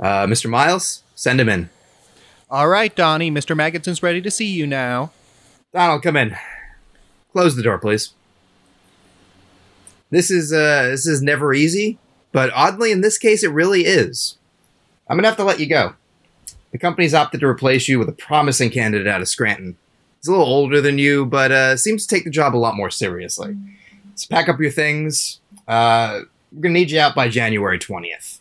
Uh, 0.00 0.26
Mr. 0.26 0.48
Miles, 0.48 1.02
send 1.14 1.40
him 1.40 1.48
in. 1.48 1.68
All 2.50 2.68
right, 2.68 2.94
Donnie. 2.94 3.30
Mr. 3.30 3.54
Maggotson's 3.54 4.02
ready 4.02 4.20
to 4.22 4.30
see 4.30 4.46
you 4.46 4.66
now. 4.66 5.12
Donald, 5.72 6.02
come 6.02 6.16
in. 6.16 6.34
Close 7.32 7.54
the 7.54 7.62
door, 7.62 7.78
please. 7.78 8.12
This 10.10 10.30
is 10.30 10.52
uh 10.52 10.88
this 10.90 11.06
is 11.06 11.22
never 11.22 11.54
easy, 11.54 11.98
but 12.32 12.50
oddly 12.52 12.90
in 12.90 13.00
this 13.00 13.16
case 13.16 13.44
it 13.44 13.52
really 13.52 13.82
is. 13.82 14.36
I'm 15.08 15.16
gonna 15.16 15.28
have 15.28 15.36
to 15.36 15.44
let 15.44 15.60
you 15.60 15.66
go. 15.66 15.94
The 16.72 16.78
company's 16.78 17.14
opted 17.14 17.40
to 17.40 17.46
replace 17.46 17.86
you 17.88 18.00
with 18.00 18.08
a 18.08 18.12
promising 18.12 18.70
candidate 18.70 19.06
out 19.06 19.20
of 19.20 19.28
Scranton. 19.28 19.76
He's 20.18 20.26
a 20.26 20.32
little 20.32 20.46
older 20.46 20.80
than 20.80 20.98
you, 20.98 21.24
but 21.24 21.52
uh, 21.52 21.76
seems 21.76 22.06
to 22.06 22.14
take 22.14 22.24
the 22.24 22.30
job 22.30 22.54
a 22.54 22.58
lot 22.58 22.76
more 22.76 22.90
seriously. 22.90 23.56
So 24.16 24.26
pack 24.28 24.48
up 24.48 24.60
your 24.60 24.70
things. 24.72 25.40
Uh, 25.68 26.22
we're 26.52 26.62
gonna 26.62 26.74
need 26.74 26.90
you 26.90 26.98
out 26.98 27.14
by 27.14 27.28
January 27.28 27.78
20th. 27.78 28.39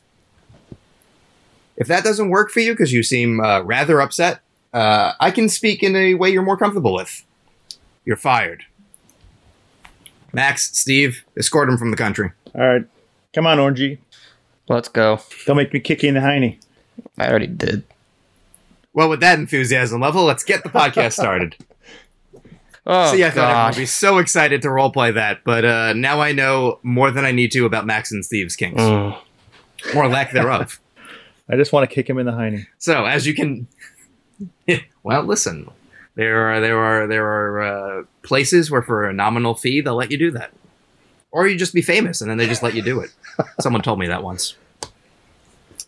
If 1.80 1.88
that 1.88 2.04
doesn't 2.04 2.30
work 2.30 2.52
for 2.52 2.60
you 2.60 2.74
because 2.74 2.94
you 2.94 3.02
seem 3.02 3.40
uh, 3.40 3.62
rather 3.62 4.00
upset, 4.02 4.42
uh, 4.74 5.14
I 5.20 5.32
can 5.32 5.50
speak 5.50 5.82
in 5.82 5.96
a 5.96 6.14
way 6.14 6.30
you're 6.30 6.44
more 6.44 6.58
comfortable 6.58 6.94
with. 6.94 7.26
You're 8.06 8.18
fired. 8.18 8.66
Max, 10.34 10.78
Steve, 10.78 11.24
escort 11.38 11.70
him 11.70 11.78
from 11.78 11.90
the 11.92 11.98
country. 11.98 12.32
All 12.54 12.62
right. 12.68 12.84
Come 13.34 13.48
on, 13.48 13.58
Orangey. 13.58 13.98
Let's 14.68 14.88
go. 14.90 15.20
Don't 15.46 15.58
make 15.58 15.74
me 15.74 15.80
kick 15.80 16.04
you 16.04 16.10
in 16.10 16.16
the 16.16 16.22
hiney. 16.22 16.60
I 17.18 17.28
already 17.30 17.48
did. 17.48 17.84
Well, 18.94 19.10
with 19.10 19.22
that 19.22 19.40
enthusiasm 19.40 20.02
level, 20.02 20.26
let's 20.26 20.44
get 20.44 20.64
the 20.64 20.70
podcast 20.70 21.14
started. 21.14 21.56
Oh, 22.86 23.12
See, 23.14 23.24
I 23.24 23.30
thought 23.30 23.42
everyone 23.44 23.54
gosh. 23.54 23.76
would 23.76 23.82
be 23.82 23.86
so 23.86 24.18
excited 24.18 24.64
to 24.64 24.70
roleplay 24.70 25.14
that, 25.14 25.44
but 25.44 25.64
uh, 25.64 25.94
now 25.94 26.22
I 26.22 26.32
know 26.32 26.80
more 26.82 27.12
than 27.12 27.24
I 27.24 27.32
need 27.32 27.52
to 27.52 27.66
about 27.66 27.86
Max 27.86 28.12
and 28.12 28.26
Steve's 28.26 28.56
kinks, 28.56 28.82
Mm. 28.82 29.16
or 29.96 30.08
lack 30.08 30.32
thereof. 30.32 30.80
I 31.50 31.56
just 31.56 31.74
want 31.74 31.90
to 31.90 31.94
kick 31.94 32.10
him 32.10 32.18
in 32.20 32.26
the 32.26 32.32
hiney. 32.32 32.68
So, 32.78 33.06
as 33.06 33.26
you 33.26 33.34
can, 33.34 33.68
well, 35.04 35.24
listen, 35.24 35.70
there 36.16 36.50
are 36.52 36.60
there 36.60 36.78
are 36.78 37.08
there 37.08 37.26
are 37.26 37.62
uh, 37.62 38.04
places 38.22 38.70
where 38.70 38.82
for 38.82 39.08
a 39.08 39.14
nominal 39.14 39.56
fee 39.56 39.82
they'll 39.82 39.96
let 39.96 40.12
you 40.12 40.18
do 40.18 40.32
that, 40.32 40.52
or 41.32 41.48
you 41.48 41.58
just 41.58 41.74
be 41.74 41.82
famous 41.82 42.22
and 42.22 42.30
then 42.30 42.38
they 42.38 42.48
just 42.48 42.62
let 42.64 42.76
you 42.76 42.82
do 42.82 43.00
it. 43.00 43.12
Someone 43.60 43.82
told 43.82 44.00
me 44.00 44.08
that 44.08 44.24
once. 44.24 44.56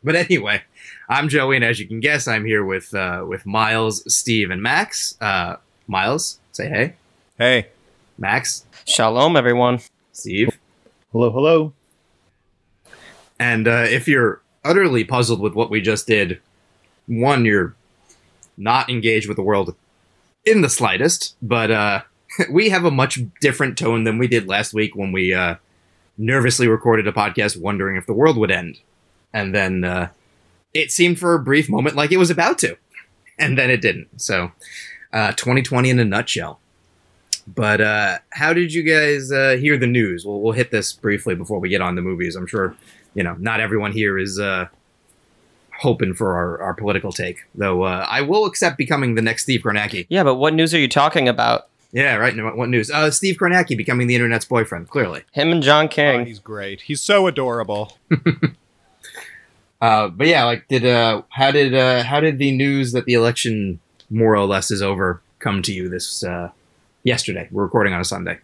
But 0.04 0.16
anyway, 0.16 0.64
I'm 1.10 1.30
Joey, 1.30 1.58
and 1.58 1.66
as 1.66 1.80
you 1.80 1.88
can 1.88 2.00
guess, 2.00 2.28
I'm 2.28 2.44
here 2.46 2.66
with 2.66 2.94
uh, 2.96 3.24
with 3.28 3.46
Miles, 3.46 4.04
Steve, 4.14 4.50
and 4.50 4.62
Max. 4.64 5.16
Uh, 5.22 5.58
Miles, 5.88 6.40
say 6.54 6.70
hey. 6.70 6.96
Hey. 7.38 7.68
Max, 8.18 8.66
Shalom, 8.86 9.36
everyone. 9.36 9.80
Steve, 10.12 10.60
Hello, 11.12 11.32
hello. 11.32 11.74
and 13.40 13.68
uh, 13.68 13.86
if 13.90 14.08
you're 14.08 14.42
utterly 14.64 15.04
puzzled 15.04 15.42
with 15.42 15.54
what 15.54 15.70
we 15.70 15.82
just 15.82 16.08
did, 16.08 16.40
one, 17.08 17.46
you're 17.46 17.76
not 18.58 18.90
engaged 18.90 19.28
with 19.28 19.38
the 19.38 19.44
world 19.44 19.76
in 20.46 20.62
the 20.62 20.70
slightest, 20.70 21.36
but 21.42 21.72
uh, 21.72 22.02
we 22.50 22.70
have 22.70 22.86
a 22.86 22.92
much 22.92 23.20
different 23.40 23.78
tone 23.78 24.04
than 24.04 24.18
we 24.18 24.28
did 24.28 24.48
last 24.48 24.74
week 24.74 24.96
when 24.96 25.12
we 25.12 25.34
uh, 25.34 25.56
nervously 26.18 26.68
recorded 26.68 27.08
a 27.08 27.12
podcast 27.12 27.60
wondering 27.60 27.98
if 27.98 28.06
the 28.06 28.14
world 28.14 28.38
would 28.38 28.52
end. 28.52 28.80
And 29.34 29.56
then 29.56 29.84
uh, 29.84 30.10
it 30.74 30.92
seemed 30.92 31.20
for 31.20 31.34
a 31.34 31.40
brief 31.40 31.70
moment 31.70 31.96
like 31.96 32.12
it 32.12 32.18
was 32.18 32.30
about 32.30 32.58
to, 32.60 32.78
and 33.40 33.58
then 33.58 33.70
it 33.70 33.82
didn't. 33.82 34.22
So, 34.22 34.52
uh, 35.14 35.32
2020 35.34 35.90
in 35.90 36.00
a 36.00 36.06
nutshell. 36.06 36.60
But 37.48 37.82
uh, 37.82 38.20
how 38.30 38.54
did 38.54 38.74
you 38.74 38.84
guys 38.84 39.32
uh, 39.32 39.58
hear 39.60 39.78
the 39.78 39.88
news? 39.88 40.26
We'll, 40.26 40.40
we'll 40.42 40.54
hit 40.54 40.72
this 40.72 40.94
briefly 40.94 41.36
before 41.36 41.60
we 41.60 41.70
get 41.70 41.82
on 41.82 41.96
the 41.96 42.02
movies. 42.02 42.36
I'm 42.36 42.46
sure, 42.46 42.76
you 43.14 43.24
know, 43.24 43.36
not 43.40 43.60
everyone 43.60 43.92
here 43.92 44.18
is 44.18 44.40
uh, 44.40 44.68
hoping 45.82 46.14
for 46.14 46.36
our, 46.36 46.62
our 46.62 46.74
political 46.74 47.12
take, 47.12 47.44
though 47.56 47.84
uh, 47.84 48.06
I 48.10 48.22
will 48.22 48.46
accept 48.46 48.78
becoming 48.78 49.16
the 49.16 49.22
next 49.22 49.44
Steve 49.44 49.62
Kornacki. 49.62 50.06
Yeah, 50.10 50.24
but 50.24 50.36
what 50.36 50.54
news 50.54 50.74
are 50.74 50.80
you 50.80 50.88
talking 50.88 51.28
about? 51.28 51.68
Yeah, 51.94 52.16
right. 52.16 52.34
no, 52.36 52.46
What 52.56 52.70
news? 52.70 52.90
Uh, 52.90 53.12
Steve 53.12 53.36
Kornacki 53.38 53.76
becoming 53.76 54.08
the 54.08 54.16
internet's 54.16 54.46
boyfriend, 54.46 54.90
clearly. 54.90 55.24
Him 55.34 55.52
and 55.52 55.62
John 55.62 55.86
Oh, 55.86 55.90
King. 55.90 56.26
he's 56.26 56.40
great. 56.40 56.82
He's 56.82 57.02
so 57.02 57.28
adorable. 57.28 57.98
Uh, 59.82 60.10
but 60.10 60.28
yeah, 60.28 60.44
like, 60.46 60.68
did 60.68 60.86
uh, 60.86 61.24
how 61.30 61.50
did 61.50 61.74
uh, 61.74 62.04
how 62.04 62.20
did 62.20 62.38
the 62.38 62.52
news 62.52 62.92
that 62.92 63.06
the 63.06 63.14
election 63.14 63.80
more 64.12 64.36
or 64.36 64.46
less 64.46 64.70
is 64.70 64.80
over 64.82 65.22
come 65.40 65.64
to 65.64 65.74
you 65.74 65.90
this 65.90 66.24
uh, 66.24 66.52
yesterday? 67.04 67.48
We're 67.52 67.64
recording 67.64 67.92
on 67.94 68.00
a 68.00 68.06
Sunday. 68.06 68.38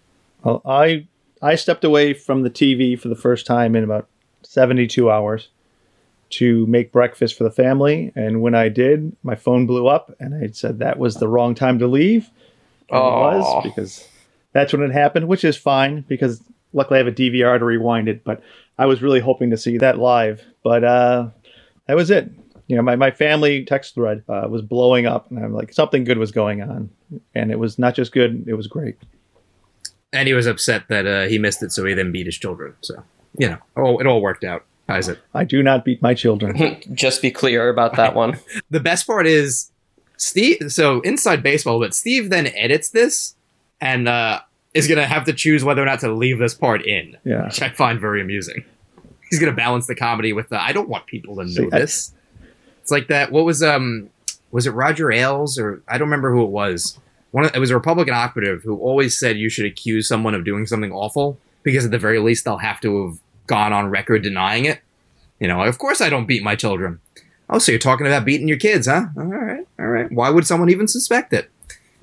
Well, 0.44 0.63
I 0.66 1.06
I 1.39 1.53
stepped 1.53 1.83
away 1.83 2.13
from 2.13 2.41
the 2.41 2.50
TV 2.50 3.00
for 3.00 3.07
the 3.07 3.16
first 3.16 3.45
time 3.45 3.75
in 3.75 3.83
about 3.83 4.07
72 4.47 5.09
hours 5.09 5.49
to 6.29 6.65
make 6.67 6.91
breakfast 6.91 7.37
for 7.37 7.43
the 7.43 7.51
family, 7.51 8.11
and 8.15 8.41
when 8.41 8.53
I 8.53 8.69
did, 8.69 9.15
my 9.23 9.35
phone 9.35 9.65
blew 9.65 9.87
up, 9.87 10.13
and 10.19 10.35
I 10.35 10.47
said 10.51 10.79
that 10.79 10.99
was 10.99 11.15
the 11.15 11.27
wrong 11.27 11.55
time 11.55 11.79
to 11.79 11.87
leave. 11.87 12.29
And 12.89 12.99
it 12.99 13.01
was 13.01 13.63
because 13.63 14.07
that's 14.53 14.73
when 14.73 14.81
it 14.81 14.91
happened, 14.91 15.27
which 15.27 15.43
is 15.43 15.57
fine 15.57 16.01
because 16.07 16.41
luckily 16.73 16.97
I 16.97 17.03
have 17.03 17.07
a 17.07 17.15
DVR 17.15 17.59
to 17.59 17.65
rewind 17.65 18.07
it. 18.07 18.23
But 18.23 18.41
I 18.77 18.85
was 18.85 19.01
really 19.01 19.19
hoping 19.19 19.51
to 19.51 19.57
see 19.57 19.77
that 19.77 19.99
live, 19.99 20.43
but 20.63 20.83
uh, 20.83 21.29
that 21.87 21.95
was 21.95 22.09
it. 22.11 22.29
You 22.67 22.75
know, 22.75 22.81
my, 22.81 22.97
my 22.97 23.11
family 23.11 23.63
text 23.63 23.95
thread 23.95 24.23
uh, 24.27 24.47
was 24.49 24.61
blowing 24.61 25.05
up, 25.05 25.31
and 25.31 25.39
I'm 25.39 25.53
like, 25.53 25.71
something 25.73 26.03
good 26.03 26.17
was 26.17 26.31
going 26.31 26.61
on, 26.61 26.89
and 27.33 27.51
it 27.51 27.59
was 27.59 27.79
not 27.79 27.95
just 27.95 28.11
good; 28.11 28.45
it 28.47 28.55
was 28.55 28.67
great. 28.67 28.97
And 30.11 30.27
he 30.27 30.33
was 30.33 30.47
upset 30.47 30.83
that 30.89 31.05
uh, 31.05 31.27
he 31.27 31.39
missed 31.39 31.63
it, 31.63 31.71
so 31.71 31.85
he 31.85 31.93
then 31.93 32.11
beat 32.11 32.25
his 32.25 32.37
children. 32.37 32.73
So 32.81 33.03
you 33.37 33.49
know, 33.49 33.57
oh, 33.75 33.97
it 33.99 34.07
all 34.07 34.21
worked 34.21 34.43
out. 34.43 34.63
How's 34.89 35.09
it? 35.09 35.19
I 35.33 35.43
do 35.43 35.61
not 35.61 35.83
beat 35.83 36.01
my 36.01 36.13
children. 36.13 36.81
Just 36.93 37.21
be 37.21 37.29
clear 37.31 37.69
about 37.69 37.95
that 37.97 38.15
one. 38.15 38.39
the 38.69 38.79
best 38.79 39.05
part 39.05 39.27
is 39.27 39.69
Steve. 40.17 40.71
So 40.71 41.01
inside 41.01 41.43
baseball, 41.43 41.79
but 41.79 41.93
Steve 41.93 42.29
then 42.29 42.47
edits 42.47 42.89
this 42.89 43.35
and 43.81 44.07
uh, 44.07 44.39
is 44.73 44.87
gonna 44.87 45.05
have 45.05 45.25
to 45.25 45.33
choose 45.33 45.63
whether 45.63 45.81
or 45.81 45.85
not 45.85 45.99
to 46.01 46.11
leave 46.13 46.39
this 46.39 46.53
part 46.53 46.85
in, 46.85 47.17
Yeah. 47.25 47.45
which 47.45 47.61
I 47.61 47.69
find 47.69 47.99
very 47.99 48.21
amusing. 48.21 48.63
He's 49.29 49.39
gonna 49.39 49.51
balance 49.51 49.87
the 49.87 49.95
comedy 49.95 50.31
with 50.31 50.49
the 50.49 50.61
I 50.61 50.71
don't 50.71 50.87
want 50.89 51.05
people 51.05 51.35
to 51.35 51.43
know 51.43 51.49
See, 51.49 51.67
I- 51.71 51.79
this. 51.79 52.13
It's 52.81 52.91
like 52.91 53.07
that. 53.09 53.31
What 53.33 53.43
was 53.43 53.61
um 53.61 54.09
was 54.51 54.65
it 54.65 54.71
Roger 54.71 55.11
Ailes 55.11 55.59
or 55.59 55.81
I 55.89 55.97
don't 55.97 56.07
remember 56.07 56.31
who 56.31 56.43
it 56.43 56.49
was. 56.49 56.97
One 57.31 57.43
of, 57.43 57.53
it 57.53 57.59
was 57.59 57.69
a 57.71 57.75
Republican 57.75 58.13
operative 58.13 58.63
who 58.63 58.77
always 58.79 59.19
said 59.19 59.37
you 59.37 59.49
should 59.49 59.65
accuse 59.65 60.07
someone 60.07 60.33
of 60.33 60.45
doing 60.45 60.65
something 60.65 60.93
awful 60.93 61.37
because 61.63 61.83
at 61.83 61.91
the 61.91 61.99
very 61.99 62.19
least 62.19 62.45
they'll 62.45 62.57
have 62.59 62.79
to 62.79 63.07
have 63.07 63.17
gone 63.47 63.73
on 63.73 63.89
record 63.89 64.21
denying 64.23 64.65
it. 64.65 64.79
You 65.39 65.47
know, 65.47 65.61
of 65.63 65.77
course 65.77 66.01
I 66.01 66.09
don't 66.09 66.25
beat 66.27 66.43
my 66.43 66.55
children. 66.55 66.99
Oh, 67.49 67.59
so 67.59 67.71
you're 67.71 67.79
talking 67.79 68.05
about 68.05 68.25
beating 68.25 68.47
your 68.47 68.57
kids, 68.57 68.87
huh? 68.87 69.05
All 69.17 69.23
right, 69.23 69.65
all 69.79 69.87
right. 69.87 70.11
Why 70.11 70.29
would 70.29 70.45
someone 70.45 70.69
even 70.69 70.87
suspect 70.87 71.31
it? 71.33 71.49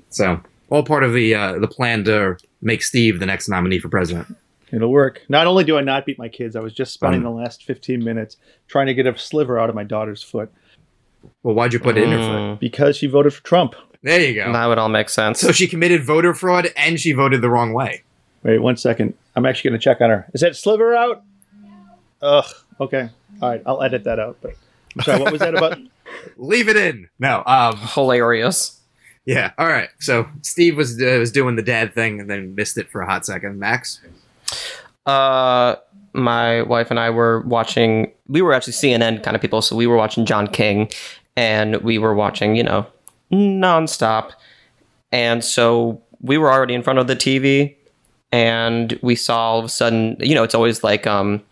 So, 0.09 0.41
all 0.69 0.83
part 0.83 1.03
of 1.03 1.13
the 1.13 1.35
uh, 1.35 1.59
the 1.59 1.67
plan 1.67 2.03
to 2.05 2.37
make 2.61 2.81
Steve 2.81 3.19
the 3.19 3.25
next 3.27 3.47
nominee 3.47 3.79
for 3.79 3.89
president. 3.89 4.35
It'll 4.71 4.91
work. 4.91 5.21
Not 5.29 5.45
only 5.45 5.63
do 5.63 5.77
I 5.77 5.81
not 5.81 6.05
beat 6.05 6.17
my 6.17 6.27
kids, 6.29 6.55
I 6.55 6.59
was 6.61 6.73
just 6.73 6.93
spending 6.93 7.19
Um, 7.19 7.25
the 7.25 7.29
last 7.43 7.63
15 7.63 8.03
minutes 8.03 8.37
trying 8.67 8.87
to 8.87 8.93
get 8.95 9.05
a 9.05 9.15
sliver 9.17 9.59
out 9.59 9.69
of 9.69 9.75
my 9.75 9.83
daughter's 9.83 10.23
foot 10.23 10.51
Well, 11.43 11.53
why'd 11.53 11.71
you 11.71 11.79
put 11.79 11.97
it 11.97 12.03
in 12.03 12.09
her 12.11 12.17
foot? 12.17 12.25
Mm, 12.57 12.59
because 12.59 12.97
she 12.97 13.05
voted 13.07 13.33
for 13.33 13.43
Trump. 13.43 13.75
There 14.01 14.19
you 14.19 14.33
go. 14.33 14.51
that 14.51 14.65
would 14.65 14.79
all 14.79 14.89
make 14.89 15.09
sense. 15.09 15.39
So 15.39 15.51
she 15.51 15.67
committed 15.67 16.03
voter 16.03 16.33
fraud 16.33 16.69
and 16.75 16.99
she 16.99 17.11
voted 17.11 17.41
the 17.41 17.49
wrong 17.49 17.73
way. 17.73 18.03
Wait 18.43 18.57
one 18.59 18.75
second. 18.77 19.13
I'm 19.35 19.45
actually 19.45 19.69
going 19.69 19.79
to 19.79 19.83
check 19.83 20.01
on 20.01 20.09
her. 20.09 20.27
Is 20.33 20.41
that 20.41 20.55
sliver 20.55 20.95
out? 20.95 21.23
Ugh. 22.25 22.45
Okay. 22.81 23.09
All 23.41 23.49
right. 23.49 23.61
I'll 23.65 23.81
edit 23.81 24.03
that 24.05 24.19
out. 24.19 24.37
But 24.41 24.55
I'm 24.95 25.01
sorry. 25.03 25.21
What 25.21 25.31
was 25.31 25.41
that 25.41 25.55
about? 25.55 25.77
Leave 26.37 26.67
it 26.67 26.75
in. 26.75 27.07
No. 27.19 27.43
Um. 27.45 27.77
Hilarious. 27.77 28.81
Yeah. 29.25 29.51
All 29.57 29.67
right. 29.67 29.89
So 29.99 30.27
Steve 30.41 30.75
was 30.75 31.01
uh, 31.01 31.17
was 31.19 31.31
doing 31.31 31.55
the 31.55 31.61
dad 31.61 31.93
thing 31.93 32.19
and 32.19 32.29
then 32.29 32.55
missed 32.55 32.77
it 32.77 32.89
for 32.89 33.01
a 33.01 33.05
hot 33.05 33.25
second. 33.25 33.59
Max. 33.59 34.01
Uh, 35.05 35.75
my 36.13 36.61
wife 36.63 36.89
and 36.89 36.99
I 36.99 37.09
were 37.09 37.41
watching. 37.41 38.11
We 38.27 38.41
were 38.41 38.53
actually 38.53 38.73
CNN 38.73 39.21
kind 39.21 39.35
of 39.35 39.41
people, 39.41 39.61
so 39.61 39.75
we 39.75 39.85
were 39.85 39.97
watching 39.97 40.25
John 40.25 40.47
King, 40.47 40.89
and 41.35 41.77
we 41.77 41.97
were 41.97 42.15
watching, 42.15 42.55
you 42.55 42.63
know, 42.63 42.87
nonstop. 43.31 44.31
And 45.11 45.43
so 45.43 46.01
we 46.21 46.37
were 46.37 46.51
already 46.51 46.73
in 46.73 46.81
front 46.81 46.99
of 46.99 47.07
the 47.07 47.15
TV, 47.15 47.75
and 48.31 48.97
we 49.01 49.15
saw 49.15 49.51
all 49.51 49.59
of 49.59 49.65
a 49.65 49.69
sudden, 49.69 50.17
you 50.19 50.33
know, 50.33 50.43
it's 50.43 50.55
always 50.55 50.83
like 50.83 51.05
um, 51.05 51.43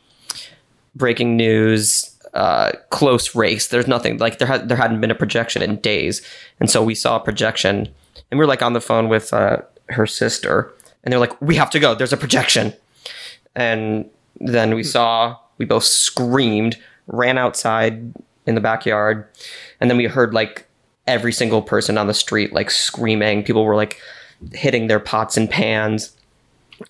breaking 0.96 1.36
news, 1.38 2.18
uh, 2.34 2.72
close 2.90 3.36
race. 3.36 3.68
There's 3.68 3.88
nothing 3.88 4.18
like 4.18 4.40
there 4.40 4.48
had 4.48 4.70
there 4.70 4.78
hadn't 4.78 5.02
been 5.02 5.12
a 5.12 5.16
projection 5.16 5.62
in 5.62 5.78
days, 5.78 6.22
and 6.60 6.70
so 6.70 6.84
we 6.84 6.96
saw 6.96 7.18
a 7.18 7.20
projection, 7.20 7.88
and 8.32 8.38
we 8.38 8.38
were 8.38 8.48
like 8.48 8.62
on 8.62 8.74
the 8.74 8.82
phone 8.82 9.10
with 9.10 9.34
uh, 9.34 9.58
her 9.90 10.08
sister, 10.08 10.72
and 11.04 11.12
they're 11.12 11.20
like, 11.20 11.40
"We 11.42 11.56
have 11.56 11.70
to 11.72 11.80
go. 11.80 11.96
There's 11.96 12.14
a 12.14 12.18
projection." 12.18 12.74
and 13.56 14.10
then 14.40 14.76
we 14.76 14.84
saw 14.84 15.38
we 15.58 15.66
both 15.66 15.84
screamed 15.84 16.78
ran 17.08 17.38
outside 17.38 18.14
in 18.46 18.56
the 18.56 18.62
backyard 18.62 19.28
and 19.80 19.90
then 19.90 19.98
we 19.98 20.06
heard 20.06 20.34
like 20.34 20.68
every 21.08 21.34
single 21.34 21.62
person 21.62 21.98
on 21.98 22.08
the 22.08 22.14
street 22.14 22.54
like 22.54 22.72
screaming 22.72 23.44
people 23.44 23.66
were 23.66 23.76
like 23.76 24.00
hitting 24.54 24.88
their 24.88 25.00
pots 25.00 25.38
and 25.38 25.50
pans 25.50 26.16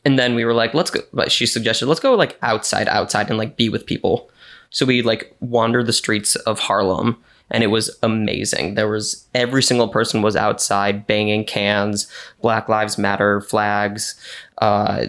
and 0.06 0.18
then 0.18 0.36
we 0.36 0.46
were 0.46 0.54
like 0.54 0.74
let's 0.74 0.92
go 0.92 1.00
but 1.14 1.32
she 1.32 1.46
suggested 1.46 1.88
let's 1.88 2.00
go 2.00 2.14
like 2.16 2.38
outside 2.42 2.88
outside 2.88 3.30
and 3.30 3.38
like 3.38 3.58
be 3.58 3.70
with 3.70 3.86
people 3.86 4.30
So 4.70 4.86
we 4.86 5.02
like 5.02 5.36
wandered 5.40 5.86
the 5.86 5.94
streets 5.94 6.36
of 6.36 6.60
Harlem 6.60 7.18
and 7.52 7.64
it 7.64 7.68
was 7.68 7.96
amazing. 8.02 8.74
There 8.74 8.88
was 8.90 9.28
every 9.36 9.62
single 9.62 9.88
person 9.88 10.24
was 10.24 10.36
outside 10.36 11.06
banging 11.06 11.46
cans, 11.46 12.08
Black 12.42 12.68
Lives 12.68 12.98
Matter 12.98 13.42
flags, 13.42 14.16
uh, 14.58 15.06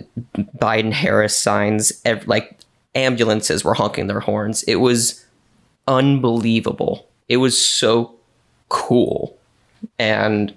Biden 0.59 0.93
Harris 0.93 1.37
signs, 1.39 2.03
ev- 2.05 2.29
like 2.29 2.59
ambulances 2.95 3.65
were 3.65 3.73
honking 3.73 4.09
their 4.09 4.21
horns. 4.21 4.63
It 4.65 4.77
was 4.77 5.25
unbelievable. 5.89 7.09
It 7.29 7.39
was 7.39 7.57
so 7.57 8.15
cool. 8.69 9.35
And 9.99 10.53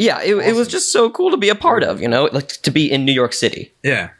yeah, 0.00 0.20
it, 0.22 0.34
it 0.36 0.54
was 0.54 0.66
just 0.68 0.92
so 0.92 1.10
cool 1.10 1.30
to 1.30 1.36
be 1.36 1.48
a 1.50 1.54
part 1.54 1.82
of, 1.82 2.00
you 2.00 2.08
know, 2.08 2.24
like 2.32 2.48
to 2.48 2.70
be 2.70 2.90
in 2.90 3.04
New 3.04 3.12
York 3.12 3.32
City. 3.34 3.72
Yeah. 3.82 4.10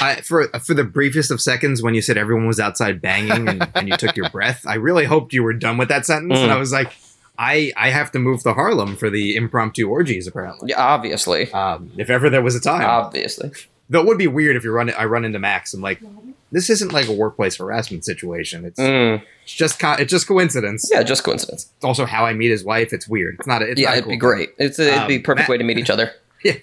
I, 0.00 0.20
for 0.22 0.46
for 0.60 0.72
the 0.72 0.84
briefest 0.84 1.30
of 1.30 1.40
seconds 1.40 1.82
when 1.82 1.94
you 1.94 2.00
said 2.02 2.16
everyone 2.16 2.46
was 2.46 2.60
outside 2.60 3.02
banging 3.02 3.48
and, 3.48 3.68
and 3.74 3.88
you 3.88 3.96
took 3.96 4.16
your 4.16 4.30
breath, 4.36 4.64
I 4.66 4.74
really 4.76 5.04
hoped 5.04 5.32
you 5.32 5.42
were 5.42 5.52
done 5.52 5.76
with 5.78 5.88
that 5.88 6.06
sentence, 6.06 6.38
and 6.38 6.50
Mm. 6.50 6.54
I 6.54 6.58
was 6.58 6.72
like, 6.72 6.92
I 7.38 7.72
I 7.76 7.90
have 7.90 8.10
to 8.12 8.18
move 8.18 8.42
to 8.44 8.52
Harlem 8.54 8.96
for 8.96 9.10
the 9.10 9.34
impromptu 9.36 9.88
orgies. 9.88 10.26
Apparently, 10.28 10.70
Yeah, 10.70 10.80
obviously. 10.82 11.50
um, 11.52 11.90
if 11.98 12.08
ever 12.08 12.30
there 12.30 12.40
was 12.42 12.54
a 12.54 12.60
time, 12.60 12.84
Obviously. 12.84 13.50
though 13.90 14.00
it 14.00 14.06
would 14.06 14.16
be 14.18 14.28
weird 14.28 14.56
if 14.56 14.62
you 14.64 14.70
run 14.70 14.90
I 14.96 15.04
run 15.06 15.24
into 15.24 15.38
Max 15.40 15.74
and 15.74 15.82
like 15.82 16.00
this 16.52 16.68
isn't 16.70 16.92
like 16.92 17.08
a 17.08 17.12
workplace 17.12 17.56
harassment 17.56 18.04
situation. 18.04 18.64
It's, 18.64 18.78
Mm. 18.80 19.22
it's 19.44 19.52
just 19.52 19.78
co- 19.78 19.92
it's 19.94 20.10
just 20.10 20.26
coincidence. 20.26 20.90
Yeah, 20.92 21.02
just 21.02 21.22
coincidence. 21.24 21.70
It's 21.76 21.84
also 21.84 22.06
how 22.06 22.24
I 22.26 22.32
meet 22.34 22.50
his 22.50 22.64
wife. 22.64 22.92
It's 22.92 23.06
weird. 23.08 23.36
It's 23.38 23.46
not. 23.46 23.62
A, 23.62 23.70
it's 23.70 23.80
yeah, 23.80 23.90
not 23.90 23.98
it'd 23.98 24.08
be 24.08 24.18
cool 24.18 24.30
great. 24.30 24.50
It's 24.58 24.78
a, 24.78 24.94
it'd 24.96 25.08
be 25.08 25.16
Um, 25.16 25.22
perfect 25.22 25.42
Matt- 25.42 25.48
way 25.50 25.58
to 25.58 25.64
meet 25.64 25.78
each 25.78 25.90
other. 25.90 26.12
Yeah, 26.42 26.54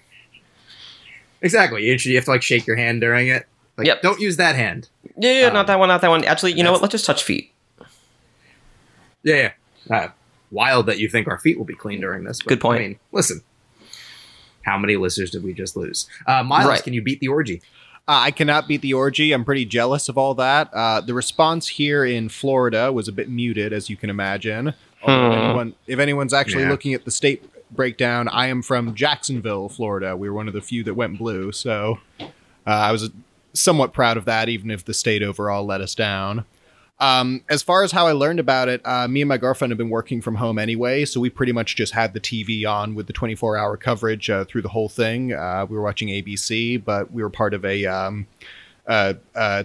exactly. 1.41 1.85
You, 1.85 1.95
you 1.99 2.15
have 2.15 2.25
to 2.25 2.31
like 2.31 2.41
shake 2.41 2.65
your 2.65 2.75
hand 2.77 2.99
during 3.01 3.27
it. 3.27 3.45
Like, 3.77 3.85
Yep. 3.87 4.01
don't 4.01 4.19
use 4.19 4.37
that 4.37 4.55
hand. 4.55 4.89
Yeah, 5.17 5.41
yeah, 5.41 5.47
Um, 5.47 5.53
not 5.53 5.67
that 5.67 5.77
one, 5.77 5.87
not 5.87 6.01
that 6.01 6.09
one. 6.09 6.23
Actually, 6.25 6.53
you 6.53 6.63
know 6.63 6.71
what? 6.71 6.81
Let's 6.81 6.93
just 6.93 7.05
touch 7.05 7.23
feet. 7.23 7.51
Yeah. 9.23 9.51
yeah. 9.89 9.95
Uh, 9.95 10.07
wild 10.51 10.87
that 10.87 10.97
you 10.99 11.09
think 11.09 11.27
our 11.27 11.37
feet 11.37 11.57
will 11.57 11.65
be 11.65 11.75
clean 11.75 12.01
during 12.01 12.23
this. 12.23 12.39
But, 12.41 12.49
Good 12.49 12.61
point. 12.61 12.79
I 12.79 12.87
mean, 12.87 12.99
listen. 13.11 13.41
How 14.63 14.77
many 14.77 14.97
listeners 14.97 15.31
did 15.31 15.43
we 15.43 15.53
just 15.53 15.77
lose? 15.77 16.07
Uh, 16.25 16.43
Miles, 16.43 16.67
Right. 16.67 16.83
can 16.83 16.93
you 16.93 17.01
beat 17.01 17.19
the 17.21 17.27
orgy? 17.29 17.61
Uh, 18.09 18.21
I 18.23 18.31
cannot 18.31 18.67
beat 18.69 18.81
the 18.81 18.93
orgy. 18.93 19.33
I'm 19.33 19.43
pretty 19.43 19.65
jealous 19.65 20.07
of 20.07 20.17
all 20.17 20.33
that. 20.35 20.69
Uh, 20.73 21.01
the 21.01 21.13
response 21.13 21.67
here 21.67 22.05
in 22.05 22.29
Florida 22.29 22.91
was 22.91 23.09
a 23.09 23.11
bit 23.11 23.29
muted, 23.29 23.73
as 23.73 23.89
you 23.89 23.97
can 23.97 24.09
imagine. 24.09 24.73
Although 25.03 25.33
if, 25.33 25.37
Hmm. 25.39 25.43
anyone, 25.45 25.73
if 25.87 25.99
anyone's 25.99 26.33
actually 26.33 26.63
Yeah. 26.63 26.69
looking 26.69 26.93
at 26.93 27.03
the 27.03 27.11
state 27.11 27.43
breakdown, 27.69 28.29
I 28.29 28.47
am 28.47 28.61
from 28.61 28.95
Jacksonville, 28.95 29.67
Florida. 29.67 30.15
We 30.15 30.29
were 30.29 30.35
one 30.35 30.47
of 30.47 30.53
the 30.53 30.61
few 30.61 30.83
that 30.85 30.93
went 30.93 31.17
blue, 31.17 31.51
so 31.51 31.99
uh, 32.19 32.69
I 32.69 32.91
was 32.93 33.09
somewhat 33.53 33.91
proud 33.93 34.15
of 34.15 34.23
that, 34.25 34.47
even 34.47 34.71
if 34.71 34.85
the 34.85 34.93
state 34.93 35.21
overall 35.21 35.65
let 35.65 35.81
us 35.81 35.93
down. 35.93 36.45
Um, 36.99 37.43
as 37.47 37.61
far 37.61 37.83
as 37.83 37.91
how 37.91 38.07
I 38.07 38.13
learned 38.13 38.39
about 38.39 38.69
it, 38.69 38.81
uh, 38.83 39.07
me 39.07 39.21
and 39.21 39.29
my 39.29 39.37
girlfriend 39.37 39.71
have 39.71 39.77
been 39.77 39.89
working 39.89 40.19
from 40.19 40.35
home 40.35 40.57
anyway, 40.57 41.05
so 41.05 41.19
we 41.19 41.29
pretty 41.29 41.51
much 41.51 41.75
just 41.75 41.93
had 41.93 42.13
the 42.13 42.19
TV 42.19 42.67
on 42.67 42.95
with 42.95 43.05
the 43.05 43.13
24 43.13 43.55
hour 43.55 43.77
coverage 43.77 44.29
uh, 44.29 44.45
through 44.45 44.63
the 44.63 44.69
whole 44.69 44.89
thing. 44.89 45.31
Uh, 45.31 45.65
we 45.69 45.77
were 45.77 45.83
watching 45.83 46.07
ABC, 46.07 46.83
but 46.83 47.11
we 47.11 47.21
were 47.21 47.29
part 47.29 47.53
of 47.53 47.63
a 47.63 47.85
um, 47.85 48.25
uh, 48.87 49.13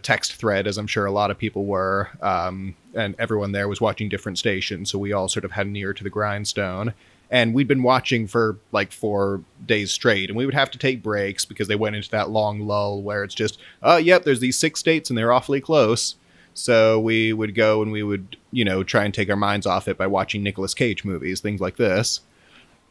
text 0.02 0.34
thread, 0.34 0.66
as 0.66 0.76
I'm 0.76 0.86
sure 0.86 1.06
a 1.06 1.12
lot 1.12 1.30
of 1.30 1.38
people 1.38 1.64
were, 1.64 2.10
um, 2.20 2.74
and 2.94 3.14
everyone 3.18 3.52
there 3.52 3.68
was 3.68 3.80
watching 3.80 4.10
different 4.10 4.38
stations, 4.38 4.90
so 4.90 4.98
we 4.98 5.12
all 5.12 5.28
sort 5.28 5.46
of 5.46 5.52
had 5.52 5.66
an 5.66 5.76
ear 5.76 5.94
to 5.94 6.04
the 6.04 6.10
grindstone. 6.10 6.92
And 7.30 7.54
we'd 7.54 7.66
been 7.66 7.82
watching 7.82 8.26
for 8.26 8.58
like 8.72 8.92
four 8.92 9.40
days 9.64 9.90
straight, 9.90 10.28
and 10.28 10.36
we 10.36 10.44
would 10.44 10.52
have 10.52 10.70
to 10.72 10.78
take 10.78 11.02
breaks 11.02 11.46
because 11.46 11.66
they 11.66 11.76
went 11.76 11.96
into 11.96 12.10
that 12.10 12.28
long 12.28 12.60
lull 12.60 13.00
where 13.00 13.24
it's 13.24 13.34
just, 13.34 13.58
oh, 13.82 13.96
yep, 13.96 14.24
there's 14.24 14.40
these 14.40 14.58
six 14.58 14.80
states 14.80 15.08
and 15.08 15.16
they're 15.16 15.32
awfully 15.32 15.62
close. 15.62 16.16
So 16.54 17.00
we 17.00 17.32
would 17.32 17.54
go 17.54 17.82
and 17.82 17.90
we 17.92 18.02
would, 18.02 18.36
you 18.50 18.64
know, 18.64 18.82
try 18.82 19.04
and 19.04 19.12
take 19.14 19.30
our 19.30 19.36
minds 19.36 19.66
off 19.66 19.88
it 19.88 19.96
by 19.96 20.06
watching 20.06 20.42
Nicolas 20.42 20.74
Cage 20.74 21.04
movies, 21.04 21.40
things 21.40 21.60
like 21.60 21.76
this. 21.76 22.20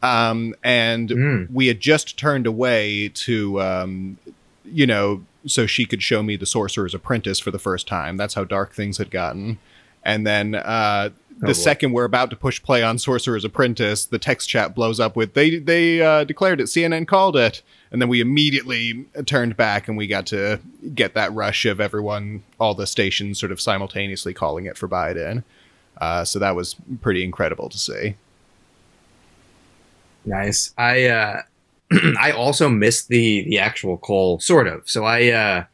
Um, 0.02 0.54
and 0.64 1.08
Mm. 1.10 1.50
we 1.52 1.68
had 1.68 1.78
just 1.80 2.18
turned 2.18 2.46
away 2.46 3.08
to, 3.14 3.60
um, 3.60 4.18
you 4.64 4.86
know, 4.86 5.24
so 5.46 5.66
she 5.66 5.86
could 5.86 6.02
show 6.02 6.22
me 6.22 6.36
The 6.36 6.46
Sorcerer's 6.46 6.94
Apprentice 6.94 7.38
for 7.38 7.50
the 7.50 7.58
first 7.58 7.86
time. 7.86 8.16
That's 8.16 8.34
how 8.34 8.44
dark 8.44 8.74
things 8.74 8.98
had 8.98 9.10
gotten. 9.10 9.58
And 10.04 10.26
then 10.26 10.56
uh, 10.56 11.10
the 11.38 11.50
Oh, 11.50 11.52
second 11.52 11.92
we're 11.92 12.04
about 12.04 12.30
to 12.30 12.36
push 12.36 12.62
play 12.62 12.82
on 12.82 12.98
Sorcerer's 12.98 13.44
Apprentice, 13.44 14.04
the 14.06 14.18
text 14.18 14.48
chat 14.48 14.74
blows 14.74 15.00
up 15.00 15.16
with 15.16 15.34
they 15.34 15.58
they 15.58 16.00
uh, 16.00 16.24
declared 16.24 16.60
it. 16.60 16.64
CNN 16.64 17.06
called 17.06 17.36
it, 17.36 17.62
and 17.90 18.00
then 18.00 18.08
we 18.08 18.20
immediately 18.20 19.06
turned 19.26 19.56
back 19.56 19.88
and 19.88 19.96
we 19.96 20.06
got 20.06 20.26
to 20.26 20.60
get 20.94 21.14
that 21.14 21.32
rush 21.32 21.64
of 21.66 21.80
everyone, 21.80 22.42
all 22.60 22.74
the 22.74 22.86
stations, 22.86 23.38
sort 23.40 23.52
of 23.52 23.60
simultaneously 23.60 24.34
calling 24.34 24.66
it 24.66 24.76
for 24.78 24.88
Biden. 24.88 25.42
Uh, 26.00 26.24
so 26.24 26.38
that 26.38 26.56
was 26.56 26.76
pretty 27.00 27.22
incredible 27.22 27.68
to 27.68 27.78
see. 27.78 28.16
Nice. 30.24 30.72
I 30.78 31.06
uh 31.06 31.42
I 32.20 32.32
also 32.32 32.68
missed 32.68 33.08
the 33.08 33.44
the 33.48 33.58
actual 33.58 33.98
call, 33.98 34.40
sort 34.40 34.66
of. 34.68 34.88
So 34.88 35.04
I 35.04 35.28
uh 35.30 35.64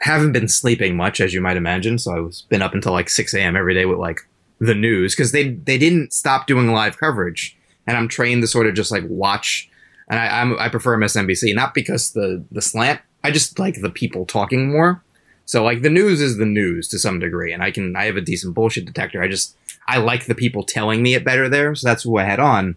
haven't 0.00 0.32
been 0.32 0.48
sleeping 0.48 0.96
much, 0.96 1.20
as 1.20 1.34
you 1.34 1.40
might 1.40 1.56
imagine. 1.58 1.98
So 1.98 2.16
I 2.16 2.20
was 2.20 2.42
been 2.48 2.62
up 2.62 2.74
until 2.74 2.92
like 2.92 3.08
six 3.08 3.34
a.m. 3.34 3.56
every 3.56 3.74
day 3.74 3.84
with 3.84 3.98
like 3.98 4.20
the 4.60 4.74
news 4.74 5.14
because 5.14 5.32
they 5.32 5.50
they 5.50 5.78
didn't 5.78 6.12
stop 6.12 6.46
doing 6.46 6.72
live 6.72 6.98
coverage, 6.98 7.56
and 7.86 7.96
I'm 7.96 8.08
trained 8.08 8.42
to 8.42 8.46
sort 8.46 8.66
of 8.66 8.74
just 8.74 8.92
like 8.92 9.04
watch. 9.08 9.68
And 10.08 10.18
I 10.18 10.40
I'm, 10.40 10.58
I 10.58 10.68
prefer 10.68 10.96
MSNBC 10.96 11.54
not 11.54 11.74
because 11.74 12.12
the 12.12 12.44
the 12.52 12.62
slant. 12.62 13.00
I 13.24 13.30
just 13.30 13.58
like 13.58 13.80
the 13.80 13.90
people 13.90 14.24
talking 14.24 14.70
more. 14.70 15.02
So 15.44 15.64
like 15.64 15.82
the 15.82 15.90
news 15.90 16.20
is 16.20 16.36
the 16.36 16.46
news 16.46 16.88
to 16.88 16.98
some 16.98 17.18
degree, 17.18 17.52
and 17.52 17.62
I 17.62 17.70
can 17.70 17.96
I 17.96 18.04
have 18.04 18.16
a 18.16 18.20
decent 18.20 18.54
bullshit 18.54 18.84
detector. 18.84 19.22
I 19.22 19.28
just 19.28 19.56
I 19.88 19.98
like 19.98 20.26
the 20.26 20.34
people 20.34 20.62
telling 20.62 21.02
me 21.02 21.14
it 21.14 21.24
better 21.24 21.48
there, 21.48 21.74
so 21.74 21.88
that's 21.88 22.04
who 22.04 22.18
I 22.18 22.24
had 22.24 22.38
on. 22.38 22.76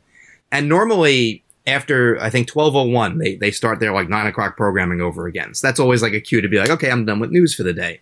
And 0.52 0.70
normally 0.70 1.44
after 1.68 2.20
I 2.20 2.30
think 2.30 2.48
twelve 2.48 2.76
oh 2.76 2.84
one, 2.84 3.18
they 3.18 3.36
they 3.36 3.52
start 3.52 3.80
their 3.80 3.94
like 3.94 4.10
nine 4.10 4.26
o'clock 4.26 4.56
programming 4.58 5.02
over 5.02 5.28
again. 5.28 5.54
So 5.54 5.68
that's 5.68 5.80
always 5.80 6.02
like 6.02 6.14
a 6.14 6.22
cue 6.22 6.42
to 6.42 6.48
be 6.48 6.58
like, 6.58 6.70
okay, 6.70 6.90
I'm 6.90 7.06
done 7.06 7.20
with 7.20 7.32
news 7.32 7.54
for 7.54 7.64
the 7.64 7.74
day. 7.74 8.00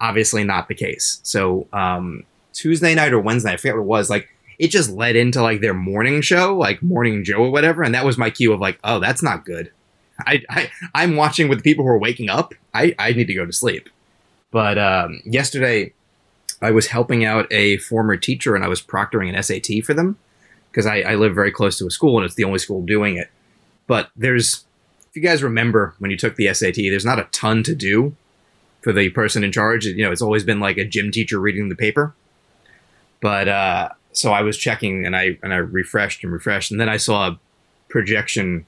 Obviously 0.00 0.44
not 0.44 0.68
the 0.68 0.74
case. 0.74 1.20
So 1.22 1.66
um, 1.72 2.24
Tuesday 2.52 2.94
night 2.94 3.12
or 3.12 3.20
Wednesday, 3.20 3.52
I 3.52 3.56
forget 3.56 3.76
what 3.76 3.82
it 3.82 3.86
was. 3.86 4.10
Like 4.10 4.28
it 4.58 4.68
just 4.68 4.90
led 4.90 5.16
into 5.16 5.42
like 5.42 5.60
their 5.60 5.74
morning 5.74 6.20
show, 6.20 6.56
like 6.56 6.82
Morning 6.82 7.24
Joe 7.24 7.38
or 7.38 7.50
whatever, 7.50 7.82
and 7.82 7.94
that 7.94 8.04
was 8.04 8.18
my 8.18 8.30
cue 8.30 8.52
of 8.52 8.60
like, 8.60 8.78
oh, 8.84 9.00
that's 9.00 9.22
not 9.22 9.44
good. 9.44 9.72
I, 10.26 10.42
I 10.50 10.70
I'm 10.94 11.16
watching 11.16 11.48
with 11.48 11.58
the 11.58 11.62
people 11.62 11.84
who 11.84 11.90
are 11.90 11.98
waking 11.98 12.28
up. 12.28 12.52
I 12.74 12.94
I 12.98 13.12
need 13.12 13.26
to 13.26 13.34
go 13.34 13.46
to 13.46 13.52
sleep. 13.52 13.88
But 14.50 14.78
um, 14.78 15.22
yesterday, 15.24 15.92
I 16.60 16.72
was 16.72 16.88
helping 16.88 17.24
out 17.24 17.50
a 17.52 17.78
former 17.78 18.16
teacher, 18.16 18.54
and 18.54 18.64
I 18.64 18.68
was 18.68 18.82
proctoring 18.82 19.34
an 19.34 19.42
SAT 19.42 19.84
for 19.84 19.94
them 19.94 20.18
because 20.70 20.86
I, 20.86 21.00
I 21.00 21.14
live 21.14 21.34
very 21.34 21.50
close 21.50 21.78
to 21.78 21.86
a 21.86 21.90
school, 21.90 22.18
and 22.18 22.24
it's 22.24 22.34
the 22.34 22.44
only 22.44 22.58
school 22.58 22.82
doing 22.82 23.16
it. 23.16 23.30
But 23.86 24.10
there's, 24.14 24.64
if 25.08 25.16
you 25.16 25.22
guys 25.22 25.42
remember 25.42 25.94
when 25.98 26.10
you 26.10 26.16
took 26.16 26.36
the 26.36 26.52
SAT, 26.52 26.76
there's 26.76 27.04
not 27.04 27.18
a 27.18 27.28
ton 27.32 27.62
to 27.64 27.74
do 27.74 28.14
for 28.82 28.92
the 28.92 29.08
person 29.10 29.42
in 29.42 29.52
charge. 29.52 29.86
You 29.86 30.04
know, 30.04 30.12
it's 30.12 30.22
always 30.22 30.44
been 30.44 30.60
like 30.60 30.76
a 30.76 30.84
gym 30.84 31.10
teacher 31.10 31.40
reading 31.40 31.68
the 31.68 31.76
paper. 31.76 32.14
But 33.20 33.48
uh, 33.48 33.88
so 34.12 34.32
I 34.32 34.42
was 34.42 34.56
checking, 34.56 35.04
and 35.06 35.16
I 35.16 35.38
and 35.42 35.52
I 35.52 35.56
refreshed 35.56 36.24
and 36.24 36.32
refreshed, 36.32 36.70
and 36.70 36.80
then 36.80 36.88
I 36.88 36.96
saw 36.96 37.28
a 37.28 37.38
projection 37.88 38.66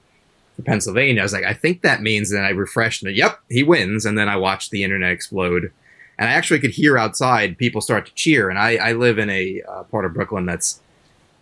for 0.55 0.61
Pennsylvania. 0.61 1.21
I 1.21 1.23
was 1.23 1.33
like, 1.33 1.45
I 1.45 1.53
think 1.53 1.81
that 1.81 2.01
means. 2.01 2.31
And 2.31 2.45
I 2.45 2.49
refreshed, 2.49 3.03
and 3.03 3.15
yep, 3.15 3.39
he 3.49 3.63
wins. 3.63 4.05
And 4.05 4.17
then 4.17 4.29
I 4.29 4.35
watched 4.37 4.71
the 4.71 4.83
internet 4.83 5.11
explode, 5.11 5.71
and 6.17 6.29
I 6.29 6.33
actually 6.33 6.59
could 6.59 6.71
hear 6.71 6.97
outside 6.97 7.57
people 7.57 7.81
start 7.81 8.05
to 8.05 8.13
cheer. 8.13 8.49
And 8.49 8.59
I, 8.59 8.75
I 8.75 8.93
live 8.93 9.17
in 9.17 9.29
a 9.29 9.61
uh, 9.67 9.83
part 9.83 10.05
of 10.05 10.13
Brooklyn 10.13 10.45
that's 10.45 10.79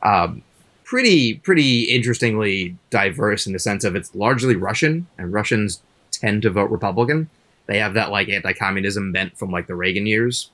um, 0.04 0.42
pretty 0.84 1.36
pretty 1.36 1.84
interestingly 1.84 2.76
diverse 2.90 3.48
in 3.48 3.54
the 3.54 3.60
sense 3.60 3.84
of 3.84 3.96
it's 3.96 4.14
largely 4.16 4.56
Russian, 4.56 5.08
and 5.18 5.34
Russians 5.34 5.82
tend 6.12 6.42
to 6.42 6.50
vote 6.50 6.70
Republican. 6.70 7.30
They 7.68 7.80
have 7.80 7.94
that 7.94 8.12
like 8.12 8.28
anti-communism 8.28 9.14
bent 9.14 9.38
from 9.38 9.52
like 9.52 9.68
the 9.68 9.76
Reagan 9.76 10.06
years. 10.06 10.50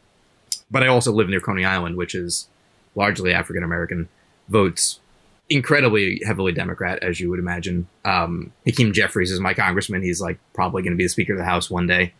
But 0.69 0.83
I 0.83 0.87
also 0.87 1.11
live 1.11 1.29
near 1.29 1.39
Coney 1.39 1.65
Island, 1.65 1.95
which 1.95 2.13
is 2.13 2.47
largely 2.95 3.33
African 3.33 3.63
American, 3.63 4.09
votes 4.49 4.99
incredibly 5.49 6.21
heavily 6.25 6.51
Democrat, 6.51 6.99
as 7.01 7.19
you 7.19 7.29
would 7.29 7.39
imagine. 7.39 7.87
Um, 8.05 8.51
Hakeem 8.65 8.93
Jeffries 8.93 9.31
is 9.31 9.39
my 9.39 9.53
congressman. 9.53 10.01
He's 10.01 10.21
like 10.21 10.39
probably 10.53 10.83
going 10.83 10.91
to 10.91 10.97
be 10.97 11.05
the 11.05 11.09
Speaker 11.09 11.33
of 11.33 11.39
the 11.39 11.45
House 11.45 11.69
one 11.69 11.87
day. 11.87 12.13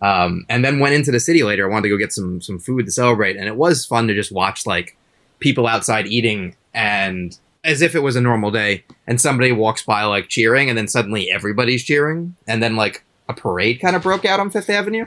Um, 0.00 0.46
and 0.48 0.64
then 0.64 0.78
went 0.78 0.94
into 0.94 1.10
the 1.10 1.18
city 1.18 1.42
later. 1.42 1.66
I 1.66 1.70
wanted 1.70 1.84
to 1.84 1.88
go 1.88 1.98
get 1.98 2.12
some 2.12 2.40
some 2.40 2.58
food 2.58 2.86
to 2.86 2.92
celebrate, 2.92 3.36
and 3.36 3.46
it 3.46 3.56
was 3.56 3.84
fun 3.84 4.06
to 4.08 4.14
just 4.14 4.30
watch 4.30 4.64
like 4.64 4.96
people 5.40 5.66
outside 5.66 6.06
eating 6.06 6.54
and 6.72 7.36
as 7.64 7.82
if 7.82 7.94
it 7.94 8.00
was 8.00 8.14
a 8.14 8.20
normal 8.20 8.52
day. 8.52 8.84
And 9.06 9.20
somebody 9.20 9.50
walks 9.50 9.82
by 9.82 10.04
like 10.04 10.28
cheering, 10.28 10.68
and 10.68 10.78
then 10.78 10.86
suddenly 10.86 11.30
everybody's 11.30 11.82
cheering, 11.82 12.36
and 12.46 12.62
then 12.62 12.76
like 12.76 13.04
a 13.28 13.34
parade 13.34 13.80
kind 13.80 13.96
of 13.96 14.02
broke 14.02 14.24
out 14.24 14.38
on 14.38 14.50
Fifth 14.50 14.70
Avenue. 14.70 15.06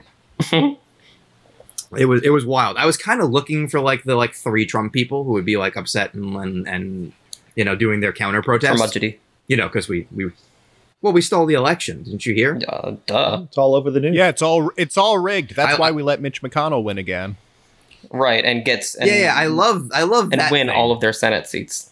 it 1.97 2.05
was 2.05 2.21
it 2.23 2.29
was 2.29 2.45
wild. 2.45 2.77
I 2.77 2.85
was 2.85 2.97
kind 2.97 3.21
of 3.21 3.29
looking 3.31 3.67
for 3.67 3.79
like 3.79 4.03
the 4.03 4.15
like 4.15 4.33
three 4.33 4.65
Trump 4.65 4.93
people 4.93 5.23
who 5.23 5.31
would 5.33 5.45
be 5.45 5.57
like 5.57 5.75
upset 5.75 6.13
and 6.13 6.35
and, 6.35 6.67
and 6.67 7.13
you 7.55 7.63
know 7.65 7.75
doing 7.75 7.99
their 7.99 8.13
counter 8.13 8.41
protest. 8.41 8.81
Curmudgeony. 8.81 9.17
You 9.47 9.57
know, 9.57 9.67
because 9.67 9.87
we 9.89 10.07
we 10.15 10.31
Well, 11.01 11.11
we 11.13 11.21
stole 11.21 11.45
the 11.45 11.55
election. 11.55 12.03
Didn't 12.03 12.25
you 12.25 12.33
hear? 12.33 12.59
Uh, 12.67 12.95
duh. 13.05 13.41
It's 13.47 13.57
all 13.57 13.75
over 13.75 13.91
the 13.91 13.99
news. 13.99 14.15
Yeah, 14.15 14.29
it's 14.29 14.41
all 14.41 14.71
it's 14.77 14.97
all 14.97 15.17
rigged. 15.19 15.55
That's 15.55 15.75
I- 15.75 15.79
why 15.79 15.91
we 15.91 16.03
let 16.03 16.21
Mitch 16.21 16.41
McConnell 16.41 16.83
win 16.83 16.97
again. 16.97 17.37
Right, 18.09 18.43
and 18.43 18.65
gets 18.65 18.95
and, 18.95 19.07
yeah, 19.09 19.17
yeah. 19.17 19.35
I 19.35 19.45
love, 19.45 19.91
I 19.93 20.03
love 20.03 20.31
and 20.31 20.41
that 20.41 20.51
win 20.51 20.67
thing. 20.67 20.75
all 20.75 20.91
of 20.91 21.01
their 21.01 21.13
Senate 21.13 21.45
seats. 21.45 21.91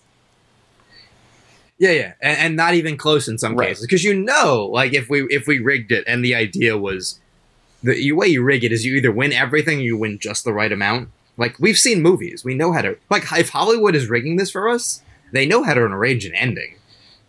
Yeah, 1.77 1.91
yeah, 1.91 2.13
and, 2.21 2.37
and 2.39 2.55
not 2.55 2.73
even 2.73 2.97
close 2.97 3.27
in 3.27 3.37
some 3.37 3.55
Right. 3.55 3.69
cases 3.69 3.85
because 3.85 4.03
you 4.03 4.13
know, 4.15 4.67
like 4.71 4.93
if 4.93 5.09
we 5.09 5.23
if 5.29 5.47
we 5.47 5.59
rigged 5.59 5.91
it 5.91 6.03
and 6.07 6.23
the 6.25 6.35
idea 6.35 6.77
was 6.77 7.19
the 7.83 8.11
way 8.11 8.27
you 8.27 8.43
rig 8.43 8.63
it 8.63 8.71
is 8.71 8.85
you 8.85 8.95
either 8.95 9.11
win 9.11 9.31
everything 9.33 9.79
or 9.79 9.83
you 9.83 9.97
win 9.97 10.19
just 10.19 10.43
the 10.43 10.53
right 10.53 10.71
amount. 10.71 11.09
Like 11.37 11.57
we've 11.59 11.77
seen 11.77 12.01
movies, 12.01 12.43
we 12.43 12.53
know 12.55 12.73
how 12.73 12.81
to 12.81 12.97
like 13.09 13.23
if 13.33 13.49
Hollywood 13.49 13.95
is 13.95 14.09
rigging 14.09 14.35
this 14.35 14.51
for 14.51 14.67
us, 14.67 15.01
they 15.31 15.45
know 15.45 15.63
how 15.63 15.73
to 15.73 15.81
arrange 15.81 16.25
an 16.25 16.35
ending. 16.35 16.75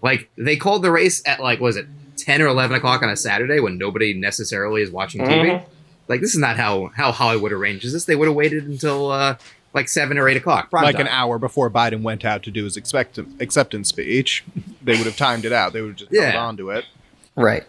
Like 0.03 0.29
they 0.37 0.57
called 0.57 0.83
the 0.83 0.91
race 0.91 1.23
at 1.27 1.41
like 1.41 1.61
was 1.61 1.77
it 1.77 1.87
ten 2.17 2.43
or 2.43 2.47
eleven 2.49 2.77
o'clock 2.77 3.03
on 3.03 3.09
a 3.11 3.17
Saturday 3.17 3.61
when 3.61 3.79
nobody 3.79 4.13
necessarily 4.15 4.83
is 4.83 4.91
watching 4.91 5.21
TV. 5.23 5.51
Mhm. 5.51 5.65
Like 6.09 6.21
this 6.21 6.35
is 6.35 6.41
not 6.41 6.57
how 6.57 6.91
how 6.97 7.13
Hollywood 7.13 7.53
arranges 7.53 7.93
this. 7.93 8.05
They 8.07 8.17
would 8.17 8.27
have 8.27 8.35
waited 8.35 8.67
until 8.67 9.13
uh, 9.13 9.37
like 9.73 9.89
seven 9.89 10.19
or 10.19 10.29
eight 10.29 10.37
o'clock. 10.37 10.73
like 10.73 10.97
time. 10.97 11.03
an 11.03 11.09
hour 11.09 11.39
before 11.39 11.71
Biden 11.71 12.03
went 12.03 12.25
out 12.25 12.43
to 12.43 12.51
do 12.51 12.65
his 12.65 12.77
expect- 12.77 13.19
acceptance 13.39 13.91
speech. 13.91 14.43
They 14.83 14.97
would 14.97 15.07
have 15.07 15.17
timed 15.17 15.45
it 15.45 15.53
out. 15.53 15.73
They 15.73 15.81
would 15.83 15.91
have 15.91 16.09
just 16.09 16.13
held 16.13 16.35
on 16.35 16.57
to 16.57 16.71
it. 16.71 16.85
Right. 17.37 17.65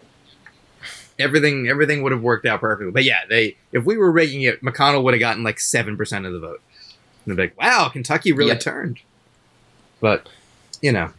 Everything 1.18 1.68
everything 1.68 2.02
would 2.02 2.12
have 2.12 2.22
worked 2.22 2.46
out 2.46 2.60
perfectly. 2.60 2.92
But 2.92 3.04
yeah, 3.04 3.20
they 3.28 3.56
if 3.72 3.84
we 3.84 3.96
were 3.96 4.10
rigging 4.12 4.42
it, 4.42 4.62
McConnell 4.62 5.02
would 5.04 5.14
have 5.14 5.20
gotten 5.20 5.42
like 5.42 5.60
seven 5.60 5.96
percent 5.96 6.26
of 6.26 6.32
the 6.32 6.38
vote. 6.40 6.60
And 7.24 7.32
they'd 7.32 7.36
be 7.36 7.42
like, 7.48 7.58
"Wow, 7.58 7.88
Kentucky 7.88 8.32
really 8.32 8.50
Yep. 8.52 8.60
turned." 8.60 8.98
But 10.00 10.28
you 10.80 10.92
know, 10.92 11.10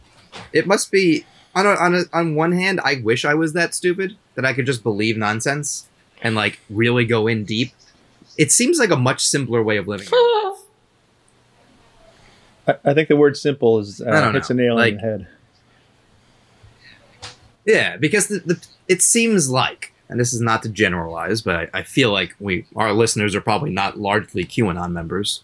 it 0.52 0.66
must 0.66 0.90
be 0.92 1.24
on 1.54 1.66
a, 1.66 1.70
on 1.70 1.94
a, 1.94 2.02
on 2.12 2.34
one 2.34 2.52
hand, 2.52 2.80
I 2.84 2.96
wish 3.02 3.24
I 3.24 3.34
was 3.34 3.52
that 3.54 3.74
stupid 3.74 4.16
that 4.34 4.44
I 4.44 4.52
could 4.52 4.66
just 4.66 4.82
believe 4.82 5.16
nonsense 5.16 5.86
and 6.20 6.34
like 6.34 6.58
really 6.68 7.04
go 7.06 7.26
in 7.26 7.44
deep. 7.44 7.72
It 8.36 8.50
seems 8.50 8.78
like 8.78 8.90
a 8.90 8.96
much 8.96 9.24
simpler 9.24 9.62
way 9.62 9.76
of 9.76 9.86
living. 9.88 10.08
I, 12.66 12.74
I 12.84 12.94
think 12.94 13.08
the 13.08 13.16
word 13.16 13.36
simple 13.36 13.78
is 13.78 14.00
I 14.02 14.10
uh, 14.10 14.20
don't 14.20 14.34
hits 14.34 14.50
know. 14.50 14.54
a 14.54 14.56
nail 14.56 14.74
Like- 14.76 14.94
on 14.94 14.96
the 14.96 15.02
head. 15.02 15.26
Yeah, 17.64 17.96
because 17.96 18.28
the, 18.28 18.40
the 18.40 18.66
it 18.88 19.02
seems 19.02 19.48
like, 19.48 19.92
and 20.08 20.20
this 20.20 20.32
is 20.32 20.40
not 20.40 20.62
to 20.64 20.68
generalize, 20.68 21.42
but 21.42 21.56
I, 21.56 21.68
I 21.78 21.82
feel 21.82 22.12
like 22.12 22.34
we 22.38 22.66
our 22.76 22.92
listeners 22.92 23.34
are 23.34 23.40
probably 23.40 23.70
not 23.70 23.98
largely 23.98 24.44
QAnon 24.44 24.92
members 24.92 25.42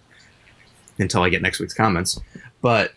until 0.98 1.22
I 1.22 1.30
get 1.30 1.42
next 1.42 1.60
week's 1.60 1.74
comments. 1.74 2.20
But 2.60 2.92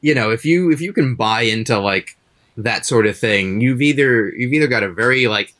you 0.00 0.14
know, 0.14 0.30
if 0.30 0.44
you 0.44 0.70
if 0.70 0.80
you 0.80 0.92
can 0.92 1.14
buy 1.14 1.42
into 1.42 1.78
like 1.78 2.16
that 2.56 2.86
sort 2.86 3.06
of 3.06 3.18
thing, 3.18 3.60
you've 3.60 3.82
either 3.82 4.28
you've 4.28 4.52
either 4.52 4.68
got 4.68 4.82
a 4.82 4.92
very 4.92 5.26
like 5.26 5.54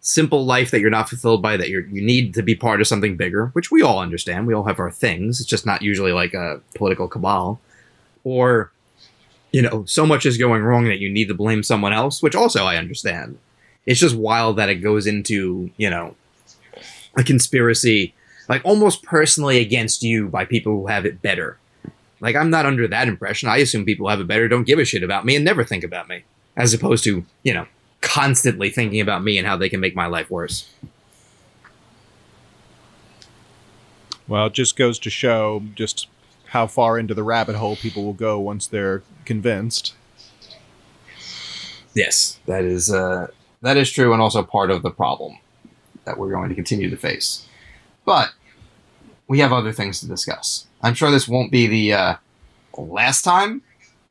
simple 0.00 0.44
life 0.44 0.70
that 0.70 0.80
you're 0.80 0.90
not 0.90 1.08
fulfilled 1.08 1.40
by 1.40 1.56
that 1.56 1.70
you 1.70 1.80
you 1.90 2.02
need 2.02 2.34
to 2.34 2.42
be 2.42 2.54
part 2.54 2.80
of 2.80 2.86
something 2.86 3.16
bigger, 3.16 3.46
which 3.48 3.70
we 3.70 3.82
all 3.82 3.98
understand. 3.98 4.46
We 4.46 4.54
all 4.54 4.64
have 4.64 4.78
our 4.78 4.90
things. 4.90 5.40
It's 5.40 5.48
just 5.48 5.66
not 5.66 5.82
usually 5.82 6.12
like 6.12 6.34
a 6.34 6.60
political 6.74 7.08
cabal, 7.08 7.60
or 8.22 8.70
you 9.54 9.62
know, 9.62 9.84
so 9.84 10.04
much 10.04 10.26
is 10.26 10.36
going 10.36 10.64
wrong 10.64 10.86
that 10.86 10.98
you 10.98 11.08
need 11.08 11.28
to 11.28 11.34
blame 11.34 11.62
someone 11.62 11.92
else, 11.92 12.20
which 12.20 12.34
also 12.34 12.64
I 12.64 12.76
understand. 12.76 13.38
It's 13.86 14.00
just 14.00 14.16
wild 14.16 14.56
that 14.56 14.68
it 14.68 14.82
goes 14.82 15.06
into, 15.06 15.70
you 15.76 15.88
know, 15.88 16.16
a 17.16 17.22
conspiracy, 17.22 18.14
like 18.48 18.64
almost 18.64 19.04
personally 19.04 19.60
against 19.60 20.02
you 20.02 20.26
by 20.26 20.44
people 20.44 20.72
who 20.72 20.88
have 20.88 21.06
it 21.06 21.22
better. 21.22 21.56
Like, 22.18 22.34
I'm 22.34 22.50
not 22.50 22.66
under 22.66 22.88
that 22.88 23.06
impression. 23.06 23.48
I 23.48 23.58
assume 23.58 23.84
people 23.84 24.06
who 24.06 24.10
have 24.10 24.18
it 24.18 24.26
better 24.26 24.48
don't 24.48 24.66
give 24.66 24.80
a 24.80 24.84
shit 24.84 25.04
about 25.04 25.24
me 25.24 25.36
and 25.36 25.44
never 25.44 25.62
think 25.62 25.84
about 25.84 26.08
me, 26.08 26.24
as 26.56 26.74
opposed 26.74 27.04
to, 27.04 27.24
you 27.44 27.54
know, 27.54 27.68
constantly 28.00 28.70
thinking 28.70 29.00
about 29.00 29.22
me 29.22 29.38
and 29.38 29.46
how 29.46 29.56
they 29.56 29.68
can 29.68 29.78
make 29.78 29.94
my 29.94 30.06
life 30.06 30.32
worse. 30.32 30.68
Well, 34.26 34.46
it 34.46 34.52
just 34.52 34.74
goes 34.74 34.98
to 34.98 35.10
show 35.10 35.62
just 35.76 36.08
how 36.46 36.66
far 36.66 36.98
into 36.98 37.14
the 37.14 37.22
rabbit 37.22 37.54
hole 37.54 37.76
people 37.76 38.04
will 38.04 38.14
go 38.14 38.40
once 38.40 38.66
they're 38.66 39.04
convinced. 39.24 39.94
Yes, 41.94 42.40
that 42.46 42.64
is 42.64 42.92
uh, 42.92 43.28
that 43.62 43.76
is 43.76 43.90
true, 43.90 44.12
and 44.12 44.20
also 44.20 44.42
part 44.42 44.70
of 44.70 44.82
the 44.82 44.90
problem 44.90 45.38
that 46.04 46.18
we're 46.18 46.30
going 46.30 46.48
to 46.48 46.54
continue 46.54 46.90
to 46.90 46.96
face. 46.96 47.46
But 48.04 48.32
we 49.28 49.38
have 49.38 49.52
other 49.52 49.72
things 49.72 50.00
to 50.00 50.06
discuss. 50.06 50.66
I'm 50.82 50.94
sure 50.94 51.10
this 51.10 51.28
won't 51.28 51.50
be 51.50 51.66
the 51.66 51.92
uh, 51.92 52.14
last 52.76 53.22
time 53.22 53.62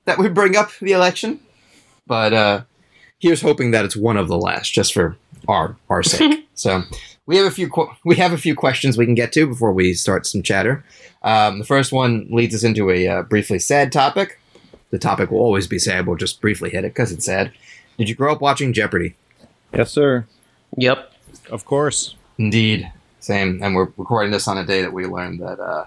that 0.06 0.18
we 0.18 0.28
bring 0.30 0.56
up 0.56 0.72
the 0.82 0.94
election, 0.94 1.40
but 2.08 2.34
uh, 2.34 2.64
here's 3.20 3.42
hoping 3.42 3.72
that 3.72 3.86
it's 3.86 3.96
one 3.96 4.18
of 4.18 4.28
the 4.28 4.38
last, 4.38 4.74
just 4.74 4.94
for 4.94 5.18
our 5.48 5.78
our 5.90 6.04
sake. 6.04 6.48
so 6.56 6.84
we 7.26 7.38
have 7.38 7.46
a 7.46 7.52
few 7.52 7.70
qu- 7.70 7.92
we 8.04 8.16
have 8.16 8.34
a 8.34 8.38
few 8.38 8.56
questions 8.56 8.98
we 8.98 9.06
can 9.06 9.16
get 9.16 9.32
to 9.34 9.48
before 9.48 9.74
we 9.74 9.94
start 9.94 10.26
some 10.26 10.42
chatter. 10.42 10.84
Um, 11.22 11.60
the 11.60 11.66
first 11.66 11.92
one 11.92 12.28
leads 12.30 12.56
us 12.56 12.64
into 12.64 12.90
a 12.90 13.08
uh, 13.08 13.22
briefly 13.24 13.60
sad 13.60 13.92
topic. 13.92 14.40
The 14.94 15.00
topic 15.00 15.32
will 15.32 15.40
always 15.40 15.66
be 15.66 15.80
sad. 15.80 16.06
We'll 16.06 16.18
just 16.18 16.40
briefly 16.40 16.70
hit 16.70 16.86
it 16.86 16.94
because 16.94 17.12
it's 17.12 17.26
sad. 17.26 17.52
Did 17.98 18.10
you 18.10 18.14
grow 18.14 18.32
up 18.32 18.42
watching 18.42 18.74
Jeopardy? 18.74 19.16
Yes, 19.74 19.92
sir. 19.92 20.28
Yep. 20.78 21.12
Of 21.50 21.66
course. 21.66 22.16
Indeed. 22.38 22.92
Same. 23.20 23.60
And 23.64 23.74
we're 23.74 23.92
recording 23.98 24.32
this 24.32 24.48
on 24.48 24.60
a 24.60 24.64
day 24.64 24.84
that 24.84 24.94
we 24.94 25.08
learned 25.08 25.40
that 25.40 25.60
uh, 25.60 25.86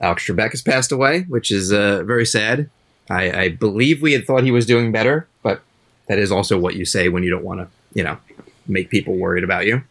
Alex 0.00 0.26
Trebek 0.26 0.52
has 0.52 0.62
passed 0.62 0.90
away, 0.90 1.24
which 1.28 1.50
is 1.50 1.70
uh, 1.70 2.02
very 2.04 2.24
sad. 2.24 2.70
I, 3.10 3.30
I 3.30 3.48
believe 3.50 4.00
we 4.00 4.14
had 4.14 4.26
thought 4.26 4.42
he 4.42 4.50
was 4.50 4.64
doing 4.64 4.90
better, 4.90 5.28
but 5.42 5.60
that 6.06 6.18
is 6.18 6.32
also 6.32 6.56
what 6.56 6.76
you 6.76 6.86
say 6.86 7.10
when 7.10 7.24
you 7.24 7.30
don't 7.30 7.44
want 7.44 7.60
to, 7.60 7.68
you 7.92 8.04
know, 8.04 8.16
make 8.66 8.88
people 8.88 9.18
worried 9.18 9.44
about 9.44 9.66
you. 9.66 9.82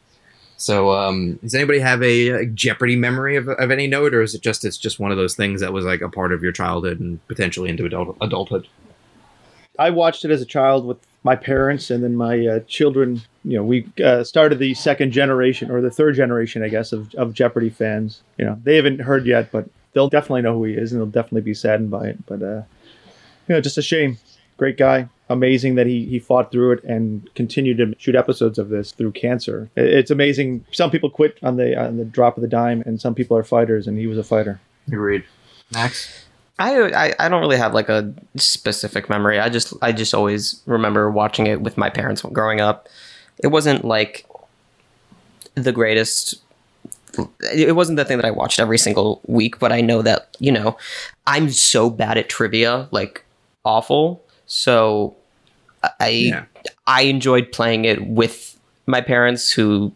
So, 0.64 0.94
um, 0.94 1.34
does 1.44 1.54
anybody 1.54 1.80
have 1.80 2.02
a, 2.02 2.46
Jeopardy 2.46 2.96
memory 2.96 3.36
of, 3.36 3.50
of 3.50 3.70
any 3.70 3.86
note, 3.86 4.14
or 4.14 4.22
is 4.22 4.34
it 4.34 4.42
just 4.42 4.64
it's 4.64 4.78
just 4.78 4.98
one 4.98 5.12
of 5.12 5.18
those 5.18 5.36
things 5.36 5.60
that 5.60 5.74
was 5.74 5.84
like 5.84 6.00
a 6.00 6.08
part 6.08 6.32
of 6.32 6.42
your 6.42 6.54
childhood 6.54 7.02
and 7.02 7.26
potentially 7.28 7.70
into 7.70 7.84
adult, 7.84 8.16
adulthood? 8.22 8.70
I 9.78 9.90
watched 9.90 10.24
it 10.24 10.32
as 10.32 10.42
a 10.42 10.46
child 10.46 10.86
with 10.86 11.00
my 11.24 11.36
parents, 11.36 11.92
and 11.92 12.02
then 12.02 12.16
my 12.16 12.48
uh, 12.48 12.60
children. 12.62 13.24
You 13.44 13.58
know, 13.58 13.64
we 13.66 13.90
uh, 14.02 14.24
started 14.24 14.58
the 14.58 14.74
second 14.74 15.12
generation 15.12 15.70
or 15.70 15.82
the 15.82 15.92
third 15.92 16.16
generation, 16.16 16.64
I 16.64 16.70
guess, 16.70 16.94
of, 16.94 17.14
of 17.16 17.34
Jeopardy 17.34 17.70
fans. 17.70 18.22
You 18.38 18.46
know, 18.46 18.58
they 18.64 18.78
haven't 18.78 19.02
heard 19.02 19.26
yet, 19.26 19.52
but 19.52 19.68
they'll 19.92 20.08
definitely 20.08 20.44
know 20.44 20.54
who 20.54 20.64
he 20.64 20.76
is, 20.76 20.94
and 20.94 21.02
they'll 21.02 21.08
definitely 21.08 21.42
be 21.42 21.54
saddened 21.54 21.92
by 21.92 22.08
it. 22.08 22.26
But 22.26 22.42
uh, 22.42 22.64
you 23.50 23.56
know, 23.56 23.60
just 23.60 23.78
a 23.78 23.82
shame. 23.82 24.18
Great 24.56 24.78
guy. 24.78 25.10
Amazing 25.34 25.76
that 25.76 25.88
he, 25.88 26.06
he 26.06 26.20
fought 26.20 26.52
through 26.52 26.74
it 26.74 26.84
and 26.84 27.28
continued 27.34 27.78
to 27.80 27.96
shoot 27.98 28.16
episodes 28.16 28.60
of 28.60 28.70
this 28.70 28.92
through 28.92 29.14
cancer. 29.14 29.70
It's 29.76 30.12
amazing. 30.12 30.64
Some 30.72 30.92
people 30.92 31.10
quit 31.10 31.40
on 31.42 31.58
the 31.58 31.76
on 31.76 31.98
the 31.98 32.06
drop 32.06 32.38
of 32.38 32.42
the 32.42 32.48
dime, 32.48 32.84
and 32.86 33.02
some 33.02 33.16
people 33.16 33.36
are 33.36 33.44
fighters, 33.44 33.88
and 33.88 33.98
he 33.98 34.06
was 34.06 34.20
a 34.20 34.24
fighter. 34.24 34.62
Agreed. 34.88 35.24
Max? 35.72 36.26
I, 36.60 36.82
I 36.92 37.16
I 37.20 37.30
don't 37.30 37.42
really 37.42 37.58
have 37.58 37.74
like 37.74 37.90
a 37.90 38.14
specific 38.36 39.10
memory. 39.10 39.40
I 39.40 39.50
just 39.50 39.74
I 39.82 39.92
just 39.92 40.14
always 40.14 40.62
remember 40.66 41.10
watching 41.10 41.48
it 41.48 41.62
with 41.62 41.78
my 41.78 41.90
parents 41.90 42.22
growing 42.22 42.62
up. 42.62 42.88
It 43.40 43.48
wasn't 43.48 43.84
like 43.84 44.28
the 45.56 45.72
greatest. 45.72 46.36
It 47.54 47.76
wasn't 47.76 47.98
the 47.98 48.06
thing 48.06 48.18
that 48.18 48.26
I 48.26 48.32
watched 48.32 48.60
every 48.60 48.78
single 48.78 49.22
week, 49.26 49.58
but 49.58 49.72
I 49.72 49.82
know 49.82 50.04
that 50.04 50.36
you 50.40 50.52
know 50.52 50.78
I'm 51.26 51.50
so 51.50 51.90
bad 51.90 52.20
at 52.20 52.30
trivia, 52.30 52.88
like 52.92 53.24
awful. 53.66 54.24
So 54.46 55.16
I 56.00 56.08
Yeah. 56.10 56.44
I 56.88 57.02
enjoyed 57.04 57.52
playing 57.52 57.86
it 57.86 58.06
with 58.08 58.58
my 58.86 59.02
parents, 59.02 59.52
who 59.52 59.92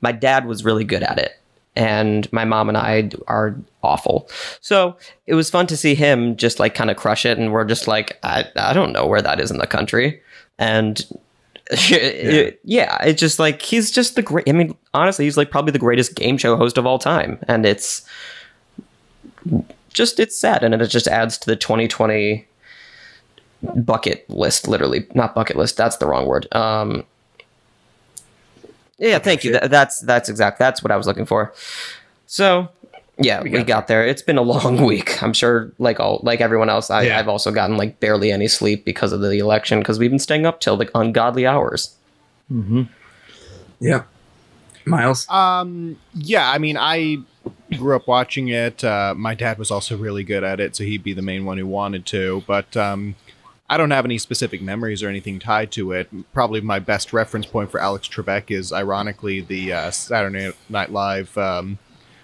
my 0.00 0.12
dad 0.12 0.46
was 0.46 0.64
really 0.64 0.84
good 0.84 1.02
at 1.02 1.18
it, 1.18 1.32
and 1.76 2.30
my 2.32 2.44
mom 2.44 2.68
and 2.68 2.76
I 2.78 3.10
are 3.28 3.56
awful. 3.82 4.28
So 4.60 4.96
it 5.26 5.34
was 5.34 5.50
fun 5.50 5.66
to 5.68 5.76
see 5.76 5.94
him 5.94 6.36
just 6.36 6.58
like 6.60 6.74
kind 6.74 6.90
of 6.90 6.96
crush 6.96 7.24
it, 7.26 7.38
and 7.38 7.52
we're 7.52 7.64
just 7.64 7.86
like, 7.88 8.18
I, 8.22 8.44
I 8.56 8.72
don't 8.72 8.92
know 8.92 9.06
where 9.06 9.22
that 9.22 9.40
is 9.40 9.50
in 9.50 9.58
the 9.58 9.66
country, 9.66 10.20
and 10.58 11.04
it- 11.70 12.60
yeah, 12.64 12.96
it's 13.04 13.20
just 13.20 13.38
like 13.38 13.62
he's 13.62 13.90
just 13.90 14.14
the 14.16 14.22
great. 14.22 14.48
I 14.48 14.52
mean, 14.52 14.76
honestly, 14.94 15.24
he's 15.24 15.36
like 15.36 15.50
probably 15.50 15.72
the 15.72 15.78
greatest 15.78 16.14
game 16.16 16.36
show 16.38 16.56
host 16.56 16.76
of 16.78 16.86
all 16.86 16.98
time, 16.98 17.38
and 17.48 17.64
it's 17.64 18.02
just 19.92 20.18
it's 20.20 20.36
sad, 20.36 20.62
and 20.64 20.74
it 20.74 20.86
just 20.88 21.06
adds 21.08 21.38
to 21.38 21.46
the 21.46 21.56
2020 21.56 22.46
bucket 23.62 24.28
list. 24.28 24.68
Literally, 24.68 25.06
not 25.14 25.34
bucket 25.34 25.56
list. 25.56 25.76
That's 25.76 25.96
the 25.96 26.06
wrong 26.06 26.26
word. 26.26 26.52
Um, 26.54 27.04
yeah, 28.98 29.18
thank 29.18 29.44
you. 29.44 29.52
That, 29.52 29.70
that's 29.70 30.00
that's 30.00 30.28
exact. 30.28 30.58
That's 30.58 30.82
what 30.82 30.90
I 30.90 30.96
was 30.96 31.06
looking 31.06 31.26
for. 31.26 31.52
So 32.26 32.68
yeah, 33.18 33.42
we, 33.42 33.50
got 33.50 33.66
got, 33.66 33.86
there. 33.88 34.06
It's 34.06 34.22
been 34.22 34.38
a 34.38 34.42
long 34.42 34.84
week. 34.86 35.22
I'm 35.22 35.32
sure, 35.32 35.72
like 35.78 36.00
all 36.00 36.20
like 36.22 36.40
everyone 36.40 36.68
else, 36.68 36.90
I, 36.90 37.02
Yeah. 37.02 37.18
I've 37.18 37.28
also 37.28 37.50
gotten 37.50 37.76
like 37.76 38.00
barely 38.00 38.32
any 38.32 38.48
sleep 38.48 38.84
because 38.84 39.12
of 39.12 39.20
the 39.20 39.38
election 39.38 39.80
because 39.80 39.98
we've 39.98 40.10
been 40.10 40.18
staying 40.18 40.46
up 40.46 40.60
till 40.60 40.76
like 40.76 40.90
ungodly 40.94 41.46
hours. 41.46 41.94
Mm-hmm. 42.50 42.82
Yeah. 43.80 44.04
Miles? 44.84 45.28
Um, 45.28 45.98
yeah, 46.14 46.50
I 46.50 46.58
mean, 46.58 46.76
I 46.76 47.18
grew 47.76 47.96
up 47.96 48.08
watching 48.08 48.48
it. 48.48 48.82
Uh, 48.82 49.14
my 49.16 49.34
dad 49.34 49.58
was 49.58 49.70
also 49.70 49.96
really 49.96 50.24
good 50.24 50.42
at 50.42 50.60
it, 50.60 50.74
so 50.74 50.84
he'd 50.84 51.04
be 51.04 51.12
the 51.12 51.22
main 51.22 51.44
one 51.44 51.58
who 51.58 51.66
wanted 51.66 52.04
to. 52.06 52.42
But 52.46 52.76
um, 52.76 53.14
I 53.72 53.78
don't 53.78 53.90
have 53.90 54.04
any 54.04 54.18
specific 54.18 54.60
memories 54.60 55.02
or 55.02 55.08
anything 55.08 55.38
tied 55.38 55.70
to 55.72 55.92
it. 55.92 56.10
Probably 56.34 56.60
my 56.60 56.78
best 56.78 57.14
reference 57.14 57.46
point 57.46 57.70
for 57.70 57.80
Alex 57.80 58.06
Trebek 58.06 58.50
is 58.50 58.70
ironically 58.70 59.40
the 59.40 59.72
uh, 59.72 59.90
Saturday 59.90 60.52
Night 60.68 60.92
Live 60.92 61.38
um, 61.38 61.78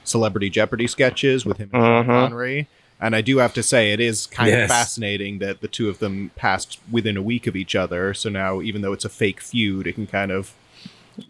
Celebrity 0.04 0.50
Jeopardy 0.50 0.86
sketches 0.86 1.46
with 1.46 1.56
him 1.56 1.70
and 1.72 1.82
Sean 1.82 2.04
Mhm. 2.04 2.06
Connery. 2.06 2.68
And 3.00 3.16
I 3.16 3.22
do 3.22 3.38
have 3.38 3.54
to 3.54 3.62
say, 3.62 3.92
it 3.92 4.00
is 4.00 4.26
kind 4.26 4.50
Yes. 4.50 4.64
of 4.70 4.76
fascinating 4.76 5.38
that 5.38 5.62
the 5.62 5.68
two 5.68 5.88
of 5.88 6.00
them 6.00 6.32
passed 6.36 6.80
within 6.90 7.16
a 7.16 7.22
week 7.22 7.46
of 7.46 7.56
each 7.56 7.74
other. 7.74 8.12
So 8.12 8.28
now, 8.28 8.60
even 8.60 8.82
though 8.82 8.92
it's 8.92 9.06
a 9.06 9.08
fake 9.08 9.40
feud, 9.40 9.86
it 9.86 9.94
can 9.94 10.06
kind 10.06 10.30
of 10.30 10.52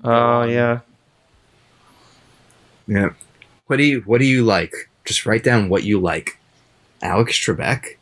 Oh 0.03 0.43
yeah. 0.43 0.81
Yeah. 2.89 3.11
What 3.69 3.77
do 3.77 3.85
you 3.85 4.01
What 4.05 4.19
do 4.19 4.25
you 4.25 4.43
like? 4.43 4.89
Just 5.05 5.27
write 5.27 5.45
down 5.45 5.69
what 5.69 5.85
you 5.85 6.01
like. 6.01 6.39
Alex 7.03 7.39
Trebek 7.39 7.98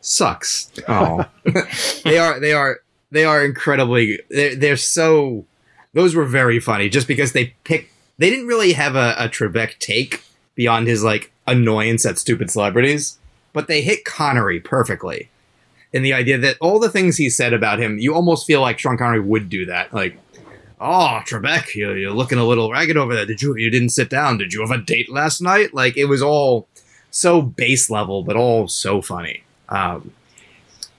sucks. 0.00 0.70
Oh, 0.88 1.24
they 2.04 2.18
are. 2.18 2.40
They 2.40 2.52
are. 2.52 2.80
They 3.10 3.24
are 3.24 3.44
incredibly. 3.44 4.20
They're, 4.28 4.56
they're 4.56 4.76
so. 4.76 5.44
Those 5.92 6.14
were 6.14 6.24
very 6.24 6.60
funny, 6.60 6.88
just 6.88 7.08
because 7.08 7.32
they 7.32 7.54
picked. 7.64 7.92
They 8.18 8.30
didn't 8.30 8.46
really 8.46 8.74
have 8.74 8.96
a, 8.96 9.14
a 9.18 9.28
Trebek 9.28 9.78
take 9.78 10.22
beyond 10.54 10.86
his 10.86 11.02
like 11.02 11.32
annoyance 11.46 12.04
at 12.04 12.18
stupid 12.18 12.50
celebrities, 12.50 13.18
but 13.52 13.66
they 13.66 13.82
hit 13.82 14.04
Connery 14.04 14.60
perfectly. 14.60 15.30
In 15.92 16.02
the 16.02 16.12
idea 16.12 16.38
that 16.38 16.56
all 16.60 16.78
the 16.78 16.90
things 16.90 17.16
he 17.16 17.28
said 17.28 17.52
about 17.52 17.80
him, 17.80 17.98
you 17.98 18.14
almost 18.14 18.46
feel 18.46 18.60
like 18.60 18.78
Sean 18.78 18.96
Connery 18.96 19.20
would 19.20 19.48
do 19.48 19.66
that. 19.66 19.92
Like, 19.92 20.16
oh 20.80 21.20
Trebek, 21.26 21.74
you, 21.74 21.92
you're 21.94 22.12
looking 22.12 22.38
a 22.38 22.44
little 22.44 22.70
ragged 22.70 22.96
over 22.96 23.14
there. 23.14 23.26
Did 23.26 23.42
you 23.42 23.56
you 23.56 23.70
didn't 23.70 23.88
sit 23.88 24.08
down? 24.08 24.38
Did 24.38 24.52
you 24.52 24.60
have 24.60 24.70
a 24.70 24.78
date 24.78 25.10
last 25.10 25.40
night? 25.40 25.74
Like 25.74 25.96
it 25.96 26.04
was 26.04 26.22
all 26.22 26.68
so 27.10 27.42
base 27.42 27.90
level, 27.90 28.22
but 28.22 28.36
all 28.36 28.68
so 28.68 29.02
funny. 29.02 29.42
Um, 29.70 30.12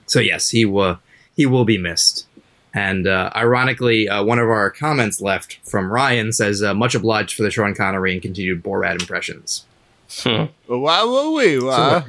so 0.05 0.19
yes, 0.19 0.49
he 0.49 0.65
will 0.65 0.99
he 1.35 1.45
will 1.45 1.65
be 1.65 1.77
missed. 1.77 2.27
And 2.73 3.05
uh, 3.05 3.31
ironically, 3.35 4.07
uh, 4.07 4.23
one 4.23 4.39
of 4.39 4.49
our 4.49 4.69
comments 4.69 5.21
left 5.21 5.59
from 5.63 5.91
Ryan 5.91 6.31
says, 6.31 6.63
uh, 6.63 6.73
"Much 6.73 6.95
obliged 6.95 7.35
for 7.35 7.43
the 7.43 7.51
Sean 7.51 7.75
Connery 7.75 8.13
and 8.13 8.21
continued 8.21 8.63
Borat 8.63 8.99
impressions." 8.99 9.65
Hmm. 10.23 10.45
wow, 10.67 11.09
wow, 11.09 11.31
wow, 11.31 11.59
wow. 11.61 12.05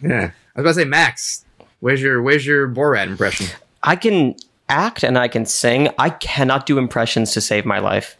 Yeah, 0.00 0.30
I 0.56 0.60
was 0.60 0.64
about 0.64 0.68
to 0.68 0.74
say, 0.74 0.84
Max, 0.84 1.44
where's 1.80 2.02
your 2.02 2.20
where's 2.22 2.44
your 2.44 2.68
Borat 2.68 3.06
impression? 3.06 3.46
I 3.82 3.96
can 3.96 4.34
act 4.68 5.02
and 5.04 5.16
I 5.16 5.28
can 5.28 5.46
sing. 5.46 5.88
I 5.98 6.10
cannot 6.10 6.66
do 6.66 6.78
impressions 6.78 7.32
to 7.32 7.40
save 7.40 7.64
my 7.64 7.78
life. 7.78 8.16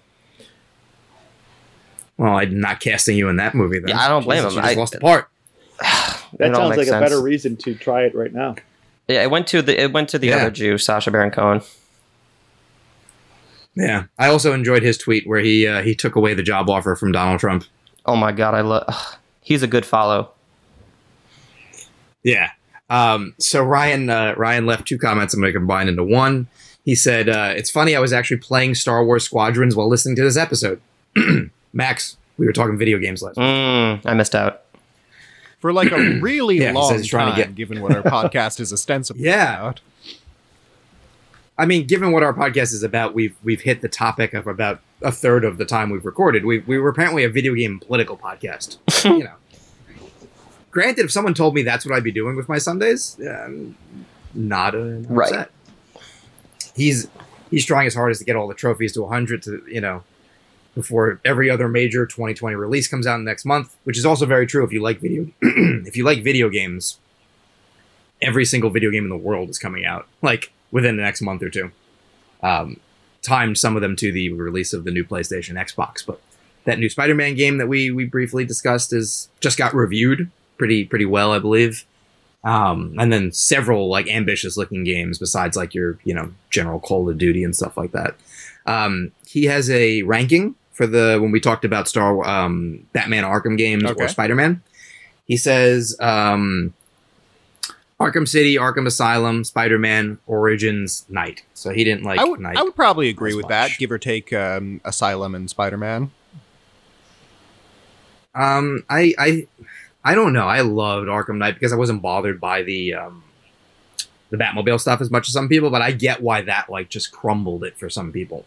Well, 2.17 2.37
I'm 2.37 2.61
not 2.61 2.79
casting 2.79 3.17
you 3.17 3.29
in 3.29 3.37
that 3.37 3.55
movie. 3.55 3.81
Then. 3.81 3.89
Yeah, 3.91 4.01
I 4.01 4.09
don't 4.09 4.23
blame 4.23 4.43
Jesus, 4.43 4.53
him. 4.53 4.59
You 4.59 4.63
just 4.63 4.77
I- 4.77 4.81
lost 4.81 4.93
the 4.93 5.01
part. 5.01 5.29
That 6.39 6.55
sounds 6.55 6.77
makes 6.77 6.91
like 6.91 6.97
a 6.97 7.01
better 7.05 7.21
reason 7.21 7.57
to 7.59 7.75
try 7.75 8.03
it 8.05 8.15
right 8.15 8.33
now. 8.33 8.57
Yeah, 9.09 9.23
it 9.23 9.31
went 9.31 9.47
to 9.49 9.63
the 9.63 9.81
it 9.81 9.93
went 9.93 10.09
to 10.11 10.19
the 10.19 10.29
Yeah. 10.29 10.37
other 10.37 10.51
Jew, 10.51 10.79
Sacha 10.79 11.11
Baron 11.11 11.31
Cohen. 11.31 11.61
Yeah, 13.75 14.05
I 14.19 14.29
also 14.29 14.53
enjoyed 14.53 14.83
his 14.83 14.99
tweet 14.99 15.27
where 15.27 15.41
he 15.41 15.67
uh, 15.67 15.83
he 15.83 15.95
took 15.95 16.15
away 16.17 16.35
the 16.35 16.43
job 16.43 16.69
offer 16.69 16.95
from 16.95 17.13
Donald 17.13 17.41
Trump. 17.41 17.65
Oh 18.07 18.17
my 18.17 18.33
god, 18.33 18.55
I 18.55 18.61
love. 18.61 18.85
He's 19.41 19.63
a 19.63 19.67
good 19.67 19.85
follow. 19.87 20.31
Yeah. 22.23 22.51
Um, 22.91 23.35
so 23.39 23.63
Ryan 23.65 24.11
uh, 24.11 24.35
Ryan 24.37 24.67
left 24.67 24.87
two 24.87 24.99
comments. 24.99 25.33
I'm 25.35 25.41
going 25.41 25.53
to 25.53 25.59
combine 25.59 25.89
into 25.89 26.05
one. 26.05 26.47
He 26.85 26.95
said, 26.95 27.29
uh, 27.29 27.55
"It's 27.57 27.71
funny. 27.71 27.97
I 27.97 28.01
was 28.01 28.13
actually 28.13 28.37
playing 28.39 28.75
Star 28.75 29.05
Wars 29.05 29.25
Squadrons 29.25 29.75
while 29.75 29.89
listening 29.89 30.17
to 30.17 30.23
this 30.23 30.37
episode." 30.37 30.81
Max, 31.73 32.17
we 32.37 32.45
were 32.47 32.53
talking 32.53 32.77
video 32.77 32.99
games 32.99 33.23
last. 33.23 33.37
week. 33.39 33.47
Mm, 33.47 34.01
I 34.05 34.15
missed 34.15 34.35
out. 34.35 34.63
For 35.63 35.73
like 35.73 35.91
a 35.93 35.97
really 36.21 36.59
Yeah, 36.61 36.73
long 36.73 36.91
says 36.91 37.01
he's 37.03 37.11
trying 37.11 37.29
time, 37.29 37.37
to 37.37 37.43
get- 37.47 37.55
given 37.55 37.81
what 37.81 37.97
our 37.97 38.03
podcast 38.21 38.61
is 38.61 38.71
ostensibly 38.73 39.23
Yeah. 39.25 39.59
about. 39.61 39.81
I 41.59 41.65
mean, 41.67 41.87
given 41.87 42.13
what 42.13 42.23
our 42.23 42.35
podcast 42.35 42.73
is 42.75 42.83
about, 42.83 43.15
we've 43.15 43.37
we've 43.45 43.61
hit 43.63 43.81
the 43.81 43.89
topic 43.89 44.35
of 44.35 44.47
about 44.47 44.81
a 45.01 45.13
third 45.13 45.45
of 45.45 45.57
the 45.59 45.65
time 45.65 45.89
we've 45.91 46.05
recorded. 46.05 46.45
We 46.45 46.59
we 46.61 46.79
were 46.79 46.89
apparently 46.91 47.25
a 47.25 47.29
video 47.31 47.55
game 47.55 47.79
political 47.79 48.17
podcast. 48.19 48.77
you 49.05 49.25
know. 49.25 49.35
Granted, 50.71 51.05
if 51.05 51.13
someone 51.13 51.35
told 51.35 51.55
me 51.55 51.63
that's 51.63 51.87
what 51.87 51.95
I'd 51.95 52.03
be 52.05 52.11
doing 52.13 52.35
with 52.37 52.49
my 52.49 52.59
Sundays, 52.59 53.19
um, 53.29 53.77
not, 54.35 54.75
uh, 54.75 54.79
not 54.79 55.11
Right. 55.11 55.49
He's 56.75 57.07
he's 57.51 57.65
trying 57.67 57.85
his 57.85 57.95
hardest 57.95 58.21
to 58.21 58.25
get 58.25 58.35
all 58.35 58.49
the 58.49 58.55
trophies 58.55 58.93
to 58.95 59.03
100 59.03 59.43
to 59.43 59.63
you 59.71 59.81
know 59.83 60.03
before 60.75 61.21
every 61.25 61.51
other 61.51 61.69
major 61.69 62.07
2020 62.07 62.57
release 62.57 62.89
comes 62.89 63.07
out 63.07 63.21
next 63.21 63.45
month, 63.45 63.77
which 63.85 63.99
is 63.99 64.07
also 64.07 64.27
very 64.27 64.47
true 64.47 64.65
if 64.65 64.73
you 64.73 64.81
like 64.81 65.01
video 65.01 65.27
if 65.43 65.97
you 65.97 66.05
like 66.05 66.23
video 66.23 66.49
games. 66.49 66.99
Every 68.21 68.45
single 68.45 68.71
video 68.71 68.91
game 68.91 69.03
in 69.05 69.11
the 69.11 69.17
world 69.17 69.51
is 69.51 69.59
coming 69.59 69.85
out 69.85 70.07
like 70.23 70.53
within 70.71 70.97
the 70.97 71.03
next 71.03 71.21
month 71.23 71.43
or 71.43 71.51
two. 71.51 71.73
Um, 72.43 72.79
timed 73.21 73.59
some 73.59 73.77
of 73.77 73.83
them 73.83 73.97
to 73.97 74.13
the 74.13 74.33
release 74.33 74.73
of 74.73 74.85
the 74.85 74.91
new 74.91 75.05
PlayStation, 75.05 75.55
Xbox, 75.55 76.05
but 76.05 76.21
that 76.65 76.79
new 76.79 76.89
Spider-Man 76.89 77.35
game 77.35 77.59
that 77.59 77.69
we 77.69 77.91
we 77.91 78.05
briefly 78.05 78.45
discussed 78.45 78.93
is 78.93 79.29
just 79.41 79.59
got 79.59 79.75
reviewed 79.75 80.31
pretty 80.59 80.85
pretty 80.85 81.07
well, 81.07 81.33
I 81.33 81.39
believe. 81.39 81.85
Um, 82.45 82.97
and 82.99 83.13
then 83.13 83.31
several 83.31 83.89
like 83.89 84.09
ambitious 84.09 84.57
looking 84.57 84.83
games 84.83 85.19
besides 85.19 85.57
like 85.57 85.75
your 85.75 85.99
you 86.05 86.15
know 86.15 86.33
general 86.51 86.81
Call 86.81 87.09
of 87.09 87.19
Duty 87.19 87.45
and 87.45 87.55
stuff 87.55 87.77
like 87.77 87.93
that. 87.93 88.15
Um, 88.67 89.13
he 89.27 89.45
has 89.45 89.69
a 89.71 90.03
ranking 90.03 90.55
for 90.83 90.87
the 90.89 91.19
when 91.21 91.31
we 91.31 91.39
talked 91.39 91.65
about 91.65 91.87
Star 91.87 92.27
um, 92.29 92.85
Batman 92.93 93.23
Arkham 93.25 93.57
games 93.57 93.85
Okay. 93.85 94.05
or 94.05 94.09
Spider 94.09 94.35
Man. 94.35 94.61
He 95.27 95.37
says 95.37 95.97
um, 96.01 96.75
Arkham 98.01 98.27
City, 98.27 98.57
Arkham 98.57 98.87
Asylum, 98.87 99.45
Spider 99.45 99.79
Man, 99.79 100.19
Origins, 100.27 101.05
Knight. 101.09 101.45
So 101.55 101.71
he 101.71 101.85
didn't 101.85 102.03
like 102.03 102.19
I 102.19 102.25
would. 102.25 102.45
I 102.45 102.63
would 102.63 102.75
probably 102.75 103.09
agree 103.09 103.35
with 103.35 103.47
that, 103.49 103.71
give 103.79 103.93
or 103.93 103.99
take 103.99 104.33
um, 104.33 104.81
Asylum 104.85 105.35
and 105.37 105.49
Spider 105.49 105.79
Man. 105.79 106.11
Um, 108.35 108.83
I 108.91 109.15
I 109.19 109.47
I 110.05 110.15
don't 110.15 110.33
know. 110.33 110.49
I 110.49 110.63
loved 110.63 111.07
Arkham 111.07 111.37
Knight 111.39 111.55
because 111.55 111.73
I 111.73 111.77
wasn't 111.77 112.03
bothered 112.03 112.41
by 112.41 112.63
the 112.63 112.95
um 112.95 113.23
the 114.31 114.39
Batmobile 114.39 114.81
stuff 114.81 115.01
as 115.01 115.11
much 115.11 115.29
as 115.29 115.35
some 115.35 115.49
people, 115.49 115.71
but 115.71 115.83
I 115.83 115.93
get 115.93 116.23
why 116.23 116.41
that 116.43 116.71
like 116.71 116.89
just 116.89 117.13
crumbled 117.13 117.63
it 117.63 117.79
for 117.79 117.89
some 117.91 118.11
people. 118.11 118.47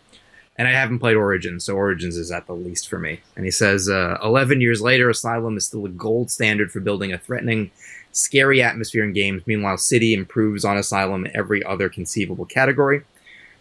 And 0.57 0.67
I 0.67 0.71
haven't 0.71 0.99
played 0.99 1.17
Origins, 1.17 1.65
so 1.65 1.75
Origins 1.75 2.15
is 2.15 2.31
at 2.31 2.47
the 2.47 2.53
least 2.53 2.87
for 2.87 2.97
me. 2.97 3.19
And 3.35 3.43
he 3.43 3.51
says, 3.51 3.89
uh, 3.89 4.17
11 4.23 4.61
years 4.61 4.81
later, 4.81 5.09
Asylum 5.09 5.57
is 5.57 5.65
still 5.65 5.85
a 5.85 5.89
gold 5.89 6.31
standard 6.31 6.71
for 6.71 6.79
building 6.79 7.11
a 7.11 7.17
threatening, 7.17 7.71
scary 8.13 8.61
atmosphere 8.61 9.03
in 9.03 9.11
games. 9.11 9.43
Meanwhile, 9.45 9.77
City 9.79 10.13
improves 10.13 10.63
on 10.63 10.77
Asylum 10.77 11.25
in 11.25 11.35
every 11.35 11.61
other 11.63 11.89
conceivable 11.89 12.45
category 12.45 13.03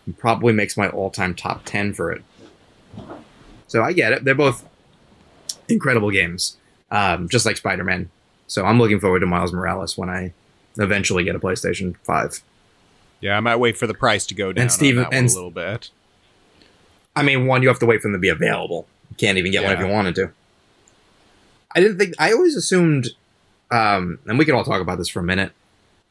and 0.07 0.17
probably 0.17 0.53
makes 0.53 0.77
my 0.77 0.89
all 0.89 1.11
time 1.11 1.35
top 1.35 1.63
10 1.65 1.95
for 1.95 2.13
it. 2.13 2.23
So 3.67 3.83
I 3.83 3.93
get 3.93 4.13
it. 4.13 4.25
They're 4.25 4.37
both 4.37 4.65
incredible 5.69 6.13
games, 6.13 6.57
um, 6.93 7.29
just 7.29 7.45
like 7.45 7.57
Spider 7.57 7.83
Man. 7.83 8.09
So 8.47 8.65
I'm 8.65 8.79
looking 8.79 9.01
forward 9.01 9.21
to 9.21 9.27
Miles 9.27 9.53
Morales 9.53 9.99
when 9.99 10.09
I 10.11 10.33
eventually 10.79 11.25
get 11.25 11.35
a 11.35 11.41
PlayStation 11.41 11.97
5. 12.05 12.41
Yeah, 13.21 13.37
I 13.37 13.41
might 13.41 13.57
wait 13.57 13.77
for 13.77 13.87
the 13.89 13.95
price 13.95 14.27
to 14.27 14.35
go 14.35 14.53
down 14.53 14.63
that 14.97 15.07
one 15.07 15.15
and- 15.15 15.29
a 15.31 15.35
little 15.35 15.51
bit. 15.51 15.91
I 17.17 17.23
mean, 17.23 17.47
one, 17.47 17.63
you 17.63 17.69
have 17.69 17.79
to 17.81 17.87
wait 17.87 18.01
for 18.01 18.09
them 18.09 18.15
to 18.15 18.19
be 18.19 18.29
available. 18.29 18.87
You 19.11 19.17
can't 19.17 19.39
even 19.39 19.53
get 19.53 19.63
one 19.63 19.73
if 19.73 19.81
you 19.81 19.87
wanted 19.87 20.15
to. 20.17 20.31
I 21.75 21.81
didn't 21.81 21.99
think, 21.99 22.15
I 22.19 22.33
always 22.33 22.57
assumed, 22.57 23.11
um, 23.71 24.19
and 24.27 24.39
we 24.39 24.45
can 24.45 24.55
all 24.55 24.65
talk 24.65 24.81
about 24.81 24.99
this 24.99 25.09
for 25.09 25.21
a 25.21 25.25
minute. 25.25 25.53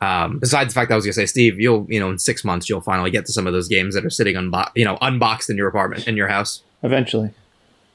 Um, 0.02 0.40
besides 0.40 0.74
the 0.74 0.78
fact 0.78 0.90
that 0.90 0.96
I 0.96 0.98
was 0.98 1.06
gonna 1.06 1.14
say, 1.14 1.26
Steve, 1.26 1.62
you'll, 1.62 1.86
you 1.90 2.00
know, 2.00 2.10
in 2.10 2.20
six 2.20 2.44
months, 2.44 2.68
you'll 2.68 2.82
finally 2.82 3.10
get 3.10 3.26
to 3.28 3.32
some 3.32 3.48
of 3.48 3.54
those 3.54 3.70
games 3.70 3.96
that 3.96 4.06
are 4.06 4.10
sitting 4.10 4.36
unbo- 4.36 4.70
you 4.76 4.84
know, 4.84 4.98
unboxed 5.02 5.50
in 5.50 5.56
your 5.56 5.70
apartment, 5.70 6.08
in 6.08 6.18
your 6.18 6.28
house. 6.28 6.62
Eventually, 6.82 7.32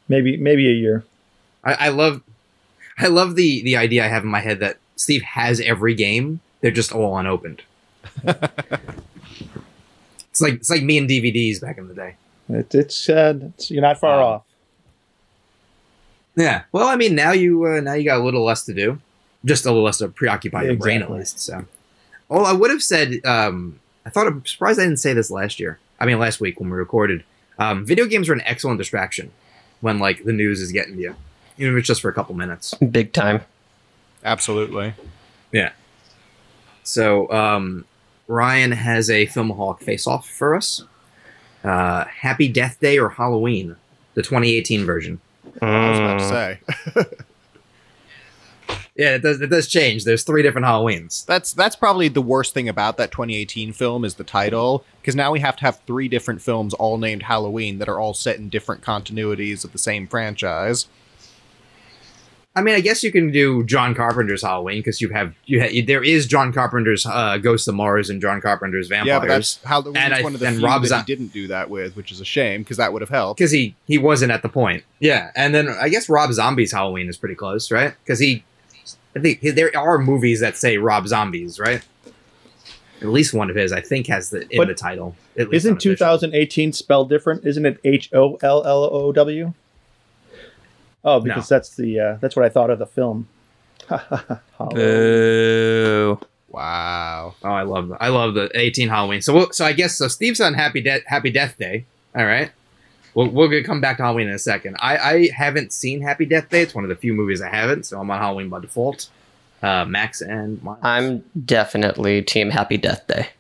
maybe 0.09 0.39
maybe 0.39 0.67
a 0.69 0.73
year. 0.73 1.05
I, 1.63 1.75
I 1.75 1.89
love, 1.91 2.23
I 2.99 3.09
love 3.09 3.35
the 3.37 3.63
the 3.63 3.77
idea 3.77 4.07
I 4.07 4.09
have 4.09 4.23
in 4.23 4.31
my 4.31 4.41
head 4.41 4.59
that 4.61 4.79
Steve 4.97 5.21
has 5.21 5.61
every 5.61 5.95
game. 5.95 6.41
They're 6.63 6.71
just 6.71 6.93
all 6.93 7.19
unopened. 7.19 7.63
it's 8.25 8.41
like 10.41 10.55
it's 10.55 10.71
like 10.71 10.83
me 10.83 10.97
and 10.97 11.11
DVDs 11.11 11.61
back 11.61 11.77
in 11.77 11.89
the 11.89 11.95
day. 11.95 12.17
It, 12.49 12.75
it's, 12.75 13.09
uh, 13.09 13.39
it's 13.55 13.71
you're 13.71 13.83
not 13.83 13.99
far 13.99 14.23
off. 14.23 14.43
Yeah. 16.37 16.63
Well, 16.73 16.87
I 16.87 16.97
mean, 16.97 17.15
now 17.15 17.33
you 17.33 17.65
uh, 17.67 17.81
now 17.81 17.95
you 17.95 18.05
got 18.05 18.21
a 18.21 18.25
little 18.25 18.45
less 18.45 18.65
to 18.67 18.75
do, 18.75 19.01
just 19.45 19.67
a 19.67 19.71
little 19.71 19.85
less 19.85 19.99
to 19.99 20.09
preoccupy 20.09 20.63
your 20.63 20.77
brain 20.77 21.03
at 21.03 21.11
least. 21.11 21.41
So, 21.41 21.65
oh, 22.31 22.45
I 22.45 22.53
would 22.53 22.71
have 22.71 22.83
said. 22.83 23.25
Um, 23.25 23.81
I 24.07 24.11
thought 24.11 24.27
I'm 24.27 24.47
surprised 24.47 24.81
I 24.81 24.85
didn't 24.85 24.99
say 25.01 25.13
this 25.13 25.31
last 25.31 25.61
year. 25.61 25.79
I 26.01 26.07
mean, 26.07 26.19
last 26.19 26.41
week 26.41 26.61
when 26.61 26.71
we 26.71 26.77
recorded. 26.77 27.25
Um, 27.59 27.85
video 27.85 28.07
games 28.07 28.29
are 28.29 28.33
an 28.33 28.43
excellent 28.45 28.79
distraction 28.79 29.33
when 29.81 29.99
like 29.99 30.23
the 30.23 30.33
news 30.33 30.61
is 30.61 30.71
getting 30.71 30.95
to 30.95 31.03
you, 31.03 31.17
even 31.59 31.75
if 31.75 31.81
it's 31.81 31.89
just 31.89 32.01
for 32.01 32.09
a 32.09 32.15
couple 32.15 32.37
minutes. 32.37 32.73
Big 32.75 33.13
time. 33.13 33.41
Absolutely. 34.25 34.95
Yeah. 35.51 35.73
So 36.85 37.31
um, 37.33 37.85
Ryan 38.29 38.71
has 38.73 39.11
a 39.11 39.27
film 39.27 39.51
hawk 39.51 39.83
face-off 39.83 40.29
for 40.29 40.55
us. 40.55 40.85
Uh, 41.65 42.05
Happy 42.05 42.49
Death 42.49 42.79
Day 42.81 42.99
or 42.99 43.09
Halloween, 43.11 43.77
the 44.15 44.23
2018 44.23 44.85
version. 44.85 45.21
I 45.61 45.91
was 45.91 45.99
about 45.99 46.19
to 46.19 46.29
say. 46.29 47.15
Yeah, 48.99 49.15
it 49.15 49.23
does. 49.23 49.41
It 49.41 49.47
does 49.47 49.69
change. 49.69 50.03
There's 50.03 50.25
three 50.25 50.43
different 50.43 50.67
Halloweens. 50.67 51.25
That's 51.25 51.53
that's 51.53 51.77
probably 51.77 52.09
the 52.09 52.21
worst 52.21 52.53
thing 52.53 52.69
about 52.69 52.97
that 52.97 53.13
2018 53.13 53.73
film 53.73 54.05
is 54.05 54.17
the 54.17 54.25
title 54.25 54.85
because 55.01 55.15
now 55.15 55.31
we 55.31 55.39
have 55.39 55.55
to 55.59 55.63
have 55.63 55.79
three 55.87 56.09
different 56.09 56.43
films 56.43 56.75
all 56.75 56.99
named 56.99 57.23
Halloween 57.23 57.79
that 57.79 57.89
are 57.89 58.01
all 58.01 58.13
set 58.13 58.39
in 58.39 58.49
different 58.49 58.83
continuities 58.83 59.65
of 59.65 59.71
the 59.71 59.79
same 59.79 60.09
franchise. 60.09 60.89
I 62.59 62.63
mean, 62.63 62.75
I 62.75 62.81
guess 62.81 63.03
you 63.03 63.13
can 63.13 63.31
do 63.31 63.63
John 63.65 63.95
Carpenter's 63.95 64.43
Halloween 64.43 64.79
because 64.81 65.01
you 65.01 65.09
have 65.11 65.35
you 65.47 65.61
ha- 65.63 65.83
there 65.87 66.03
is 66.03 66.27
John 66.27 66.53
Carpenter's 66.53 67.07
uh, 67.07 67.39
Ghost 67.39 67.69
of 67.69 67.75
Mars 67.75 68.11
and 68.11 68.21
John 68.21 68.41
Carpenter's 68.41 68.89
Vampires. 68.89 69.07
Yeah, 69.07 69.19
but 69.21 69.29
that's 69.29 69.63
Halloween 69.65 69.97
And 69.97 70.13
is 70.13 70.19
I- 70.19 70.23
one 70.23 70.35
of 70.35 70.41
the 70.41 70.51
few 70.51 70.65
Rob 70.67 70.83
that 70.83 70.89
Zo- 70.89 70.99
he 70.99 71.05
didn't 71.05 71.33
do 71.33 71.47
that 71.49 71.71
with, 71.71 71.97
which 71.97 72.13
is 72.13 72.21
a 72.21 72.25
shame 72.25 72.63
because 72.63 72.77
that 72.77 72.93
would 72.93 73.03
have 73.03 73.09
helped. 73.09 73.39
because 73.39 73.51
he 73.53 73.75
he 73.87 73.97
wasn't 73.99 74.33
at 74.33 74.43
the 74.43 74.49
point. 74.49 74.85
Yeah, 75.01 75.31
and 75.37 75.55
then 75.55 75.69
I 75.69 75.89
guess 75.89 76.09
Rob 76.09 76.33
Zombie's 76.33 76.73
Halloween 76.73 77.09
is 77.09 77.17
pretty 77.17 77.35
close, 77.37 77.71
right? 77.71 77.95
Because 78.05 78.19
he, 78.19 78.45
I 79.17 79.21
think 79.21 79.41
he- 79.41 79.51
there 79.51 79.71
are 79.77 79.99
movies 79.99 80.41
that 80.41 80.57
say 80.57 80.77
Rob 80.79 81.07
Zombies, 81.09 81.59
right? 81.61 81.83
At 83.01 83.07
least 83.09 83.33
one 83.33 83.49
of 83.49 83.55
his, 83.55 83.71
I 83.73 83.81
think, 83.81 84.09
has 84.09 84.31
the 84.31 84.41
in 84.51 84.57
But 84.57 84.67
the 84.67 84.75
title. 84.75 85.15
At 85.39 85.51
least 85.51 85.67
Isn't 85.67 85.81
2018 85.81 86.73
spelled 86.73 87.09
different? 87.09 87.47
Isn't 87.47 87.65
it 87.65 87.79
H 87.85 88.11
O 88.13 88.37
L 88.43 88.65
L 88.67 88.83
O 88.93 89.13
W? 89.13 89.53
Oh, 91.09 91.21
because 91.21 91.49
that's 91.49 91.75
the 91.77 92.01
uh, 92.01 92.19
that's 92.21 92.37
what 92.37 92.45
I 92.45 92.49
thought 92.49 92.71
of 92.71 92.79
the 92.79 92.87
film. 92.87 93.29
Hollow. 93.89 94.75
Boo. 94.75 96.21
Wow. 96.49 97.35
Oh, 97.43 97.49
I 97.49 97.63
love 97.63 97.93
I 98.01 98.09
love 98.09 98.35
the 98.35 98.51
18 98.55 98.89
Halloween. 98.89 99.23
So 99.23 99.35
we'll, 99.35 99.53
so 99.53 99.65
I 99.65 99.73
guess 99.73 99.97
so. 99.97 100.09
Steve's 100.09 100.41
on 100.41 100.55
Happy 100.55 100.81
Death 100.81 101.03
Happy 101.07 101.31
Death 101.31 101.57
Day. 101.59 101.87
All 102.17 102.25
right. 102.25 102.51
We'll, 103.15 103.29
we're 103.29 103.49
gonna 103.49 103.65
come 103.65 103.81
back 103.81 103.97
to 103.99 104.03
Halloween 104.03 104.29
in 104.29 104.35
a 104.35 104.39
second. 104.39 104.77
I, 104.81 104.97
I 104.97 105.29
haven't 105.35 105.73
seen 105.73 106.03
Happy 106.03 106.27
Death 106.27 106.49
Day. 106.51 106.63
It's 106.63 106.75
one 106.75 106.85
of 106.85 106.91
the 106.91 106.97
few 106.97 107.15
movies 107.15 107.41
I 107.41 107.49
haven't, 107.49 107.87
so 107.87 108.01
I'm 108.01 108.11
on 108.11 108.19
Halloween 108.19 108.49
by 108.49 108.61
default. 108.61 109.09
Uh, 109.63 109.85
Max 109.87 110.21
and 110.21 110.63
Miles. 110.63 110.79
I'm 110.83 111.25
definitely 111.45 112.23
Team 112.23 112.51
Happy 112.51 112.77
Death 112.77 113.07
Day. 113.07 113.31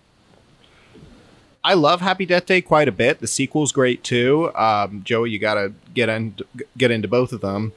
I 1.68 1.74
love 1.74 2.00
Happy 2.00 2.24
Death 2.24 2.46
Day 2.46 2.62
quite 2.62 2.88
a 2.88 2.92
bit. 2.92 3.18
The 3.18 3.26
sequel's 3.26 3.72
great 3.72 4.02
too. 4.02 4.50
Um, 4.54 5.02
Joey, 5.04 5.28
you 5.28 5.38
gotta 5.38 5.74
get 5.92 6.08
in, 6.08 6.34
get 6.78 6.90
into 6.90 7.08
both 7.08 7.30
of 7.30 7.42
them. 7.42 7.74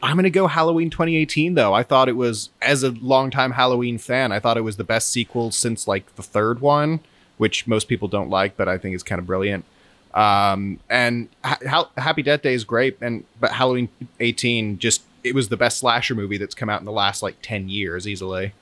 I'm 0.00 0.14
gonna 0.14 0.30
go 0.30 0.46
Halloween 0.46 0.90
2018 0.90 1.54
though. 1.54 1.74
I 1.74 1.82
thought 1.82 2.08
it 2.08 2.14
was, 2.14 2.50
as 2.62 2.84
a 2.84 2.90
longtime 2.90 3.50
Halloween 3.50 3.98
fan, 3.98 4.30
I 4.30 4.38
thought 4.38 4.56
it 4.58 4.60
was 4.60 4.76
the 4.76 4.84
best 4.84 5.08
sequel 5.08 5.50
since 5.50 5.88
like 5.88 6.14
the 6.14 6.22
third 6.22 6.60
one, 6.60 7.00
which 7.36 7.66
most 7.66 7.88
people 7.88 8.06
don't 8.06 8.30
like, 8.30 8.56
but 8.56 8.68
I 8.68 8.78
think 8.78 8.94
is 8.94 9.02
kind 9.02 9.18
of 9.18 9.26
brilliant. 9.26 9.64
Um, 10.14 10.78
and 10.88 11.28
ha- 11.42 11.58
ha- 11.68 11.90
Happy 11.96 12.22
Death 12.22 12.42
Day 12.42 12.54
is 12.54 12.62
great, 12.62 12.96
and 13.00 13.24
but 13.40 13.50
Halloween 13.50 13.88
18 14.20 14.78
just 14.78 15.02
it 15.24 15.34
was 15.34 15.48
the 15.48 15.56
best 15.56 15.78
slasher 15.78 16.14
movie 16.14 16.38
that's 16.38 16.54
come 16.54 16.70
out 16.70 16.80
in 16.80 16.84
the 16.84 16.92
last 16.92 17.24
like 17.24 17.38
10 17.42 17.68
years 17.68 18.06
easily. 18.06 18.52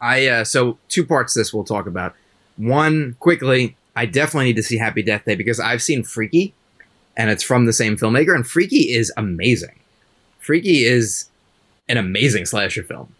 I 0.00 0.26
uh, 0.26 0.44
so 0.44 0.78
two 0.88 1.04
parts. 1.04 1.34
This 1.34 1.52
we'll 1.52 1.64
talk 1.64 1.86
about. 1.86 2.14
One 2.56 3.16
quickly. 3.20 3.76
I 3.94 4.06
definitely 4.06 4.46
need 4.46 4.56
to 4.56 4.62
see 4.62 4.78
Happy 4.78 5.02
Death 5.02 5.24
Day 5.24 5.34
because 5.34 5.60
I've 5.60 5.82
seen 5.82 6.02
Freaky, 6.02 6.54
and 7.16 7.30
it's 7.30 7.42
from 7.42 7.66
the 7.66 7.72
same 7.72 7.96
filmmaker, 7.96 8.34
and 8.34 8.46
Freaky 8.46 8.94
is 8.94 9.12
amazing. 9.16 9.78
Freaky 10.38 10.84
is 10.84 11.30
an 11.88 11.96
amazing 11.96 12.46
slasher 12.46 12.82
film. 12.82 13.14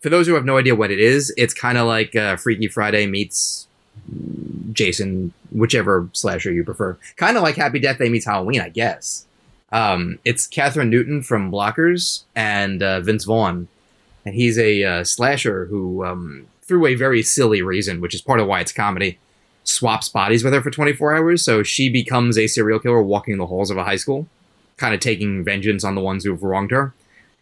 For 0.00 0.08
those 0.08 0.26
who 0.26 0.34
have 0.34 0.44
no 0.44 0.56
idea 0.56 0.74
what 0.74 0.90
it 0.90 0.98
is, 0.98 1.32
it's 1.36 1.54
kind 1.54 1.78
of 1.78 1.86
like 1.86 2.16
uh, 2.16 2.36
Freaky 2.36 2.68
Friday 2.68 3.06
meets 3.06 3.68
Jason, 4.72 5.32
whichever 5.50 6.08
slasher 6.12 6.52
you 6.52 6.64
prefer. 6.64 6.96
Kind 7.16 7.36
of 7.36 7.42
like 7.42 7.56
Happy 7.56 7.78
Death 7.78 7.98
Day 7.98 8.08
meets 8.08 8.26
Halloween, 8.26 8.60
I 8.60 8.70
guess. 8.70 9.26
Um, 9.72 10.18
it's 10.24 10.48
Kathryn 10.48 10.88
Newton 10.88 11.22
from 11.22 11.52
Blockers 11.52 12.24
and 12.34 12.82
uh, 12.82 13.00
Vince 13.00 13.24
Vaughn, 13.24 13.68
and 14.24 14.34
he's 14.34 14.58
a 14.58 14.82
uh, 14.82 15.04
slasher 15.04 15.66
who, 15.66 16.04
um, 16.04 16.46
through 16.70 16.86
a 16.86 16.94
very 16.94 17.20
silly 17.20 17.62
reason, 17.62 18.00
which 18.00 18.14
is 18.14 18.22
part 18.22 18.38
of 18.38 18.46
why 18.46 18.60
it's 18.60 18.70
comedy, 18.70 19.18
swaps 19.64 20.08
bodies 20.08 20.44
with 20.44 20.52
her 20.52 20.62
for 20.62 20.70
24 20.70 21.16
hours. 21.16 21.44
So 21.44 21.64
she 21.64 21.88
becomes 21.88 22.38
a 22.38 22.46
serial 22.46 22.78
killer 22.78 23.02
walking 23.02 23.38
the 23.38 23.46
halls 23.46 23.72
of 23.72 23.76
a 23.76 23.82
high 23.82 23.96
school, 23.96 24.28
kind 24.76 24.94
of 24.94 25.00
taking 25.00 25.42
vengeance 25.42 25.82
on 25.82 25.96
the 25.96 26.00
ones 26.00 26.22
who've 26.22 26.40
wronged 26.40 26.70
her. 26.70 26.94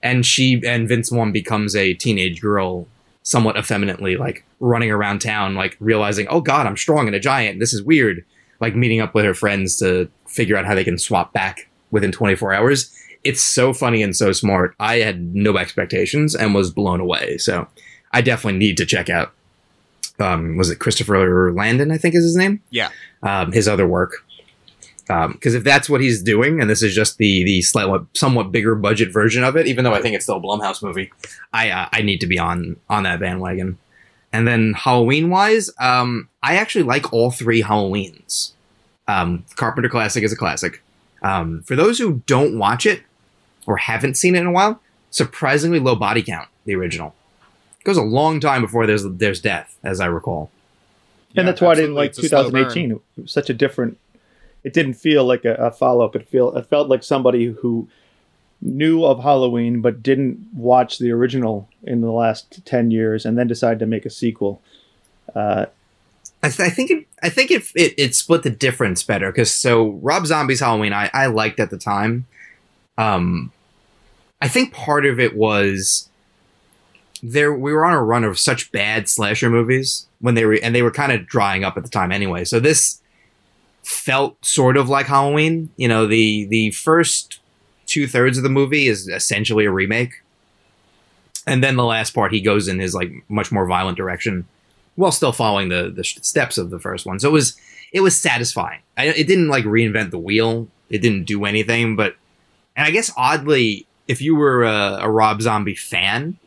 And 0.03 0.25
she 0.25 0.63
and 0.65 0.89
Vince 0.89 1.11
Vaughn 1.11 1.31
becomes 1.31 1.77
a 1.77 1.93
teenage 1.93 2.41
girl, 2.41 2.87
somewhat 3.23 3.59
effeminately, 3.59 4.17
like 4.17 4.45
running 4.61 4.91
around 4.91 5.19
town, 5.19 5.55
like 5.55 5.77
realizing, 5.79 6.27
oh 6.29 6.41
God, 6.41 6.67
I'm 6.67 6.79
strong 6.79 7.07
and 7.07 7.15
a 7.15 7.21
giant. 7.21 7.61
This 7.61 7.75
is 7.75 7.83
weird. 7.83 8.25
Like 8.61 8.75
meeting 8.75 9.03
up 9.03 9.15
with 9.15 9.27
her 9.27 9.35
friends 9.35 9.77
to 9.81 10.09
figure 10.27 10.57
out 10.57 10.65
how 10.65 10.75
they 10.75 10.85
can 10.85 10.97
swap 10.97 11.35
back 11.35 11.69
within 11.91 12.13
24 12.13 12.55
hours. 12.55 12.95
It's 13.25 13.43
so 13.43 13.75
funny 13.75 14.03
and 14.03 14.17
so 14.17 14.33
smart. 14.33 14.75
I 14.81 14.97
had 15.01 15.35
no 15.35 15.59
expectations 15.59 16.35
and 16.35 16.55
was 16.55 16.71
blown 16.71 17.01
away. 17.01 17.37
So 17.37 17.69
I 18.13 18.21
definitely 18.21 18.59
need 18.59 18.77
to 18.79 18.87
check 18.87 19.09
out. 19.11 19.33
Um, 20.19 20.57
was 20.57 20.71
it 20.71 20.79
Christopher 20.79 21.53
Landon? 21.53 21.91
I 21.91 21.99
think 21.99 22.15
is 22.15 22.25
his 22.25 22.37
name. 22.37 22.61
Yeah. 22.71 22.91
Um, 23.23 23.53
his 23.53 23.69
other 23.69 23.87
work. 23.87 24.25
Because 25.07 25.55
if 25.55 25.65
that's 25.65 25.89
what 25.89 26.03
he's 26.03 26.23
doing, 26.23 26.61
and 26.61 26.69
this 26.69 26.83
is 26.83 26.95
just 26.95 27.17
the 27.17 27.43
the 27.45 27.63
slightly 27.63 27.99
somewhat 28.13 28.53
bigger 28.53 28.75
budget 28.75 29.11
version 29.11 29.43
of 29.43 29.57
it, 29.57 29.67
even 29.67 29.85
though 29.85 29.95
I 29.95 30.03
think 30.03 30.15
it's 30.15 30.27
still 30.27 30.37
a 30.37 30.41
Blumhouse 30.41 30.83
movie, 30.83 31.11
I 31.51 31.71
uh, 31.71 31.89
I 31.93 32.03
need 32.03 32.21
to 32.21 32.27
be 32.27 32.39
on 32.39 32.77
on 32.91 33.05
that 33.05 33.19
bandwagon. 33.19 33.79
And 34.35 34.47
then 34.47 34.75
Halloween 34.75 35.31
wise, 35.31 35.71
um, 35.81 36.29
I 36.43 36.57
actually 36.57 36.85
like 36.85 37.11
all 37.13 37.31
three 37.31 37.63
Halloweens. 37.63 38.53
Um, 39.07 39.47
Carpenter 39.57 39.89
Classic 39.89 40.23
is 40.23 40.33
a 40.33 40.37
classic. 40.37 40.83
Um, 41.23 41.63
for 41.63 41.75
those 41.75 41.99
who 41.99 42.23
don't 42.27 42.59
watch 42.59 42.85
it 42.85 43.03
or 43.67 43.79
haven't 43.79 44.19
seen 44.19 44.35
it 44.35 44.41
in 44.41 44.47
a 44.47 44.53
while, 44.53 44.81
surprisingly 45.11 45.81
low 45.81 45.97
body 45.97 46.23
count. 46.23 46.51
The 46.67 46.75
original 46.75 47.15
it 47.81 47.85
goes 47.85 47.97
a 47.97 48.03
long 48.03 48.41
time 48.41 48.63
before 48.63 48.87
there's 48.87 49.05
there's 49.05 49.41
death, 49.41 49.77
as 49.83 50.01
I 50.01 50.07
recall. 50.07 50.51
and 51.37 51.47
that's 51.49 51.61
why 51.61 51.73
I 51.73 51.75
didn't 51.77 51.95
like 51.95 52.11
It's 52.11 52.19
a 52.19 52.29
slow 52.29 52.45
burn. 52.51 52.65
2018. 52.65 52.91
It 52.93 53.23
was 53.23 53.33
such 53.33 53.51
a 53.51 53.55
different. 53.55 53.99
It 54.65 54.73
didn't 54.73 54.95
feel 54.95 55.25
like 55.25 55.45
a, 55.45 55.55
a 55.55 55.71
follow 55.71 56.05
up. 56.05 56.17
It 56.17 56.29
feel 56.29 56.55
it 56.57 56.67
felt 56.67 56.89
like 56.89 57.03
somebody 57.05 57.47
who 57.47 57.89
knew 58.61 59.05
of 59.05 59.23
Halloween 59.23 59.81
but 59.81 60.03
didn't 60.03 60.49
watch 60.53 60.99
the 60.99 61.13
original 61.13 61.69
in 61.85 62.01
the 62.01 62.11
last 62.11 62.65
ten 62.65 62.91
years 62.91 63.25
and 63.25 63.39
then 63.39 63.47
decided 63.47 63.79
to 63.79 63.87
make 63.87 64.05
a 64.05 64.11
sequel. 64.11 64.61
Uh, 65.35 65.67
I, 66.43 66.49
th- 66.51 66.69
I 66.69 66.71
think 66.71 66.91
it, 66.91 67.07
I 67.23 67.29
think 67.29 67.51
it, 67.51 67.63
it 67.75 67.95
it 67.97 68.15
split 68.15 68.43
the 68.43 68.51
difference 68.51 69.03
better 69.05 69.31
because 69.31 69.51
so 69.53 69.91
Rob 70.03 70.27
Zombie's 70.27 70.61
Halloween 70.61 70.93
I, 70.93 71.11
I 71.15 71.27
liked 71.27 71.61
at 71.61 71.71
the 71.71 71.79
time. 71.79 72.27
Um, 72.97 73.53
I 74.41 74.49
think 74.49 74.73
part 74.73 75.07
of 75.07 75.21
it 75.21 75.37
was 75.37 76.09
there 77.23 77.53
we 77.53 77.73
were 77.73 77.85
on 77.85 77.95
a 77.95 78.03
run 78.03 78.25
of 78.25 78.39
such 78.39 78.73
bad 78.73 79.09
slasher 79.09 79.51
movies 79.51 80.07
when 80.21 80.35
they 80.35 80.45
were 80.45 80.59
and 80.63 80.75
they 80.75 80.83
were 80.83 80.91
kind 80.91 81.13
of 81.13 81.27
drying 81.27 81.65
up 81.65 81.77
at 81.77 81.83
the 81.83 81.89
time 81.89 82.13
anyway. 82.13 82.45
So 82.45 82.61
this 82.61 83.01
felt 83.83 84.45
sort 84.45 84.77
of 84.77 84.89
like 84.89 85.07
Halloween. 85.07 85.71
You 85.77 85.89
know, 85.89 86.07
the 86.07 86.47
the 86.47 86.71
first 86.73 87.41
two 87.87 88.07
thirds 88.07 88.37
of 88.37 88.43
the 88.43 88.51
movie 88.51 88.87
is 88.87 89.09
essentially 89.09 89.65
a 89.65 89.71
remake, 89.71 90.23
and 91.47 91.63
then 91.63 91.77
the 91.77 91.85
last 91.85 92.15
part 92.15 92.33
he 92.33 92.41
goes 92.41 92.69
in 92.69 92.79
his 92.79 92.95
like 92.95 93.11
much 93.29 93.51
more 93.51 93.67
violent 93.67 93.97
direction 93.97 94.47
while 94.97 95.13
still 95.13 95.33
following 95.33 95.69
the 95.69 95.93
the 95.95 96.05
steps 96.05 96.59
of 96.59 96.71
the 96.71 96.79
first 96.79 97.07
one. 97.07 97.19
So 97.19 97.29
it 97.29 97.33
was 97.33 97.57
it 97.93 98.01
was 98.01 98.17
satisfying. 98.17 98.81
I, 98.97 99.07
it 99.07 99.27
didn't 99.27 99.49
like 99.49 99.65
reinvent 99.65 100.11
the 100.11 100.19
wheel. 100.19 100.69
It 100.91 100.99
didn't 100.99 101.25
do 101.25 101.45
anything, 101.45 101.97
but 101.97 102.17
and 102.77 102.87
I 102.87 102.91
guess 102.91 103.11
oddly, 103.17 103.87
if 104.07 104.21
you 104.21 104.37
were 104.37 104.65
a, 104.65 104.99
a 105.03 105.11
Rob 105.11 105.43
Zombie 105.43 105.75
fan, 105.75 106.39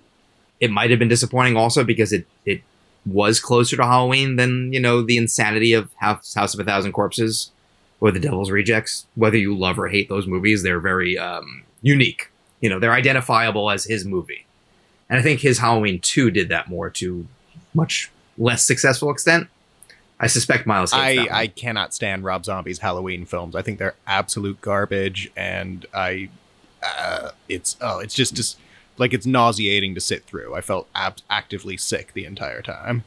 it 0.61 0.71
might 0.71 0.91
have 0.91 0.99
been 0.99 1.09
disappointing 1.09 1.57
also 1.57 1.83
because 1.83 2.13
it 2.13 2.25
it 2.45 2.61
was 3.05 3.39
closer 3.39 3.75
to 3.75 3.83
Halloween 3.83 4.35
than 4.37 4.71
you 4.71 4.79
know 4.79 5.01
the 5.01 5.17
insanity 5.17 5.73
of 5.73 5.91
House 5.95 6.33
House 6.35 6.53
of 6.53 6.59
a 6.59 6.63
Thousand 6.63 6.93
Corpses 6.93 7.51
or 7.99 8.11
The 8.11 8.19
Devil's 8.19 8.51
Rejects. 8.51 9.07
Whether 9.15 9.37
you 9.37 9.57
love 9.57 9.77
or 9.77 9.89
hate 9.89 10.07
those 10.07 10.27
movies, 10.27 10.63
they're 10.63 10.79
very 10.79 11.17
um, 11.17 11.63
unique. 11.81 12.31
You 12.61 12.69
know, 12.69 12.79
they're 12.79 12.93
identifiable 12.93 13.71
as 13.71 13.85
his 13.85 14.05
movie, 14.05 14.45
and 15.09 15.19
I 15.19 15.23
think 15.23 15.41
his 15.41 15.57
Halloween 15.57 15.99
Two 15.99 16.29
did 16.29 16.47
that 16.49 16.69
more 16.69 16.89
to 16.91 17.27
much 17.73 18.11
less 18.37 18.63
successful 18.63 19.09
extent. 19.11 19.47
I 20.19 20.27
suspect 20.27 20.67
Miles 20.67 20.93
I. 20.93 21.27
I 21.31 21.47
cannot 21.47 21.95
stand 21.95 22.23
Rob 22.23 22.45
Zombie's 22.45 22.77
Halloween 22.77 23.25
films. 23.25 23.55
I 23.55 23.63
think 23.63 23.79
they're 23.79 23.95
absolute 24.05 24.61
garbage, 24.61 25.31
and 25.35 25.87
I, 25.91 26.29
uh, 26.83 27.31
it's 27.49 27.75
oh, 27.81 27.97
it's 27.97 28.13
just 28.13 28.35
just 28.35 28.59
like 29.01 29.13
it's 29.13 29.25
nauseating 29.25 29.95
to 29.95 29.99
sit 29.99 30.23
through. 30.23 30.53
I 30.55 30.61
felt 30.61 30.87
ab- 30.95 31.17
actively 31.29 31.75
sick 31.75 32.13
the 32.13 32.23
entire 32.23 32.61
time. 32.61 33.03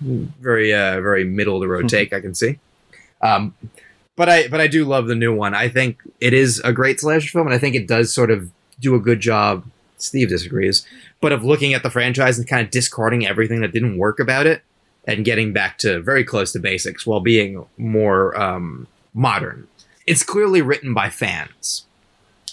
very 0.00 0.74
uh 0.74 1.00
very 1.00 1.24
middle 1.24 1.54
of 1.56 1.62
the 1.62 1.68
road 1.68 1.88
take 1.88 2.12
I 2.12 2.20
can 2.20 2.34
see. 2.34 2.58
Um 3.22 3.54
but 4.14 4.28
I 4.28 4.46
but 4.48 4.60
I 4.60 4.66
do 4.66 4.84
love 4.84 5.06
the 5.06 5.14
new 5.14 5.34
one. 5.34 5.54
I 5.54 5.68
think 5.68 6.02
it 6.20 6.34
is 6.34 6.60
a 6.60 6.72
great 6.72 7.00
slasher 7.00 7.30
film 7.30 7.46
and 7.46 7.54
I 7.54 7.58
think 7.58 7.74
it 7.74 7.88
does 7.88 8.12
sort 8.12 8.30
of 8.30 8.50
do 8.78 8.94
a 8.94 9.00
good 9.00 9.20
job 9.20 9.64
Steve 9.96 10.28
disagrees, 10.28 10.86
but 11.22 11.32
of 11.32 11.42
looking 11.42 11.72
at 11.72 11.82
the 11.82 11.88
franchise 11.88 12.38
and 12.38 12.46
kind 12.46 12.62
of 12.62 12.70
discarding 12.70 13.26
everything 13.26 13.62
that 13.62 13.72
didn't 13.72 13.96
work 13.96 14.20
about 14.20 14.46
it 14.46 14.62
and 15.06 15.24
getting 15.24 15.54
back 15.54 15.78
to 15.78 16.02
very 16.02 16.24
close 16.24 16.52
to 16.52 16.58
basics 16.58 17.06
while 17.06 17.20
being 17.20 17.64
more 17.78 18.38
um 18.38 18.86
modern. 19.14 19.66
It's 20.06 20.22
clearly 20.22 20.60
written 20.60 20.92
by 20.92 21.08
fans. 21.08 21.85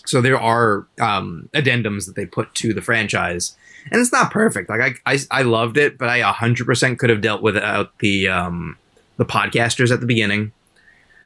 So 0.06 0.22
there 0.22 0.39
are 0.39 0.86
um, 1.00 1.50
addendums 1.54 2.06
that 2.08 2.16
they 2.16 2.26
put 2.26 2.54
to 2.56 2.74
the 2.74 2.82
franchise, 2.82 3.56
and 3.92 4.02
it's 4.02 4.12
not 4.12 4.32
perfect. 4.32 4.70
Like 4.70 5.02
I, 5.06 5.13
I, 5.13 5.20
I 5.32 5.42
loved 5.44 5.78
it, 5.78 5.98
but 5.98 6.10
I 6.10 6.22
100% 6.22 7.00
could 7.00 7.10
have 7.10 7.22
dealt 7.22 7.42
without 7.42 7.98
the 8.00 8.28
um, 8.28 8.78
the 9.18 9.26
podcasters 9.26 9.92
at 9.92 10.02
the 10.02 10.06
beginning. 10.06 10.52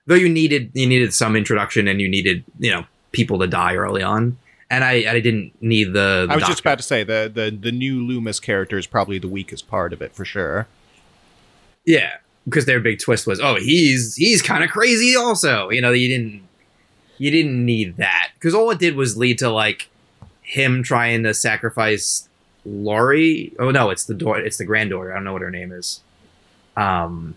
Though 0.06 0.16
you 0.16 0.30
needed 0.30 0.72
you 0.74 0.88
needed 0.88 1.14
some 1.14 1.36
introduction, 1.36 1.88
and 1.88 2.00
you 2.00 2.08
needed 2.08 2.44
you 2.60 2.72
know 2.72 2.86
people 3.12 3.40
to 3.40 3.48
die 3.48 3.76
early 3.76 4.04
on, 4.04 4.38
and 4.70 4.84
I, 4.84 5.12
I 5.12 5.20
didn't 5.20 5.60
need 5.62 5.88
the. 5.88 6.26
the 6.28 6.28
I 6.30 6.36
was 6.36 6.46
just 6.46 6.60
about 6.60 6.78
to 6.78 6.84
say 6.84 7.04
the 7.04 7.32
the 7.34 7.50
the 7.52 7.72
new 7.72 8.06
Loomis 8.06 8.40
character 8.40 8.78
is 8.78 8.88
probably 8.88 9.20
the 9.20 9.28
weakest 9.28 9.68
part 9.68 9.92
of 9.92 10.02
it 10.02 10.14
for 10.14 10.24
sure. 10.24 10.68
Yeah, 11.86 12.18
because 12.46 12.66
their 12.66 12.80
big 12.80 13.00
twist 13.00 13.28
was, 13.28 13.40
oh, 13.42 13.56
he's 13.56 14.16
he's 14.16 14.42
kind 14.42 14.64
of 14.64 14.70
crazy. 14.70 15.16
Also, 15.16 15.70
you 15.70 15.82
know, 15.82 15.92
you 15.92 16.08
didn't 16.08 16.47
you 17.18 17.32
didn't 17.32 17.66
need 17.66 17.98
that 17.98 18.30
because 18.36 18.54
all 18.54 18.70
it 18.72 18.80
did 18.80 18.96
was 18.96 19.18
lead 19.18 19.40
to 19.40 19.50
like 19.50 19.90
him 20.42 20.84
trying 20.84 21.24
to 21.24 21.34
sacrifice 21.34 22.30
Laurie. 22.66 23.54
Oh 23.60 23.72
no, 23.72 23.90
it's 23.90 24.06
the 24.06 24.14
daughter. 24.14 24.42
It's 24.42 24.58
the 24.58 24.66
granddaughter. 24.66 25.12
I 25.12 25.16
don't 25.16 25.24
know 25.24 25.34
what 25.34 25.42
her 25.42 25.52
name 25.52 25.72
is. 25.72 26.02
Um, 26.76 27.36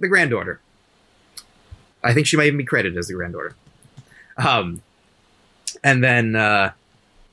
the 0.00 0.08
granddaughter. 0.08 0.60
I 2.02 2.12
think 2.12 2.26
she 2.26 2.36
might 2.36 2.46
even 2.46 2.58
be 2.58 2.64
credited 2.64 2.98
as 2.98 3.08
the 3.08 3.14
granddaughter. 3.14 3.54
Um, 4.36 4.82
and 5.82 6.02
then 6.02 6.36
uh, 6.36 6.72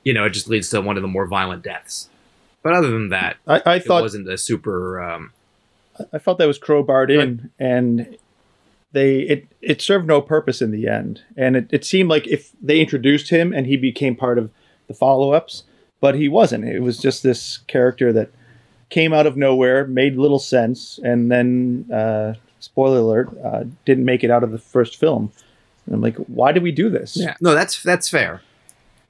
you 0.04 0.12
know, 0.12 0.24
it 0.24 0.30
just 0.30 0.48
leads 0.48 0.70
to 0.70 0.80
one 0.80 0.96
of 0.96 1.02
the 1.02 1.08
more 1.08 1.26
violent 1.26 1.62
deaths. 1.62 2.08
But 2.62 2.74
other 2.74 2.90
than 2.90 3.08
that, 3.08 3.36
I, 3.46 3.62
I 3.64 3.74
it 3.76 3.84
thought 3.84 4.02
wasn't 4.02 4.28
a 4.28 4.38
super. 4.38 5.02
Um, 5.02 5.32
I 6.12 6.18
felt 6.18 6.38
that 6.38 6.46
was 6.46 6.58
crowbarred 6.58 7.10
in, 7.10 7.50
and 7.58 8.16
they 8.92 9.20
it 9.20 9.46
it 9.60 9.82
served 9.82 10.06
no 10.06 10.20
purpose 10.20 10.62
in 10.62 10.70
the 10.70 10.88
end. 10.88 11.22
And 11.36 11.56
it, 11.56 11.68
it 11.70 11.84
seemed 11.84 12.08
like 12.08 12.26
if 12.26 12.52
they 12.62 12.80
introduced 12.80 13.30
him 13.30 13.52
and 13.52 13.66
he 13.66 13.76
became 13.76 14.14
part 14.16 14.38
of 14.38 14.50
the 14.88 14.94
follow 14.94 15.32
ups, 15.32 15.64
but 16.00 16.14
he 16.14 16.28
wasn't. 16.28 16.64
It 16.64 16.80
was 16.80 16.98
just 16.98 17.22
this 17.22 17.58
character 17.68 18.12
that 18.12 18.30
came 18.90 19.12
out 19.12 19.26
of 19.26 19.36
nowhere, 19.36 19.86
made 19.86 20.16
little 20.16 20.38
sense, 20.38 20.98
and 21.02 21.30
then 21.30 21.88
uh, 21.92 22.34
spoiler 22.60 22.98
alert, 22.98 23.30
uh, 23.42 23.64
didn't 23.84 24.04
make 24.04 24.22
it 24.22 24.30
out 24.30 24.44
of 24.44 24.52
the 24.52 24.58
first 24.58 24.98
film. 24.98 25.32
And 25.86 25.94
I'm 25.94 26.00
like, 26.00 26.16
why 26.16 26.52
did 26.52 26.62
we 26.62 26.72
do 26.72 26.90
this? 26.90 27.16
Yeah, 27.16 27.34
no, 27.40 27.54
that's 27.54 27.82
that's 27.82 28.08
fair. 28.08 28.42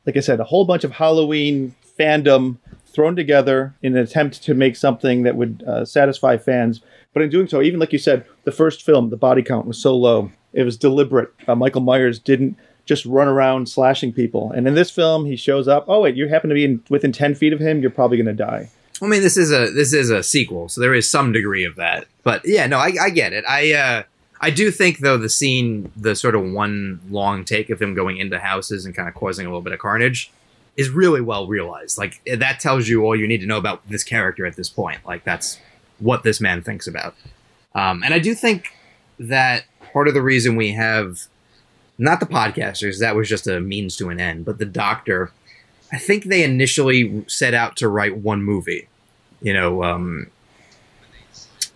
like 0.07 0.17
I 0.17 0.21
said, 0.21 0.41
a 0.41 0.45
whole 0.45 0.65
bunch 0.65 0.85
of 0.85 0.93
Halloween 0.93 1.75
fandom 1.99 2.57
thrown 2.87 3.17
together 3.17 3.75
in 3.83 3.97
an 3.97 4.03
attempt 4.03 4.43
to 4.43 4.55
make 4.55 4.77
something 4.77 5.23
that 5.23 5.37
would 5.37 5.65
uh, 5.67 5.85
satisfy 5.85 6.37
fans. 6.37 6.81
But 7.15 7.23
in 7.23 7.31
doing 7.31 7.49
so, 7.49 7.61
even 7.61 7.81
like 7.81 7.93
you 7.93 7.99
said, 7.99 8.25
the 8.45 8.53
first 8.53 8.83
film, 8.83 9.11
the 9.11 9.17
body 9.17 9.43
count 9.43 9.67
was 9.67 9.79
so 9.79 9.95
low. 9.95 10.31
It 10.53 10.65
was 10.65 10.77
deliberate. 10.77 11.31
Uh, 11.47 11.55
Michael 11.55 11.81
Myers 11.83 12.19
didn't 12.19 12.57
just 12.85 13.05
run 13.05 13.29
around 13.29 13.69
slashing 13.69 14.13
people. 14.13 14.51
And 14.53 14.67
in 14.67 14.75
this 14.75 14.91
film, 14.91 15.27
he 15.27 15.37
shows 15.37 15.69
up. 15.69 15.85
Oh 15.89 16.01
wait, 16.03 16.17
you 16.17 16.29
happen 16.29 16.49
to 16.49 16.55
be 16.55 16.65
in, 16.65 16.83
within 16.89 17.13
ten 17.13 17.35
feet 17.35 17.53
of 17.53 17.61
him. 17.61 17.81
You're 17.81 17.91
probably 17.91 18.17
going 18.17 18.27
to 18.27 18.33
die. 18.33 18.71
I 19.01 19.07
mean, 19.07 19.23
this 19.23 19.37
is 19.37 19.51
a 19.51 19.71
this 19.71 19.93
is 19.93 20.11
a 20.11 20.23
sequel, 20.23 20.69
so 20.69 20.81
there 20.81 20.95
is 20.95 21.11
some 21.11 21.33
degree 21.33 21.65
of 21.65 21.77
that. 21.77 22.07
But 22.23 22.43
yeah, 22.45 22.67
no, 22.67 22.79
I, 22.79 22.93
I 23.01 23.11
get 23.11 23.33
it. 23.33 23.45
I 23.49 23.73
uh, 23.73 24.03
I 24.41 24.51
do 24.51 24.71
think 24.71 24.99
though 24.99 25.19
the 25.19 25.29
scene, 25.29 25.91
the 25.97 26.15
sort 26.15 26.35
of 26.35 26.45
one 26.45 27.01
long 27.11 27.45
take 27.45 27.71
of 27.71 27.83
him 27.83 27.95
going 27.95 28.19
into 28.19 28.39
houses 28.39 28.85
and 28.85 28.95
kind 28.95 29.09
of 29.09 29.15
causing 29.15 29.47
a 29.47 29.49
little 29.49 29.63
bit 29.63 29.73
of 29.73 29.81
carnage, 29.81 30.31
is 30.77 30.89
really 30.91 31.21
well 31.21 31.47
realized. 31.47 31.99
Like 31.99 32.21
that 32.27 32.61
tells 32.61 32.89
you 32.89 33.05
all 33.05 33.17
you 33.17 33.27
need 33.27 33.41
to 33.41 33.47
know 33.47 33.59
about 33.59 33.89
this 33.89 34.05
character 34.05 34.47
at 34.47 34.57
this 34.57 34.69
point. 34.69 35.05
Like 35.05 35.25
that's 35.25 35.59
what 36.03 36.23
this 36.23 36.41
man 36.41 36.63
thinks 36.63 36.87
about. 36.87 37.15
Um, 37.75 38.03
and 38.03 38.13
I 38.13 38.19
do 38.19 38.35
think 38.35 38.73
that 39.19 39.65
part 39.93 40.09
of 40.09 40.15
the 40.15 40.23
reason 40.23 40.57
we 40.57 40.73
have 40.73 41.27
not 41.99 42.21
the 42.21 42.27
podcasters 42.27 42.99
that 43.01 43.15
was 43.15 43.29
just 43.29 43.47
a 43.47 43.61
means 43.61 43.97
to 43.97 44.09
an 44.09 44.21
end, 44.21 44.45
but 44.45 44.59
the 44.59 44.65
doctor. 44.65 45.33
I 45.93 45.99
think 45.99 46.25
they 46.25 46.43
initially 46.43 47.25
set 47.29 47.53
out 47.53 47.77
to 47.77 47.89
write 47.89 48.17
one 48.17 48.43
movie. 48.43 48.89
You 49.43 49.53
know, 49.53 49.85
um, 49.85 50.31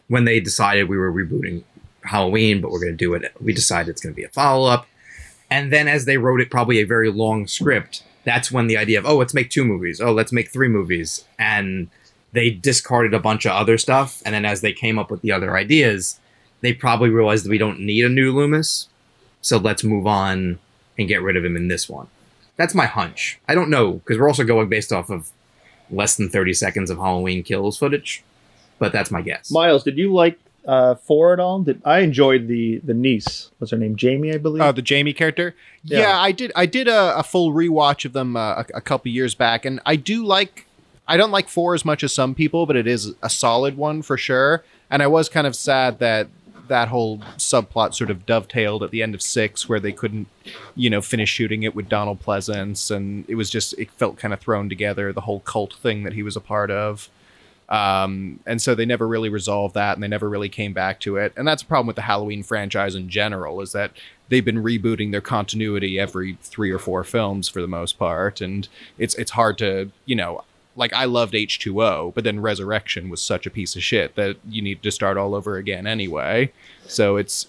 when 0.08 0.24
they 0.24 0.40
decided 0.40 0.88
we 0.88 0.96
were 0.96 1.12
rebooting 1.12 1.64
Halloween, 2.02 2.60
but 2.60 2.70
we're 2.70 2.80
going 2.80 2.92
to 2.92 2.96
do 2.96 3.14
it, 3.14 3.32
we 3.40 3.52
decided 3.52 3.90
it's 3.90 4.00
going 4.00 4.14
to 4.14 4.16
be 4.16 4.24
a 4.24 4.28
follow 4.28 4.68
up. 4.68 4.86
And 5.50 5.72
then 5.72 5.86
as 5.86 6.06
they 6.06 6.16
wrote 6.16 6.40
it, 6.40 6.50
probably 6.50 6.80
a 6.80 6.84
very 6.84 7.10
long 7.10 7.46
script, 7.46 8.02
that's 8.24 8.50
when 8.50 8.66
the 8.66 8.76
idea 8.76 8.98
of, 8.98 9.06
oh, 9.06 9.16
let's 9.16 9.34
make 9.34 9.50
two 9.50 9.64
movies. 9.64 10.00
Oh, 10.00 10.12
let's 10.12 10.32
make 10.32 10.50
three 10.50 10.68
movies. 10.68 11.24
And 11.38 11.88
they 12.36 12.50
discarded 12.50 13.14
a 13.14 13.18
bunch 13.18 13.46
of 13.46 13.52
other 13.52 13.78
stuff. 13.78 14.22
And 14.24 14.34
then 14.34 14.44
as 14.44 14.60
they 14.60 14.72
came 14.72 14.98
up 14.98 15.10
with 15.10 15.22
the 15.22 15.32
other 15.32 15.56
ideas, 15.56 16.20
they 16.60 16.72
probably 16.72 17.08
realized 17.10 17.44
that 17.44 17.50
we 17.50 17.58
don't 17.58 17.80
need 17.80 18.04
a 18.04 18.08
new 18.08 18.32
Loomis. 18.32 18.88
So 19.40 19.56
let's 19.56 19.82
move 19.82 20.06
on 20.06 20.58
and 20.98 21.08
get 21.08 21.22
rid 21.22 21.36
of 21.36 21.44
him 21.44 21.56
in 21.56 21.68
this 21.68 21.88
one. 21.88 22.08
That's 22.56 22.74
my 22.74 22.86
hunch. 22.86 23.38
I 23.48 23.54
don't 23.54 23.70
know, 23.70 23.94
because 23.94 24.18
we're 24.18 24.28
also 24.28 24.44
going 24.44 24.68
based 24.68 24.92
off 24.92 25.10
of 25.10 25.30
less 25.90 26.16
than 26.16 26.28
30 26.28 26.52
seconds 26.54 26.90
of 26.90 26.98
Halloween 26.98 27.42
kills 27.42 27.78
footage. 27.78 28.22
But 28.78 28.92
that's 28.92 29.10
my 29.10 29.22
guess. 29.22 29.50
Miles, 29.50 29.84
did 29.84 29.96
you 29.96 30.12
like 30.12 30.38
uh, 30.66 30.96
four 30.96 31.32
at 31.32 31.40
all? 31.40 31.60
Did 31.62 31.80
I 31.84 32.00
enjoyed 32.00 32.48
the 32.48 32.78
the 32.78 32.92
niece? 32.92 33.50
What's 33.58 33.70
her 33.70 33.78
name? 33.78 33.96
Jamie, 33.96 34.34
I 34.34 34.38
believe. 34.38 34.62
Oh, 34.62 34.72
the 34.72 34.82
Jamie 34.82 35.14
character. 35.14 35.54
Yeah, 35.84 36.00
Yeah. 36.00 36.20
I 36.20 36.32
did. 36.32 36.52
I 36.54 36.66
did 36.66 36.88
a, 36.88 37.18
a 37.18 37.22
full 37.22 37.52
rewatch 37.54 38.04
of 38.04 38.12
them 38.12 38.36
uh, 38.36 38.64
a, 38.64 38.66
a 38.74 38.80
couple 38.82 39.10
years 39.10 39.34
back, 39.34 39.64
and 39.64 39.80
I 39.86 39.96
do 39.96 40.24
like. 40.26 40.65
I 41.08 41.16
don't 41.16 41.30
like 41.30 41.48
four 41.48 41.74
as 41.74 41.84
much 41.84 42.02
as 42.02 42.12
some 42.12 42.34
people, 42.34 42.66
but 42.66 42.76
it 42.76 42.86
is 42.86 43.14
a 43.22 43.30
solid 43.30 43.76
one 43.76 44.02
for 44.02 44.16
sure. 44.16 44.64
And 44.90 45.02
I 45.02 45.06
was 45.06 45.28
kind 45.28 45.46
of 45.46 45.54
sad 45.54 45.98
that 46.00 46.28
that 46.68 46.88
whole 46.88 47.18
subplot 47.36 47.94
sort 47.94 48.10
of 48.10 48.26
dovetailed 48.26 48.82
at 48.82 48.90
the 48.90 49.02
end 49.02 49.14
of 49.14 49.22
six, 49.22 49.68
where 49.68 49.78
they 49.78 49.92
couldn't, 49.92 50.26
you 50.74 50.90
know, 50.90 51.00
finish 51.00 51.30
shooting 51.30 51.62
it 51.62 51.74
with 51.76 51.88
Donald 51.88 52.20
Pleasence, 52.20 52.90
and 52.94 53.24
it 53.28 53.36
was 53.36 53.50
just 53.50 53.72
it 53.78 53.90
felt 53.92 54.16
kind 54.16 54.34
of 54.34 54.40
thrown 54.40 54.68
together. 54.68 55.12
The 55.12 55.22
whole 55.22 55.40
cult 55.40 55.74
thing 55.74 56.02
that 56.02 56.12
he 56.12 56.22
was 56.22 56.36
a 56.36 56.40
part 56.40 56.70
of. 56.70 57.08
Um, 57.68 58.38
and 58.46 58.62
so 58.62 58.74
they 58.74 58.86
never 58.86 59.08
really 59.08 59.28
resolved 59.28 59.74
that 59.74 59.94
and 59.94 60.02
they 60.02 60.08
never 60.08 60.28
really 60.28 60.48
came 60.48 60.72
back 60.72 61.00
to 61.00 61.16
it. 61.16 61.32
And 61.36 61.48
that's 61.48 61.62
a 61.62 61.66
problem 61.66 61.88
with 61.88 61.96
the 61.96 62.02
Halloween 62.02 62.44
franchise 62.44 62.94
in 62.94 63.08
general 63.08 63.60
is 63.60 63.72
that 63.72 63.90
they've 64.28 64.44
been 64.44 64.62
rebooting 64.62 65.10
their 65.10 65.20
continuity 65.20 65.98
every 65.98 66.38
three 66.42 66.70
or 66.70 66.78
four 66.78 67.02
films 67.02 67.48
for 67.48 67.60
the 67.60 67.66
most 67.66 67.98
part. 67.98 68.40
And 68.40 68.68
it's, 68.98 69.16
it's 69.16 69.32
hard 69.32 69.58
to, 69.58 69.90
you 70.04 70.14
know, 70.14 70.44
like 70.76 70.92
I 70.92 71.04
loved 71.06 71.34
H2O, 71.34 72.14
but 72.14 72.24
then 72.24 72.40
Resurrection 72.40 73.08
was 73.08 73.22
such 73.22 73.46
a 73.46 73.50
piece 73.50 73.74
of 73.76 73.82
shit 73.82 74.14
that 74.16 74.36
you 74.48 74.62
need 74.62 74.82
to 74.82 74.90
start 74.90 75.16
all 75.16 75.34
over 75.34 75.56
again 75.56 75.86
anyway. 75.86 76.52
So 76.86 77.16
it's, 77.16 77.48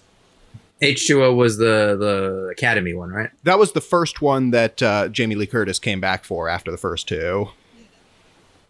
H2O 0.82 1.36
was 1.36 1.58
the, 1.58 1.96
the 1.98 2.48
Academy 2.52 2.94
one, 2.94 3.10
right? 3.10 3.30
that 3.44 3.58
was 3.58 3.72
the 3.72 3.80
first 3.80 4.22
one 4.22 4.50
that 4.52 4.82
uh, 4.82 5.08
Jamie 5.08 5.34
Lee 5.34 5.46
Curtis 5.46 5.78
came 5.78 6.00
back 6.00 6.24
for 6.24 6.48
after 6.48 6.70
the 6.70 6.76
first 6.76 7.08
two. 7.08 7.48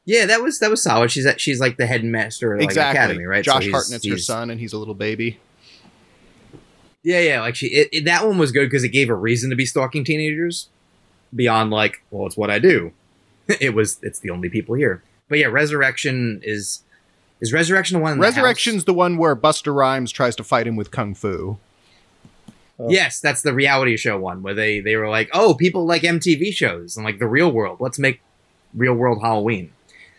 Yeah, 0.05 0.25
that 0.25 0.43
was 0.43 0.59
that 0.61 0.71
was 0.71 0.83
solid. 0.83 1.11
She's 1.11 1.27
at, 1.27 1.39
she's 1.39 1.61
like 1.61 1.77
the 1.77 1.87
headmaster 1.87 2.55
of 2.55 2.61
like, 2.61 2.65
exactly. 2.71 2.99
Academy, 2.99 3.25
right? 3.27 3.45
So 3.45 3.53
Josh 3.53 3.65
he's- 3.65 3.75
Hartnett's 3.75 4.09
her 4.09 4.17
son, 4.17 4.49
and 4.49 4.59
he's 4.59 4.73
a 4.73 4.79
little 4.79 4.95
baby. 4.95 5.39
Yeah, 7.03 7.21
yeah, 7.21 7.41
like 7.43 7.55
she 7.57 7.67
it, 7.67 7.89
it- 7.93 8.05
that 8.07 8.27
one 8.27 8.39
was 8.39 8.51
good 8.51 8.65
because 8.67 8.85
it 8.85 8.89
gave 8.89 9.11
a 9.11 9.15
reason 9.15 9.51
to 9.51 9.57
be 9.57 9.67
stalking 9.67 10.05
teenagers 10.05 10.69
beyond 11.35 11.71
like, 11.71 12.03
well, 12.11 12.27
it's 12.27 12.39
what 12.39 12.51
I 12.51 12.59
do. 12.59 12.93
it 13.61 13.75
was 13.75 13.99
it's 14.03 14.21
the 14.21 14.31
only 14.31 14.49
people 14.49 14.75
here. 14.75 15.03
But 15.29 15.39
yeah, 15.39 15.47
Resurrection 15.47 16.41
is 16.45 16.83
is 17.41 17.53
Resurrection 17.53 17.99
the 17.99 18.03
one 18.03 18.13
in 18.13 18.19
the 18.19 18.23
Resurrection's 18.23 18.85
the 18.85 18.95
one 18.95 19.17
where 19.17 19.35
Busta 19.37 19.75
Rhymes 19.75 20.13
tries 20.13 20.37
to 20.37 20.45
fight 20.45 20.67
him 20.67 20.77
with 20.77 20.91
kung 20.91 21.15
fu. 21.15 21.59
house? 22.79 22.91
Yes, 22.91 23.21
that's 23.21 23.43
the 23.43 23.55
reality 23.55 23.97
show 23.97 24.19
one 24.19 24.43
where 24.43 24.55
they 24.55 24.81
they 24.81 24.97
were 24.97 25.09
like, 25.09 25.29
"Oh, 25.33 25.55
people 25.55 25.85
like 25.85 26.03
MTV 26.03 26.53
shows 26.53 26.97
and 26.97 27.05
like 27.05 27.19
the 27.19 27.27
real 27.27 27.51
world. 27.51 27.81
Let's 27.81 27.99
make 27.99 28.21
real 28.75 28.95
world 28.95 29.21
Halloween." 29.23 29.73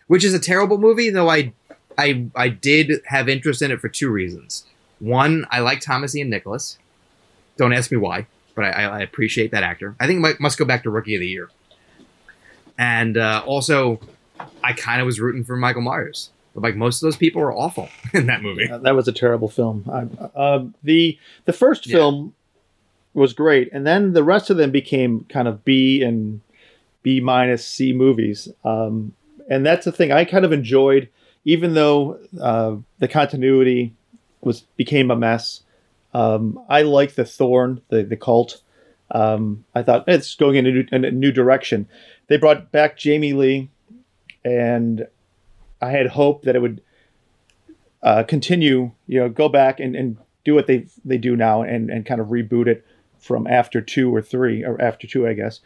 Which 0.08 0.24
is 0.24 0.34
a 0.34 0.40
terrible 0.40 0.78
movie, 0.78 1.10
though 1.10 1.30
I 1.30 1.54
I 1.98 2.26
I 2.36 2.50
did 2.50 3.02
have 3.06 3.30
interest 3.30 3.62
in 3.62 3.72
it 3.72 3.80
for 3.80 3.90
two 3.90 4.10
reasons. 4.10 4.66
One, 5.00 5.46
I 5.50 5.60
like 5.60 5.80
Thomas 5.82 6.16
Ian 6.16 6.30
Nicholas. 6.30 6.78
Don't 7.58 7.74
ask 7.74 7.92
me 7.92 7.98
why, 7.98 8.28
but 8.56 8.66
I, 8.66 8.84
I 8.84 9.00
appreciate 9.02 9.52
that 9.52 9.64
actor. 9.64 9.96
I 10.00 10.08
think 10.08 10.18
it 10.18 10.22
might, 10.22 10.40
must 10.40 10.58
go 10.58 10.66
back 10.66 10.84
to 10.84 10.90
Rookie 10.90 11.16
of 11.16 11.22
the 11.22 11.28
Year. 11.28 11.50
And 12.80 13.18
uh, 13.18 13.44
also, 13.46 14.00
I 14.64 14.74
kind 14.74 15.02
of 15.02 15.06
was 15.06 15.20
rooting 15.20 15.44
for 15.44 15.56
Michael 15.58 15.82
Myers. 15.84 16.30
But 16.56 16.64
like 16.64 16.76
most 16.76 17.04
of 17.04 17.08
those 17.08 17.18
people 17.18 17.42
are 17.42 17.54
awful 17.54 17.90
in 18.14 18.26
that 18.28 18.42
movie. 18.42 18.68
Uh, 18.70 18.80
that 18.80 18.96
was 18.96 19.08
a 19.08 19.12
terrible 19.12 19.50
film. 19.50 19.84
I, 19.92 20.08
uh, 20.36 20.66
the 20.84 21.20
the 21.46 21.54
first 21.54 21.86
Yeah. 21.86 21.98
film 21.98 22.34
was 23.14 23.34
great, 23.34 23.70
and 23.74 23.86
then 23.86 24.14
the 24.14 24.24
rest 24.24 24.50
of 24.50 24.58
them 24.58 24.72
became 24.72 25.26
kind 25.30 25.48
of 25.48 25.64
B 25.66 26.02
and 26.02 26.42
B 27.04 27.20
minus 27.20 27.68
C 27.68 27.92
movies. 27.94 28.48
Um, 28.64 29.14
and 29.50 29.66
that's 29.66 29.86
the 29.86 29.92
thing 29.92 30.12
I 30.12 30.26
kind 30.26 30.46
of 30.46 30.54
enjoyed, 30.54 31.10
even 31.44 31.74
though 31.74 32.18
uh, 32.42 32.78
the 33.00 33.08
continuity 33.10 33.94
was 34.42 34.62
became 34.78 35.12
a 35.12 35.16
mess. 35.16 35.62
Um, 36.14 36.60
I 36.70 36.84
like 36.84 37.14
the 37.16 37.26
Thorn, 37.26 37.82
the 37.90 38.04
the 38.04 38.16
cult. 38.18 38.62
Um, 39.12 39.66
I 39.76 39.82
thought 39.84 40.06
it's 40.08 40.36
going 40.36 40.56
in 40.56 40.68
a, 40.68 40.72
new, 40.72 40.86
in 40.92 41.04
a 41.06 41.10
new 41.12 41.32
direction. 41.32 41.88
They 42.30 42.38
brought 42.38 42.72
back 42.72 42.98
Jamie 42.98 43.34
Lee, 43.34 43.70
and 44.46 45.06
I 45.82 45.90
had 45.92 46.08
hope 46.08 46.44
that 46.44 46.56
it 46.56 46.62
would 46.62 46.82
uh, 48.02 48.24
continue, 48.24 48.92
you 49.08 49.20
know, 49.20 49.28
go 49.28 49.50
back 49.50 49.82
and, 49.82 49.96
and 49.96 50.18
do 50.46 50.56
what 50.56 50.68
they 50.68 50.86
they 51.04 51.18
do 51.18 51.36
now 51.36 51.62
and, 51.64 51.90
and 51.90 52.06
kind 52.06 52.22
of 52.22 52.28
reboot 52.28 52.68
it. 52.68 52.86
from 53.20 53.46
after 53.48 53.82
two 53.82 54.16
or 54.16 54.22
three, 54.22 54.64
or 54.64 54.82
after 54.82 55.06
two, 55.06 55.28
I 55.28 55.34
guess. 55.34 55.60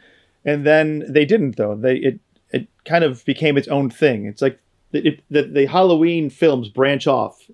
And 0.44 0.66
then 0.66 1.04
they 1.08 1.26
didn't 1.26 1.56
though. 1.56 1.76
They 1.76 1.98
it 1.98 2.20
it 2.52 2.68
kind 2.86 3.04
of 3.04 3.24
became 3.26 3.58
its 3.58 3.68
own 3.68 3.90
thing. 3.90 4.26
It's 4.26 4.42
like 4.42 4.60
the 4.92 5.20
the 5.30 5.66
Halloween 5.68 6.30
films 6.30 6.70
branch 6.70 7.08
off. 7.08 7.50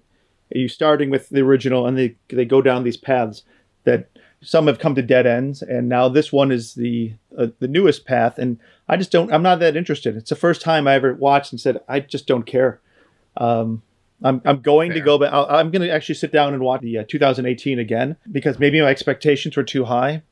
You 0.51 0.67
starting 0.67 1.09
with 1.09 1.29
the 1.29 1.41
original, 1.41 1.85
and 1.85 1.97
they 1.97 2.15
they 2.29 2.45
go 2.45 2.61
down 2.61 2.83
these 2.83 2.97
paths 2.97 3.43
that 3.83 4.09
some 4.41 4.67
have 4.67 4.79
come 4.79 4.95
to 4.95 5.01
dead 5.01 5.27
ends, 5.27 5.61
and 5.61 5.89
now 5.89 6.07
this 6.07 6.31
one 6.31 6.51
is 6.51 6.73
the 6.75 7.13
uh, 7.37 7.47
the 7.59 7.67
newest 7.67 8.05
path. 8.05 8.37
And 8.37 8.59
I 8.87 8.97
just 8.97 9.11
don't. 9.11 9.31
I'm 9.33 9.43
not 9.43 9.59
that 9.59 9.75
interested. 9.75 10.15
It's 10.15 10.29
the 10.29 10.35
first 10.35 10.61
time 10.61 10.87
I 10.87 10.95
ever 10.95 11.13
watched 11.13 11.51
and 11.51 11.59
said 11.59 11.81
I 11.87 11.99
just 11.99 12.27
don't 12.27 12.43
care. 12.45 12.79
Um, 13.37 13.81
I'm, 14.21 14.41
I'm 14.45 14.61
going 14.61 14.91
to 14.93 14.99
go 15.01 15.17
back. 15.17 15.31
I'll- 15.31 15.47
I'm 15.49 15.71
going 15.71 15.81
to 15.81 15.89
actually 15.93 16.15
sit 16.15 16.31
down 16.31 16.53
and 16.53 16.61
watch 16.63 16.81
the 16.81 16.99
uh, 16.99 17.03
2018 17.07 17.79
again 17.79 18.17
because 18.31 18.59
maybe 18.59 18.81
my 18.81 18.87
expectations 18.87 19.55
were 19.55 19.63
too 19.63 19.85
high. 19.85 20.23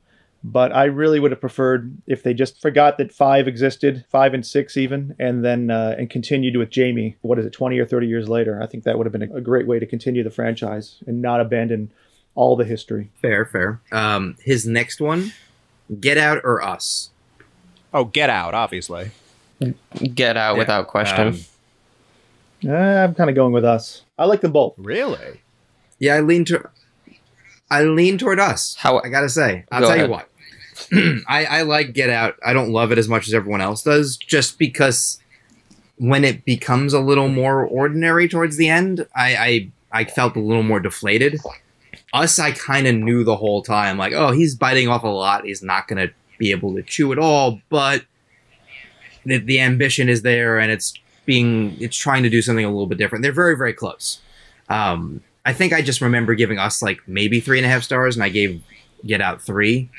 But 0.43 0.73
I 0.73 0.85
really 0.85 1.19
would 1.19 1.31
have 1.31 1.41
preferred 1.41 1.97
if 2.05 2.21
they 2.21 2.33
just 2.33 2.61
forgot 2.61 2.99
that 2.99 3.11
five 3.11 3.47
existed, 3.47 4.05
five 4.07 4.33
and 4.35 4.45
six 4.45 4.77
even, 4.77 5.15
and 5.17 5.43
then 5.43 5.71
uh, 5.71 5.95
and 5.97 6.09
continued 6.09 6.55
with 6.57 6.69
Jamie. 6.69 7.17
What 7.21 7.39
is 7.39 7.45
it, 7.45 7.53
20 7.53 7.79
or 7.79 7.85
30 7.85 8.07
years 8.07 8.29
later? 8.29 8.61
I 8.61 8.67
think 8.67 8.83
that 8.83 8.97
would 8.97 9.07
have 9.07 9.11
been 9.11 9.31
a, 9.31 9.37
a 9.37 9.41
great 9.41 9.65
way 9.67 9.79
to 9.79 9.85
continue 9.85 10.23
the 10.23 10.29
franchise 10.29 11.03
and 11.07 11.21
not 11.21 11.41
abandon 11.41 11.91
all 12.37 12.55
the 12.55 12.63
history. 12.65 13.09
Fair, 13.21 13.45
fair. 13.45 13.81
Um, 13.91 14.37
his 14.43 14.65
next 14.67 15.01
one, 15.01 15.33
Get 15.99 16.17
Out 16.17 16.39
or 16.43 16.61
Us. 16.63 17.09
Oh, 17.93 18.05
Get 18.05 18.29
Out, 18.29 18.53
obviously. 18.53 19.09
Get 20.13 20.37
out 20.37 20.53
Yeah. 20.53 20.59
without 20.59 20.87
question. 20.87 21.27
Um, 21.27 21.39
Uh, 22.67 22.71
I'm 22.73 23.13
kind 23.15 23.29
of 23.29 23.35
going 23.35 23.53
with 23.53 23.65
us. 23.65 24.03
I 24.17 24.25
like 24.25 24.41
them 24.41 24.51
both. 24.51 24.73
Really? 24.77 25.41
yeah, 25.99 26.15
I 26.15 26.21
lean 26.21 26.45
to. 26.45 26.69
I 27.69 27.83
lean 27.83 28.17
toward 28.17 28.39
Us. 28.39 28.75
How- 28.79 28.99
I 29.03 29.09
gotta 29.09 29.29
say, 29.29 29.65
I'll 29.71 29.81
Go 29.81 29.87
tell 29.87 29.95
ahead. 29.95 30.07
you 30.09 30.11
what. 30.11 31.23
I, 31.27 31.45
I 31.45 31.61
like 31.63 31.93
Get 31.93 32.09
Out. 32.09 32.35
I 32.45 32.53
don't 32.53 32.69
love 32.71 32.91
it 32.91 32.97
as 32.99 33.07
much 33.07 33.27
as 33.27 33.33
everyone 33.33 33.61
else 33.61 33.83
does, 33.83 34.15
just 34.15 34.57
because 34.59 35.19
when 35.97 36.23
it 36.23 36.45
becomes 36.45 36.93
a 36.93 36.99
little 36.99 37.27
more 37.29 37.65
ordinary 37.65 38.27
towards 38.29 38.57
the 38.57 38.69
end, 38.69 39.05
I 39.15 39.35
I, 39.91 40.01
I 40.01 40.03
felt 40.05 40.35
a 40.35 40.39
little 40.39 40.63
more 40.63 40.79
deflated. 40.79 41.39
Us, 42.13 42.39
I 42.39 42.51
kind 42.51 42.87
of 42.87 42.95
knew 42.95 43.23
the 43.23 43.35
whole 43.35 43.61
time, 43.61 43.97
like, 43.97 44.13
oh, 44.13 44.31
he's 44.31 44.55
biting 44.55 44.87
off 44.87 45.03
a 45.03 45.07
lot. 45.07 45.45
He's 45.45 45.61
not 45.61 45.87
gonna 45.87 46.09
be 46.37 46.51
able 46.51 46.75
to 46.75 46.83
chew 46.83 47.11
it 47.11 47.19
all, 47.19 47.61
but 47.69 48.05
the, 49.25 49.37
the 49.37 49.59
ambition 49.59 50.09
is 50.09 50.21
there, 50.21 50.57
and 50.57 50.71
it's 50.71 50.93
being 51.25 51.75
it's 51.79 51.97
trying 51.97 52.23
to 52.23 52.29
do 52.29 52.41
something 52.41 52.65
a 52.65 52.69
little 52.69 52.87
bit 52.87 52.97
different. 52.97 53.23
They're 53.23 53.31
very 53.31 53.57
very 53.57 53.73
close. 53.73 54.21
Um, 54.69 55.21
I 55.45 55.53
think 55.53 55.73
I 55.73 55.81
just 55.81 56.01
remember 56.01 56.35
giving 56.35 56.59
us 56.59 56.81
like 56.81 56.99
maybe 57.07 57.39
three 57.39 57.57
and 57.57 57.65
a 57.65 57.69
half 57.69 57.83
stars, 57.83 58.15
and 58.15 58.23
I 58.23 58.29
gave 58.29 58.63
Get 59.05 59.21
Out 59.21 59.41
three. 59.41 59.89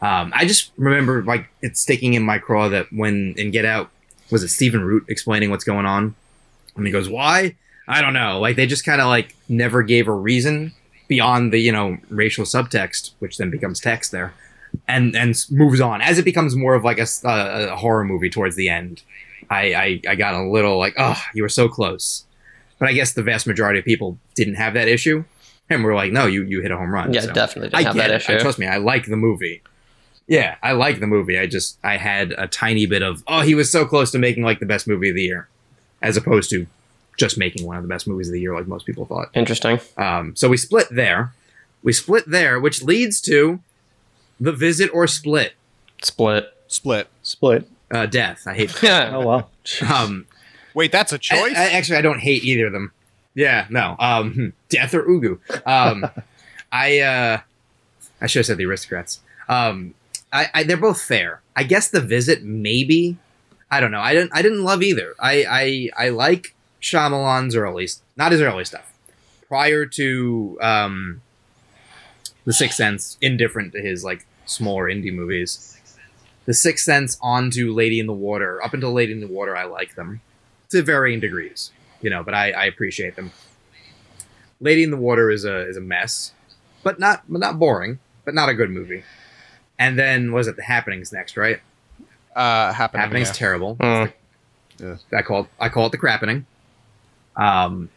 Um, 0.00 0.32
I 0.34 0.46
just 0.46 0.72
remember 0.76 1.22
like 1.22 1.48
it 1.62 1.76
sticking 1.76 2.14
in 2.14 2.22
my 2.22 2.38
craw 2.38 2.68
that 2.68 2.86
when 2.90 3.34
in 3.36 3.50
Get 3.50 3.64
Out 3.64 3.90
was 4.30 4.42
it 4.42 4.48
Stephen 4.48 4.82
Root 4.82 5.04
explaining 5.08 5.50
what's 5.50 5.64
going 5.64 5.86
on, 5.86 6.14
and 6.76 6.86
he 6.86 6.92
goes, 6.92 7.08
"Why? 7.08 7.56
I 7.86 8.00
don't 8.00 8.14
know." 8.14 8.40
Like 8.40 8.56
they 8.56 8.66
just 8.66 8.84
kind 8.84 9.00
of 9.00 9.08
like 9.08 9.34
never 9.48 9.82
gave 9.82 10.08
a 10.08 10.12
reason 10.12 10.72
beyond 11.10 11.52
the 11.52 11.58
you 11.58 11.72
know 11.72 11.98
racial 12.08 12.46
subtext, 12.46 13.10
which 13.18 13.36
then 13.36 13.50
becomes 13.50 13.80
text 13.80 14.12
there, 14.12 14.32
and 14.88 15.14
and 15.14 15.34
moves 15.50 15.80
on 15.82 16.00
as 16.00 16.18
it 16.18 16.24
becomes 16.24 16.56
more 16.56 16.74
of 16.74 16.84
like 16.84 16.98
a 16.98 17.76
horror 17.76 18.04
movie 18.04 18.30
towards 18.30 18.56
the 18.56 18.70
end. 18.70 19.02
I, 19.50 19.74
I 19.74 20.00
I 20.12 20.14
got 20.14 20.32
a 20.34 20.42
little 20.48 20.78
like, 20.78 20.94
oh, 20.96 21.20
you 21.34 21.42
were 21.42 21.48
so 21.50 21.68
close, 21.68 22.24
but 22.78 22.88
I 22.88 22.92
guess 22.92 23.12
the 23.12 23.22
vast 23.22 23.46
majority 23.46 23.78
of 23.80 23.84
people 23.84 24.16
didn't 24.36 24.54
have 24.54 24.74
that 24.74 24.86
issue, 24.88 25.24
and 25.68 25.82
we're 25.84 25.96
like, 25.96 26.12
no, 26.12 26.26
you 26.26 26.44
you 26.44 26.60
hit 26.62 26.70
a 26.70 26.76
home 26.76 26.94
run. 26.94 27.12
yeah, 27.12 27.22
So, 27.22 27.32
definitely 27.32 27.74
I 27.74 27.82
didn't 27.82 27.86
have 27.86 27.96
that 27.96 28.10
it. 28.10 28.30
I- 28.30 28.34
issue. 28.36 28.42
trust 28.42 28.58
me, 28.60 28.66
I 28.68 28.76
like 28.78 29.06
the 29.06 29.16
movie. 29.16 29.60
Yeah, 30.28 30.54
I 30.62 30.72
like 30.72 31.00
the 31.00 31.08
movie. 31.08 31.36
I 31.40 31.46
just 31.48 31.78
I 31.82 31.96
had 31.96 32.32
a 32.38 32.46
tiny 32.46 32.86
bit 32.86 33.02
of 33.02 33.24
oh, 33.26 33.40
he 33.40 33.56
was 33.56 33.72
so 33.72 33.84
close 33.84 34.12
to 34.12 34.18
making 34.18 34.44
like 34.44 34.60
the 34.60 34.66
best 34.66 34.86
movie 34.86 35.08
of 35.08 35.16
the 35.16 35.22
year, 35.24 35.48
as 36.00 36.16
opposed 36.16 36.50
to 36.50 36.68
just 37.20 37.38
making 37.38 37.66
one 37.66 37.76
of 37.76 37.82
the 37.82 37.88
best 37.88 38.08
movies 38.08 38.28
of 38.28 38.32
the 38.32 38.40
year, 38.40 38.54
like 38.54 38.66
most 38.66 38.84
people 38.86 39.04
thought. 39.04 39.28
Interesting. 39.34 39.78
Um, 39.96 40.34
so 40.34 40.48
we 40.48 40.56
split 40.56 40.88
there. 40.90 41.32
We 41.82 41.92
split 41.92 42.24
there, 42.26 42.58
which 42.58 42.82
leads 42.82 43.20
to 43.22 43.60
the 44.40 44.52
visit 44.52 44.90
or 44.92 45.06
split. 45.06 45.52
Split. 46.02 46.52
Split. 46.66 47.08
Split. 47.22 47.68
Uh, 47.90 48.06
death. 48.06 48.42
I 48.46 48.54
hate. 48.54 48.82
Yeah. 48.82 49.12
Oh 49.14 49.26
well. 49.26 49.50
Um, 49.88 50.26
Wait, 50.74 50.92
that's 50.92 51.12
a 51.12 51.18
choice? 51.18 51.54
I, 51.56 51.64
I- 51.66 51.70
actually, 51.72 51.98
I 51.98 52.02
don't 52.02 52.20
hate 52.20 52.42
either 52.44 52.66
of 52.66 52.72
them. 52.72 52.92
Yeah, 53.34 53.66
no. 53.70 53.96
Um, 53.98 54.52
death 54.68 54.94
or 54.94 55.02
Ugu. 55.04 55.38
Um, 55.66 56.06
I 56.72 57.00
uh, 57.00 57.40
I 58.20 58.26
should 58.26 58.40
have 58.40 58.46
said 58.46 58.56
the 58.58 58.66
aristocrats. 58.66 59.20
Um, 59.48 59.94
I, 60.32 60.46
I 60.54 60.62
they're 60.64 60.76
both 60.76 61.00
fair. 61.02 61.40
I 61.56 61.64
guess 61.64 61.88
the 61.90 62.00
visit 62.00 62.42
maybe. 62.42 63.16
I 63.70 63.80
don't 63.80 63.90
know. 63.92 64.00
I 64.00 64.14
didn't. 64.14 64.30
I 64.34 64.42
didn't 64.42 64.64
love 64.64 64.82
either. 64.82 65.14
I 65.20 65.44
I 65.98 66.06
I 66.06 66.08
like 66.10 66.54
Shyamalan's 66.80 67.54
early, 67.56 67.88
not 68.16 68.32
his 68.32 68.40
early 68.40 68.64
stuff. 68.64 68.92
Prior 69.48 69.84
to 69.86 70.58
um, 70.60 71.22
the 72.44 72.52
Sixth 72.52 72.76
Sense, 72.76 73.18
indifferent 73.20 73.72
to 73.72 73.80
his 73.80 74.04
like 74.04 74.26
smaller 74.46 74.84
indie 74.84 75.12
movies. 75.12 75.78
The 76.46 76.54
Sixth 76.54 76.84
Sense 76.84 77.18
onto 77.20 77.72
Lady 77.72 78.00
in 78.00 78.06
the 78.06 78.12
Water. 78.12 78.62
Up 78.62 78.74
until 78.74 78.92
Lady 78.92 79.12
in 79.12 79.20
the 79.20 79.28
Water, 79.28 79.56
I 79.56 79.64
like 79.64 79.94
them 79.94 80.20
to 80.70 80.82
varying 80.82 81.20
degrees, 81.20 81.70
you 82.00 82.10
know, 82.10 82.22
but 82.22 82.34
I, 82.34 82.52
I 82.52 82.64
appreciate 82.66 83.16
them. 83.16 83.32
Lady 84.60 84.82
in 84.82 84.90
the 84.90 84.96
Water 84.96 85.30
is 85.30 85.44
a 85.44 85.66
is 85.68 85.76
a 85.76 85.80
mess, 85.80 86.32
but 86.82 86.98
not 86.98 87.24
but 87.28 87.40
not 87.40 87.58
boring, 87.58 87.98
but 88.24 88.34
not 88.34 88.48
a 88.48 88.54
good 88.54 88.70
movie. 88.70 89.04
And 89.78 89.98
then 89.98 90.32
was 90.32 90.46
it 90.46 90.56
the 90.56 90.62
Happenings 90.62 91.12
next, 91.12 91.36
right? 91.36 91.60
uh, 92.34 92.72
happening. 92.72 93.00
Happenings 93.00 93.28
yeah. 93.28 93.34
terrible. 93.34 93.76
Mm. 93.76 94.12
Yeah. 94.78 94.96
I 95.12 95.22
call 95.22 95.42
it, 95.42 95.46
I 95.58 95.68
call 95.68 95.86
it 95.86 95.92
the 95.92 95.98
Crappening. 95.98 96.46
Um, 97.36 97.88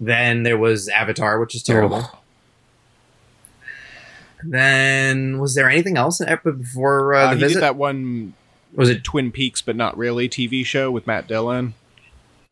then 0.00 0.42
there 0.44 0.58
was 0.58 0.88
Avatar, 0.88 1.38
which 1.40 1.54
is 1.54 1.62
terrible. 1.62 1.96
Ugh. 1.96 2.16
Then 4.42 5.38
was 5.38 5.54
there 5.54 5.68
anything 5.68 5.96
else 5.96 6.20
in 6.20 6.28
ep- 6.28 6.44
before 6.44 7.14
uh, 7.14 7.24
Uh, 7.26 7.30
the 7.30 7.36
he 7.36 7.40
visit? 7.42 7.54
did 7.56 7.62
that 7.62 7.76
one 7.76 8.34
was 8.74 8.88
it? 8.88 9.04
Twin 9.04 9.30
Peaks, 9.32 9.60
but 9.60 9.76
not 9.76 9.96
really 9.98 10.28
TV 10.28 10.64
show 10.64 10.90
with 10.90 11.06
Matt 11.06 11.26
Dillon. 11.26 11.74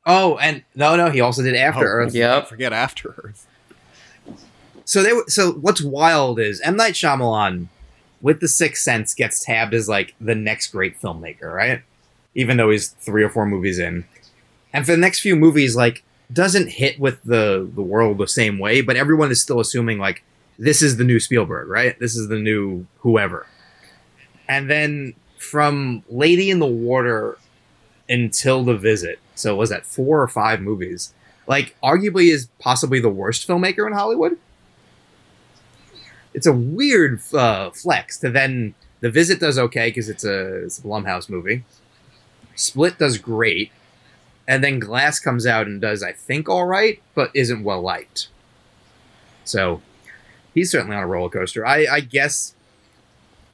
Oh, 0.05 0.37
and 0.39 0.65
no, 0.75 0.97
no, 0.97 1.11
he 1.11 1.21
also 1.21 1.43
did 1.43 1.55
After 1.55 1.87
Oh, 1.87 2.05
Earth. 2.05 2.15
Yeah, 2.15 2.43
Forget 2.43 2.73
After 2.73 3.15
Earth. 3.25 3.47
So 4.85 5.03
they 5.03 5.13
so 5.29 5.53
what's 5.53 5.83
wild 5.83 6.39
is 6.41 6.61
M 6.61 6.77
Night 6.77 6.95
Shyamalan 6.95 7.69
with 8.21 8.41
The 8.41 8.49
Sixth 8.49 8.83
Sense 8.83 9.15
gets 9.15 9.43
tabbed 9.45 9.73
as 9.75 9.89
like 9.89 10.15
the 10.21 10.35
next 10.35 10.69
great 10.69 11.01
filmmaker, 11.01 11.53
right? 11.55 11.83
Even 12.35 12.57
though 12.57 12.71
he's 12.71 12.89
three 12.89 13.23
or 13.23 13.29
four 13.31 13.47
movies 13.47 13.79
in, 13.79 14.05
and 14.73 14.85
for 14.85 14.93
the 14.93 14.99
next 14.99 15.21
few 15.21 15.37
movies, 15.37 15.77
like 15.77 16.05
doesn't 16.33 16.69
hit 16.69 16.99
with 17.01 17.23
the 17.25 17.69
the 17.75 17.83
world 17.83 18.19
the 18.19 18.29
same 18.29 18.59
way, 18.59 18.81
but 18.81 18.97
everyone 18.97 19.31
is 19.31 19.41
still 19.41 19.61
assuming 19.61 19.99
like 19.99 20.23
this 20.59 20.83
is 20.83 20.97
the 20.97 21.05
new 21.05 21.21
Spielberg, 21.21 21.69
right? 21.69 21.99
This 21.99 22.17
is 22.17 22.29
the 22.29 22.39
new 22.39 22.87
whoever, 22.99 23.47
and 24.49 24.71
then 24.71 25.15
from 25.39 26.03
Lady 26.09 26.51
in 26.51 26.59
the 26.59 26.67
Water 26.67 27.39
until 28.09 28.65
The 28.65 28.77
Visit, 28.77 29.19
so 29.35 29.55
was 29.55 29.71
that 29.71 29.87
four 29.87 30.21
or 30.23 30.29
five 30.29 30.61
movies? 30.61 31.15
Like 31.47 31.77
arguably 31.83 32.31
is 32.31 32.49
possibly 32.59 33.01
the 33.01 33.09
worst 33.09 33.47
filmmaker 33.49 33.87
in 33.87 33.93
Hollywood 33.93 34.37
it's 36.35 36.47
a 36.47 36.53
weird 36.53 37.21
uh, 37.35 37.71
flex 37.71 38.19
to 38.19 38.31
then 38.31 38.75
the 39.01 39.11
visit 39.11 39.41
does 39.41 39.59
okay 39.59 39.89
because 39.89 40.09
it's 40.09 40.25
a, 40.25 40.65
it's 40.65 40.79
a 40.79 40.83
Blumhouse 40.83 41.29
movie. 41.29 41.65
Split 42.55 42.99
does 42.99 43.19
great, 43.19 43.71
and 44.49 44.65
then 44.65 44.81
Glass 44.81 45.21
comes 45.21 45.47
out 45.47 45.67
and 45.67 45.81
does 45.81 46.03
I 46.03 46.13
think 46.13 46.49
all 46.49 46.65
right, 46.65 47.01
but 47.15 47.31
isn't 47.35 47.63
well 47.63 47.83
liked. 47.83 48.29
So 49.45 49.83
he's 50.55 50.71
certainly 50.71 50.97
on 50.97 51.03
a 51.03 51.07
roller 51.07 51.29
coaster. 51.29 51.65
I, 51.65 51.87
I 51.87 52.01
guess 52.01 52.55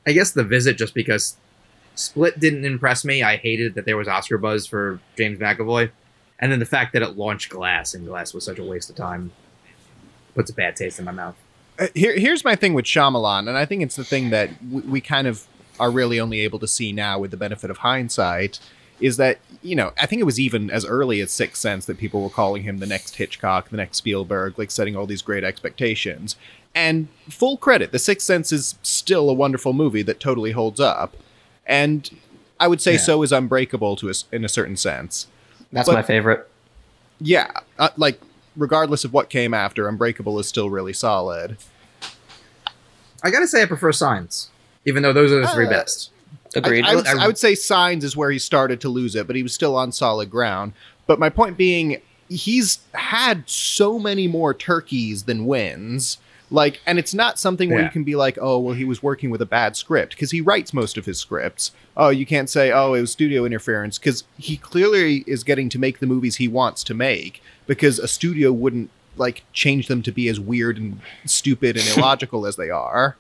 I 0.07 0.13
guess 0.13 0.31
the 0.31 0.45
visit 0.45 0.79
just 0.79 0.95
because 0.95 1.37
Split 1.97 2.39
didn't 2.41 2.65
impress 2.65 3.05
me. 3.05 3.23
I 3.23 3.37
hated 3.37 3.75
that 3.75 3.85
there 3.85 3.97
was 3.97 4.09
Oscar 4.09 4.39
buzz 4.39 4.67
for 4.67 5.01
James 5.17 5.39
McAvoy, 5.39 5.91
and 6.39 6.51
then 6.51 6.61
the 6.61 6.67
fact 6.67 6.93
that 6.93 7.03
it 7.03 7.17
launched 7.17 7.51
Glass 7.51 7.95
and 7.95 8.07
Glass 8.07 8.33
was 8.33 8.45
such 8.45 8.59
a 8.59 8.65
waste 8.65 8.89
of 8.89 8.97
time 8.97 9.33
puts 10.35 10.51
a 10.51 10.55
bad 10.55 10.77
taste 10.77 10.99
in 10.99 11.05
my 11.05 11.13
mouth. 11.13 11.37
Uh, 11.79 11.89
here, 11.95 12.17
here's 12.17 12.45
my 12.45 12.55
thing 12.55 12.73
with 12.75 12.85
Shyamalan, 12.85 13.49
and 13.49 13.57
I 13.57 13.65
think 13.65 13.83
it's 13.83 13.97
the 13.97 14.05
thing 14.05 14.31
that 14.31 14.51
we, 14.63 14.81
we 14.83 15.01
kind 15.01 15.27
of 15.27 15.47
are 15.81 15.91
really 15.91 16.21
only 16.21 16.41
able 16.41 16.59
to 16.61 16.69
see 16.69 16.93
now 16.93 17.19
with 17.19 17.33
the 17.33 17.37
benefit 17.37 17.71
of 17.71 17.79
hindsight. 17.79 18.61
Is 19.01 19.17
that 19.17 19.39
you 19.65 19.75
know 19.75 19.93
I 20.01 20.07
think 20.07 20.21
it 20.21 20.25
was 20.25 20.39
even 20.39 20.71
as 20.71 20.85
early 20.85 21.21
as 21.21 21.33
Sixth 21.33 21.61
Sense 21.61 21.87
that 21.87 21.99
people 21.99 22.23
were 22.23 22.31
calling 22.31 22.63
him 22.63 22.79
the 22.79 22.87
next 22.87 23.17
Hitchcock, 23.17 23.71
the 23.71 23.77
next 23.77 23.97
Spielberg, 23.97 24.59
like 24.59 24.71
setting 24.71 24.95
all 24.95 25.07
these 25.07 25.23
great 25.23 25.43
expectations. 25.43 26.37
And 26.77 27.09
full 27.29 27.57
credit, 27.57 27.91
The 27.93 27.99
Sixth 27.99 28.27
Sense 28.27 28.53
is 28.53 28.77
still 28.83 29.31
a 29.31 29.35
wonderful 29.35 29.73
movie 29.73 30.03
that 30.03 30.21
totally 30.21 30.53
holds 30.53 30.79
up, 30.81 31.17
and 31.67 32.09
I 32.61 32.69
would 32.69 32.81
say 32.81 32.93
Yeah. 32.93 32.99
so 32.99 33.23
is 33.23 33.33
Unbreakable 33.33 33.97
to 33.97 34.07
a 34.09 34.11
s 34.11 34.25
in 34.31 34.45
a 34.45 34.49
certain 34.49 34.77
sense. 34.77 35.27
That's 35.73 35.89
But- 35.89 35.95
my 35.97 36.03
favorite. 36.03 36.49
Yeah, 37.21 37.51
uh, 37.79 37.91
like 37.97 38.21
regardless 38.57 39.05
of 39.05 39.13
what 39.13 39.29
came 39.31 39.55
after, 39.55 39.89
Unbreakable 39.89 40.39
is 40.39 40.47
still 40.49 40.69
really 40.71 40.93
solid. 40.93 41.57
I 43.23 43.31
gotta 43.31 43.47
say 43.49 43.63
I 43.63 43.67
prefer 43.67 43.93
Signs, 43.93 44.51
even 44.85 45.03
though 45.03 45.13
those 45.13 45.33
are 45.33 45.41
the 45.41 45.49
three 45.49 45.67
Uh, 45.67 45.71
best. 45.71 46.11
Agreed. 46.55 46.85
I, 46.85 46.93
I, 46.93 46.95
would, 46.97 47.07
I- 47.07 47.27
would 47.27 47.39
say 47.39 47.55
Signs 47.55 48.05
is 48.05 48.17
where 48.17 48.31
he 48.31 48.39
started 48.39 48.81
to 48.83 48.89
lose 48.89 49.15
it, 49.17 49.27
but 49.27 49.37
he 49.37 49.43
was 49.43 49.53
still 49.55 49.77
on 49.77 49.93
solid 49.93 50.31
ground. 50.31 50.73
But 51.07 51.19
my 51.19 51.29
point 51.29 51.57
being, 51.57 52.01
he's 52.29 52.79
had 52.93 53.49
so 53.49 53.99
many 53.99 54.27
more 54.29 54.55
turkeys 54.55 55.25
than 55.25 55.47
wins. 55.47 56.19
Like, 56.51 56.81
and 56.87 56.99
it's 56.99 57.15
not 57.15 57.39
something 57.39 57.71
where 57.71 57.81
Yeah. 57.81 57.87
you 57.87 57.91
can 57.91 58.05
be 58.05 58.15
like, 58.15 58.39
oh, 58.41 58.59
well, 58.59 58.75
he 58.75 58.85
was 58.85 59.03
working 59.03 59.31
with 59.31 59.41
a 59.43 59.47
bad 59.47 59.77
script 59.77 60.15
because 60.15 60.31
he 60.31 60.41
writes 60.41 60.73
most 60.73 60.97
of 60.97 61.05
his 61.07 61.19
scripts. 61.19 61.73
Oh, 61.97 62.11
you 62.11 62.27
can't 62.27 62.49
say, 62.51 62.71
oh, 62.71 62.95
it 62.95 63.01
was 63.01 63.11
studio 63.11 63.45
interference 63.45 63.99
because 63.99 64.25
he 64.39 64.57
clearly 64.57 65.25
is 65.27 65.43
getting 65.43 65.69
to 65.71 65.79
make 65.79 65.99
the 65.99 66.07
movies 66.07 66.37
he 66.37 66.47
wants 66.47 66.85
to 66.85 66.95
make 66.95 67.43
because 67.67 67.99
a 67.99 68.07
studio 68.07 68.53
wouldn't 68.53 68.91
like 69.17 69.43
change 69.53 69.87
them 69.89 70.03
to 70.03 70.13
be 70.13 70.29
as 70.29 70.39
weird 70.39 70.77
and 70.77 71.01
stupid 71.25 71.77
and 71.77 71.87
illogical 71.97 72.47
as 72.47 72.57
they 72.57 72.69
are. 72.71 73.17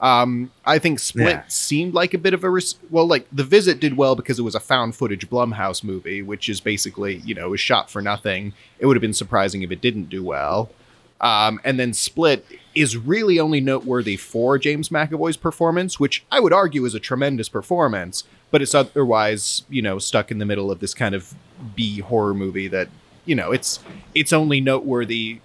Um, 0.00 0.50
I 0.66 0.78
think 0.78 0.98
Split 0.98 1.26
Yeah. 1.28 1.42
seemed 1.48 1.94
like 1.94 2.12
a 2.12 2.18
bit 2.18 2.34
of 2.34 2.44
a 2.44 2.50
res- 2.50 2.76
well, 2.90 3.06
like 3.06 3.26
The 3.32 3.44
Visit 3.44 3.80
did 3.80 3.96
well 3.96 4.14
because 4.14 4.38
it 4.38 4.42
was 4.42 4.54
a 4.54 4.60
found 4.60 4.94
footage 4.94 5.28
Blumhouse 5.30 5.82
movie, 5.82 6.20
which 6.22 6.48
is 6.50 6.60
basically 6.60 7.16
you 7.24 7.34
know 7.34 7.48
was 7.50 7.60
shot 7.60 7.90
for 7.90 8.02
nothing. 8.02 8.52
It 8.78 8.86
would 8.86 8.96
have 8.96 9.00
been 9.00 9.14
surprising 9.14 9.62
if 9.62 9.70
it 9.70 9.80
didn't 9.80 10.10
do 10.10 10.22
well. 10.22 10.70
Um, 11.18 11.60
and 11.64 11.80
then 11.80 11.94
Split 11.94 12.44
is 12.74 12.98
really 12.98 13.40
only 13.40 13.58
noteworthy 13.62 14.18
for 14.18 14.58
James 14.58 14.90
McAvoy's 14.90 15.38
performance, 15.38 15.98
which 15.98 16.22
I 16.30 16.40
would 16.40 16.52
argue 16.52 16.84
is 16.84 16.94
a 16.94 17.00
tremendous 17.00 17.48
performance, 17.48 18.24
but 18.50 18.60
it's 18.60 18.74
otherwise 18.74 19.62
you 19.70 19.80
know 19.80 19.98
stuck 19.98 20.30
in 20.30 20.36
the 20.36 20.44
middle 20.44 20.70
of 20.70 20.80
this 20.80 20.92
kind 20.92 21.14
of 21.14 21.32
B 21.74 22.00
horror 22.00 22.34
movie 22.34 22.68
that 22.68 22.88
you 23.24 23.34
know 23.34 23.50
it's 23.50 23.80
it's 24.14 24.34
only 24.34 24.60
noteworthy 24.60 25.40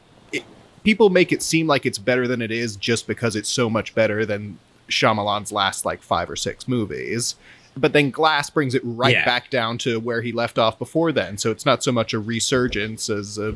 people 0.83 1.09
make 1.09 1.31
it 1.31 1.41
seem 1.41 1.67
like 1.67 1.85
it's 1.85 1.97
better 1.97 2.27
than 2.27 2.41
it 2.41 2.51
is 2.51 2.75
just 2.75 3.07
because 3.07 3.35
it's 3.35 3.49
so 3.49 3.69
much 3.69 3.93
better 3.95 4.25
than 4.25 4.57
Shyamalan's 4.89 5.51
last 5.51 5.85
like 5.85 6.01
five 6.01 6.29
or 6.29 6.35
six 6.35 6.67
movies. 6.67 7.35
But 7.77 7.93
then 7.93 8.09
Glass 8.11 8.49
brings 8.49 8.75
it 8.75 8.81
right 8.83 9.13
Yeah. 9.13 9.25
back 9.25 9.49
down 9.49 9.77
to 9.79 9.99
where 9.99 10.21
he 10.21 10.31
left 10.33 10.57
off 10.59 10.77
before 10.77 11.11
then. 11.11 11.37
So 11.37 11.51
it's 11.51 11.65
not 11.65 11.83
so 11.83 11.91
much 11.91 12.13
a 12.13 12.19
resurgence 12.19 13.09
as 13.09 13.37
a 13.37 13.55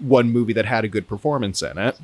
one 0.00 0.30
movie 0.30 0.52
that 0.52 0.66
had 0.66 0.84
a 0.84 0.88
good 0.88 1.08
performance 1.08 1.62
in 1.62 1.78
it. 1.78 1.98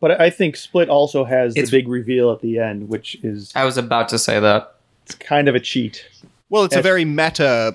But 0.00 0.20
I 0.20 0.30
think 0.30 0.56
Split 0.56 0.88
also 0.88 1.24
has 1.24 1.52
It's- 1.56 1.70
the 1.70 1.78
big 1.78 1.88
reveal 1.88 2.30
at 2.30 2.40
the 2.42 2.58
end, 2.58 2.88
which 2.88 3.16
is 3.24 3.50
I 3.56 3.64
was 3.64 3.76
about 3.76 4.08
to 4.10 4.18
say 4.18 4.38
that. 4.38 4.74
it's 5.06 5.14
kind 5.16 5.48
of 5.48 5.54
a 5.54 5.60
cheat. 5.60 6.04
Well, 6.50 6.62
it's 6.64 6.76
a 6.76 6.82
very 6.82 7.04
meta, 7.04 7.74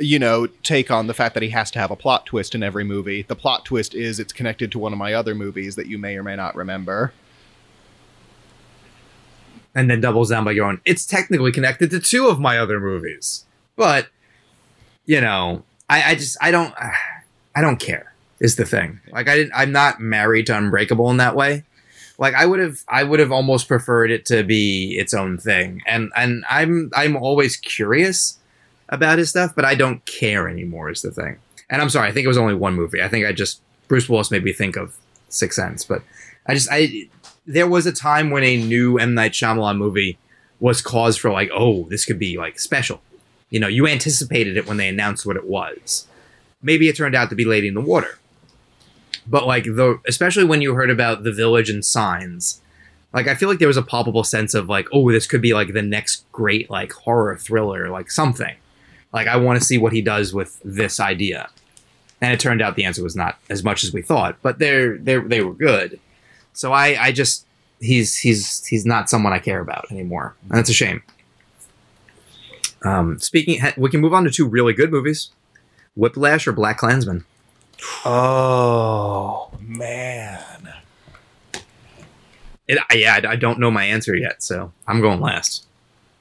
you 0.00 0.18
know, 0.18 0.46
take 0.62 0.90
on 0.90 1.06
the 1.06 1.14
fact 1.14 1.34
that 1.34 1.42
he 1.42 1.50
has 1.50 1.70
to 1.72 1.78
have 1.78 1.90
a 1.90 1.96
plot 1.96 2.26
twist 2.26 2.54
in 2.54 2.62
every 2.62 2.84
movie. 2.84 3.22
The 3.22 3.36
plot 3.36 3.64
twist 3.64 3.94
is 3.94 4.18
it's 4.18 4.32
connected 4.32 4.72
to 4.72 4.78
one 4.78 4.92
of 4.92 4.98
my 4.98 5.12
other 5.14 5.34
movies 5.34 5.76
that 5.76 5.86
you 5.86 5.98
may 5.98 6.16
or 6.16 6.22
may 6.22 6.36
not 6.36 6.56
remember. 6.56 7.12
and 9.74 9.88
then 9.88 10.00
doubles 10.00 10.30
down 10.30 10.44
by 10.44 10.54
going, 10.54 10.80
it's 10.84 11.06
technically 11.06 11.52
connected 11.52 11.90
to 11.90 12.00
two 12.00 12.26
of 12.26 12.40
my 12.40 12.58
other 12.58 12.80
movies. 12.80 13.46
But, 13.76 14.08
you 15.06 15.20
know, 15.20 15.62
I, 15.88 16.10
I 16.10 16.14
just, 16.16 16.36
I 16.40 16.50
don't, 16.50 16.74
I 17.54 17.60
don't 17.60 17.78
care 17.78 18.12
is 18.40 18.56
the 18.56 18.64
thing. 18.64 19.00
Like 19.12 19.28
I 19.28 19.36
didn't, 19.36 19.52
I'm 19.54 19.72
not 19.72 20.00
married 20.00 20.46
to 20.46 20.56
Unbreakable 20.56 21.10
in 21.10 21.18
that 21.18 21.36
way. 21.36 21.64
Like 22.18 22.34
I 22.34 22.46
would 22.46 22.58
have, 22.58 22.80
I 22.88 23.04
would 23.04 23.20
have 23.20 23.32
almost 23.32 23.68
preferred 23.68 24.10
it 24.10 24.26
to 24.26 24.42
be 24.42 24.96
its 24.98 25.14
own 25.14 25.38
thing. 25.38 25.82
And, 25.86 26.10
and 26.16 26.44
I'm, 26.50 26.90
I'm 26.94 27.16
always 27.16 27.56
curious 27.56 28.39
about 28.90 29.18
his 29.18 29.30
stuff, 29.30 29.54
but 29.54 29.64
I 29.64 29.74
don't 29.74 30.04
care 30.04 30.48
anymore 30.48 30.90
is 30.90 31.02
the 31.02 31.10
thing. 31.10 31.38
And 31.70 31.80
I'm 31.80 31.88
sorry, 31.88 32.08
I 32.08 32.12
think 32.12 32.24
it 32.24 32.28
was 32.28 32.36
only 32.36 32.54
one 32.54 32.74
movie. 32.74 33.00
I 33.00 33.08
think 33.08 33.24
I 33.24 33.32
just, 33.32 33.62
Bruce 33.88 34.08
Willis 34.08 34.30
made 34.30 34.44
me 34.44 34.52
think 34.52 34.76
of 34.76 34.96
Six 35.28 35.56
Sense, 35.56 35.84
but 35.84 36.02
I 36.46 36.54
just, 36.54 36.68
I, 36.70 37.08
there 37.46 37.68
was 37.68 37.86
a 37.86 37.92
time 37.92 38.30
when 38.30 38.44
a 38.44 38.62
new 38.62 38.98
M 38.98 39.14
Night 39.14 39.32
Shyamalan 39.32 39.78
movie 39.78 40.18
was 40.58 40.82
cause 40.82 41.16
for 41.16 41.30
like, 41.30 41.50
oh, 41.54 41.88
this 41.88 42.04
could 42.04 42.18
be 42.18 42.36
like 42.36 42.58
special. 42.58 43.00
You 43.48 43.60
know, 43.60 43.68
you 43.68 43.86
anticipated 43.86 44.56
it 44.56 44.66
when 44.66 44.76
they 44.76 44.88
announced 44.88 45.24
what 45.24 45.36
it 45.36 45.46
was. 45.46 46.06
Maybe 46.62 46.88
it 46.88 46.96
turned 46.96 47.14
out 47.14 47.30
to 47.30 47.36
be 47.36 47.44
Lady 47.44 47.68
in 47.68 47.74
the 47.74 47.80
Water. 47.80 48.18
But 49.26 49.46
like 49.46 49.64
the 49.64 50.00
especially 50.06 50.44
when 50.44 50.62
you 50.62 50.74
heard 50.74 50.90
about 50.90 51.22
the 51.22 51.32
village 51.32 51.70
and 51.70 51.84
signs, 51.84 52.60
like 53.12 53.28
I 53.28 53.34
feel 53.34 53.48
like 53.48 53.58
there 53.58 53.68
was 53.68 53.76
a 53.76 53.82
palpable 53.82 54.24
sense 54.24 54.54
of 54.54 54.68
like, 54.68 54.86
oh, 54.92 55.10
this 55.10 55.26
could 55.26 55.42
be 55.42 55.54
like 55.54 55.72
the 55.72 55.82
next 55.82 56.30
great 56.32 56.70
like 56.70 56.92
horror 56.92 57.36
thriller, 57.36 57.88
like 57.88 58.10
something. 58.10 58.56
Like 59.12 59.26
I 59.26 59.36
want 59.36 59.58
to 59.58 59.64
see 59.64 59.78
what 59.78 59.92
he 59.92 60.02
does 60.02 60.32
with 60.32 60.60
this 60.64 61.00
idea. 61.00 61.48
And 62.20 62.32
it 62.32 62.40
turned 62.40 62.60
out 62.60 62.76
the 62.76 62.84
answer 62.84 63.02
was 63.02 63.16
not 63.16 63.38
as 63.48 63.64
much 63.64 63.82
as 63.82 63.92
we 63.92 64.02
thought, 64.02 64.36
but 64.42 64.58
they're 64.58 64.98
they're 64.98 65.22
they 65.22 65.42
were 65.42 65.54
good. 65.54 65.98
So 66.52 66.72
I 66.72 67.02
I 67.02 67.12
just 67.12 67.46
he's 67.80 68.16
he's 68.16 68.64
he's 68.66 68.84
not 68.84 69.08
someone 69.08 69.32
I 69.32 69.38
care 69.38 69.60
about 69.60 69.90
anymore, 69.90 70.34
and 70.48 70.58
that's 70.58 70.70
a 70.70 70.74
shame. 70.74 71.02
Um, 72.82 73.18
speaking, 73.18 73.60
we 73.76 73.90
can 73.90 74.00
move 74.00 74.14
on 74.14 74.24
to 74.24 74.30
two 74.30 74.46
really 74.46 74.74
good 74.74 74.90
movies: 74.90 75.30
Whiplash 75.96 76.46
or 76.46 76.52
Black 76.52 76.78
Klansman. 76.78 77.24
Oh. 78.04 79.50
Man. 79.60 80.74
It, 82.68 82.78
yeah, 82.94 83.20
I, 83.24 83.32
I 83.32 83.36
don't 83.36 83.58
know 83.58 83.70
my 83.70 83.84
answer 83.84 84.14
yet, 84.14 84.42
so 84.42 84.72
I'm 84.86 85.00
going 85.00 85.20
last. 85.20 85.66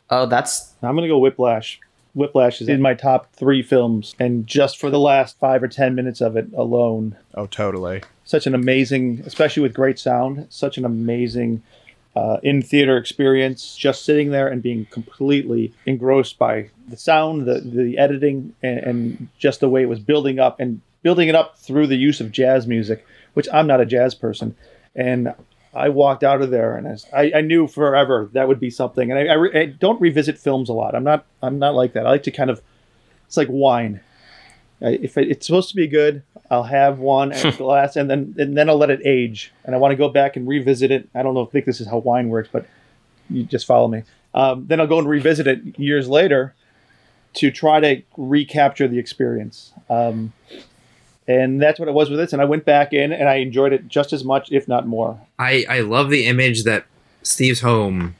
Oh, 0.10 0.26
that's 0.26 0.74
I'm 0.82 0.96
gonna 0.96 1.08
go 1.08 1.20
Whiplash. 1.20 1.80
Whiplash 2.20 2.62
is 2.62 2.70
in 2.70 2.82
my 2.82 2.94
top 2.94 3.34
three 3.34 3.64
films, 3.64 4.14
and 4.20 4.46
just 4.46 4.78
for 4.78 4.90
the 4.90 5.00
last 5.00 5.40
five 5.40 5.64
or 5.64 5.68
ten 5.68 5.96
minutes 5.96 6.22
of 6.22 6.36
it 6.38 6.48
alone, 6.56 7.16
Oh, 7.34 7.48
totally. 7.48 8.04
such 8.26 8.46
an 8.46 8.54
amazing, 8.54 9.24
especially 9.26 9.64
with 9.64 9.74
great 9.74 9.98
sound, 9.98 10.46
such 10.50 10.78
an 10.78 10.86
amazing 10.86 11.64
uh, 12.16 12.38
in 12.44 12.62
theater 12.62 12.98
experience. 12.98 13.76
Just 13.78 14.04
sitting 14.06 14.32
there 14.32 14.48
and 14.48 14.62
being 14.62 14.86
completely 14.86 15.74
engrossed 15.86 16.38
by 16.38 16.70
the 16.88 16.98
sound, 16.98 17.48
the 17.48 17.62
the 17.62 17.98
editing, 17.98 18.54
and, 18.62 18.80
and 18.80 19.28
just 19.40 19.60
the 19.62 19.70
way 19.70 19.82
it 19.82 19.90
was 19.90 20.00
building 20.00 20.38
up 20.40 20.60
and 20.60 20.82
building 21.02 21.30
it 21.30 21.36
up 21.36 21.58
through 21.58 21.88
the 21.88 21.96
use 21.96 22.20
of 22.20 22.32
jazz 22.32 22.68
music, 22.68 23.06
which 23.34 23.48
I'm 23.54 23.66
not 23.68 23.82
a 23.82 23.86
jazz 23.86 24.14
person, 24.14 24.56
and. 24.96 25.34
I 25.74 25.90
walked 25.90 26.24
out 26.24 26.42
of 26.42 26.50
there 26.50 26.76
and 26.76 27.04
I, 27.14 27.32
I 27.36 27.42
knew 27.42 27.68
forever 27.68 28.30
that 28.34 28.48
would 28.48 28.60
be 28.60 28.70
something. 28.70 29.12
And 29.12 29.20
I, 29.20 29.34
I, 29.34 29.36
re- 29.36 29.62
I 29.62 29.66
don't 29.68 30.02
revisit 30.02 30.38
films 30.38 30.70
a 30.70 30.74
lot. 30.74 30.96
I'm 30.96 31.04
not 31.04 31.26
I'm 31.44 31.60
not 31.60 31.76
like 31.76 31.94
that. 31.94 32.06
I 32.06 32.10
like 32.10 32.24
to 32.24 32.32
kind 32.32 32.50
of 32.50 32.62
it's 33.28 33.38
like 33.38 33.48
wine. 33.52 34.02
I- 34.82 35.00
If 35.02 35.18
it, 35.18 35.30
it's 35.30 35.46
supposed 35.46 35.70
to 35.70 35.76
be 35.76 35.88
good, 35.88 36.24
I'll 36.50 36.64
have 36.64 36.98
one 37.00 37.32
at 37.32 37.58
glass, 37.58 37.96
and 37.96 38.10
then 38.10 38.34
and 38.40 38.58
then 38.58 38.70
I'll 38.70 38.78
let 38.78 38.90
it 38.90 39.02
age. 39.06 39.52
And 39.66 39.76
I 39.76 39.78
want 39.78 39.92
to 39.92 39.96
go 39.96 40.10
back 40.10 40.36
and 40.36 40.48
revisit 40.48 40.90
it. 40.90 41.08
I 41.14 41.22
don't 41.22 41.34
know. 41.36 41.46
I 41.46 41.50
think 41.50 41.66
this 41.66 41.80
is 41.80 41.88
how 41.88 42.00
wine 42.00 42.30
works, 42.30 42.50
but 42.52 42.66
you 43.30 43.44
just 43.44 43.66
follow 43.68 43.88
me. 43.88 44.04
Um, 44.34 44.66
then 44.68 44.80
I'll 44.80 44.88
go 44.88 44.98
and 45.00 45.08
revisit 45.08 45.46
it 45.48 45.78
years 45.80 46.08
later 46.10 46.56
to 47.36 47.52
try 47.52 47.80
to 47.80 48.02
recapture 48.18 48.88
the 48.88 48.98
experience. 48.98 49.72
Um, 49.90 50.34
and 51.30 51.62
that's 51.62 51.80
what 51.80 51.88
it 51.88 51.94
was 51.94 52.10
with 52.10 52.20
this. 52.20 52.34
And 52.34 52.42
I 52.42 52.46
went 52.46 52.66
back 52.66 52.92
in 52.94 53.12
and 53.14 53.30
I 53.30 53.36
enjoyed 53.36 53.72
it 53.74 53.88
just 53.88 54.12
as 54.14 54.24
much, 54.24 54.52
if 54.52 54.68
not 54.68 54.88
more. 54.88 55.20
I 55.38 55.66
I 55.70 55.80
love 55.82 56.10
the 56.10 56.26
image 56.26 56.64
that 56.64 56.86
Steve's 57.24 57.62
home 57.62 58.16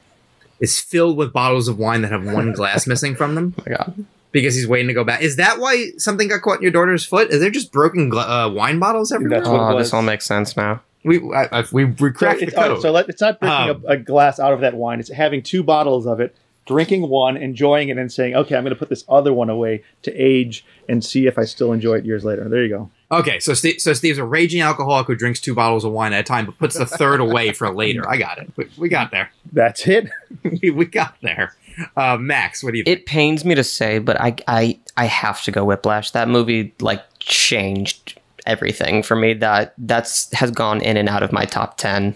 is 0.60 0.78
filled 0.80 1.16
with 1.16 1.32
bottles 1.32 1.68
of 1.68 1.78
wine 1.78 2.02
that 2.02 2.12
have 2.12 2.24
one 2.24 2.52
glass 2.58 2.86
missing 2.86 3.14
from 3.16 3.34
them 3.34 3.54
oh 3.58 3.62
my 3.66 3.76
god. 3.76 4.04
because 4.30 4.54
he's 4.54 4.66
waiting 4.68 4.88
to 4.88 4.94
go 4.94 5.04
back. 5.04 5.22
Is 5.22 5.36
that 5.36 5.58
why 5.58 5.90
something 5.96 6.28
got 6.28 6.42
caught 6.42 6.56
in 6.58 6.62
your 6.62 6.70
daughter's 6.70 7.04
foot? 7.04 7.30
Is 7.30 7.40
there 7.40 7.50
just 7.50 7.72
broken 7.72 8.08
gla- 8.10 8.46
uh, 8.46 8.48
wine 8.50 8.78
bottles 8.78 9.10
everywhere? 9.12 9.40
That's 9.40 9.50
what 9.50 9.60
Oh, 9.74 9.78
this 9.78 9.92
all 9.94 10.02
makes 10.02 10.26
sense 10.26 10.56
now. 10.56 10.82
we 11.02 11.18
I, 11.34 11.60
I, 11.60 11.64
we 11.72 11.86
we 11.86 12.08
So 12.08 12.12
cracked 12.12 12.42
it's, 12.42 12.52
the 12.54 12.58
all 12.60 12.68
right, 12.68 12.74
code. 12.74 12.82
so 12.82 12.92
let, 12.92 13.08
it's 13.08 13.20
not 13.22 13.40
drinking 13.40 13.70
Um, 13.70 13.84
a, 13.88 13.92
a 13.92 13.96
glass 13.96 14.38
out 14.38 14.52
of 14.52 14.60
that 14.60 14.74
wine. 14.74 15.00
It's 15.00 15.10
having 15.10 15.42
two 15.42 15.62
bottles 15.62 16.06
of 16.06 16.20
it, 16.20 16.36
drinking 16.66 17.08
one, 17.08 17.38
enjoying 17.38 17.88
it, 17.88 17.96
and 17.96 18.12
saying, 18.12 18.34
"Okay, 18.36 18.54
I'm 18.54 18.62
going 18.64 18.74
to 18.74 18.78
put 18.78 18.90
this 18.90 19.04
other 19.08 19.32
one 19.32 19.48
away 19.48 19.82
to 20.02 20.14
age 20.14 20.62
and 20.90 21.02
see 21.02 21.26
if 21.26 21.38
I 21.38 21.44
still 21.46 21.72
enjoy 21.72 21.94
it 21.94 22.04
years 22.04 22.22
later." 22.22 22.46
There 22.50 22.62
you 22.62 22.68
go. 22.68 22.90
Okay, 23.12 23.40
so 23.40 23.54
Steve, 23.54 23.80
so 23.80 23.92
Steve's 23.92 24.18
a 24.18 24.24
raging 24.24 24.60
alcoholic 24.60 25.08
who 25.08 25.16
drinks 25.16 25.40
two 25.40 25.54
bottles 25.54 25.84
of 25.84 25.90
wine 25.90 26.12
at 26.12 26.20
a 26.20 26.22
time, 26.22 26.46
but 26.46 26.58
puts 26.58 26.78
the 26.78 26.86
third 26.86 27.20
away 27.20 27.52
for 27.52 27.68
later. 27.74 28.08
I 28.08 28.16
got 28.16 28.38
it. 28.38 28.52
We, 28.56 28.68
we 28.78 28.88
got 28.88 29.10
there. 29.10 29.30
That's 29.52 29.86
it. 29.88 30.10
we, 30.62 30.70
we 30.70 30.84
got 30.84 31.16
there. 31.20 31.54
Uh, 31.96 32.16
Max, 32.18 32.62
what 32.62 32.72
do 32.72 32.78
you 32.78 32.84
think? 32.84 33.00
It 33.00 33.06
pains 33.06 33.44
me 33.44 33.54
to 33.54 33.64
say, 33.64 33.98
but 33.98 34.20
I 34.20 34.36
I 34.46 34.78
I 34.96 35.06
have 35.06 35.42
to 35.44 35.50
go 35.50 35.64
Whiplash. 35.64 36.12
That 36.12 36.28
movie 36.28 36.72
like 36.80 37.02
changed 37.18 38.20
everything 38.46 39.02
for 39.02 39.16
me. 39.16 39.34
That 39.34 39.74
that's 39.78 40.32
has 40.34 40.50
gone 40.50 40.80
in 40.80 40.96
and 40.96 41.08
out 41.08 41.22
of 41.22 41.32
my 41.32 41.44
top 41.44 41.78
ten. 41.78 42.14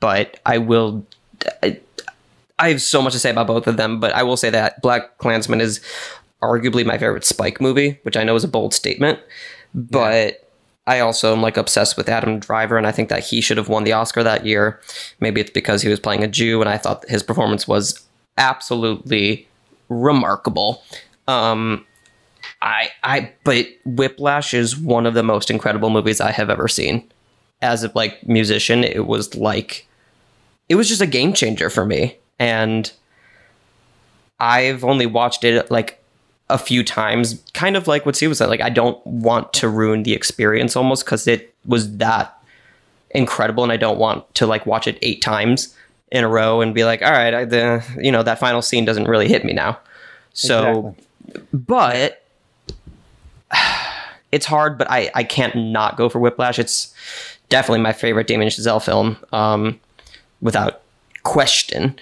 But 0.00 0.40
I 0.44 0.58
will. 0.58 1.06
I, 1.62 1.80
I 2.58 2.70
have 2.70 2.82
so 2.82 3.02
much 3.02 3.12
to 3.14 3.18
say 3.18 3.30
about 3.30 3.46
both 3.46 3.66
of 3.66 3.76
them, 3.76 3.98
but 3.98 4.12
I 4.14 4.22
will 4.22 4.36
say 4.36 4.50
that 4.50 4.80
Black 4.82 5.18
Klansman 5.18 5.60
is 5.60 5.80
arguably 6.42 6.84
my 6.84 6.98
favorite 6.98 7.24
Spike 7.24 7.60
movie, 7.60 7.98
which 8.02 8.16
I 8.16 8.24
know 8.24 8.34
is 8.36 8.44
a 8.44 8.48
bold 8.48 8.74
statement. 8.74 9.18
But 9.74 10.50
I 10.86 11.00
also 11.00 11.32
am 11.32 11.42
like 11.42 11.56
obsessed 11.56 11.96
with 11.96 12.08
Adam 12.08 12.38
Driver, 12.38 12.76
and 12.76 12.86
I 12.86 12.92
think 12.92 13.08
that 13.08 13.24
he 13.24 13.40
should 13.40 13.56
have 13.56 13.68
won 13.68 13.84
the 13.84 13.92
Oscar 13.92 14.22
that 14.22 14.46
year. 14.46 14.80
Maybe 15.20 15.40
it's 15.40 15.50
because 15.50 15.82
he 15.82 15.88
was 15.88 16.00
playing 16.00 16.22
a 16.22 16.28
Jew, 16.28 16.60
and 16.60 16.68
I 16.68 16.78
thought 16.78 17.08
his 17.08 17.22
performance 17.22 17.66
was 17.66 18.06
absolutely 18.36 19.48
remarkable. 19.88 20.82
Um, 21.26 21.86
I, 22.60 22.90
I, 23.02 23.32
but 23.44 23.66
Whiplash 23.84 24.54
is 24.54 24.76
one 24.76 25.06
of 25.06 25.14
the 25.14 25.22
most 25.22 25.50
incredible 25.50 25.90
movies 25.90 26.20
I 26.20 26.30
have 26.30 26.50
ever 26.50 26.68
seen. 26.68 27.10
As 27.62 27.82
a 27.82 27.90
like 27.94 28.26
musician, 28.26 28.84
it 28.84 29.06
was 29.06 29.34
like 29.34 29.86
it 30.68 30.74
was 30.74 30.88
just 30.88 31.00
a 31.00 31.06
game 31.06 31.32
changer 31.32 31.70
for 31.70 31.86
me. 31.86 32.18
And 32.38 32.92
I've 34.38 34.84
only 34.84 35.06
watched 35.06 35.44
it 35.44 35.70
like 35.70 36.03
a 36.54 36.58
few 36.58 36.84
times, 36.84 37.42
kind 37.52 37.76
of 37.76 37.88
like 37.88 38.06
what 38.06 38.14
Steve 38.14 38.28
was 38.28 38.38
saying. 38.38 38.48
Like, 38.48 38.60
I 38.60 38.70
don't 38.70 39.04
want 39.04 39.52
to 39.54 39.68
ruin 39.68 40.04
the 40.04 40.12
experience 40.14 40.76
almost 40.76 41.04
because 41.04 41.26
it 41.26 41.52
was 41.66 41.96
that 41.96 42.40
incredible, 43.10 43.64
and 43.64 43.72
I 43.72 43.76
don't 43.76 43.98
want 43.98 44.32
to 44.36 44.46
like 44.46 44.64
watch 44.64 44.86
it 44.86 44.96
eight 45.02 45.20
times 45.20 45.74
in 46.12 46.22
a 46.22 46.28
row 46.28 46.60
and 46.60 46.72
be 46.72 46.84
like, 46.84 47.02
all 47.02 47.10
right, 47.10 47.34
I, 47.34 47.44
the 47.44 47.84
you 47.98 48.12
know 48.12 48.22
that 48.22 48.38
final 48.38 48.62
scene 48.62 48.84
doesn't 48.84 49.08
really 49.08 49.26
hit 49.26 49.44
me 49.44 49.52
now. 49.52 49.80
So, 50.32 50.94
but 51.52 52.24
it's 54.32 54.46
hard. 54.46 54.78
But 54.78 54.88
I 54.88 55.10
I 55.12 55.24
can't 55.24 55.56
not 55.56 55.96
go 55.96 56.08
for 56.08 56.20
Whiplash. 56.20 56.60
It's 56.60 56.94
definitely 57.48 57.80
my 57.80 57.92
favorite 57.92 58.28
Damien 58.28 58.48
Chazelle 58.48 58.82
film, 58.82 59.16
um, 59.32 59.80
without 60.40 60.82
question. 61.24 61.98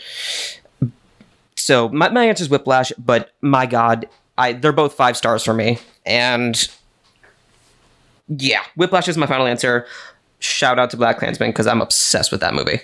So 1.56 1.88
my, 1.88 2.10
my 2.10 2.26
answer 2.26 2.42
is 2.42 2.50
Whiplash, 2.50 2.92
but 2.98 3.32
my 3.40 3.64
God, 3.66 4.08
I 4.38 4.52
they're 4.54 4.72
both 4.72 4.94
five 4.94 5.16
stars 5.16 5.44
for 5.44 5.54
me, 5.54 5.78
and 6.06 6.68
yeah, 8.28 8.62
Whiplash 8.76 9.08
is 9.08 9.16
my 9.16 9.26
final 9.26 9.46
answer. 9.46 9.86
Shout 10.38 10.78
out 10.78 10.90
to 10.90 10.96
Black 10.96 11.18
Klansman 11.18 11.50
because 11.50 11.66
I'm 11.66 11.80
obsessed 11.80 12.32
with 12.32 12.40
that 12.40 12.54
movie. 12.54 12.80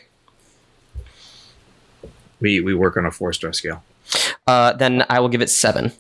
We 2.40 2.60
we 2.60 2.74
work 2.74 2.96
on 2.96 3.06
a 3.06 3.10
four 3.10 3.32
star 3.32 3.52
scale. 3.52 3.82
Uh, 4.46 4.72
then 4.72 5.04
I 5.08 5.20
will 5.20 5.28
give 5.28 5.42
it 5.42 5.50
seven, 5.50 5.92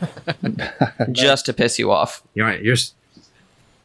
just 1.12 1.46
to 1.46 1.52
piss 1.52 1.78
you 1.78 1.90
off. 1.90 2.22
You're 2.34 2.46
right. 2.46 2.62
You're, 2.62 2.74
you're 2.74 3.24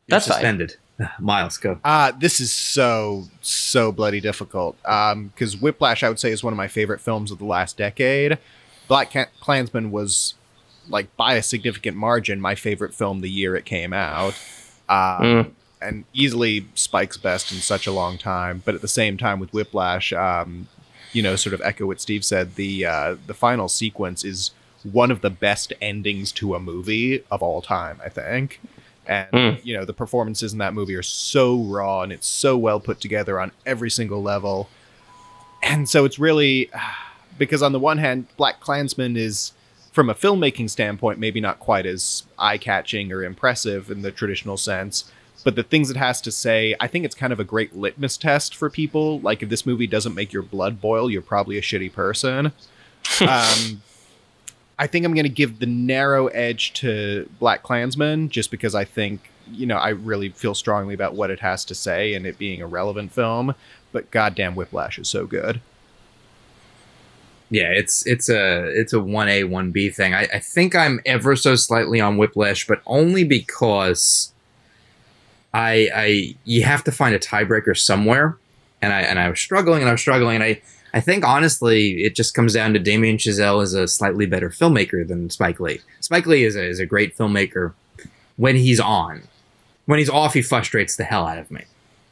That's 0.08 0.28
fine. 0.28 0.36
suspended. 0.36 0.76
Miles, 1.20 1.58
go. 1.58 1.80
Uh, 1.84 2.12
this 2.18 2.40
is 2.40 2.54
so 2.54 3.26
so 3.42 3.92
bloody 3.92 4.22
difficult. 4.22 4.78
Um, 4.86 5.28
because 5.28 5.58
Whiplash, 5.58 6.04
I 6.04 6.10
would 6.10 6.20
say, 6.20 6.32
is 6.32 6.44
one 6.44 6.54
of 6.54 6.58
my 6.58 6.68
favorite 6.68 7.02
films 7.02 7.32
of 7.32 7.38
the 7.38 7.46
last 7.46 7.78
decade. 7.78 8.38
Black 8.88 9.14
Klansman 9.40 9.92
was 9.92 10.34
like 10.90 11.16
by 11.18 11.34
a 11.34 11.42
significant 11.44 11.98
margin 11.98 12.40
my 12.40 12.54
favorite 12.56 12.94
film 12.94 13.22
the 13.22 13.30
year 13.30 13.56
it 13.56 13.66
came 13.66 13.92
out. 13.94 14.34
Um, 14.88 14.96
Mm. 15.26 15.52
and 15.82 16.04
easily 16.14 16.68
Spike's 16.76 17.18
best 17.18 17.52
in 17.52 17.58
such 17.60 17.88
a 17.88 17.92
long 17.92 18.18
time. 18.18 18.62
But 18.66 18.76
at 18.76 18.82
the 18.82 18.88
same 18.88 19.18
time, 19.18 19.40
with 19.40 19.52
Whiplash, 19.54 20.14
um, 20.14 20.68
you 21.12 21.22
know, 21.24 21.36
sort 21.36 21.54
of 21.54 21.62
echo 21.62 21.86
what 21.88 22.00
Steve 22.02 22.24
said. 22.24 22.56
The 22.56 22.86
uh, 22.86 23.16
the 23.26 23.34
final 23.34 23.68
sequence 23.68 24.24
is 24.24 24.52
one 24.84 25.10
of 25.10 25.22
the 25.22 25.30
best 25.32 25.74
endings 25.82 26.32
to 26.34 26.54
a 26.56 26.60
movie 26.60 27.24
of 27.32 27.42
all 27.42 27.62
time. 27.62 28.00
I 28.06 28.10
think. 28.10 28.60
And 29.08 29.32
Mm. 29.32 29.60
you 29.66 29.76
know 29.78 29.86
the 29.86 29.94
performances 29.94 30.52
in 30.54 30.60
that 30.60 30.74
movie 30.74 30.96
are 30.96 31.04
so 31.04 31.58
raw 31.58 32.02
and 32.02 32.12
it's 32.12 32.28
so 32.28 32.58
well 32.58 32.80
put 32.80 33.00
together 33.02 33.40
on 33.40 33.52
every 33.66 33.90
single 33.90 34.22
level. 34.22 34.70
And 35.64 35.90
so 35.90 36.06
it's 36.06 36.20
really 36.20 36.70
because 37.38 37.62
on 37.62 37.72
the 37.72 37.80
one 37.80 37.98
hand, 37.98 38.28
Black 38.38 38.60
Klansman 38.60 39.18
is 39.18 39.54
from 39.92 40.10
a 40.10 40.14
filmmaking 40.14 40.70
standpoint 40.70 41.20
maybe 41.20 41.40
not 41.40 41.60
quite 41.60 41.86
as 41.86 42.24
eye-catching 42.38 43.14
or 43.14 43.24
impressive 43.24 43.90
in 43.90 44.02
the 44.02 44.12
traditional 44.12 44.58
sense, 44.58 45.10
but 45.46 45.56
the 45.56 45.64
things 45.64 45.90
it 45.90 45.96
has 45.96 46.20
to 46.22 46.32
say, 46.32 46.76
I 46.80 46.88
think 46.88 47.06
it's 47.06 47.16
kind 47.16 47.32
of 47.32 47.40
a 47.40 47.44
great 47.44 47.76
litmus 47.76 48.18
test 48.18 48.56
for 48.56 48.70
people. 48.70 49.20
Like 49.22 49.42
if 49.42 49.50
this 49.50 49.66
movie 49.66 49.88
doesn't 49.88 50.14
make 50.14 50.34
your 50.34 50.42
blood 50.42 50.82
boil, 50.82 51.10
you're 51.10 51.22
probably 51.22 51.58
a 51.58 51.62
shitty 51.62 51.94
person. 51.94 52.48
um, 53.22 53.82
I 54.78 54.88
think 54.88 55.06
I'm 55.06 55.14
going 55.14 55.24
to 55.24 55.30
give 55.30 55.60
the 55.60 55.66
narrow 55.66 56.28
edge 56.28 56.74
to 56.74 57.30
Black 57.40 57.64
Klansman 57.64 58.30
just 58.30 58.52
because 58.52 58.76
I 58.76 58.84
think, 58.84 59.30
you 59.50 59.66
know, 59.66 59.78
I 59.78 59.90
really 59.90 60.30
feel 60.30 60.56
strongly 60.56 60.94
about 60.94 61.14
what 61.14 61.30
it 61.30 61.40
has 61.40 61.64
to 61.66 61.76
say 61.76 62.16
and 62.16 62.26
it 62.26 62.38
being 62.38 62.62
a 62.62 62.68
relevant 62.68 63.14
film. 63.14 63.56
But 63.92 64.12
goddamn, 64.12 64.56
Whiplash 64.56 65.00
is 65.00 65.08
so 65.08 65.26
good. 65.26 65.62
Yeah, 67.50 67.70
it's 67.70 68.06
it's 68.08 68.28
a 68.30 68.66
it's 68.80 68.94
a 68.94 69.00
one 69.00 69.30
A 69.30 69.44
one 69.44 69.72
B 69.72 69.90
thing. 69.90 70.14
I, 70.14 70.28
I 70.34 70.40
think 70.40 70.76
I'm 70.76 71.00
ever 71.06 71.36
so 71.36 71.56
slightly 71.56 72.02
on 72.02 72.18
Whiplash, 72.18 72.66
but 72.66 72.82
only 72.88 73.24
because 73.24 74.32
I 75.54 75.90
I 75.94 76.36
you 76.44 76.64
have 76.64 76.84
to 76.86 76.92
find 76.92 77.14
a 77.14 77.20
tiebreaker 77.20 77.78
somewhere, 77.78 78.38
and 78.82 78.92
I 78.92 79.02
and 79.02 79.20
I 79.20 79.30
was 79.30 79.40
struggling 79.40 79.82
and 79.82 79.90
I 79.90 79.94
was 79.94 80.02
struggling, 80.02 80.36
and 80.36 80.44
I 80.44 80.62
I 80.94 81.02
think 81.02 81.24
honestly 81.24 82.04
it 82.04 82.16
just 82.16 82.34
comes 82.34 82.54
down 82.54 82.74
to 82.74 82.80
Damien 82.80 83.18
Chazelle 83.18 83.62
is 83.62 83.74
a 83.74 83.88
slightly 83.88 84.26
better 84.26 84.50
filmmaker 84.50 85.08
than 85.08 85.30
Spike 85.30 85.60
Lee. 85.60 85.82
Spike 86.00 86.26
Lee 86.26 86.46
is 86.46 86.56
a 86.56 86.66
is 86.66 86.80
a 86.80 86.86
great 86.86 87.16
filmmaker 87.16 87.74
when 88.38 88.56
he's 88.56 88.80
on. 88.80 89.24
When 89.86 90.00
he's 90.00 90.10
off, 90.10 90.34
he 90.34 90.42
frustrates 90.42 90.96
the 90.96 91.04
hell 91.04 91.28
out 91.28 91.38
of 91.38 91.52
me, 91.52 91.66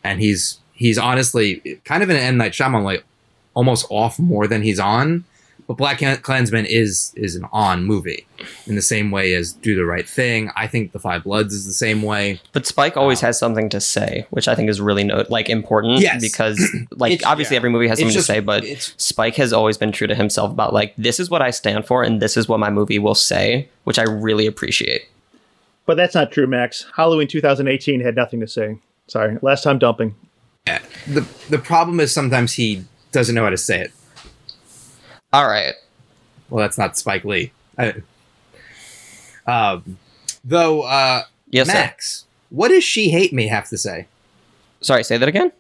and 0.04 0.20
he's 0.20 0.60
he's 0.74 1.00
honestly 1.00 1.80
kind 1.86 2.04
of 2.04 2.10
an 2.10 2.18
M 2.18 2.38
Night 2.38 2.52
Shyamalan 2.52 2.84
like 2.84 3.04
almost 3.54 3.86
off 3.89 4.20
more 4.20 4.47
than 4.47 4.62
he's 4.62 4.80
on. 4.80 5.26
But 5.66 5.76
Black 5.78 5.99
Klansman 6.24 6.66
is 6.66 7.14
is 7.16 7.36
an 7.38 7.45
on 7.54 7.86
movie 7.86 8.28
in 8.68 8.76
the 8.76 8.82
same 8.82 9.12
way 9.12 9.34
as 9.34 9.54
Do 9.54 9.76
the 9.76 9.86
Right 9.86 10.08
Thing. 10.08 10.51
I 10.58 10.68
think 10.68 10.91
The 10.91 10.99
Five 10.99 11.24
Bloods 11.24 11.54
is 11.54 11.66
the 11.66 11.72
same 11.72 12.01
way. 12.01 12.41
But 12.51 12.66
Spike 12.66 12.97
always 12.97 13.24
um, 13.24 13.28
has 13.28 13.39
something 13.39 13.70
to 13.70 13.80
say, 13.80 14.28
which 14.32 14.49
I 14.49 14.56
think 14.56 14.70
is 14.70 14.82
really 14.82 15.06
no, 15.06 15.24
like 15.30 15.47
important. 15.49 16.01
Yes. 16.01 16.22
because 16.22 16.60
like 16.91 17.14
It's- 17.14 17.26
obviously 17.30 17.56
yeah. 17.56 17.60
every 17.60 17.70
movie 17.70 17.88
has 17.88 17.99
something 17.99 18.14
just- 18.14 18.28
to 18.28 18.34
say, 18.34 18.39
but 18.41 18.66
Spike 18.97 19.36
has 19.38 19.54
always 19.54 19.78
been 19.78 19.93
true 19.93 20.08
to 20.08 20.16
himself 20.16 20.51
about 20.51 20.74
like 20.74 20.93
this 20.97 21.18
is 21.18 21.30
what 21.30 21.41
I 21.41 21.51
stand 21.51 21.88
for 21.88 22.04
and 22.04 22.22
this 22.22 22.36
is 22.36 22.49
what 22.49 22.60
my 22.60 22.70
movie 22.70 22.99
will 22.99 23.16
say, 23.16 23.70
which 23.86 23.97
I 23.97 24.04
really 24.04 24.45
appreciate. 24.45 25.08
But 25.86 25.95
that's 25.95 26.16
not 26.16 26.32
true, 26.32 26.47
Max. 26.47 26.86
Halloween 26.97 27.28
2018 27.30 28.01
had 28.01 28.16
nothing 28.16 28.41
to 28.41 28.47
say. 28.47 28.80
Sorry, 29.08 29.38
last 29.41 29.64
time 29.64 29.80
dumping. 29.80 30.16
The 31.08 31.28
the 31.49 31.58
problem 31.58 31.99
is 31.99 32.14
sometimes 32.14 32.54
he 32.54 32.84
doesn't 33.14 33.34
know 33.36 33.43
how 33.43 33.49
to 33.49 33.57
say 33.57 33.82
it. 33.82 33.91
All 35.32 35.47
right. 35.47 35.74
Well, 36.49 36.61
that's 36.61 36.78
not 36.78 36.97
Spike 36.97 37.24
Lee. 37.24 37.51
I, 37.78 37.93
um, 39.47 39.97
though, 40.43 40.82
uh, 40.84 41.24
Yes, 41.49 41.68
sir. 41.68 41.74
Max, 41.74 42.26
what 42.49 42.70
does 42.70 42.84
she 42.84 43.09
hate 43.09 43.32
me 43.34 43.47
have 43.47 43.70
to 43.70 43.78
say? 43.78 44.07
Sorry, 44.82 45.03
say 45.03 45.18
that 45.18 45.30
again. 45.30 45.51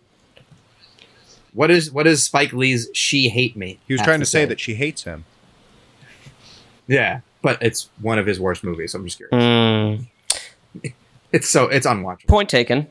What 1.53 1.69
is 1.69 1.91
what 1.91 2.07
is 2.07 2.23
Spike 2.23 2.51
Lee's 2.51 2.89
she 2.93 3.29
hate 3.29 3.55
me? 3.55 3.79
He 3.87 3.93
was 3.93 4.01
trying 4.01 4.19
to 4.19 4.25
say 4.25 4.45
that 4.45 4.59
she 4.59 4.73
hates 4.73 5.03
him. 5.03 5.25
Yeah, 6.87 7.21
but 7.43 7.61
it's 7.61 7.89
one 8.01 8.17
of 8.17 8.25
his 8.25 8.39
worst 8.39 8.63
movies. 8.63 8.91
So 8.91 8.99
I'm 8.99 9.05
just 9.05 9.17
curious. 9.17 9.35
Mm, 9.35 10.07
It's 11.31 11.49
so 11.49 11.65
it's 11.67 11.85
unwatchable. 11.87 12.27
point 12.27 12.49
taken. 12.49 12.87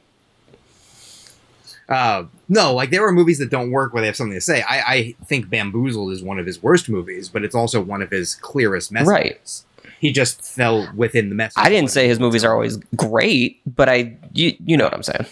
Uh, 1.88 2.24
no, 2.48 2.74
like 2.74 2.90
there 2.90 3.06
are 3.06 3.12
movies 3.12 3.38
that 3.38 3.50
don't 3.50 3.70
work 3.70 3.92
where 3.92 4.00
they 4.00 4.06
have 4.06 4.16
something 4.16 4.36
to 4.36 4.40
say. 4.40 4.62
I, 4.62 4.80
I 4.80 5.14
think 5.24 5.50
Bamboozled 5.50 6.12
is 6.12 6.22
one 6.22 6.38
of 6.38 6.46
his 6.46 6.62
worst 6.62 6.88
movies, 6.88 7.28
but 7.28 7.44
it's 7.44 7.54
also 7.54 7.80
one 7.80 8.02
of 8.02 8.10
his 8.10 8.36
clearest 8.36 8.92
messages. 8.92 9.08
Right. 9.08 9.94
He 10.00 10.10
just 10.10 10.42
fell 10.42 10.90
within 10.96 11.28
the 11.28 11.34
message. 11.34 11.62
I 11.62 11.68
didn't 11.68 11.90
say 11.90 12.08
his 12.08 12.18
movies 12.18 12.44
are 12.44 12.52
always 12.52 12.76
great, 12.96 13.60
but 13.66 13.88
I 13.88 14.16
you, 14.32 14.56
you 14.64 14.76
know 14.76 14.84
what 14.84 14.94
I'm 14.94 15.02
saying. 15.02 15.26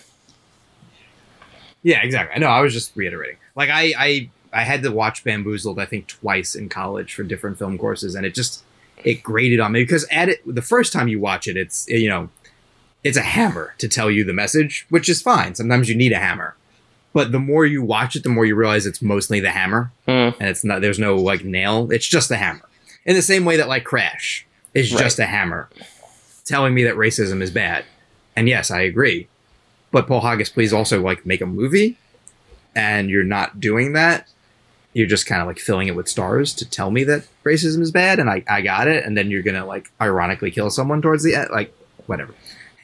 Yeah, 1.82 2.02
exactly. 2.02 2.36
I 2.36 2.38
know. 2.38 2.48
I 2.48 2.60
was 2.60 2.72
just 2.72 2.94
reiterating. 2.94 3.36
Like 3.56 3.70
I, 3.70 3.92
I, 3.98 4.30
I 4.52 4.62
had 4.64 4.82
to 4.82 4.92
watch 4.92 5.24
Bamboozled. 5.24 5.78
I 5.78 5.86
think 5.86 6.06
twice 6.06 6.54
in 6.54 6.68
college 6.68 7.14
for 7.14 7.22
different 7.22 7.58
film 7.58 7.78
courses, 7.78 8.14
and 8.14 8.26
it 8.26 8.34
just 8.34 8.64
it 9.02 9.22
grated 9.22 9.60
on 9.60 9.72
me 9.72 9.82
because 9.82 10.06
at 10.10 10.28
it 10.28 10.40
the 10.46 10.62
first 10.62 10.92
time 10.92 11.08
you 11.08 11.20
watch 11.20 11.48
it, 11.48 11.56
it's 11.56 11.88
you 11.88 12.08
know, 12.08 12.28
it's 13.04 13.16
a 13.16 13.22
hammer 13.22 13.74
to 13.78 13.88
tell 13.88 14.10
you 14.10 14.24
the 14.24 14.32
message, 14.32 14.86
which 14.90 15.08
is 15.08 15.22
fine. 15.22 15.54
Sometimes 15.54 15.88
you 15.88 15.94
need 15.94 16.12
a 16.12 16.18
hammer, 16.18 16.54
but 17.12 17.32
the 17.32 17.38
more 17.38 17.64
you 17.66 17.82
watch 17.82 18.14
it, 18.16 18.22
the 18.22 18.28
more 18.28 18.44
you 18.44 18.54
realize 18.54 18.86
it's 18.86 19.02
mostly 19.02 19.40
the 19.40 19.50
hammer, 19.50 19.90
Mm. 20.06 20.34
and 20.38 20.48
it's 20.48 20.64
not. 20.64 20.80
There's 20.82 20.98
no 20.98 21.16
like 21.16 21.44
nail. 21.44 21.90
It's 21.90 22.06
just 22.06 22.28
the 22.28 22.36
hammer. 22.36 22.62
In 23.06 23.16
the 23.16 23.22
same 23.22 23.44
way 23.44 23.56
that 23.56 23.68
like 23.68 23.84
Crash 23.84 24.46
is 24.74 24.92
Right. 24.92 25.02
just 25.02 25.18
a 25.18 25.26
hammer, 25.26 25.68
telling 26.44 26.74
me 26.74 26.84
that 26.84 26.94
racism 26.96 27.40
is 27.42 27.50
bad. 27.50 27.84
And 28.36 28.48
yes, 28.48 28.70
I 28.70 28.80
agree. 28.82 29.28
But 29.90 30.06
Paul 30.06 30.20
Haggis, 30.20 30.50
please 30.50 30.72
also 30.72 31.00
like 31.00 31.24
make 31.26 31.40
a 31.40 31.46
movie, 31.46 31.96
and 32.76 33.10
you're 33.10 33.24
not 33.24 33.58
doing 33.60 33.92
that. 33.94 34.28
You're 34.92 35.06
just 35.08 35.26
kind 35.26 35.40
of 35.40 35.46
like 35.46 35.58
filling 35.58 35.88
it 35.88 35.94
with 35.96 36.08
stars 36.08 36.52
to 36.54 36.68
tell 36.68 36.90
me 36.90 37.04
that 37.04 37.24
racism 37.44 37.80
is 37.80 37.90
bad, 37.90 38.18
and 38.18 38.28
I, 38.28 38.44
I 38.48 38.60
got 38.60 38.88
it. 38.88 39.04
And 39.04 39.16
then 39.16 39.30
you're 39.30 39.42
gonna 39.42 39.64
like 39.66 39.90
ironically 40.00 40.50
kill 40.50 40.68
someone 40.70 41.00
towards 41.00 41.22
the 41.24 41.34
end, 41.34 41.48
like 41.50 41.72
whatever. 42.06 42.34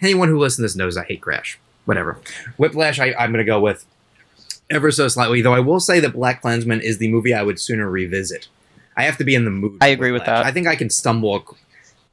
Anyone 0.03 0.29
who 0.29 0.39
listens 0.39 0.57
to 0.57 0.63
this 0.63 0.77
knows 0.77 0.97
I 0.97 1.05
hate 1.05 1.21
Crash. 1.23 1.59
Whatever. 1.85 2.19
Whiplash, 2.57 2.99
I, 2.99 3.15
I'm 3.19 3.31
gonna 3.33 3.45
go 3.45 3.61
with 3.61 3.87
ever 4.71 4.91
so 4.91 5.09
slightly. 5.09 5.41
Though 5.43 5.55
I 5.55 5.61
will 5.61 5.81
say 5.81 6.01
that 6.01 6.13
Black 6.13 6.43
Klansman 6.43 6.81
is 6.81 6.99
the 6.99 7.09
movie 7.09 7.33
I 7.35 7.43
would 7.43 7.61
sooner 7.61 7.89
revisit. 7.89 8.49
I 8.97 9.05
have 9.05 9.17
to 9.19 9.25
be 9.25 9.35
in 9.35 9.45
the 9.45 9.51
mood. 9.51 9.79
I 9.81 9.89
agree 9.89 10.11
with 10.13 10.25
that. 10.27 10.45
I 10.47 10.53
think 10.53 10.67
I 10.67 10.75
can 10.77 10.91
stumble. 10.91 11.37
ac- 11.37 11.57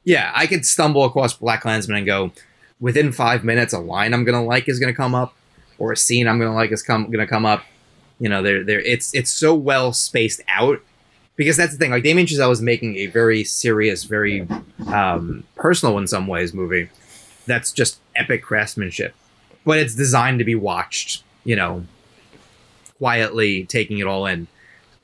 Yeah, 0.04 0.30
I 0.34 0.46
could 0.46 0.64
stumble 0.66 1.04
across 1.04 1.34
Black 1.34 1.62
Klansman 1.62 1.96
and 1.98 2.06
go 2.06 2.30
within 2.80 3.10
five 3.12 3.42
minutes. 3.44 3.72
A 3.72 3.78
line 3.78 4.12
I'm 4.14 4.24
gonna 4.24 4.44
like 4.44 4.68
is 4.68 4.78
gonna 4.78 4.94
come 4.94 5.14
up, 5.14 5.34
or 5.78 5.92
a 5.92 5.96
scene 5.96 6.28
I'm 6.28 6.38
gonna 6.38 6.54
like 6.54 6.72
is 6.72 6.82
come 6.82 7.10
gonna 7.10 7.26
come 7.26 7.44
up. 7.46 7.64
You 8.20 8.28
know, 8.28 8.42
there 8.42 8.62
there 8.62 8.80
it's 8.80 9.12
it's 9.14 9.30
so 9.30 9.54
well 9.54 9.92
spaced 9.92 10.40
out 10.46 10.80
because 11.36 11.56
that's 11.56 11.72
the 11.72 11.78
thing. 11.78 11.90
Like 11.90 12.04
Damien 12.04 12.26
Chazelle 12.28 12.48
was 12.48 12.62
making 12.62 12.96
a 12.96 13.06
very 13.06 13.42
serious, 13.44 14.04
very 14.04 14.46
um, 14.92 15.42
personal 15.56 15.98
in 15.98 16.06
some 16.06 16.26
ways 16.28 16.54
movie 16.54 16.88
that's 17.46 17.72
just 17.72 17.98
epic 18.16 18.42
craftsmanship, 18.42 19.14
but 19.64 19.78
it's 19.78 19.94
designed 19.94 20.38
to 20.38 20.44
be 20.44 20.54
watched. 20.54 21.22
You 21.44 21.56
know, 21.56 21.84
quietly 22.98 23.64
taking 23.66 23.98
it 23.98 24.06
all 24.06 24.26
in. 24.26 24.46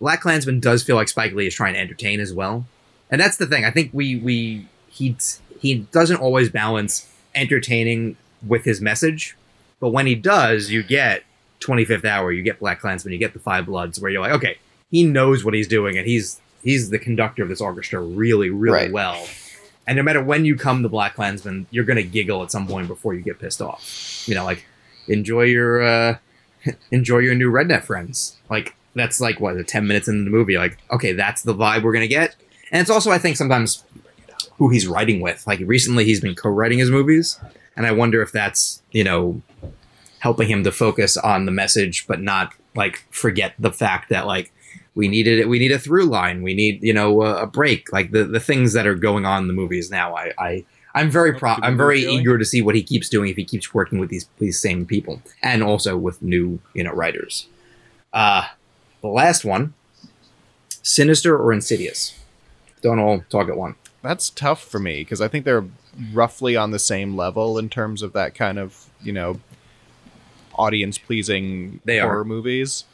Black 0.00 0.22
Klansman 0.22 0.60
does 0.60 0.82
feel 0.82 0.96
like 0.96 1.08
Spike 1.08 1.32
Lee 1.34 1.46
is 1.46 1.54
trying 1.54 1.74
to 1.74 1.80
entertain 1.80 2.20
as 2.20 2.32
well, 2.32 2.64
and 3.10 3.20
that's 3.20 3.36
the 3.36 3.46
thing. 3.46 3.64
I 3.64 3.70
think 3.70 3.90
we 3.92 4.16
we 4.16 4.66
he 4.88 5.16
he 5.60 5.80
doesn't 5.92 6.16
always 6.16 6.48
balance 6.48 7.06
entertaining 7.34 8.16
with 8.46 8.64
his 8.64 8.80
message, 8.80 9.36
but 9.78 9.90
when 9.90 10.06
he 10.06 10.14
does, 10.14 10.70
you 10.70 10.82
get 10.82 11.22
25th 11.60 12.06
Hour, 12.06 12.32
you 12.32 12.42
get 12.42 12.58
Black 12.58 12.80
Klansman, 12.80 13.12
you 13.12 13.18
get 13.18 13.34
the 13.34 13.38
Five 13.38 13.66
Bloods, 13.66 14.00
where 14.00 14.10
you're 14.10 14.22
like, 14.22 14.32
okay, 14.32 14.56
he 14.90 15.04
knows 15.04 15.44
what 15.44 15.52
he's 15.52 15.68
doing, 15.68 15.98
and 15.98 16.06
he's 16.06 16.40
he's 16.62 16.88
the 16.88 16.98
conductor 16.98 17.42
of 17.42 17.50
this 17.50 17.60
orchestra 17.60 18.00
really 18.00 18.48
really 18.48 18.74
Right. 18.74 18.92
well. 18.92 19.26
And 19.90 19.96
no 19.96 20.04
matter 20.04 20.22
when 20.22 20.44
you 20.44 20.54
come 20.54 20.84
to 20.84 20.88
Black 20.88 21.16
Klansman, 21.16 21.66
you're 21.72 21.82
gonna 21.82 22.04
giggle 22.04 22.44
at 22.44 22.52
some 22.52 22.68
point 22.68 22.86
before 22.86 23.12
you 23.12 23.22
get 23.22 23.40
pissed 23.40 23.60
off. 23.60 24.22
You 24.28 24.36
know, 24.36 24.44
like 24.44 24.64
enjoy 25.08 25.42
your 25.42 25.82
uh 25.82 26.18
enjoy 26.92 27.18
your 27.18 27.34
new 27.34 27.50
redneck 27.50 27.82
friends. 27.82 28.36
Like 28.48 28.76
that's 28.94 29.20
like 29.20 29.40
what, 29.40 29.56
the 29.56 29.64
10 29.64 29.88
minutes 29.88 30.06
into 30.06 30.22
the 30.22 30.30
movie, 30.30 30.56
like, 30.56 30.78
okay, 30.92 31.12
that's 31.12 31.42
the 31.42 31.56
vibe 31.56 31.82
we're 31.82 31.92
gonna 31.92 32.06
get. 32.06 32.36
And 32.70 32.80
it's 32.80 32.88
also 32.88 33.10
I 33.10 33.18
think 33.18 33.36
sometimes 33.36 33.82
who 34.58 34.68
he's 34.68 34.86
writing 34.86 35.20
with. 35.20 35.44
Like 35.44 35.58
recently 35.64 36.04
he's 36.04 36.20
been 36.20 36.36
co-writing 36.36 36.78
his 36.78 36.88
movies, 36.88 37.40
and 37.76 37.84
I 37.84 37.90
wonder 37.90 38.22
if 38.22 38.30
that's, 38.30 38.84
you 38.92 39.02
know, 39.02 39.42
helping 40.20 40.48
him 40.48 40.62
to 40.62 40.70
focus 40.70 41.16
on 41.16 41.46
the 41.46 41.52
message 41.52 42.06
but 42.06 42.20
not 42.20 42.54
like 42.76 43.04
forget 43.10 43.54
the 43.58 43.72
fact 43.72 44.08
that 44.10 44.24
like 44.24 44.52
we 44.94 45.08
needed 45.08 45.38
it 45.38 45.48
we 45.48 45.58
need 45.58 45.72
a 45.72 45.78
through 45.78 46.04
line. 46.06 46.42
We 46.42 46.54
need 46.54 46.82
you 46.82 46.92
know 46.92 47.22
a, 47.22 47.42
a 47.42 47.46
break 47.46 47.92
like 47.92 48.10
the 48.12 48.24
the 48.24 48.40
things 48.40 48.72
that 48.72 48.86
are 48.86 48.94
going 48.94 49.24
on 49.24 49.42
in 49.42 49.48
the 49.48 49.54
movies 49.54 49.90
now. 49.90 50.14
I 50.16 50.32
i 50.38 50.64
i'm 50.92 51.08
very 51.08 51.32
pro 51.32 51.50
i'm 51.62 51.76
very 51.76 52.00
eager 52.00 52.36
to 52.36 52.44
see 52.44 52.60
what 52.60 52.74
he 52.74 52.82
keeps 52.82 53.08
doing 53.08 53.30
if 53.30 53.36
he 53.36 53.44
keeps 53.44 53.72
working 53.72 54.00
with 54.00 54.10
these 54.10 54.28
these 54.40 54.58
same 54.60 54.84
people 54.84 55.22
and 55.40 55.62
also 55.62 55.96
with 55.96 56.20
new 56.22 56.58
you 56.74 56.82
know 56.82 56.92
writers. 56.92 57.46
Uh 58.12 58.46
the 59.00 59.08
last 59.08 59.44
one 59.44 59.74
sinister 60.82 61.36
or 61.38 61.52
insidious? 61.52 62.18
Don't 62.82 62.98
all 62.98 63.22
talk 63.30 63.48
at 63.48 63.56
one. 63.56 63.76
That's 64.02 64.30
tough 64.30 64.62
for 64.64 64.78
me 64.80 65.02
because 65.02 65.20
I 65.20 65.28
think 65.28 65.44
they're 65.44 65.66
roughly 66.12 66.56
on 66.56 66.70
the 66.70 66.78
same 66.78 67.16
level 67.16 67.58
in 67.58 67.68
terms 67.68 68.02
of 68.02 68.12
that 68.14 68.34
kind 68.34 68.58
of 68.58 68.86
you 69.02 69.12
know 69.12 69.40
audience 70.54 70.98
pleasing 70.98 71.80
They 71.84 72.00
are. 72.00 72.08
horror 72.08 72.24
movies. 72.24 72.84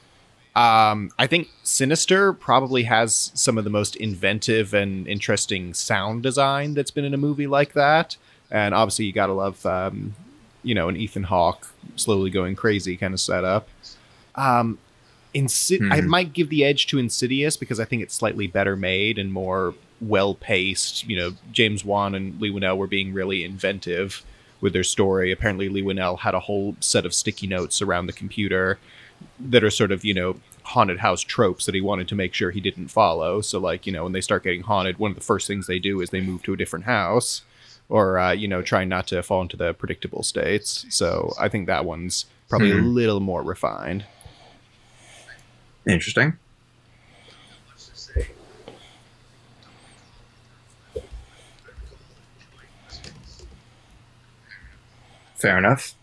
Um, 0.57 1.11
I 1.19 1.27
think 1.27 1.51
Sinister 1.65 2.33
probably 2.33 2.85
has 2.85 3.31
some 3.35 3.59
of 3.59 3.65
the 3.65 3.71
most 3.71 3.95
inventive 3.95 4.73
and 4.73 5.07
interesting 5.07 5.75
sound 5.75 6.23
design 6.23 6.73
that's 6.73 6.91
been 6.91 7.05
in 7.05 7.13
a 7.13 7.19
movie 7.19 7.47
like 7.47 7.75
that. 7.75 8.17
And 8.51 8.75
obviously, 8.75 9.05
you 9.05 9.13
gotta 9.13 9.35
love, 9.35 9.67
um, 9.67 10.15
you 10.63 10.75
know, 10.75 10.89
an 10.89 10.97
Ethan 10.97 11.25
Hawke 11.25 11.69
slowly 11.97 12.31
going 12.31 12.57
crazy 12.57 12.97
kind 12.97 13.13
of 13.13 13.21
setup. 13.21 13.69
Um, 14.35 14.79
Insid- 15.35 15.93
I 15.93 16.01
might 16.01 16.33
give 16.33 16.49
the 16.49 16.65
edge 16.65 16.87
to 16.87 16.99
Insidious 16.99 17.59
because 17.59 17.79
I 17.79 17.85
think 17.85 18.03
it's 18.03 18.15
slightly 18.15 18.47
better 18.47 18.77
made 18.77 19.19
and 19.19 19.31
more 19.31 19.75
well 20.01 20.35
paced. 20.35 21.07
You 21.07 21.17
know, 21.17 21.33
James 21.53 21.85
Wan 21.85 22.15
and 22.15 22.41
Leigh 22.41 22.51
Whannell 22.51 22.79
were 22.79 22.87
being 22.87 23.13
really 23.13 23.45
inventive 23.45 24.25
with 24.63 24.73
their 24.73 24.85
story. 24.85 25.31
Apparently, 25.31 25.69
Leigh 25.69 25.83
Whannell 25.83 26.21
had 26.21 26.35
a 26.35 26.41
whole 26.41 26.77
set 26.81 27.05
of 27.05 27.13
sticky 27.13 27.47
notes 27.47 27.83
around 27.83 28.07
the 28.07 28.15
computer 28.15 28.79
that 29.39 29.63
are 29.65 29.71
sort 29.71 29.93
of 29.93 30.05
you 30.05 30.15
know 30.15 30.37
haunted 30.63 30.99
house 30.99 31.21
tropes 31.23 31.65
that 31.67 31.75
he 31.75 31.81
wanted 31.81 32.09
to 32.09 32.15
make 32.17 32.35
sure 32.35 32.51
he 32.51 32.61
didn't 32.61 32.89
follow. 32.89 33.41
So 33.41 33.59
like 33.59 33.87
you 33.87 33.93
know 33.93 34.05
when 34.05 34.13
they 34.13 34.21
start 34.21 34.43
getting 34.45 34.63
haunted, 34.63 34.99
one 34.99 35.11
of 35.13 35.17
the 35.17 35.23
first 35.25 35.47
things 35.47 35.67
they 35.67 35.79
do 35.79 36.01
is 36.01 36.11
they 36.11 36.21
move 36.21 36.43
to 36.45 36.53
a 36.53 36.57
different 36.57 36.85
house, 36.87 37.43
or 37.89 38.19
uh, 38.19 38.33
you 38.33 38.49
know 38.49 38.63
trying 38.63 38.89
not 38.89 39.07
to 39.09 39.23
fall 39.23 39.43
into 39.43 39.57
the 39.57 39.73
predictable 39.75 40.23
states. 40.23 40.87
So 40.91 41.35
I 41.39 41.49
think 41.49 41.67
that 41.67 41.85
one's 41.85 42.27
probably 42.49 42.71
a 42.71 42.75
Mhm. 42.75 42.95
little 42.95 43.21
more 43.21 43.43
refined. 43.43 44.05
interesting 45.89 46.37
fair 55.37 55.59
enough 55.59 55.95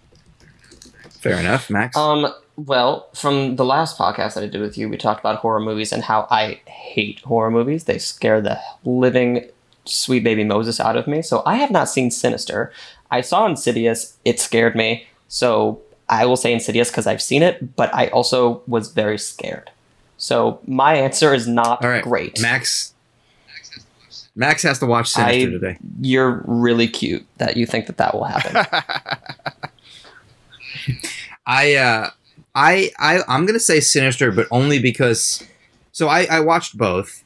fair 1.19 1.39
enough 1.39 1.69
max 1.69 1.97
Um, 1.97 2.33
well, 2.55 3.09
from 3.15 3.55
the 3.55 3.65
last 3.65 3.97
podcast 3.97 4.35
that 4.35 4.43
I 4.43 4.47
did 4.47 4.61
with 4.61 4.77
you, 4.77 4.87
we 4.89 4.97
talked 4.97 5.19
about 5.19 5.37
horror 5.39 5.59
movies 5.59 5.91
and 5.91 6.03
how 6.03 6.27
I 6.29 6.61
hate 6.67 7.19
horror 7.21 7.51
movies. 7.51 7.85
They 7.85 7.97
scare 7.97 8.41
the 8.41 8.59
living 8.85 9.49
sweet 9.85 10.23
baby 10.23 10.43
Moses 10.43 10.79
out 10.79 10.95
of 10.95 11.07
me. 11.07 11.21
So 11.21 11.43
I 11.45 11.55
have 11.55 11.71
not 11.71 11.89
seen 11.89 12.11
Sinister. 12.11 12.71
I 13.11 13.21
saw 13.21 13.45
Insidious. 13.45 14.17
It 14.23 14.39
scared 14.39 14.75
me. 14.75 15.07
So 15.27 15.81
I 16.09 16.25
will 16.25 16.37
say 16.37 16.53
Insidious 16.53 16.89
because 16.91 17.07
I've 17.07 17.21
seen 17.21 17.41
it, 17.43 17.75
but 17.75 17.93
I 17.93 18.07
also 18.07 18.61
was 18.67 18.91
very 18.91 19.17
scared. 19.17 19.71
So 20.17 20.59
my 20.67 20.95
answer 20.95 21.33
is 21.33 21.47
not 21.47 21.83
right 21.83 22.03
great. 22.03 22.39
max 22.41 22.93
max 24.35 24.63
has 24.63 24.79
to 24.79 24.85
watch 24.85 25.09
sinister 25.09 25.47
I- 25.47 25.51
today 25.51 25.77
You're 26.01 26.41
really 26.45 26.87
cute 26.87 27.25
that 27.39 27.57
you 27.57 27.65
think 27.65 27.87
that 27.87 27.97
that 27.97 28.13
will 28.13 28.23
happen. 28.23 28.55
I 31.45 31.75
uh 31.75 32.11
I 32.55 32.91
I 32.99 33.21
I'm 33.27 33.45
gonna 33.45 33.59
say 33.59 33.79
Sinister, 33.79 34.31
but 34.31 34.47
only 34.51 34.79
because 34.79 35.43
so 35.91 36.07
I 36.07 36.25
I 36.25 36.39
watched 36.39 36.77
both, 36.77 37.23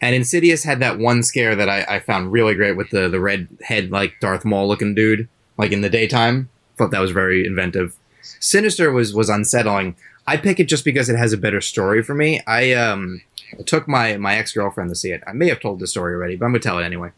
and 0.00 0.14
Insidious 0.14 0.64
had 0.64 0.80
that 0.80 0.98
one 0.98 1.22
scare 1.22 1.56
that 1.56 1.68
I, 1.68 1.84
I 1.88 2.00
found 2.00 2.32
really 2.32 2.54
great 2.54 2.76
with 2.76 2.90
the 2.90 3.08
the 3.08 3.20
red 3.20 3.48
head 3.62 3.90
like 3.90 4.20
Darth 4.20 4.44
Maul 4.44 4.68
looking 4.68 4.94
dude 4.94 5.28
like 5.56 5.72
in 5.72 5.80
the 5.80 5.90
daytime. 5.90 6.48
Thought 6.76 6.92
that 6.92 7.00
was 7.00 7.10
very 7.10 7.44
inventive. 7.44 7.96
Sinister 8.40 8.92
was 8.92 9.14
was 9.14 9.28
unsettling. 9.28 9.96
I 10.26 10.36
pick 10.36 10.60
it 10.60 10.68
just 10.68 10.84
because 10.84 11.08
it 11.08 11.16
has 11.16 11.32
a 11.32 11.38
better 11.38 11.60
story 11.60 12.02
for 12.02 12.14
me. 12.14 12.40
I 12.46 12.72
um 12.72 13.22
took 13.66 13.88
my 13.88 14.16
my 14.16 14.36
ex 14.36 14.52
girlfriend 14.52 14.90
to 14.90 14.94
see 14.94 15.10
it. 15.10 15.22
I 15.26 15.32
may 15.32 15.48
have 15.48 15.60
told 15.60 15.80
the 15.80 15.86
story 15.86 16.14
already, 16.14 16.36
but 16.36 16.44
I'm 16.46 16.52
gonna 16.52 16.60
tell 16.60 16.78
it 16.78 16.84
anyway. 16.84 17.10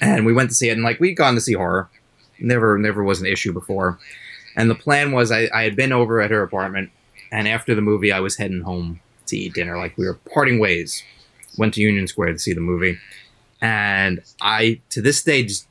And 0.00 0.26
we 0.26 0.32
went 0.32 0.50
to 0.50 0.54
see 0.54 0.68
it, 0.68 0.72
and 0.72 0.82
like 0.82 1.00
we'd 1.00 1.14
gone 1.14 1.34
to 1.34 1.40
see 1.40 1.54
horror, 1.54 1.88
never 2.38 2.76
never 2.76 3.02
was 3.02 3.20
an 3.20 3.26
issue 3.26 3.52
before. 3.52 3.98
And 4.56 4.70
the 4.70 4.74
plan 4.74 5.12
was 5.12 5.30
I, 5.30 5.48
I 5.52 5.62
had 5.62 5.76
been 5.76 5.92
over 5.92 6.20
at 6.20 6.30
her 6.30 6.42
apartment, 6.42 6.90
and 7.30 7.48
after 7.48 7.74
the 7.74 7.80
movie, 7.80 8.12
I 8.12 8.20
was 8.20 8.36
heading 8.36 8.62
home 8.62 9.00
to 9.26 9.36
eat 9.36 9.54
dinner. 9.54 9.78
Like 9.78 9.96
we 9.96 10.06
were 10.06 10.14
parting 10.14 10.58
ways. 10.58 11.02
Went 11.58 11.74
to 11.74 11.82
Union 11.82 12.06
Square 12.06 12.32
to 12.32 12.38
see 12.38 12.54
the 12.54 12.62
movie, 12.62 12.98
and 13.60 14.22
I 14.40 14.80
to 14.90 15.02
this 15.02 15.22
day 15.22 15.44
just, 15.44 15.66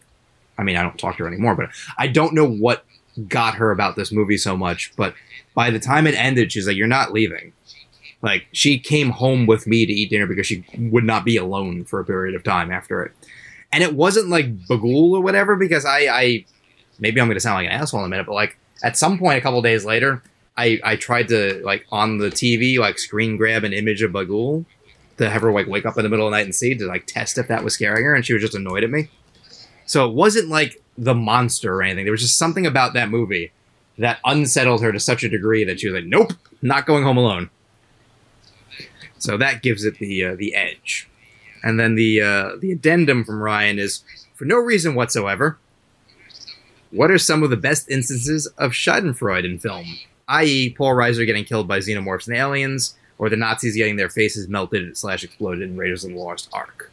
I 0.58 0.64
mean, 0.64 0.76
I 0.76 0.84
don't 0.84 0.98
talk 0.98 1.18
to 1.18 1.24
her 1.24 1.28
anymore, 1.28 1.56
but 1.56 1.70
I 1.98 2.06
don't 2.06 2.36
know 2.36 2.48
what 2.48 2.86
got 3.28 3.56
her 3.56 3.72
about 3.72 3.96
this 3.96 4.12
movie 4.12 4.38
so 4.38 4.56
much. 4.56 4.94
But 4.96 5.16
by 5.56 5.72
the 5.72 5.80
time 5.80 6.06
it 6.06 6.14
ended, 6.14 6.52
she's 6.52 6.68
like, 6.68 6.76
"You're 6.76 6.88
not 6.88 7.14
leaving." 7.14 7.54
Like 8.22 8.46
she 8.52 8.78
came 8.78 9.10
home 9.10 9.48
with 9.48 9.66
me 9.66 9.86
to 9.86 9.94
eat 9.94 10.12
dinner 10.12 10.28
because 10.28 10.46
she 10.46 10.64
would 10.78 11.04
not 11.04 11.26
be 11.26 11.38
alone 11.38 11.86
for 11.86 12.00
a 12.00 12.06
period 12.06 12.36
of 12.36 12.44
time 12.44 12.72
after 12.72 13.04
it. 13.04 13.12
And 13.74 13.84
it 13.84 13.96
wasn't 13.96 14.30
like 14.30 14.68
Bughuul 14.68 15.14
or 15.14 15.22
whatever 15.22 15.56
because 15.56 15.86
I, 15.86 16.00
I 16.08 16.46
maybe 17.00 17.20
I'm 17.20 17.28
going 17.28 17.36
to 17.36 17.42
sound 17.42 17.56
like 17.56 17.66
an 17.66 17.72
asshole 17.72 18.02
in 18.02 18.06
a 18.06 18.10
minute, 18.10 18.28
but 18.28 18.34
like 18.34 18.58
at 18.84 18.98
some 18.98 19.18
point 19.18 19.38
a 19.38 19.42
couple 19.42 19.62
days 19.62 19.86
later, 19.86 20.24
I, 20.58 20.80
I 20.84 20.96
tried 20.96 21.28
to 21.30 21.62
like 21.64 21.86
on 21.92 22.18
the 22.18 22.28
TV 22.28 22.78
like 22.78 23.00
screen 23.00 23.38
grab 23.38 23.64
an 23.64 23.74
image 23.74 24.02
of 24.02 24.12
Bughuul 24.12 24.66
to 25.18 25.30
have 25.30 25.42
her 25.42 25.52
like 25.52 25.68
wake 25.68 25.86
up 25.86 25.98
in 25.98 26.04
the 26.04 26.10
middle 26.10 26.28
of 26.28 26.32
the 26.32 26.38
night 26.38 26.46
and 26.46 26.56
see 26.56 26.76
to 26.76 26.86
like 26.86 27.06
test 27.06 27.38
if 27.38 27.48
that 27.48 27.64
was 27.64 27.74
scaring 27.74 28.04
her, 28.04 28.14
and 28.16 28.26
she 28.26 28.34
was 28.34 28.42
just 28.42 28.56
annoyed 28.56 28.84
at 28.84 28.90
me. 28.90 29.10
So 29.86 30.08
it 30.10 30.14
wasn't 30.14 30.50
like 30.50 30.82
the 30.98 31.14
monster 31.14 31.76
or 31.76 31.84
anything. 31.84 32.06
There 32.06 32.12
was 32.12 32.22
just 32.22 32.38
something 32.38 32.66
about 32.66 32.94
that 32.94 33.10
movie 33.10 33.52
that 33.98 34.20
unsettled 34.26 34.82
her 34.82 34.92
to 34.92 35.00
such 35.00 35.24
a 35.24 35.30
degree 35.30 35.64
that 35.64 35.80
she 35.80 35.88
was 35.88 35.96
like, 35.96 36.10
"Nope, 36.10 36.34
not 36.62 36.86
going 36.86 37.04
home 37.04 37.18
alone." 37.18 37.50
So 39.18 39.38
that 39.38 39.62
gives 39.62 39.86
it 39.86 40.00
the 40.00 40.26
uh, 40.26 40.36
the 40.36 40.56
edge. 40.56 41.08
And 41.64 41.80
then 41.80 41.96
the 41.96 42.22
uh, 42.22 42.50
the 42.60 42.72
addendum 42.72 43.24
from 43.24 43.42
Ryan 43.42 43.80
is 43.80 44.04
for 44.34 44.46
no 44.46 44.58
reason 44.58 44.96
whatsoever. 44.96 45.60
What 46.92 47.10
are 47.10 47.18
some 47.18 47.42
of 47.42 47.50
the 47.50 47.58
best 47.58 47.89
instances 47.89 48.48
of 48.58 48.72
Schadenfreude 48.72 49.46
in 49.46 49.60
film? 49.60 49.86
I.e., 50.28 50.72
Paul 50.72 50.94
Reiser 50.94 51.26
getting 51.26 51.46
killed 51.46 51.68
by 51.68 51.80
xenomorphs 51.80 52.28
and 52.28 52.36
aliens, 52.36 52.96
or 53.18 53.30
the 53.30 53.38
Nazis 53.38 53.76
getting 53.76 53.96
their 53.96 54.10
faces 54.10 54.48
melted 54.48 54.98
slash 54.98 55.24
exploded 55.24 55.62
in 55.62 55.78
Raiders 55.78 56.04
of 56.04 56.12
the 56.12 56.18
Lost 56.18 56.50
Ark. 56.54 56.92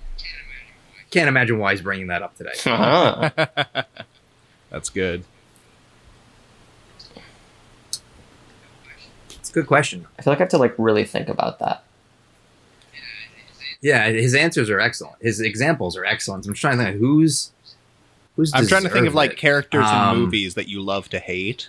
Can't 1.11 1.29
imagine 1.29 1.59
why 1.59 1.73
he's 1.73 1.83
bringing 1.83 2.09
that 2.09 2.23
up 2.23 2.37
today. 2.37 2.53
Uh-huh. 2.67 3.85
That's 4.71 4.91
good. 4.91 5.25
It's 9.31 9.51
a 9.51 9.53
good 9.53 9.67
question. 9.67 10.07
I 10.19 10.23
feel 10.23 10.33
like 10.33 10.41
I 10.41 10.43
have 10.43 10.51
to 10.51 10.59
like 10.59 10.75
really 10.77 11.05
think 11.05 11.29
about 11.29 11.59
that. 11.61 11.83
Yeah, 13.81 14.09
his 14.11 14.35
answers 14.35 14.69
are 14.69 14.81
excellent. 14.81 15.17
His 15.23 15.41
examples 15.41 15.97
are 15.97 16.05
excellent. 16.05 16.45
I'm 16.47 16.53
just 16.53 16.61
trying 16.61 16.77
to 16.77 16.85
think 16.85 16.97
of 16.97 17.01
who's 17.01 17.53
who's. 18.39 18.53
I'm 18.55 18.67
trying 18.67 18.85
to 18.85 18.89
think 18.89 19.07
of 19.07 19.15
like 19.15 19.33
it. 19.33 19.37
characters 19.37 19.85
Um, 19.87 20.17
in 20.17 20.23
movies 20.23 20.55
that 20.55 20.67
you 20.69 20.81
love 20.81 21.11
to 21.11 21.19
hate. 21.19 21.69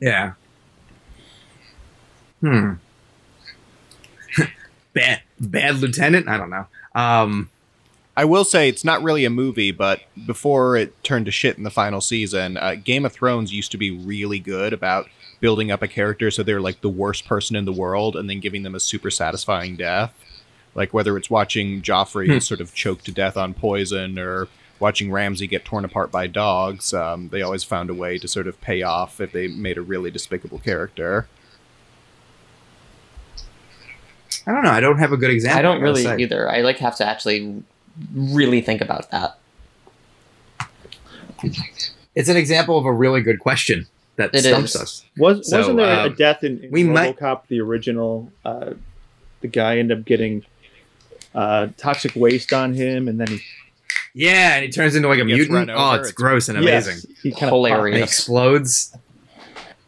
Yeah. 0.00 0.32
Hmm. 2.40 2.72
bad 4.92 5.20
bad 5.40 5.76
lieutenant. 5.76 6.28
I 6.28 6.36
don't 6.36 6.50
know. 6.50 6.66
Um. 6.94 7.48
I 8.14 8.26
will 8.26 8.44
say 8.44 8.68
it's 8.68 8.84
not 8.84 9.02
really 9.02 9.24
a 9.24 9.30
movie, 9.30 9.70
but 9.70 10.02
before 10.26 10.76
it 10.76 11.02
turned 11.02 11.24
to 11.24 11.30
shit 11.32 11.56
in 11.56 11.64
the 11.64 11.70
final 11.70 12.02
season, 12.02 12.58
uh, 12.58 12.74
Game 12.74 13.06
of 13.06 13.12
Thrones 13.14 13.54
used 13.54 13.70
to 13.70 13.78
be 13.78 13.90
really 13.90 14.38
good 14.38 14.74
about 14.74 15.08
building 15.40 15.70
up 15.70 15.80
a 15.80 15.88
character 15.88 16.30
so 16.30 16.42
they're 16.42 16.60
like 16.60 16.82
the 16.82 16.90
worst 16.90 17.24
person 17.24 17.56
in 17.56 17.64
the 17.64 17.72
world 17.72 18.14
and 18.14 18.28
then 18.28 18.38
giving 18.38 18.64
them 18.64 18.74
a 18.74 18.80
super 18.80 19.10
satisfying 19.10 19.76
death. 19.76 20.12
Like 20.74 20.92
whether 20.92 21.16
it's 21.16 21.30
watching 21.30 21.80
Joffrey 21.80 22.30
Hmm. 22.30 22.38
sort 22.40 22.60
of 22.60 22.74
choke 22.74 23.00
to 23.04 23.12
death 23.12 23.38
on 23.38 23.54
poison 23.54 24.18
or 24.18 24.48
watching 24.82 25.10
Ramsay 25.10 25.46
get 25.46 25.64
torn 25.64 25.84
apart 25.86 26.10
by 26.10 26.26
dogs, 26.26 26.92
um, 26.92 27.28
they 27.30 27.40
always 27.40 27.64
found 27.64 27.88
a 27.88 27.94
way 27.94 28.18
to 28.18 28.28
sort 28.28 28.46
of 28.46 28.60
pay 28.60 28.82
off 28.82 29.20
if 29.20 29.32
they 29.32 29.46
made 29.48 29.78
a 29.78 29.82
really 29.82 30.10
despicable 30.10 30.58
character. 30.58 31.26
I 34.46 34.52
don't 34.52 34.64
know. 34.64 34.70
I 34.70 34.80
don't 34.80 34.98
have 34.98 35.12
a 35.12 35.16
good 35.16 35.30
example. 35.30 35.58
I 35.58 35.62
don't 35.62 35.80
really 35.80 36.02
say. 36.02 36.16
either. 36.18 36.50
I 36.50 36.62
like 36.62 36.78
have 36.78 36.96
to 36.96 37.06
actually 37.06 37.62
really 38.12 38.60
think 38.60 38.80
about 38.80 39.10
that. 39.12 39.38
It's 42.14 42.28
an 42.28 42.36
example 42.36 42.76
of 42.78 42.84
a 42.84 42.92
really 42.92 43.20
good 43.22 43.38
question 43.38 43.86
that 44.16 44.34
It 44.34 44.42
stumps 44.44 44.74
is. 44.74 44.80
us. 44.80 45.04
Was 45.16 45.48
So, 45.48 45.58
wasn't 45.58 45.76
there 45.78 46.00
a 46.00 46.06
um, 46.08 46.14
death 46.14 46.44
in, 46.44 46.62
in 46.64 46.70
we 46.70 46.84
might- 46.84 47.16
RoboCop 47.18 47.46
the 47.48 47.60
original? 47.60 48.30
Uh, 48.44 48.74
the 49.40 49.48
guy 49.48 49.78
ended 49.78 49.98
up 49.98 50.04
getting 50.04 50.44
uh, 51.34 51.68
toxic 51.76 52.14
waste 52.14 52.52
on 52.52 52.74
him, 52.74 53.08
and 53.08 53.18
then 53.18 53.26
he 53.28 53.40
Yeah, 54.14 54.54
and 54.56 54.64
he 54.64 54.70
turns 54.70 54.94
into 54.94 55.08
like 55.08 55.20
a 55.20 55.24
mutant. 55.24 55.70
Oh, 55.70 55.92
it's 55.94 56.08
it's- 56.08 56.12
gross 56.12 56.48
and 56.48 56.58
amazing. 56.58 56.96
Yes, 57.08 57.20
he 57.22 57.30
kind 57.32 57.50
Hilarious. 57.52 57.94
and 57.94 58.04
explodes. 58.04 58.96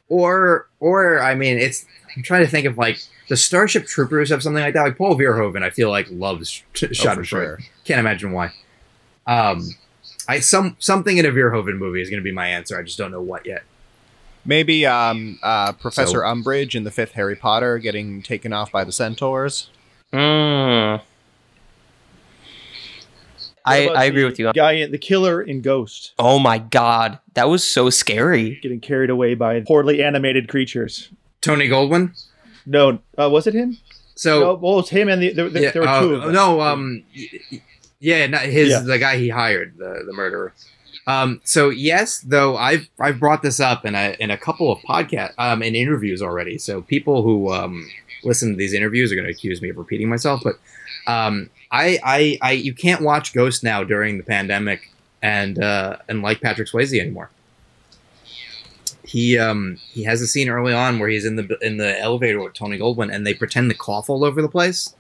Or, 0.09 0.69
or 0.81 1.21
I 1.21 1.35
mean, 1.35 1.59
it's. 1.59 1.87
I'm 2.17 2.23
trying 2.23 2.45
to 2.45 2.51
think 2.51 2.67
of 2.67 2.79
like 2.79 3.03
the 3.29 3.37
Starship 3.37 3.87
Troopers 3.87 4.31
have 4.31 4.43
something 4.43 4.63
like 4.63 4.75
that. 4.75 4.83
Like 4.83 4.97
Paul 4.99 5.17
Verhoeven, 5.17 5.63
I 5.63 5.71
feel 5.71 5.91
like 5.91 6.07
loves 6.11 6.63
t- 6.75 6.87
Oh, 6.89 6.93
Shot 6.93 7.15
for 7.15 7.21
and 7.21 7.27
sure. 7.27 7.59
Can't 7.85 7.99
imagine 8.01 8.33
why. 8.33 8.53
Um, 9.27 9.69
I 10.29 10.41
some 10.41 10.77
something 10.79 11.17
in 11.19 11.27
a 11.27 11.31
Verhoeven 11.31 11.77
movie 11.79 12.01
is 12.01 12.09
going 12.11 12.21
to 12.21 12.25
be 12.25 12.33
my 12.33 12.49
answer. 12.49 12.79
I 12.79 12.83
just 12.83 12.97
don't 12.99 13.11
know 13.11 13.21
what 13.23 13.45
yet. 13.47 13.65
Maybe 14.47 14.85
um, 14.87 15.39
uh, 15.43 15.73
Professor 15.73 16.19
So- 16.19 16.23
Umbridge 16.23 16.75
in 16.75 16.85
the 16.85 16.91
fifth 16.91 17.13
Harry 17.13 17.35
Potter 17.35 17.79
getting 17.79 18.23
taken 18.23 18.53
off 18.53 18.71
by 18.71 18.85
the 18.85 18.93
centaurs. 18.93 19.71
Mm. 20.13 21.01
I, 23.65 23.89
I 23.89 24.05
agree 24.05 24.25
with 24.25 24.39
you. 24.39 24.53
Guy, 24.53 24.73
in, 24.73 24.93
the 24.93 24.99
killer 24.99 25.41
in 25.43 25.61
Ghost, 25.63 26.13
Oh 26.19 26.39
my 26.39 26.59
god, 26.59 27.19
that 27.35 27.49
was 27.49 27.65
so 27.67 27.89
scary. 27.91 28.59
getting 28.63 28.81
carried 28.81 29.11
away 29.11 29.35
by 29.35 29.61
poorly 29.63 30.03
animated 30.03 30.49
creatures. 30.49 31.09
Tony 31.41 31.69
Goldwyn. 31.69 32.13
No, 32.67 32.99
uh, 33.19 33.29
was 33.31 33.47
it 33.47 33.55
him? 33.55 33.79
So 34.15 34.41
no, 34.41 34.55
well, 34.55 34.73
it 34.75 34.77
was 34.77 34.91
him 34.91 35.09
and 35.09 35.21
the, 35.23 35.33
there, 35.33 35.49
there, 35.51 35.63
yeah, 35.63 35.71
there 35.73 35.83
were 35.83 35.89
uh, 35.89 36.01
two 36.01 36.15
of 36.15 36.23
them. 36.23 36.33
No, 36.33 36.61
um, 36.61 37.03
y- 37.17 37.29
y- 37.53 37.63
yeah, 38.01 38.27
not 38.27 38.43
his 38.43 38.69
Yeah. 38.71 38.81
the 38.81 38.99
guy 38.99 39.17
he 39.19 39.29
hired, 39.29 39.77
the 39.79 40.03
the 40.07 40.13
murderer. 40.13 40.53
Um, 41.07 41.41
so 41.45 41.69
yes, 41.71 42.21
though 42.21 42.57
I've 42.57 42.89
I've 43.01 43.19
brought 43.19 43.43
this 43.43 43.61
up 43.61 43.85
in 43.85 43.95
a 43.95 44.17
in 44.21 44.31
a 44.31 44.39
couple 44.39 44.71
of 44.73 44.79
podcast 44.81 45.33
um 45.39 45.63
in 45.63 45.75
interviews 45.75 46.23
already. 46.23 46.57
So 46.59 46.81
people 46.83 47.23
who 47.23 47.53
um 47.53 47.87
listen 48.23 48.51
to 48.51 48.57
these 48.57 48.73
interviews 48.73 49.11
are 49.13 49.17
going 49.17 49.27
to 49.27 49.33
accuse 49.33 49.61
me 49.61 49.69
of 49.71 49.77
repeating 49.77 50.09
myself, 50.09 50.41
but 50.45 50.59
um, 51.07 51.51
I 51.71 51.99
I 52.05 52.39
I 52.41 52.53
you 52.53 52.75
can't 52.75 53.03
watch 53.03 53.33
Ghost 53.33 53.63
now 53.65 53.85
during 53.85 54.17
the 54.19 54.25
pandemic 54.25 54.91
and 55.23 55.59
uh 55.59 55.97
and 56.09 56.23
like 56.23 56.41
Patrick 56.41 56.69
Swayze 56.69 56.99
anymore. 56.99 57.31
He 59.05 59.39
um 59.39 59.79
he 59.93 60.05
has 60.05 60.21
a 60.21 60.27
scene 60.27 60.49
early 60.49 60.73
on 60.73 60.99
where 60.99 61.09
he's 61.09 61.25
in 61.25 61.37
the 61.37 61.59
in 61.61 61.79
the 61.79 61.99
elevator 61.99 62.41
with 62.41 62.55
Tony 62.55 62.79
Goldwyn 62.79 63.13
and 63.13 63.27
they 63.27 63.35
pretend 63.35 63.71
to 63.71 63.77
cough 63.77 64.09
all 64.09 64.25
over 64.25 64.41
the 64.41 64.49
place 64.49 64.95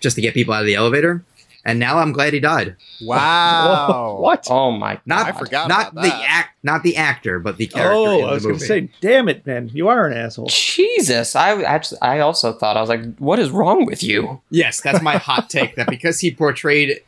just 0.00 0.16
to 0.16 0.22
get 0.22 0.34
people 0.34 0.54
out 0.54 0.60
of 0.60 0.66
the 0.66 0.74
elevator. 0.74 1.24
And 1.64 1.78
now 1.78 1.98
I'm 1.98 2.10
glad 2.12 2.32
he 2.32 2.40
died. 2.40 2.74
Wow! 3.00 4.16
what? 4.20 4.48
Oh 4.50 4.72
my 4.72 4.98
Not 5.06 5.26
I 5.28 5.32
forgot 5.32 5.68
not 5.68 5.92
about 5.92 6.02
the 6.02 6.08
that. 6.08 6.24
act, 6.28 6.56
not 6.64 6.82
the 6.82 6.96
actor, 6.96 7.38
but 7.38 7.56
the 7.56 7.66
character 7.68 7.94
Oh, 7.94 8.18
in 8.18 8.24
I 8.24 8.32
was 8.32 8.44
going 8.44 8.58
to 8.58 8.64
say, 8.66 8.88
damn 9.00 9.28
it, 9.28 9.46
man, 9.46 9.70
you 9.72 9.86
are 9.88 10.06
an 10.06 10.16
asshole. 10.16 10.46
Jesus, 10.46 11.36
I 11.36 11.62
actually 11.62 12.00
I 12.02 12.18
also 12.20 12.52
thought 12.52 12.76
I 12.76 12.80
was 12.80 12.88
like, 12.88 13.16
what 13.18 13.38
is 13.38 13.50
wrong 13.50 13.84
with 13.86 14.02
you? 14.02 14.40
yes, 14.50 14.80
that's 14.80 15.02
my 15.02 15.16
hot 15.28 15.50
take. 15.50 15.76
That 15.76 15.88
because 15.88 16.18
he 16.20 16.34
portrayed 16.34 17.00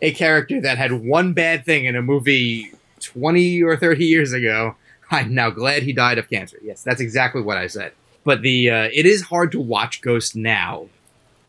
a 0.00 0.12
character 0.12 0.60
that 0.60 0.78
had 0.78 0.92
one 0.92 1.32
bad 1.32 1.64
thing 1.64 1.84
in 1.84 1.96
a 1.96 2.02
movie 2.02 2.70
twenty 3.00 3.60
or 3.62 3.76
thirty 3.76 4.04
years 4.06 4.32
ago, 4.32 4.76
I'm 5.10 5.34
now 5.34 5.50
glad 5.50 5.82
he 5.82 5.92
died 5.92 6.18
of 6.18 6.30
cancer. 6.30 6.58
Yes, 6.62 6.82
that's 6.82 7.00
exactly 7.00 7.42
what 7.42 7.56
I 7.58 7.66
said. 7.66 7.92
But 8.24 8.42
the 8.42 8.70
uh, 8.70 8.88
it 8.92 9.04
is 9.06 9.22
hard 9.22 9.50
to 9.52 9.60
watch 9.60 10.00
Ghost 10.00 10.36
now 10.36 10.86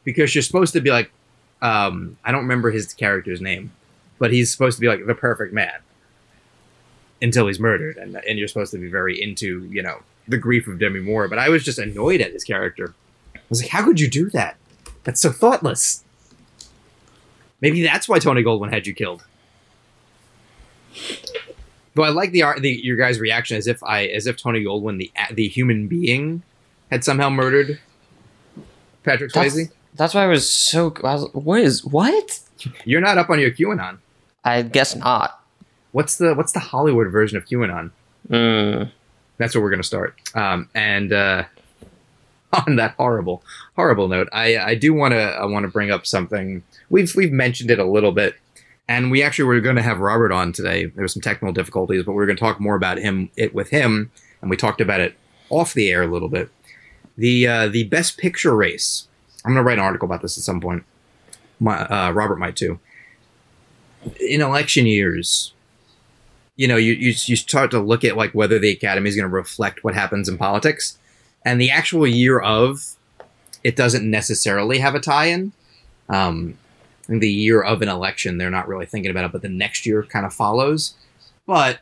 because 0.04 0.34
you're 0.34 0.42
supposed 0.42 0.74
to 0.74 0.82
be 0.82 0.90
like, 0.90 1.12
um, 1.62 2.18
I 2.24 2.32
don't 2.32 2.42
remember 2.42 2.72
his 2.72 2.94
character's 2.94 3.42
name, 3.42 3.72
but 4.20 4.32
he's 4.32 4.52
supposed 4.52 4.78
to 4.78 4.82
be 4.82 4.88
like 4.88 5.06
the 5.06 5.16
perfect 5.16 5.54
man 5.54 5.80
until 7.22 7.48
he's 7.48 7.60
murdered, 7.60 7.98
and 7.98 8.16
and 8.16 8.38
you're 8.38 8.48
supposed 8.48 8.72
to 8.72 8.78
be 8.78 8.90
very 8.90 9.22
into 9.22 9.66
you 9.66 9.82
know 9.82 10.00
the 10.28 10.38
grief 10.38 10.68
of 10.68 10.80
Demi 10.80 11.00
Moore. 11.00 11.28
But 11.28 11.40
I 11.40 11.50
was 11.50 11.64
just 11.64 11.80
annoyed 11.80 12.22
at 12.22 12.32
his 12.32 12.44
character. 12.44 12.94
I 13.36 13.40
was 13.50 13.62
like, 13.62 13.72
how 13.72 13.84
could 13.84 14.00
you 14.00 14.10
do 14.10 14.30
that? 14.32 14.58
That's 15.04 15.22
so 15.22 15.32
thoughtless. 15.32 16.04
Maybe 17.62 17.82
that's 17.82 18.08
why 18.08 18.20
Tony 18.20 18.44
Goldwyn 18.44 18.72
had 18.72 18.86
you 18.86 18.94
killed. 18.94 19.26
But 21.96 22.04
I 22.04 22.10
like 22.10 22.32
the, 22.32 22.44
the 22.60 22.70
your 22.70 22.98
guys' 22.98 23.20
reaction 23.20 23.58
as 23.58 23.66
if 23.66 23.82
I 23.84 24.06
as 24.06 24.28
if 24.28 24.38
Tony 24.38 24.64
Goldwyn 24.64 25.00
the 25.00 25.12
the 25.34 25.48
human 25.48 25.88
being 25.88 26.44
had 26.92 27.04
somehow 27.04 27.30
murdered 27.30 27.80
Patrick 29.04 29.32
Swayze. 29.32 29.56
that's 29.56 29.77
why 30.14 30.24
I 30.24 30.28
was 30.28 30.50
so. 30.50 30.94
I 31.04 31.16
was, 31.16 31.30
what 31.34 31.62
is 31.62 31.84
what? 31.86 32.40
You're 32.86 33.02
not 33.02 33.18
up 33.18 33.30
on 33.30 33.40
your 33.40 33.52
QAnon. 33.52 34.00
I 34.44 34.62
guess 34.62 34.96
not. 34.96 35.44
What's 35.92 36.18
the 36.18 36.34
what's 36.34 36.52
the 36.52 36.60
Hollywood 36.60 37.12
version 37.12 37.38
of 37.38 37.46
QAnon? 37.46 37.92
Mm. 38.30 38.92
That's 39.38 39.56
where 39.56 39.64
we're 39.64 39.70
gonna 39.70 39.84
start. 39.84 40.16
Um, 40.36 40.70
and 40.76 41.12
uh, 41.14 41.44
on 42.68 42.76
that 42.78 42.96
horrible, 42.98 43.44
horrible 43.76 44.08
note, 44.08 44.30
I 44.32 44.58
I 44.58 44.76
do 44.76 44.94
want 44.94 45.14
to 45.14 45.22
I 45.22 45.46
want 45.46 45.64
to 45.64 45.72
bring 45.72 45.92
up 45.92 46.06
something. 46.06 46.64
We've 46.90 47.14
we've 47.16 47.32
mentioned 47.32 47.72
it 47.72 47.80
a 47.80 47.86
little 47.86 48.12
bit, 48.12 48.36
and 48.88 49.12
we 49.12 49.22
actually 49.22 49.46
were 49.46 49.60
going 49.60 49.76
to 49.76 49.82
have 49.82 50.00
Robert 50.00 50.32
on 50.32 50.54
today. 50.54 50.86
There 50.86 51.04
were 51.04 51.10
some 51.10 51.22
technical 51.22 51.54
difficulties, 51.54 52.04
but 52.04 52.14
we 52.14 52.24
are 52.24 52.26
going 52.26 52.38
to 52.38 52.44
talk 52.44 52.60
more 52.60 52.76
about 52.76 52.98
him 52.98 53.30
it 53.36 53.54
with 53.54 53.70
him, 53.70 54.12
and 54.42 54.50
we 54.50 54.58
talked 54.58 54.82
about 54.82 55.02
it 55.02 55.16
off 55.50 55.74
the 55.74 55.90
air 55.90 56.04
a 56.04 56.08
little 56.08 56.30
bit. 56.30 56.50
The 57.18 57.48
uh, 57.48 57.68
the 57.68 57.86
best 57.86 58.18
picture 58.18 58.56
race. 58.56 59.08
I'm 59.48 59.54
going 59.54 59.64
to 59.64 59.68
write 59.68 59.78
an 59.78 59.86
article 59.86 60.06
about 60.06 60.22
this 60.22 60.38
at 60.38 60.44
some 60.44 60.60
point. 60.60 60.84
My, 61.62 61.80
uh, 61.86 62.12
Robert 62.12 62.38
might 62.38 62.58
too. 62.58 62.80
In 64.20 64.42
election 64.42 64.86
years, 64.86 65.54
you 66.58 66.68
know, 66.68 66.76
you, 66.76 66.92
you 66.92 67.14
you 67.26 67.36
start 67.38 67.72
to 67.72 67.80
look 67.80 68.04
at 68.04 68.18
like 68.18 68.34
whether 68.34 68.60
the 68.60 68.72
academy 68.72 69.08
is 69.08 69.16
going 69.16 69.30
to 69.30 69.34
reflect 69.34 69.86
what 69.86 69.94
happens 69.94 70.28
in 70.28 70.38
politics, 70.38 70.98
and 71.46 71.62
the 71.62 71.72
actual 71.72 72.06
year 72.06 72.40
of 72.40 72.96
it 73.64 73.78
doesn't 73.78 74.10
necessarily 74.10 74.80
have 74.80 74.96
a 74.96 75.00
tie-in. 75.00 75.54
Um, 76.10 76.58
in 77.08 77.20
the 77.20 77.32
year 77.32 77.62
of 77.62 77.82
an 77.82 77.88
election, 77.90 78.38
they're 78.38 78.50
not 78.50 78.68
really 78.68 78.86
thinking 78.86 79.12
about 79.12 79.24
it, 79.24 79.32
but 79.32 79.42
the 79.42 79.50
next 79.50 79.86
year 79.86 80.04
kind 80.04 80.26
of 80.26 80.34
follows. 80.34 80.94
But 81.46 81.80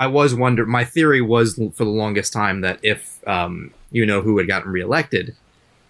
I 0.00 0.06
was 0.06 0.34
wonder. 0.34 0.64
My 0.64 0.84
theory 0.84 1.20
was 1.20 1.54
for 1.74 1.84
the 1.84 1.90
longest 1.90 2.32
time 2.32 2.62
that 2.62 2.78
if 2.82 3.20
um, 3.28 3.72
you 3.90 4.06
know 4.06 4.22
who 4.22 4.38
had 4.38 4.46
gotten 4.46 4.72
reelected, 4.72 5.36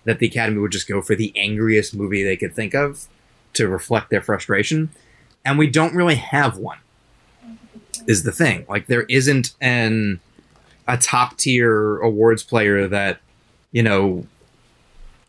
that 0.04 0.18
the 0.18 0.26
academy 0.26 0.58
would 0.58 0.72
just 0.72 0.88
go 0.88 1.00
for 1.00 1.14
the 1.14 1.32
angriest 1.36 1.94
movie 1.94 2.22
they 2.22 2.36
could 2.36 2.54
think 2.54 2.74
of 2.74 3.08
to 3.54 3.68
reflect 3.68 4.10
their 4.10 4.22
frustration, 4.22 4.90
and 5.44 5.58
we 5.58 5.68
don't 5.68 5.94
really 5.94 6.16
have 6.16 6.58
one 6.58 6.78
is 8.06 8.22
the 8.24 8.32
thing. 8.32 8.66
Like 8.68 8.86
there 8.86 9.02
isn't 9.02 9.54
an 9.60 10.20
a 10.88 10.96
top 10.96 11.38
tier 11.38 11.98
awards 11.98 12.42
player 12.42 12.88
that 12.88 13.20
you 13.70 13.82
know. 13.82 14.26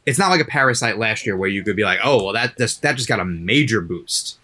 It's 0.06 0.20
not 0.20 0.32
like 0.32 0.42
a 0.42 0.46
Parasite 0.46 0.98
last 0.98 1.26
year 1.26 1.38
where 1.38 1.48
you 1.48 1.64
could 1.64 1.78
be 1.78 1.84
like, 1.84 2.00
oh 2.04 2.24
well, 2.24 2.34
that 2.34 2.58
just 2.58 2.82
that 2.82 2.98
just 2.98 3.08
got 3.08 3.22
a 3.22 3.26
major 3.26 3.80
boost. 3.80 4.38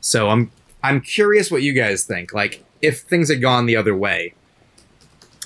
So 0.00 0.28
I'm 0.28 0.50
I'm 0.82 1.00
curious 1.00 1.50
what 1.50 1.62
you 1.62 1.72
guys 1.72 2.04
think. 2.04 2.32
Like 2.32 2.64
if 2.80 3.02
things 3.02 3.30
had 3.30 3.40
gone 3.40 3.66
the 3.66 3.76
other 3.76 3.94
way, 3.94 4.34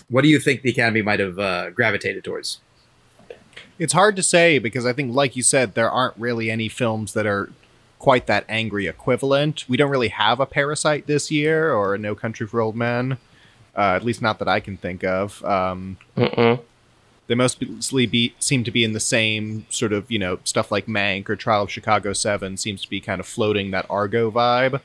what 0.09 0.23
do 0.23 0.29
you 0.29 0.41
think 0.41 0.63
the 0.63 0.71
Academy 0.71 1.03
might 1.03 1.21
have 1.21 1.39
uh, 1.39 1.71
gravitated 1.71 2.25
towards? 2.25 2.61
It's 3.79 3.93
hard 3.93 4.17
to 4.17 4.23
say 4.23 4.59
because 4.59 4.87
I 4.87 4.93
think, 4.93 5.15
like 5.15 5.37
you 5.37 5.43
said, 5.43 5.75
there 5.75 5.91
aren't 5.91 6.17
really 6.17 6.51
any 6.51 6.69
films 6.69 7.13
that 7.13 7.27
are 7.27 7.51
quite 7.99 8.27
that 8.27 8.45
angry 8.49 8.87
equivalent. 8.87 9.65
We 9.69 9.77
don't 9.77 9.91
really 9.91 10.09
have 10.09 10.41
a 10.41 10.47
Parasite 10.47 11.07
this 11.07 11.31
year 11.31 11.73
or 11.73 11.95
a 11.95 11.99
No 11.99 12.15
Country 12.15 12.47
for 12.47 12.61
Old 12.61 12.77
Men, 12.77 13.19
uh, 13.77 13.95
at 13.97 14.05
least 14.05 14.23
not 14.23 14.39
that 14.39 14.49
I 14.49 14.61
can 14.61 14.77
think 14.77 15.05
of. 15.05 15.45
Um, 15.45 15.99
Mm-mm. 16.17 16.61
they 17.27 17.35
mostly 17.35 18.07
be, 18.07 18.35
seem 18.39 18.65
to 18.65 18.71
be 18.71 18.85
in 18.85 18.93
the 18.93 19.01
same 19.01 19.67
sort 19.71 19.93
of, 19.93 20.11
you 20.11 20.19
know, 20.19 20.39
stuff 20.45 20.71
like 20.71 20.87
Mank 20.87 21.29
or 21.29 21.37
Trial 21.37 21.65
of 21.65 21.71
Chicago 21.71 22.13
7 22.13 22.57
seems 22.57 22.83
to 22.83 22.91
be 22.91 23.01
kind 23.01 23.21
of 23.21 23.27
floating 23.27 23.71
that 23.73 23.87
Argo 23.91 24.31
vibe 24.31 24.81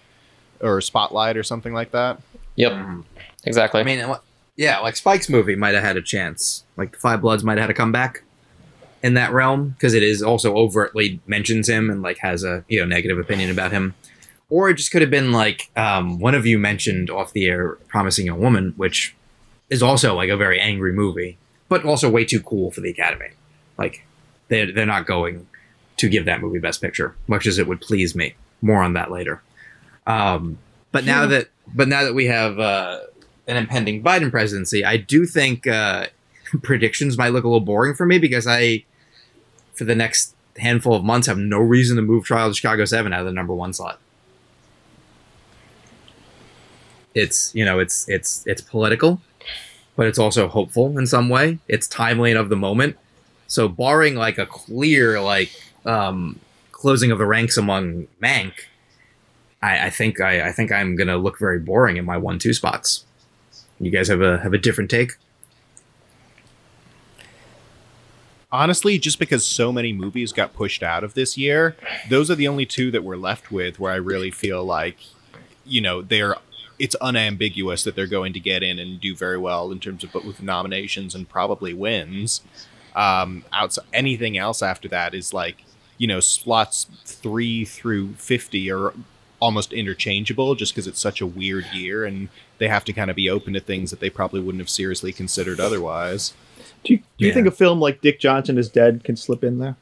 or 0.60 0.82
Spotlight 0.82 1.38
or 1.38 1.44
something 1.44 1.74
like 1.74 1.92
that. 1.92 2.20
Yep. 2.56 3.04
Exactly. 3.46 3.82
I 3.82 3.84
mean, 3.84 4.06
yeah, 4.56 4.80
like 4.80 4.96
Spike's 4.96 5.30
movie 5.30 5.56
might 5.56 5.74
have 5.74 5.84
had 5.84 5.98
a 5.98 6.02
chance. 6.02 6.64
Like 6.78 6.96
Five 6.96 7.22
Bloods 7.22 7.44
might 7.44 7.58
have 7.58 7.64
had 7.64 7.70
a 7.70 7.74
comeback 7.74 8.24
in 9.04 9.16
that 9.16 9.32
realm 9.32 9.70
because 9.70 9.94
it 9.94 10.04
is 10.04 10.22
also 10.22 10.56
overtly 10.56 11.20
mentions 11.28 11.68
him 11.68 11.90
and 11.90 12.02
like 12.02 12.18
has 12.20 12.44
a 12.44 12.64
you 12.68 12.80
know 12.80 12.86
negative 12.86 13.18
opinion 13.18 13.50
about 13.50 13.72
him. 13.72 13.96
Or 14.50 14.70
it 14.70 14.76
just 14.76 14.92
could 14.92 15.02
have 15.02 15.10
been 15.10 15.32
like 15.32 15.72
um, 15.78 16.20
one 16.20 16.36
of 16.36 16.46
you 16.46 16.60
mentioned 16.60 17.10
off 17.10 17.34
the 17.34 17.48
air, 17.48 17.78
"Promising 17.88 18.28
a 18.30 18.36
Woman," 18.36 18.74
which 18.76 19.16
is 19.70 19.82
also 19.82 20.16
like 20.16 20.30
a 20.30 20.38
very 20.38 20.60
angry 20.60 20.92
movie, 20.92 21.38
but 21.70 21.86
also 21.86 22.10
way 22.10 22.26
too 22.26 22.42
cool 22.42 22.72
for 22.72 22.82
the 22.82 22.90
Academy. 22.90 23.30
Like 23.78 24.06
they're 24.50 24.72
they're 24.72 24.86
not 24.86 25.06
going 25.06 25.48
to 25.98 26.10
give 26.10 26.26
that 26.26 26.42
movie 26.42 26.60
Best 26.60 26.82
Picture, 26.82 27.16
much 27.28 27.48
as 27.48 27.58
it 27.58 27.68
would 27.68 27.82
please 27.82 28.16
me. 28.16 28.36
More 28.62 28.84
on 28.84 28.94
that 28.94 29.10
later. 29.10 29.42
Um, 30.06 30.58
but 30.92 31.06
now 31.06 31.26
that 31.28 31.48
but 31.74 31.88
now 31.88 32.04
that 32.04 32.14
we 32.14 32.26
have 32.26 32.60
uh, 32.60 33.00
an 33.48 33.58
impending 33.58 34.04
Biden 34.04 34.32
presidency, 34.32 34.84
I 34.84 34.98
do 34.98 35.26
think 35.26 35.68
uh, 35.68 36.08
predictions 36.62 37.18
might 37.18 37.30
look 37.30 37.44
a 37.44 37.48
little 37.48 37.62
boring 37.62 37.94
for 37.94 38.06
me 38.06 38.18
because 38.18 38.48
I, 38.48 38.84
for 39.82 39.86
the 39.86 39.96
next 39.96 40.36
handful 40.58 40.94
of 40.94 41.04
months, 41.04 41.26
have 41.26 41.40
no 41.40 41.58
reason 41.58 41.96
to 41.96 42.04
move 42.04 42.24
Trial 42.24 42.50
of 42.50 42.56
Chicago 42.56 42.86
Seven 42.86 43.14
out 43.14 43.22
of 43.22 43.26
the 43.26 43.32
number 43.32 43.52
one 43.52 43.74
slot. 43.74 44.00
It's 47.16 47.52
you 47.56 47.66
know 47.66 47.80
it's 47.80 48.08
it's 48.08 48.46
it's 48.46 48.62
political, 48.62 49.20
but 49.96 50.06
it's 50.06 50.20
also 50.20 50.48
hopeful 50.48 51.00
in 51.00 51.08
some 51.08 51.30
way. 51.30 51.58
It's 51.68 51.88
timely 51.88 52.30
and 52.30 52.40
of 52.40 52.50
the 52.50 52.56
moment. 52.56 52.96
So 53.48 53.68
barring 53.68 54.14
like 54.14 54.38
a 54.38 54.46
clear 54.46 55.20
like 55.20 55.52
um, 55.84 56.40
closing 56.72 57.10
of 57.10 57.18
the 57.18 57.26
ranks 57.26 57.58
among 57.58 58.06
Mank, 58.22 58.54
I, 59.64 59.88
I 59.88 59.90
think 59.90 60.22
I, 60.22 60.50
I 60.50 60.52
think 60.52 60.72
I'm 60.72 60.96
gonna 60.96 61.18
look 61.18 61.40
very 61.40 61.58
boring 61.58 61.98
in 61.98 62.06
my 62.06 62.18
one 62.18 62.38
two 62.38 62.54
spots. 62.54 63.04
You 63.80 63.90
guys 63.90 64.10
have 64.10 64.22
a 64.22 64.38
have 64.42 64.54
a 64.54 64.60
different 64.60 64.92
take. 64.92 65.14
Honestly, 68.52 68.98
just 68.98 69.20
because 69.20 69.46
so 69.46 69.72
many 69.72 69.94
movies 69.94 70.32
got 70.34 70.54
pushed 70.54 70.84
out 70.84 71.04
of 71.04 71.14
this 71.14 71.38
year, 71.38 71.76
those 72.10 72.30
are 72.30 72.36
the 72.36 72.48
only 72.48 72.66
two 72.66 72.92
that 72.92 73.04
we're 73.04 73.16
left 73.16 73.52
with 73.52 73.80
where 73.80 73.92
I 73.92 73.98
really 73.98 74.32
feel 74.32 74.64
like, 74.64 74.98
you 75.66 75.82
know, 75.82 76.02
they're 76.02 76.36
it's 76.80 76.96
unambiguous 76.96 77.84
that 77.84 77.96
they're 77.96 78.08
going 78.08 78.34
to 78.34 78.40
get 78.40 78.64
in 78.64 78.80
and 78.80 79.00
do 79.00 79.16
very 79.16 79.38
well 79.38 79.72
in 79.72 79.80
terms 79.80 80.04
of 80.04 80.12
but 80.12 80.26
with 80.26 80.42
nominations 80.42 81.14
and 81.14 81.30
probably 81.30 81.74
wins. 81.74 82.42
Um, 82.96 83.46
outside 83.54 83.86
anything 83.94 84.38
else 84.38 84.64
after 84.64 84.88
that 84.90 85.14
is 85.14 85.34
like, 85.34 85.64
you 85.98 86.08
know, 86.08 86.20
slots 86.20 86.88
three 87.06 87.66
through 87.66 88.14
fifty 88.14 88.72
are 88.72 88.94
almost 89.40 89.74
interchangeable 89.74 90.56
just 90.56 90.74
because 90.74 90.88
it's 90.88 91.00
such 91.00 91.22
a 91.22 91.26
weird 91.26 91.66
year 91.74 92.06
and 92.06 92.30
they 92.58 92.68
have 92.68 92.86
to 92.86 92.94
kind 92.94 93.10
of 93.10 93.16
be 93.16 93.30
open 93.30 93.54
to 93.54 93.60
things 93.60 93.90
that 93.90 94.00
they 94.00 94.10
probably 94.10 94.40
wouldn't 94.40 94.62
have 94.62 94.70
seriously 94.70 95.12
considered 95.12 95.60
otherwise. 95.60 96.34
Do 96.84 96.94
you, 96.94 96.98
do 97.00 97.04
you 97.18 97.28
Yeah. 97.28 97.34
think 97.34 97.48
a 97.48 97.52
film 97.52 97.80
like 97.80 98.02
Dick 98.02 98.20
Johnson 98.20 98.58
is 98.58 98.70
Dead 98.70 99.04
can 99.04 99.16
slip 99.16 99.44
in 99.44 99.60
there? 99.60 99.76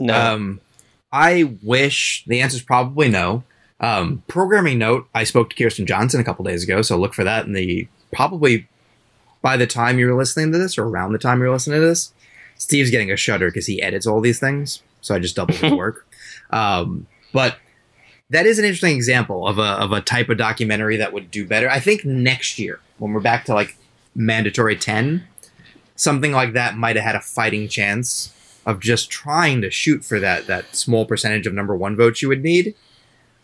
No. 0.00 0.14
Um, 0.34 0.60
I 1.12 1.56
wish 1.62 2.24
the 2.26 2.40
answer 2.40 2.56
is 2.56 2.62
probably 2.62 3.08
no. 3.08 3.44
Um, 3.80 4.22
programming 4.28 4.78
note: 4.78 5.06
I 5.14 5.24
spoke 5.24 5.50
to 5.50 5.56
Kirsten 5.56 5.86
Johnson 5.86 6.20
a 6.20 6.24
couple 6.24 6.44
days 6.44 6.62
ago, 6.64 6.82
so 6.82 6.96
look 6.96 7.14
for 7.14 7.24
that 7.24 7.46
in 7.46 7.52
the 7.52 7.86
probably 8.12 8.66
by 9.42 9.56
the 9.56 9.66
time 9.66 9.98
you're 9.98 10.16
listening 10.16 10.52
to 10.52 10.58
this 10.58 10.78
or 10.78 10.84
around 10.84 11.12
the 11.12 11.18
time 11.18 11.40
you're 11.40 11.50
listening 11.52 11.80
to 11.80 11.86
this. 11.86 12.12
Steve's 12.56 12.90
getting 12.90 13.10
a 13.10 13.16
shudder 13.16 13.48
because 13.48 13.66
he 13.66 13.82
edits 13.82 14.06
all 14.06 14.20
these 14.20 14.38
things, 14.40 14.82
so 15.00 15.14
I 15.14 15.18
just 15.18 15.36
doubled 15.36 15.58
his 15.58 15.72
work. 15.76 16.06
Um, 16.50 17.06
but 17.32 17.56
that 18.30 18.46
is 18.46 18.58
an 18.58 18.64
interesting 18.64 18.96
example 18.96 19.46
of 19.46 19.58
a 19.58 19.62
of 19.62 19.92
a 19.92 20.00
type 20.00 20.28
of 20.28 20.38
documentary 20.38 20.96
that 20.96 21.12
would 21.12 21.30
do 21.30 21.46
better. 21.46 21.68
I 21.68 21.80
think 21.80 22.04
next 22.04 22.58
year 22.58 22.80
when 22.98 23.12
we're 23.12 23.20
back 23.20 23.44
to 23.46 23.54
like 23.54 23.76
mandatory 24.14 24.76
ten, 24.76 25.26
something 25.96 26.32
like 26.32 26.52
that 26.52 26.76
might 26.76 26.96
have 26.96 27.04
had 27.04 27.16
a 27.16 27.20
fighting 27.20 27.68
chance 27.68 28.32
of 28.66 28.80
just 28.80 29.10
trying 29.10 29.60
to 29.60 29.70
shoot 29.70 30.04
for 30.04 30.18
that 30.20 30.46
that 30.46 30.74
small 30.74 31.04
percentage 31.04 31.46
of 31.46 31.54
number 31.54 31.76
one 31.76 31.96
votes 31.96 32.22
you 32.22 32.28
would 32.28 32.42
need. 32.42 32.74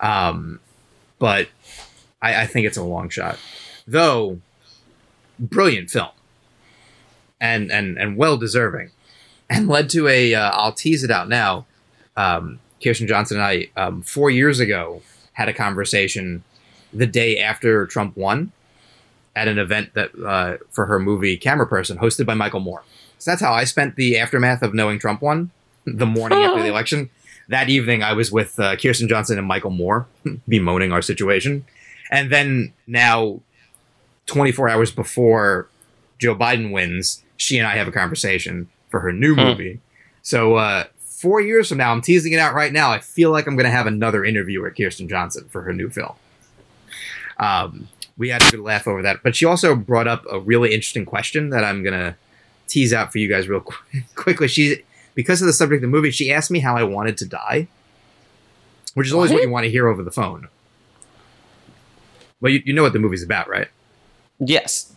Um, 0.00 0.60
but 1.18 1.48
I, 2.22 2.42
I 2.42 2.46
think 2.46 2.66
it's 2.66 2.76
a 2.76 2.84
long 2.84 3.08
shot, 3.08 3.38
though. 3.86 4.40
Brilliant 5.38 5.90
film, 5.90 6.10
and 7.40 7.70
and 7.70 7.98
and 7.98 8.16
well 8.16 8.36
deserving, 8.36 8.90
and 9.50 9.68
led 9.68 9.88
to 9.90 10.08
a. 10.08 10.34
Uh, 10.34 10.50
I'll 10.50 10.72
tease 10.72 11.04
it 11.04 11.10
out 11.10 11.28
now. 11.28 11.66
Um, 12.16 12.60
Kirsten 12.82 13.06
Johnson 13.06 13.38
and 13.38 13.46
I, 13.46 13.68
um, 13.76 14.02
four 14.02 14.30
years 14.30 14.60
ago, 14.60 15.02
had 15.32 15.48
a 15.48 15.54
conversation 15.54 16.42
the 16.92 17.06
day 17.06 17.38
after 17.38 17.86
Trump 17.86 18.16
won 18.16 18.52
at 19.40 19.48
an 19.48 19.58
event 19.58 19.94
that 19.94 20.10
uh, 20.24 20.56
for 20.70 20.84
her 20.86 20.98
movie 20.98 21.36
Cameraperson, 21.38 21.96
hosted 21.98 22.26
by 22.26 22.34
Michael 22.34 22.60
Moore. 22.60 22.82
So 23.18 23.30
that's 23.30 23.40
how 23.42 23.52
I 23.52 23.64
spent 23.64 23.96
the 23.96 24.18
aftermath 24.18 24.62
of 24.62 24.74
knowing 24.74 24.98
Trump 24.98 25.22
won. 25.22 25.50
The 25.86 26.06
morning 26.06 26.38
after 26.40 26.62
the 26.62 26.68
election, 26.76 27.10
that 27.48 27.68
evening 27.68 28.02
I 28.02 28.12
was 28.12 28.30
with 28.30 28.58
uh, 28.60 28.76
Kirsten 28.76 29.08
Johnson 29.08 29.38
and 29.38 29.46
Michael 29.46 29.70
Moore, 29.70 30.06
bemoaning 30.48 30.92
our 30.92 31.02
situation, 31.02 31.64
and 32.10 32.30
then 32.30 32.72
now, 32.86 33.40
24 34.26 34.68
hours 34.68 34.90
before 34.92 35.68
Joe 36.18 36.34
Biden 36.36 36.70
wins, 36.72 37.22
she 37.36 37.58
and 37.58 37.66
I 37.66 37.76
have 37.76 37.88
a 37.88 37.92
conversation 37.92 38.68
for 38.90 39.00
her 39.00 39.12
new 39.12 39.34
Hmm. 39.34 39.40
movie. 39.40 39.80
So 40.22 40.56
uh, 40.56 40.84
four 40.98 41.40
years 41.40 41.68
from 41.68 41.78
now, 41.78 41.92
I'm 41.92 42.02
teasing 42.02 42.32
it 42.32 42.38
out 42.38 42.54
right 42.54 42.72
now. 42.72 42.90
I 42.92 42.98
feel 42.98 43.30
like 43.30 43.46
I'm 43.46 43.56
going 43.56 43.64
to 43.64 43.70
have 43.70 43.86
another 43.86 44.24
interview 44.24 44.62
with 44.62 44.76
Kirsten 44.76 45.08
Johnson 45.08 45.48
for 45.48 45.62
her 45.62 45.72
new 45.72 45.88
film. 45.88 46.12
Um, 47.38 47.88
we 48.20 48.28
had 48.28 48.42
a 48.46 48.50
good 48.50 48.60
laugh 48.60 48.86
over 48.86 49.02
that, 49.02 49.22
but 49.24 49.34
she 49.34 49.44
also 49.46 49.74
brought 49.74 50.06
up 50.06 50.24
a 50.30 50.38
really 50.38 50.72
interesting 50.74 51.04
question 51.04 51.50
that 51.50 51.64
I'm 51.64 51.82
going 51.82 51.98
to 51.98 52.14
tease 52.68 52.92
out 52.92 53.10
for 53.10 53.18
you 53.18 53.28
guys 53.28 53.48
real 53.48 53.60
qu- 53.62 54.02
quickly. 54.14 54.46
She, 54.46 54.82
because 55.14 55.40
of 55.42 55.46
the 55.46 55.52
subject 55.52 55.78
of 55.78 55.90
the 55.90 55.96
movie, 55.96 56.10
she 56.10 56.30
asked 56.32 56.50
me 56.50 56.60
how 56.60 56.76
I 56.76 56.82
wanted 56.84 57.16
to 57.18 57.26
die, 57.26 57.66
which 58.94 59.06
is 59.08 59.12
always 59.12 59.30
what 59.30 59.36
What? 59.38 59.42
you 59.44 59.50
want 59.50 59.64
to 59.64 59.70
hear 59.70 59.88
over 59.88 60.02
the 60.02 60.10
phone. 60.12 60.48
Well, 62.40 62.52
you, 62.52 62.62
you 62.64 62.72
know 62.72 62.82
what 62.82 62.92
the 62.92 62.98
movie's 62.98 63.22
about, 63.22 63.48
right? 63.48 63.68
yes. 64.38 64.94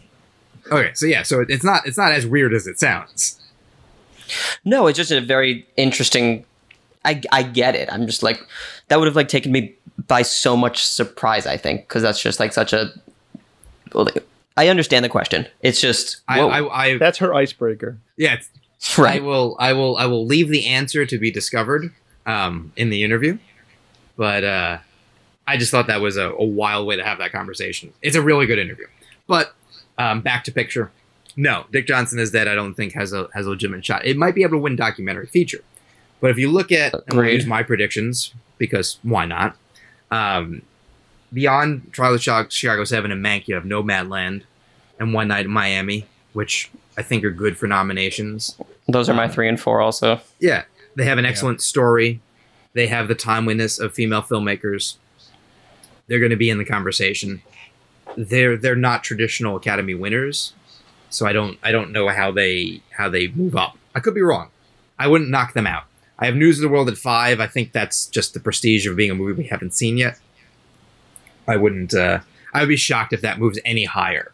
Okay, 0.71 0.91
so 0.93 1.05
yeah, 1.05 1.23
so 1.23 1.43
it's 1.47 1.63
not 1.63 1.85
it's 1.85 1.97
not 1.97 2.13
as 2.13 2.25
weird 2.25 2.53
as 2.53 2.67
it 2.67 2.79
sounds. 2.79 3.37
No, 4.63 4.87
it's 4.87 4.95
just 4.95 5.11
a 5.11 5.19
very 5.19 5.67
interesting. 5.75 6.45
I, 7.03 7.21
I 7.33 7.43
get 7.43 7.75
it. 7.75 7.89
I'm 7.91 8.05
just 8.05 8.23
like 8.23 8.39
that 8.87 8.97
would 8.97 9.07
have 9.07 9.15
like 9.17 9.27
taken 9.27 9.51
me 9.51 9.75
by 10.07 10.21
so 10.21 10.55
much 10.55 10.85
surprise. 10.85 11.45
I 11.45 11.57
think 11.57 11.81
because 11.81 12.01
that's 12.01 12.21
just 12.21 12.39
like 12.39 12.53
such 12.53 12.71
a. 12.71 12.93
well, 13.93 14.07
I 14.55 14.67
understand 14.67 15.03
the 15.05 15.09
question. 15.09 15.47
It's 15.61 15.81
just 15.81 16.21
I, 16.27 16.39
I, 16.41 16.83
I 16.93 16.97
That's 16.97 17.17
her 17.19 17.33
icebreaker. 17.33 17.97
yeah, 18.17 18.33
it's- 18.33 18.49
I 18.97 19.19
will 19.19 19.55
I 19.59 19.71
will 19.73 19.95
I 19.97 20.05
will 20.07 20.25
leave 20.25 20.49
the 20.49 20.67
answer 20.67 21.05
to 21.05 21.17
be 21.17 21.31
discovered 21.31 21.91
um, 22.25 22.73
in 22.75 22.89
the 22.89 23.01
interview, 23.03 23.37
but 24.17 24.43
uh, 24.43 24.77
I 25.47 25.55
just 25.57 25.71
thought 25.71 25.87
that 25.87 26.01
was 26.01 26.17
a, 26.17 26.31
a 26.31 26.43
wild 26.43 26.85
way 26.85 26.97
to 26.97 27.03
have 27.03 27.17
that 27.19 27.31
conversation. 27.31 27.93
It's 28.01 28.17
a 28.17 28.21
really 28.21 28.45
good 28.45 28.59
interview, 28.59 28.87
but 29.25 29.53
um, 29.97 30.19
back 30.21 30.43
to 30.45 30.51
picture. 30.51 30.91
No, 31.37 31.65
Dick 31.71 31.87
Johnson 31.87 32.19
is 32.19 32.29
dead. 32.31 32.47
I 32.49 32.55
don't 32.55 32.73
think 32.73 32.91
has 32.93 33.13
a 33.13 33.29
has 33.33 33.45
a 33.45 33.51
legitimate 33.51 33.85
shot. 33.85 34.05
It 34.05 34.17
might 34.17 34.35
be 34.35 34.43
able 34.43 34.57
to 34.57 34.59
win 34.59 34.75
documentary 34.75 35.27
feature, 35.27 35.61
but 36.19 36.29
if 36.29 36.37
you 36.37 36.51
look 36.51 36.69
at 36.71 36.93
and 36.93 37.03
we'll 37.17 37.29
use 37.29 37.45
my 37.45 37.63
predictions 37.63 38.33
because 38.57 38.99
why 39.01 39.25
not? 39.25 39.55
Um, 40.11 40.61
beyond 41.33 41.91
Trial 41.91 42.13
of 42.13 42.23
Chi- 42.23 42.47
Chicago 42.49 42.83
Seven 42.83 43.11
and 43.11 43.23
Mank, 43.23 43.47
you 43.47 43.55
have 43.55 43.63
Nomadland 43.63 44.43
and 44.99 45.13
One 45.13 45.27
Night 45.27 45.45
in 45.45 45.51
Miami, 45.51 46.05
which 46.33 46.69
I 46.97 47.01
think 47.01 47.23
are 47.23 47.31
good 47.31 47.57
for 47.57 47.67
nominations. 47.67 48.57
Those 48.87 49.09
are 49.09 49.13
my 49.13 49.25
um, 49.25 49.31
three 49.31 49.49
and 49.49 49.59
four 49.59 49.81
also. 49.81 50.21
Yeah, 50.39 50.63
they 50.95 51.05
have 51.05 51.17
an 51.17 51.25
excellent 51.25 51.61
story. 51.61 52.21
They 52.73 52.87
have 52.87 53.07
the 53.07 53.15
timeliness 53.15 53.79
of 53.79 53.93
female 53.93 54.21
filmmakers. 54.21 54.97
They're 56.07 56.19
going 56.19 56.31
to 56.31 56.35
be 56.35 56.49
in 56.49 56.57
the 56.57 56.65
conversation. 56.65 57.41
They're 58.15 58.57
they're 58.57 58.75
not 58.75 59.03
traditional 59.03 59.55
Academy 59.55 59.95
winners, 59.95 60.53
so 61.09 61.25
I 61.25 61.33
don't 61.33 61.57
I 61.63 61.71
don't 61.71 61.91
know 61.91 62.09
how 62.09 62.31
they 62.31 62.81
how 62.91 63.09
they 63.09 63.29
move 63.29 63.55
up. 63.55 63.77
I 63.95 63.99
could 63.99 64.13
be 64.13 64.21
wrong. 64.21 64.49
I 64.99 65.07
wouldn't 65.07 65.29
knock 65.29 65.53
them 65.53 65.65
out. 65.65 65.85
I 66.19 66.27
have 66.27 66.35
News 66.35 66.57
of 66.57 66.61
the 66.61 66.69
World 66.69 66.89
at 66.89 66.97
five. 66.97 67.39
I 67.39 67.47
think 67.47 67.71
that's 67.71 68.05
just 68.07 68.33
the 68.33 68.39
prestige 68.39 68.85
of 68.85 68.95
being 68.95 69.09
a 69.09 69.15
movie 69.15 69.41
we 69.41 69.47
haven't 69.47 69.73
seen 69.73 69.97
yet. 69.97 70.19
I 71.47 71.57
wouldn't. 71.57 71.93
Uh, 71.93 72.19
I 72.53 72.61
would 72.61 72.69
be 72.69 72.75
shocked 72.77 73.13
if 73.13 73.21
that 73.21 73.39
moves 73.39 73.59
any 73.65 73.85
higher. 73.85 74.31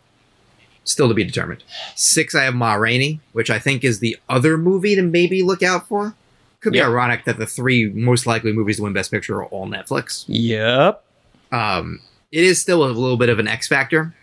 Still 0.84 1.08
to 1.08 1.14
be 1.14 1.24
determined. 1.24 1.64
Six, 1.96 2.34
I 2.36 2.44
have 2.44 2.56
Ma 2.56 2.74
Rainey, 2.74 3.20
which 3.34 3.50
I 3.50 3.60
think 3.60 3.84
is 3.84 4.00
the 4.00 4.18
other 4.28 4.58
movie 4.58 4.96
to 4.96 5.02
maybe 5.02 5.42
look 5.44 5.62
out 5.64 5.88
for. 5.88 6.16
Could 6.62 6.74
be 6.74 6.80
Yeah. 6.80 6.88
ironic 6.88 7.26
that 7.26 7.38
the 7.38 7.46
three 7.46 7.90
most 7.90 8.26
likely 8.26 8.52
movies 8.52 8.78
to 8.78 8.84
win 8.84 8.94
Best 8.94 9.12
Picture 9.12 9.36
are 9.38 9.46
all 9.46 9.68
Netflix. 9.68 10.26
Yep. 10.28 11.04
Um, 11.52 12.02
it 12.32 12.44
is 12.44 12.60
still 12.62 12.84
a 12.84 12.90
little 12.92 13.18
bit 13.18 13.30
of 13.30 13.40
an 13.40 13.48
X 13.48 13.68
factor. 13.68 14.14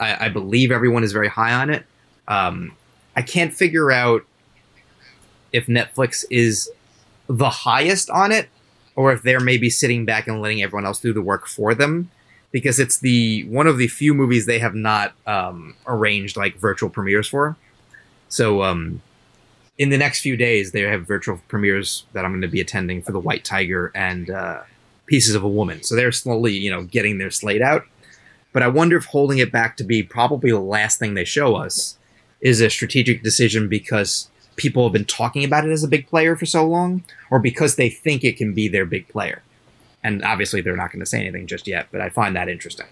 I, 0.00 0.26
I 0.26 0.28
believe 0.28 0.70
everyone 0.72 1.04
is 1.04 1.12
very 1.12 1.28
high 1.28 1.52
on 1.52 1.70
it. 1.70 1.84
Um, 2.28 2.72
I 3.14 3.22
can't 3.22 3.52
figure 3.54 3.90
out 3.92 4.24
if 5.52 5.66
Netflix 5.66 6.24
is 6.30 6.70
the 7.28 7.48
highest 7.50 8.10
on 8.10 8.32
it, 8.32 8.48
or 8.94 9.12
if 9.12 9.22
they're 9.22 9.40
maybe 9.40 9.70
sitting 9.70 10.04
back 10.04 10.26
and 10.26 10.40
letting 10.40 10.62
everyone 10.62 10.86
else 10.86 11.00
do 11.00 11.12
the 11.12 11.22
work 11.22 11.46
for 11.46 11.74
them, 11.74 12.10
because 12.56 12.80
it's 12.80 13.00
the 13.00 13.44
one 13.50 13.66
of 13.66 13.76
the 13.76 13.86
few 13.86 14.14
movies 14.14 14.46
they 14.46 14.58
have 14.58 14.74
not 14.74 15.12
um, 15.26 15.74
arranged 15.86 16.38
like 16.38 16.56
virtual 16.56 16.88
premieres 16.88 17.28
for. 17.28 17.54
So, 18.30 18.62
um, 18.62 19.02
in 19.76 19.90
the 19.90 19.98
next 19.98 20.22
few 20.22 20.38
days, 20.38 20.72
they 20.72 20.80
have 20.80 21.06
virtual 21.06 21.38
premieres 21.48 22.04
that 22.14 22.24
I'm 22.24 22.30
going 22.30 22.40
to 22.40 22.48
be 22.48 22.62
attending 22.62 23.02
for 23.02 23.12
The 23.12 23.20
White 23.20 23.44
Tiger 23.44 23.92
and 23.94 24.30
uh, 24.30 24.62
Pieces 25.04 25.34
of 25.34 25.44
a 25.44 25.48
Woman. 25.48 25.82
So 25.82 25.94
they're 25.94 26.12
slowly, 26.12 26.56
you 26.56 26.70
know, 26.70 26.84
getting 26.84 27.18
their 27.18 27.30
slate 27.30 27.60
out. 27.60 27.84
But 28.54 28.62
I 28.62 28.68
wonder 28.68 28.96
if 28.96 29.04
holding 29.04 29.36
it 29.36 29.52
back 29.52 29.76
to 29.76 29.84
be 29.84 30.02
probably 30.02 30.50
the 30.50 30.58
last 30.58 30.98
thing 30.98 31.12
they 31.12 31.26
show 31.26 31.56
us 31.56 31.98
is 32.40 32.62
a 32.62 32.70
strategic 32.70 33.22
decision 33.22 33.68
because 33.68 34.30
people 34.56 34.84
have 34.84 34.94
been 34.94 35.04
talking 35.04 35.44
about 35.44 35.66
it 35.66 35.72
as 35.72 35.84
a 35.84 35.88
big 35.88 36.06
player 36.06 36.34
for 36.36 36.46
so 36.46 36.66
long, 36.66 37.04
or 37.30 37.38
because 37.38 37.76
they 37.76 37.90
think 37.90 38.24
it 38.24 38.38
can 38.38 38.54
be 38.54 38.66
their 38.66 38.86
big 38.86 39.06
player. 39.08 39.42
And 40.06 40.22
obviously, 40.22 40.60
they're 40.60 40.76
not 40.76 40.92
going 40.92 41.00
to 41.00 41.06
say 41.06 41.18
anything 41.18 41.48
just 41.48 41.66
yet, 41.66 41.88
but 41.90 42.00
I 42.00 42.10
find 42.10 42.36
that 42.36 42.48
interesting. 42.48 42.86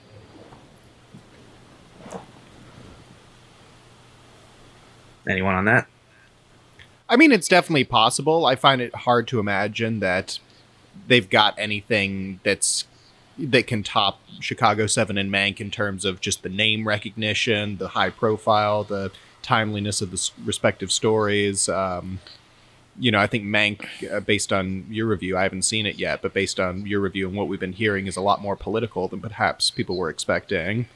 Anyone 5.29 5.55
on 5.55 5.65
that? 5.67 5.87
I 7.09 7.15
mean, 7.15 7.31
it's 7.31 7.47
definitely 7.47 7.85
possible. 7.85 8.47
I 8.47 8.57
find 8.57 8.81
it 8.83 8.93
hard 8.93 9.29
to 9.29 9.39
imagine 9.39 10.01
that 10.01 10.41
they've 11.07 11.31
got 11.31 11.55
anything 11.57 12.41
that's 12.43 12.85
that 13.39 13.69
can 13.69 13.85
top 13.85 14.19
Chicago 14.41 14.89
Seven 14.89 15.17
and 15.17 15.31
Mank 15.31 15.61
in 15.61 15.71
terms 15.71 16.05
of 16.05 16.21
just 16.21 16.43
the 16.43 16.49
name 16.49 16.87
recognition, 16.89 17.77
the 17.77 17.89
high 17.91 18.11
profile, 18.11 18.83
the 18.83 19.13
timeliness 19.41 20.01
of 20.01 20.11
the 20.11 20.31
respective 20.45 20.91
stories. 20.91 21.69
Um, 21.69 22.19
you 22.99 23.11
know, 23.11 23.19
I 23.19 23.27
think 23.27 23.45
Mank, 23.45 23.87
uh, 24.13 24.21
based 24.21 24.53
on 24.53 24.87
your 24.89 25.07
review, 25.07 25.37
I 25.37 25.43
haven't 25.43 25.63
seen 25.63 25.87
it 25.87 25.99
yet, 25.99 26.23
but 26.23 26.33
based 26.33 26.61
on 26.61 26.87
your 26.87 27.01
review 27.01 27.29
and 27.29 27.37
what 27.37 27.49
we've 27.49 27.61
been 27.61 27.73
hearing, 27.73 28.07
is 28.07 28.17
a 28.17 28.21
lot 28.21 28.41
more 28.41 28.57
political 28.57 29.09
than 29.09 29.21
perhaps 29.21 29.71
people 29.71 29.97
were 29.97 30.11
expecting. 30.11 30.87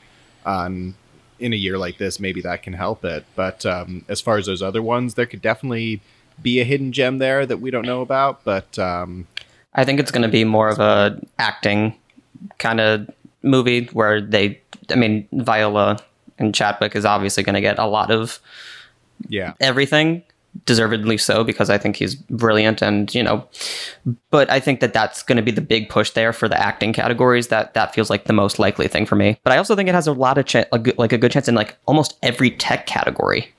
Um, 0.44 0.94
in 1.38 1.52
a 1.52 1.56
year 1.56 1.78
like 1.78 1.98
this, 1.98 2.18
maybe 2.18 2.40
that 2.42 2.62
can 2.62 2.72
help 2.72 3.04
it. 3.04 3.24
But 3.36 3.64
um, 3.64 4.04
as 4.08 4.20
far 4.20 4.38
as 4.38 4.46
those 4.46 4.62
other 4.62 4.82
ones, 4.82 5.14
there 5.14 5.26
could 5.26 5.42
definitely 5.42 6.00
be 6.40 6.60
a 6.60 6.64
hidden 6.64 6.92
gem 6.92 7.18
there 7.18 7.46
that 7.46 7.58
we 7.58 7.70
don't 7.70 7.86
know 7.86 8.00
about. 8.00 8.44
But 8.44 8.78
um, 8.78 9.26
I 9.74 9.84
think 9.84 10.00
it's 10.00 10.10
going 10.10 10.22
to 10.22 10.28
be 10.28 10.44
more 10.44 10.68
of 10.68 10.78
a 10.78 11.20
acting 11.38 11.94
kind 12.58 12.80
of 12.80 13.10
movie 13.42 13.86
where 13.86 14.20
they, 14.20 14.60
I 14.90 14.96
mean, 14.96 15.28
Viola 15.32 15.98
and 16.38 16.54
Chadwick 16.54 16.96
is 16.96 17.04
obviously 17.04 17.42
going 17.42 17.54
to 17.54 17.60
get 17.60 17.78
a 17.78 17.86
lot 17.86 18.10
of 18.10 18.40
yeah, 19.28 19.54
everything, 19.60 20.22
deservedly 20.64 21.18
so, 21.18 21.44
because 21.44 21.70
I 21.70 21.78
think 21.78 21.96
he's 21.96 22.14
brilliant 22.14 22.82
and, 22.82 23.14
you 23.14 23.22
know, 23.22 23.46
but 24.30 24.50
I 24.50 24.60
think 24.60 24.80
that 24.80 24.92
that's 24.92 25.22
going 25.22 25.36
to 25.36 25.42
be 25.42 25.50
the 25.50 25.60
big 25.60 25.88
push 25.88 26.10
there 26.10 26.32
for 26.32 26.48
the 26.48 26.60
acting 26.60 26.92
categories. 26.92 27.48
That 27.48 27.74
that 27.74 27.94
feels 27.94 28.10
like 28.10 28.24
the 28.24 28.32
most 28.32 28.58
likely 28.58 28.88
thing 28.88 29.06
for 29.06 29.16
me. 29.16 29.38
But 29.44 29.52
I 29.52 29.58
also 29.58 29.76
think 29.76 29.88
it 29.88 29.94
has 29.94 30.06
a 30.06 30.12
lot 30.12 30.38
of 30.38 30.46
cha- 30.46 30.64
a 30.72 30.78
good, 30.78 30.98
like 30.98 31.12
a 31.12 31.18
good 31.18 31.32
chance 31.32 31.48
in 31.48 31.54
like 31.54 31.76
almost 31.86 32.16
every 32.22 32.50
tech 32.50 32.86
category 32.86 33.52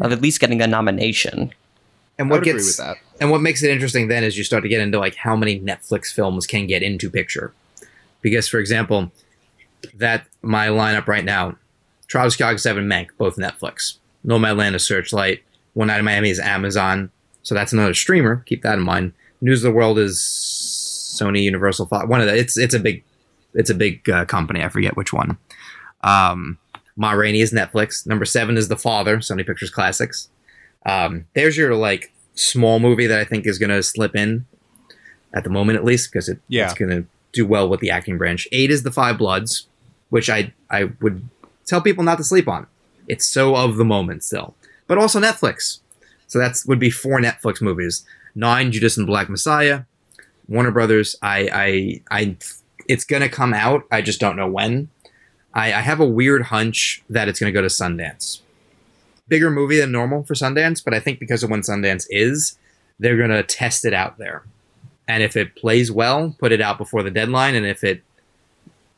of 0.00 0.12
at 0.12 0.20
least 0.20 0.40
getting 0.40 0.60
a 0.60 0.66
nomination. 0.66 1.52
And 2.18 2.30
what 2.30 2.42
gets 2.44 2.54
agree 2.54 2.66
with 2.66 2.76
that. 2.76 2.96
and 3.20 3.30
what 3.30 3.40
makes 3.40 3.62
it 3.62 3.70
interesting 3.70 4.08
then 4.08 4.22
is 4.22 4.38
you 4.38 4.44
start 4.44 4.62
to 4.62 4.68
get 4.68 4.80
into 4.80 4.98
like 4.98 5.16
how 5.16 5.36
many 5.36 5.60
Netflix 5.60 6.12
films 6.12 6.46
can 6.46 6.66
get 6.66 6.82
into 6.82 7.10
picture. 7.10 7.52
Because 8.22 8.48
for 8.48 8.58
example, 8.58 9.12
that 9.94 10.26
my 10.42 10.68
lineup 10.68 11.06
right 11.06 11.24
now, 11.24 11.56
Trial 12.06 12.26
of 12.26 12.32
Chicago 12.32 12.56
7 12.56 12.86
Mank, 12.86 13.08
both 13.18 13.36
Netflix. 13.36 13.98
Nomadland 14.24 14.74
is 14.74 14.86
Searchlight. 14.86 15.42
One 15.74 15.88
Night 15.88 15.98
in 15.98 16.04
Miami 16.04 16.30
is 16.30 16.38
Amazon. 16.40 17.10
So 17.42 17.54
that's 17.54 17.72
another 17.72 17.94
streamer. 17.94 18.42
Keep 18.46 18.62
that 18.62 18.74
in 18.78 18.80
mind. 18.84 19.12
News 19.40 19.62
of 19.62 19.70
the 19.72 19.76
World 19.76 19.98
is 19.98 20.18
Sony 20.18 21.42
Universal 21.42 21.86
Fox. 21.86 22.08
One 22.08 22.20
of 22.20 22.26
the 22.26 22.36
it's 22.36 22.56
it's 22.56 22.74
a 22.74 22.78
big 22.80 23.04
it's 23.54 23.70
a 23.70 23.74
big 23.74 24.08
uh, 24.08 24.24
company. 24.24 24.62
I 24.62 24.68
forget 24.68 24.96
which 24.96 25.12
one. 25.12 25.36
Um, 26.02 26.58
Ma 26.96 27.12
Rainey 27.12 27.40
is 27.40 27.52
Netflix. 27.52 28.06
Number 28.06 28.24
seven 28.24 28.56
is 28.56 28.68
The 28.68 28.76
Father, 28.76 29.18
Sony 29.18 29.46
Pictures 29.46 29.70
Classics. 29.70 30.28
Um, 30.86 31.26
there's 31.34 31.56
your 31.56 31.74
like 31.74 32.12
small 32.34 32.78
movie 32.78 33.06
that 33.06 33.18
I 33.18 33.24
think 33.24 33.46
is 33.46 33.58
going 33.58 33.70
to 33.70 33.82
slip 33.82 34.14
in 34.16 34.44
at 35.34 35.44
the 35.44 35.50
moment, 35.50 35.76
at 35.78 35.84
least, 35.84 36.10
because 36.12 36.28
it, 36.28 36.38
Yeah. 36.48 36.64
it's 36.66 36.74
going 36.78 36.90
to 36.90 37.04
do 37.32 37.46
well 37.46 37.68
with 37.68 37.80
the 37.80 37.90
acting 37.90 38.16
branch. 38.18 38.46
Eight 38.52 38.70
is 38.70 38.82
The 38.84 38.92
Five 38.92 39.18
Bloods, 39.18 39.66
which 40.10 40.30
I 40.30 40.52
I 40.70 40.90
would 41.00 41.28
tell 41.66 41.80
people 41.80 42.04
not 42.04 42.18
to 42.18 42.24
sleep 42.24 42.48
on. 42.48 42.66
It's 43.08 43.26
so 43.26 43.56
of 43.56 43.76
the 43.76 43.84
moment 43.84 44.22
still, 44.24 44.54
but 44.86 44.98
also 44.98 45.20
Netflix. 45.20 45.80
So 46.26 46.38
that 46.38 46.58
would 46.66 46.80
be 46.80 46.90
four 46.90 47.20
Netflix 47.20 47.60
movies. 47.60 48.04
Nine, 48.34 48.72
Judas 48.72 48.96
and 48.96 49.06
Black 49.06 49.28
Messiah. 49.28 49.82
Warner 50.48 50.72
Brothers. 50.72 51.16
I 51.22 51.48
I 51.52 52.02
I. 52.10 52.36
It's 52.88 53.04
gonna 53.04 53.28
come 53.28 53.54
out. 53.54 53.84
I 53.90 54.02
just 54.02 54.20
don't 54.20 54.36
know 54.36 54.48
when. 54.48 54.88
I, 55.54 55.72
I 55.72 55.80
have 55.80 56.00
a 56.00 56.06
weird 56.06 56.42
hunch 56.42 57.02
that 57.08 57.28
it's 57.28 57.38
gonna 57.38 57.52
go 57.52 57.62
to 57.62 57.68
Sundance 57.68 58.40
bigger 59.28 59.50
movie 59.50 59.78
than 59.78 59.92
normal 59.92 60.22
for 60.22 60.34
Sundance, 60.34 60.82
but 60.84 60.94
I 60.94 61.00
think 61.00 61.18
because 61.18 61.42
of 61.42 61.50
when 61.50 61.62
Sundance 61.62 62.06
is, 62.10 62.58
they're 62.98 63.16
gonna 63.16 63.42
test 63.42 63.84
it 63.84 63.94
out 63.94 64.18
there. 64.18 64.44
And 65.08 65.22
if 65.22 65.36
it 65.36 65.56
plays 65.56 65.90
well, 65.90 66.34
put 66.38 66.52
it 66.52 66.60
out 66.60 66.78
before 66.78 67.02
the 67.02 67.10
deadline. 67.10 67.54
And 67.54 67.66
if 67.66 67.84
it 67.84 68.02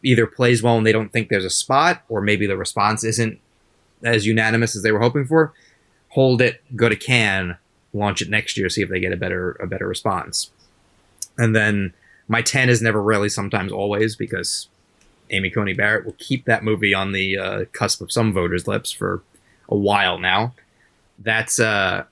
either 0.02 0.26
plays 0.26 0.62
well 0.62 0.76
and 0.76 0.86
they 0.86 0.92
don't 0.92 1.12
think 1.12 1.28
there's 1.28 1.44
a 1.44 1.50
spot, 1.50 2.02
or 2.08 2.20
maybe 2.20 2.46
the 2.46 2.56
response 2.56 3.02
isn't 3.02 3.40
as 4.04 4.26
unanimous 4.26 4.76
as 4.76 4.82
they 4.82 4.92
were 4.92 5.00
hoping 5.00 5.26
for, 5.26 5.52
hold 6.16 6.40
it, 6.40 6.62
go 6.74 6.88
to 6.88 6.96
Cannes, 6.96 7.56
launch 7.92 8.22
it 8.22 8.30
next 8.30 8.56
year, 8.56 8.70
see 8.70 8.80
if 8.80 8.88
they 8.88 8.98
get 8.98 9.12
a 9.12 9.18
better 9.18 9.52
a 9.60 9.66
better 9.66 9.86
response. 9.86 10.50
And 11.36 11.54
then 11.54 11.92
my 12.26 12.40
ten 12.40 12.70
is 12.70 12.80
never 12.80 13.02
rarely, 13.02 13.28
sometimes 13.28 13.70
always, 13.70 14.16
because 14.16 14.68
Amy 15.30 15.50
Coney 15.50 15.74
Barrett 15.74 16.06
will 16.06 16.16
keep 16.18 16.46
that 16.46 16.64
movie 16.64 16.94
on 16.94 17.12
the 17.12 17.36
uh, 17.36 17.64
cusp 17.72 18.00
of 18.00 18.10
some 18.10 18.32
voters' 18.32 18.66
lips 18.66 18.90
for 18.90 19.22
a 19.68 19.76
while 19.76 20.18
now. 20.18 20.54
That's 21.18 21.60
uh 21.60 22.04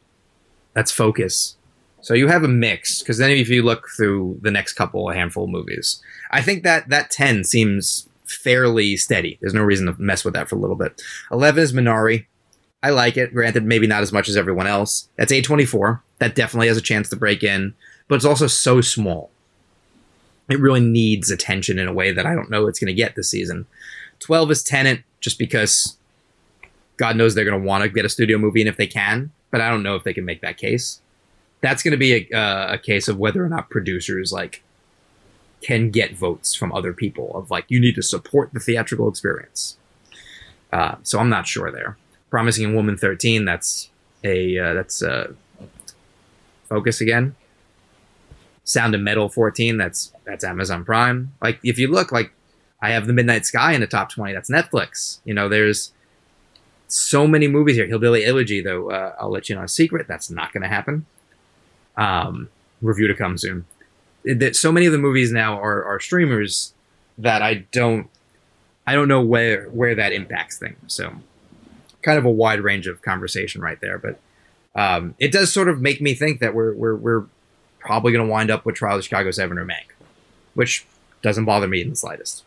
that's 0.75 0.93
focus. 0.93 1.57
So 2.03 2.13
you 2.13 2.29
have 2.29 2.45
a 2.45 2.49
mix 2.49 3.01
because 3.01 3.17
then 3.17 3.31
if 3.31 3.49
you 3.49 3.63
look 3.63 3.89
through 3.97 4.39
the 4.43 4.51
next 4.51 4.75
couple 4.75 5.09
a 5.09 5.15
handful 5.15 5.45
of 5.45 5.51
movies, 5.51 6.03
I 6.31 6.43
think 6.43 6.63
that 6.65 6.91
that 6.91 7.11
10 7.11 7.45
seems 7.45 8.07
fairly 8.27 8.99
steady. 8.99 9.39
There's 9.41 9.55
no 9.55 9.63
reason 9.63 9.87
to 9.87 9.99
mess 9.99 10.25
with 10.25 10.35
that 10.35 10.51
for 10.51 10.57
a 10.57 10.59
little 10.59 10.77
bit. 10.77 11.01
11 11.33 11.63
is 11.63 11.73
Minari. 11.73 12.27
I 12.85 12.91
like 12.91 13.17
it. 13.17 13.33
Granted, 13.33 13.65
maybe 13.65 13.87
not 13.87 14.03
as 14.03 14.13
much 14.13 14.29
as 14.29 14.37
everyone 14.37 14.67
else. 14.67 15.09
That's 15.17 15.33
A24. 15.33 16.03
That 16.19 16.35
definitely 16.35 16.69
has 16.69 16.77
a 16.77 16.83
chance 16.83 17.09
to 17.09 17.17
break 17.17 17.43
in, 17.43 17.73
but 18.09 18.17
it's 18.17 18.27
also 18.27 18.47
so 18.47 18.83
small. 18.83 19.31
It 20.51 20.61
really 20.61 20.83
needs 20.83 21.31
attention 21.31 21.79
in 21.79 21.89
a 21.89 21.95
way 21.95 22.13
that 22.13 22.27
I 22.27 22.35
don't 22.35 22.51
know 22.51 22.67
it's 22.67 22.79
going 22.79 22.89
to 22.89 22.93
get 22.93 23.17
this 23.17 23.31
season. 23.31 23.65
12 24.19 24.51
is 24.51 24.63
Tenet, 24.63 25.03
just 25.21 25.39
because 25.39 25.97
God 26.99 27.17
knows 27.17 27.35
they're 27.35 27.47
going 27.47 27.59
to 27.59 27.67
want 27.67 27.85
to 27.85 27.89
get 27.89 28.05
a 28.05 28.11
studio 28.11 28.37
movie, 28.37 28.61
and 28.61 28.69
if 28.69 28.77
they 28.77 28.87
can, 28.87 29.33
but 29.51 29.63
I 29.63 29.71
don't 29.71 29.83
know 29.83 29.95
if 29.95 30.05
they 30.05 30.13
can 30.13 30.27
make 30.27 30.43
that 30.43 30.59
case. 30.59 31.01
That's 31.63 31.83
going 31.83 31.93
to 31.93 31.97
be 31.97 32.29
a, 32.31 32.39
uh, 32.39 32.75
a 32.75 32.79
case 32.79 33.09
of 33.09 33.17
whether 33.17 33.43
or 33.43 33.49
not 33.49 33.71
producers 33.71 34.31
like 34.31 34.63
can 35.63 35.91
get 35.91 36.15
votes 36.15 36.55
from 36.55 36.71
other 36.75 36.93
people 36.93 37.35
of 37.35 37.51
like 37.51 37.65
you 37.69 37.81
need 37.81 37.95
to 37.95 38.03
support 38.03 38.53
the 38.53 38.61
theatrical 38.61 39.09
experience. 39.09 39.79
Uh, 40.71 40.97
so 41.03 41.19
I'm 41.19 41.31
not 41.31 41.47
sure 41.47 41.71
there. 41.71 41.97
Promising 42.35 42.75
Woman 42.75 42.97
13, 42.97 43.45
that's 43.45 43.91
a 44.25 44.59
uh, 44.59 44.75
that's 44.75 45.05
uh, 45.05 45.35
focus 46.69 47.01
again. 47.01 47.37
Sound 48.65 48.93
of 48.97 49.01
Metal 49.01 49.29
14, 49.29 49.77
that's 49.77 50.13
that's 50.25 50.43
Amazon 50.43 50.85
Prime. 50.85 51.33
Like 51.41 51.61
if 51.63 51.79
you 51.79 51.87
look, 51.87 52.11
like 52.11 52.33
I 52.83 52.91
have 52.91 53.07
the 53.07 53.13
Midnight 53.13 53.47
Sky 53.47 53.73
in 53.73 53.81
the 53.81 53.87
top 53.87 54.11
20, 54.11 54.33
that's 54.33 54.51
Netflix. 54.51 55.21
You 55.25 55.33
know, 55.33 55.49
there's 55.49 55.93
so 56.89 57.29
many 57.29 57.47
movies 57.47 57.77
here. 57.77 57.87
Hillbilly 57.87 58.25
Elegy, 58.25 58.61
though, 58.61 58.91
uh, 58.91 59.15
I'll 59.21 59.31
let 59.31 59.49
you 59.49 59.55
know 59.55 59.63
a 59.63 59.69
secret. 59.69 60.09
That's 60.09 60.29
not 60.29 60.53
going 60.53 60.65
to 60.65 60.69
happen. 60.69 61.07
Um, 61.97 62.49
review 62.83 63.07
to 63.07 63.15
come 63.15 63.39
soon. 63.39 63.65
That- 64.25 64.57
so 64.57 64.73
many 64.73 64.87
of 64.87 64.93
the 64.93 64.99
movies 64.99 65.31
now 65.31 65.57
are, 65.61 65.85
are 65.85 66.01
streamers 66.01 66.75
that 67.17 67.43
I 67.43 67.67
don't, 67.71 68.11
I 68.89 68.95
don't 68.95 69.07
know 69.07 69.23
where 69.23 69.67
where 69.69 69.95
that 69.95 70.13
impacts 70.13 70.59
things. 70.59 70.93
So, 70.93 71.13
kind 72.05 72.19
of 72.19 72.25
a 72.25 72.31
wide 72.31 72.61
range 72.61 72.87
of 72.87 73.03
conversation 73.03 73.61
right 73.61 73.81
there. 73.81 73.99
But 73.99 74.21
um, 74.75 75.15
it 75.19 75.33
does 75.33 75.53
sort 75.53 75.69
of 75.69 75.81
make 75.81 76.01
me 76.01 76.15
think 76.15 76.41
that 76.41 76.55
we're 76.55 76.75
we're 76.75 76.95
we're 76.95 77.25
probably 77.81 78.13
going 78.13 78.27
to 78.27 78.31
wind 78.31 78.51
up 78.51 78.65
with 78.65 78.77
Trial 78.77 78.99
of 78.99 79.05
Chicago 79.05 79.31
Seven 79.31 79.59
or 79.59 79.65
Mank, 79.65 79.93
which 80.55 80.87
doesn't 81.23 81.45
bother 81.45 81.67
me 81.67 81.81
in 81.81 81.91
the 81.91 81.97
slightest. 81.97 82.45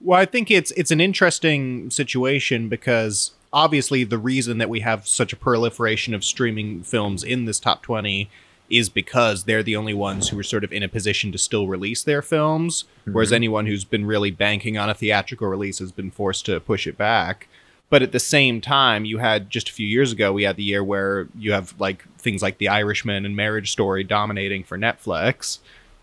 Well, 0.00 0.18
I 0.18 0.24
think 0.24 0.50
it's 0.50 0.72
it's 0.72 0.90
an 0.90 1.00
interesting 1.00 1.90
situation 1.90 2.68
because 2.68 3.32
obviously 3.52 4.02
the 4.02 4.18
reason 4.18 4.58
that 4.58 4.68
we 4.68 4.80
have 4.80 5.06
such 5.06 5.32
a 5.32 5.36
proliferation 5.36 6.14
of 6.14 6.24
streaming 6.24 6.82
films 6.82 7.22
in 7.22 7.44
this 7.44 7.60
top 7.60 7.82
20 7.82 8.28
is 8.72 8.88
because 8.88 9.44
they're 9.44 9.62
the 9.62 9.76
only 9.76 9.94
ones 9.94 10.30
who 10.30 10.38
are 10.38 10.42
sort 10.42 10.64
of 10.64 10.72
in 10.72 10.82
a 10.82 10.88
position 10.88 11.30
to 11.30 11.38
still 11.38 11.68
release 11.68 12.02
their 12.02 12.22
films 12.22 12.84
whereas 13.10 13.32
anyone 13.32 13.66
who's 13.66 13.84
been 13.84 14.06
really 14.06 14.30
banking 14.30 14.78
on 14.78 14.88
a 14.88 14.94
theatrical 14.94 15.48
release 15.48 15.78
has 15.78 15.92
been 15.92 16.10
forced 16.10 16.46
to 16.46 16.60
push 16.60 16.86
it 16.86 16.96
back. 16.96 17.48
But 17.90 18.02
at 18.02 18.12
the 18.12 18.20
same 18.20 18.60
time, 18.60 19.04
you 19.04 19.18
had 19.18 19.50
just 19.50 19.68
a 19.68 19.72
few 19.72 19.86
years 19.86 20.12
ago, 20.12 20.32
we 20.32 20.44
had 20.44 20.56
the 20.56 20.62
year 20.62 20.82
where 20.82 21.28
you 21.36 21.52
have 21.52 21.74
like 21.78 22.06
things 22.16 22.40
like 22.40 22.58
The 22.58 22.68
Irishman 22.68 23.26
and 23.26 23.36
Marriage 23.36 23.70
Story 23.70 24.02
dominating 24.02 24.64
for 24.64 24.78
Netflix. 24.78 25.58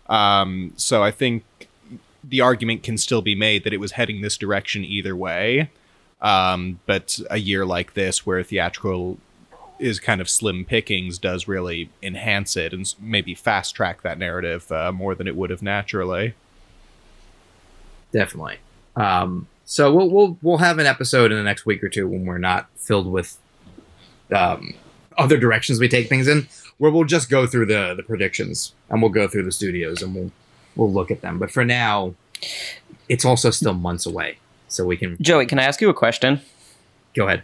Um, 0.08 0.72
so 0.76 1.02
I 1.02 1.10
think 1.10 1.44
the 2.22 2.40
argument 2.40 2.82
can 2.82 2.96
still 2.96 3.22
be 3.22 3.34
made 3.34 3.64
that 3.64 3.72
it 3.72 3.80
was 3.80 3.92
heading 3.92 4.20
this 4.20 4.36
direction 4.36 4.84
either 4.84 5.16
way. 5.16 5.70
Um, 6.20 6.78
but 6.86 7.18
a 7.30 7.38
year 7.38 7.66
like 7.66 7.94
this, 7.94 8.24
where 8.26 8.42
theatrical 8.42 9.18
is 9.80 9.98
kind 10.00 10.20
of 10.20 10.28
slim 10.28 10.64
pickings, 10.64 11.18
does 11.18 11.48
really 11.48 11.90
enhance 12.02 12.56
it 12.56 12.72
and 12.72 12.94
maybe 13.00 13.34
fast 13.34 13.74
track 13.74 14.02
that 14.02 14.18
narrative 14.18 14.70
uh, 14.70 14.92
more 14.92 15.14
than 15.14 15.26
it 15.26 15.36
would 15.36 15.50
have 15.50 15.62
naturally. 15.62 16.34
definitely. 18.12 18.58
Um, 18.96 19.46
so 19.64 19.94
we'll 19.94 20.10
we'll 20.10 20.38
we'll 20.42 20.58
have 20.58 20.78
an 20.78 20.86
episode 20.86 21.30
in 21.30 21.38
the 21.38 21.44
next 21.44 21.64
week 21.64 21.82
or 21.82 21.88
two 21.88 22.08
when 22.08 22.26
we're 22.26 22.38
not 22.38 22.68
filled 22.76 23.06
with 23.06 23.38
um, 24.34 24.74
other 25.16 25.36
directions 25.38 25.78
we 25.78 25.88
take 25.88 26.08
things 26.08 26.26
in, 26.26 26.48
where 26.78 26.90
we'll 26.90 27.04
just 27.04 27.30
go 27.30 27.46
through 27.46 27.66
the 27.66 27.94
the 27.96 28.02
predictions 28.02 28.74
and 28.88 29.00
we'll 29.00 29.12
go 29.12 29.28
through 29.28 29.44
the 29.44 29.52
studios 29.52 30.02
and 30.02 30.14
we'll 30.14 30.32
we'll 30.74 30.92
look 30.92 31.10
at 31.10 31.20
them. 31.20 31.38
But 31.38 31.50
for 31.52 31.64
now, 31.64 32.14
it's 33.08 33.24
also 33.24 33.50
still 33.50 33.74
months 33.74 34.06
away, 34.06 34.38
so 34.66 34.84
we 34.84 34.96
can 34.96 35.16
Joey, 35.20 35.46
can 35.46 35.58
I 35.60 35.64
ask 35.64 35.80
you 35.80 35.88
a 35.88 35.94
question? 35.94 36.40
go 37.14 37.26
ahead. 37.26 37.42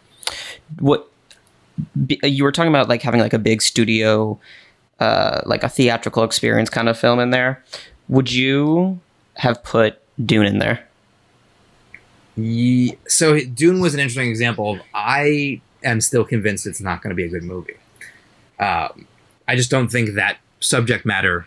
What 0.81 1.07
b- 1.07 1.11
you 2.23 2.45
were 2.45 2.53
talking 2.53 2.71
about, 2.71 2.89
like 2.89 3.03
having 3.03 3.21
like 3.21 3.33
a 3.33 3.39
big 3.39 3.63
studio, 3.63 4.39
uh, 5.01 5.41
like 5.45 5.63
a 5.63 5.69
theatrical 5.69 6.25
experience 6.25 6.71
kind 6.71 6.89
of 6.89 6.99
film 6.99 7.19
in 7.19 7.31
there. 7.31 7.63
Would 8.09 8.33
you 8.33 9.01
have 9.35 9.63
put 9.63 10.01
Dune 10.25 10.47
in 10.47 10.59
there? 10.59 10.87
Ye- 12.37 12.97
so 13.09 13.41
Dune 13.41 13.81
was 13.81 13.95
an 13.95 14.01
interesting 14.01 14.29
example 14.29 14.75
of 14.75 14.81
I 14.95 15.61
am 15.83 16.01
still 16.01 16.25
convinced 16.25 16.67
it's 16.67 16.81
not 16.81 17.03
going 17.03 17.11
to 17.11 17.15
be 17.15 17.25
a 17.25 17.29
good 17.29 17.43
movie. 17.43 17.77
Um, 18.59 19.07
I 19.49 19.57
just 19.57 19.71
don't 19.71 19.89
think 19.89 20.15
that 20.15 20.39
subject 20.61 21.05
matter 21.05 21.47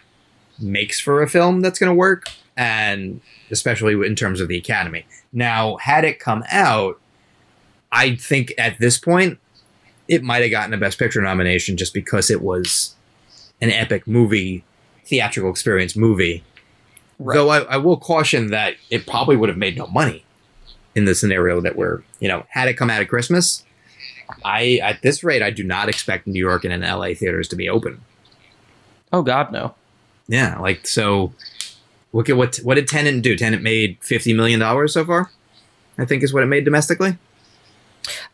makes 0.59 0.99
for 0.99 1.21
a 1.21 1.29
film 1.29 1.61
that's 1.61 1.79
going 1.79 1.89
to 1.89 1.95
work, 1.95 2.25
and 2.55 3.21
especially 3.51 3.93
in 4.05 4.15
terms 4.15 4.41
of 4.41 4.47
the 4.47 4.57
Academy. 4.57 5.05
Now, 5.31 5.77
had 5.77 6.05
it 6.05 6.19
come 6.19 6.43
out, 6.51 6.99
I 7.91 8.15
think 8.15 8.53
at 8.57 8.79
this 8.79 8.97
point 8.97 9.39
it 10.09 10.23
might 10.23 10.41
have 10.41 10.51
gotten 10.51 10.73
a 10.73 10.77
Best 10.77 10.97
Picture 10.97 11.21
nomination 11.21 11.77
just 11.77 11.93
because 11.93 12.29
it 12.31 12.41
was 12.41 12.95
an 13.61 13.69
epic 13.69 14.07
movie, 14.07 14.65
theatrical 15.05 15.51
experience 15.51 15.95
movie. 15.95 16.43
Right. 17.19 17.35
Though 17.35 17.49
I, 17.49 17.59
I 17.59 17.77
will 17.77 17.97
caution 17.97 18.47
that 18.47 18.75
it 18.89 19.05
probably 19.05 19.37
would 19.37 19.49
have 19.49 19.57
made 19.57 19.77
no 19.77 19.85
money 19.87 20.25
in 20.95 21.05
the 21.05 21.13
scenario 21.13 21.61
that 21.61 21.75
we're, 21.75 22.01
you 22.19 22.27
know, 22.27 22.45
had 22.49 22.67
it 22.67 22.73
come 22.73 22.89
out 22.89 23.01
at 23.01 23.07
Christmas, 23.07 23.63
I 24.43 24.79
at 24.81 25.01
this 25.03 25.23
rate 25.23 25.43
I 25.43 25.51
do 25.51 25.63
not 25.63 25.89
expect 25.89 26.25
New 26.25 26.39
York 26.39 26.65
and 26.65 26.73
an 26.73 26.81
LA 26.81 27.13
theaters 27.13 27.47
to 27.49 27.55
be 27.55 27.69
open. 27.69 28.01
Oh 29.13 29.21
God, 29.21 29.51
no. 29.51 29.75
Yeah, 30.27 30.57
like 30.59 30.87
so 30.87 31.33
look 32.13 32.29
at 32.29 32.37
what 32.37 32.57
what 32.57 32.75
did 32.75 32.87
Tenet 32.87 33.21
do? 33.21 33.35
Tenet 33.35 33.61
made 33.61 33.97
50 34.01 34.33
million 34.33 34.59
dollars 34.59 34.93
so 34.93 35.05
far. 35.05 35.31
I 35.99 36.05
think 36.05 36.23
is 36.23 36.33
what 36.33 36.43
it 36.43 36.47
made 36.47 36.65
domestically. 36.65 37.17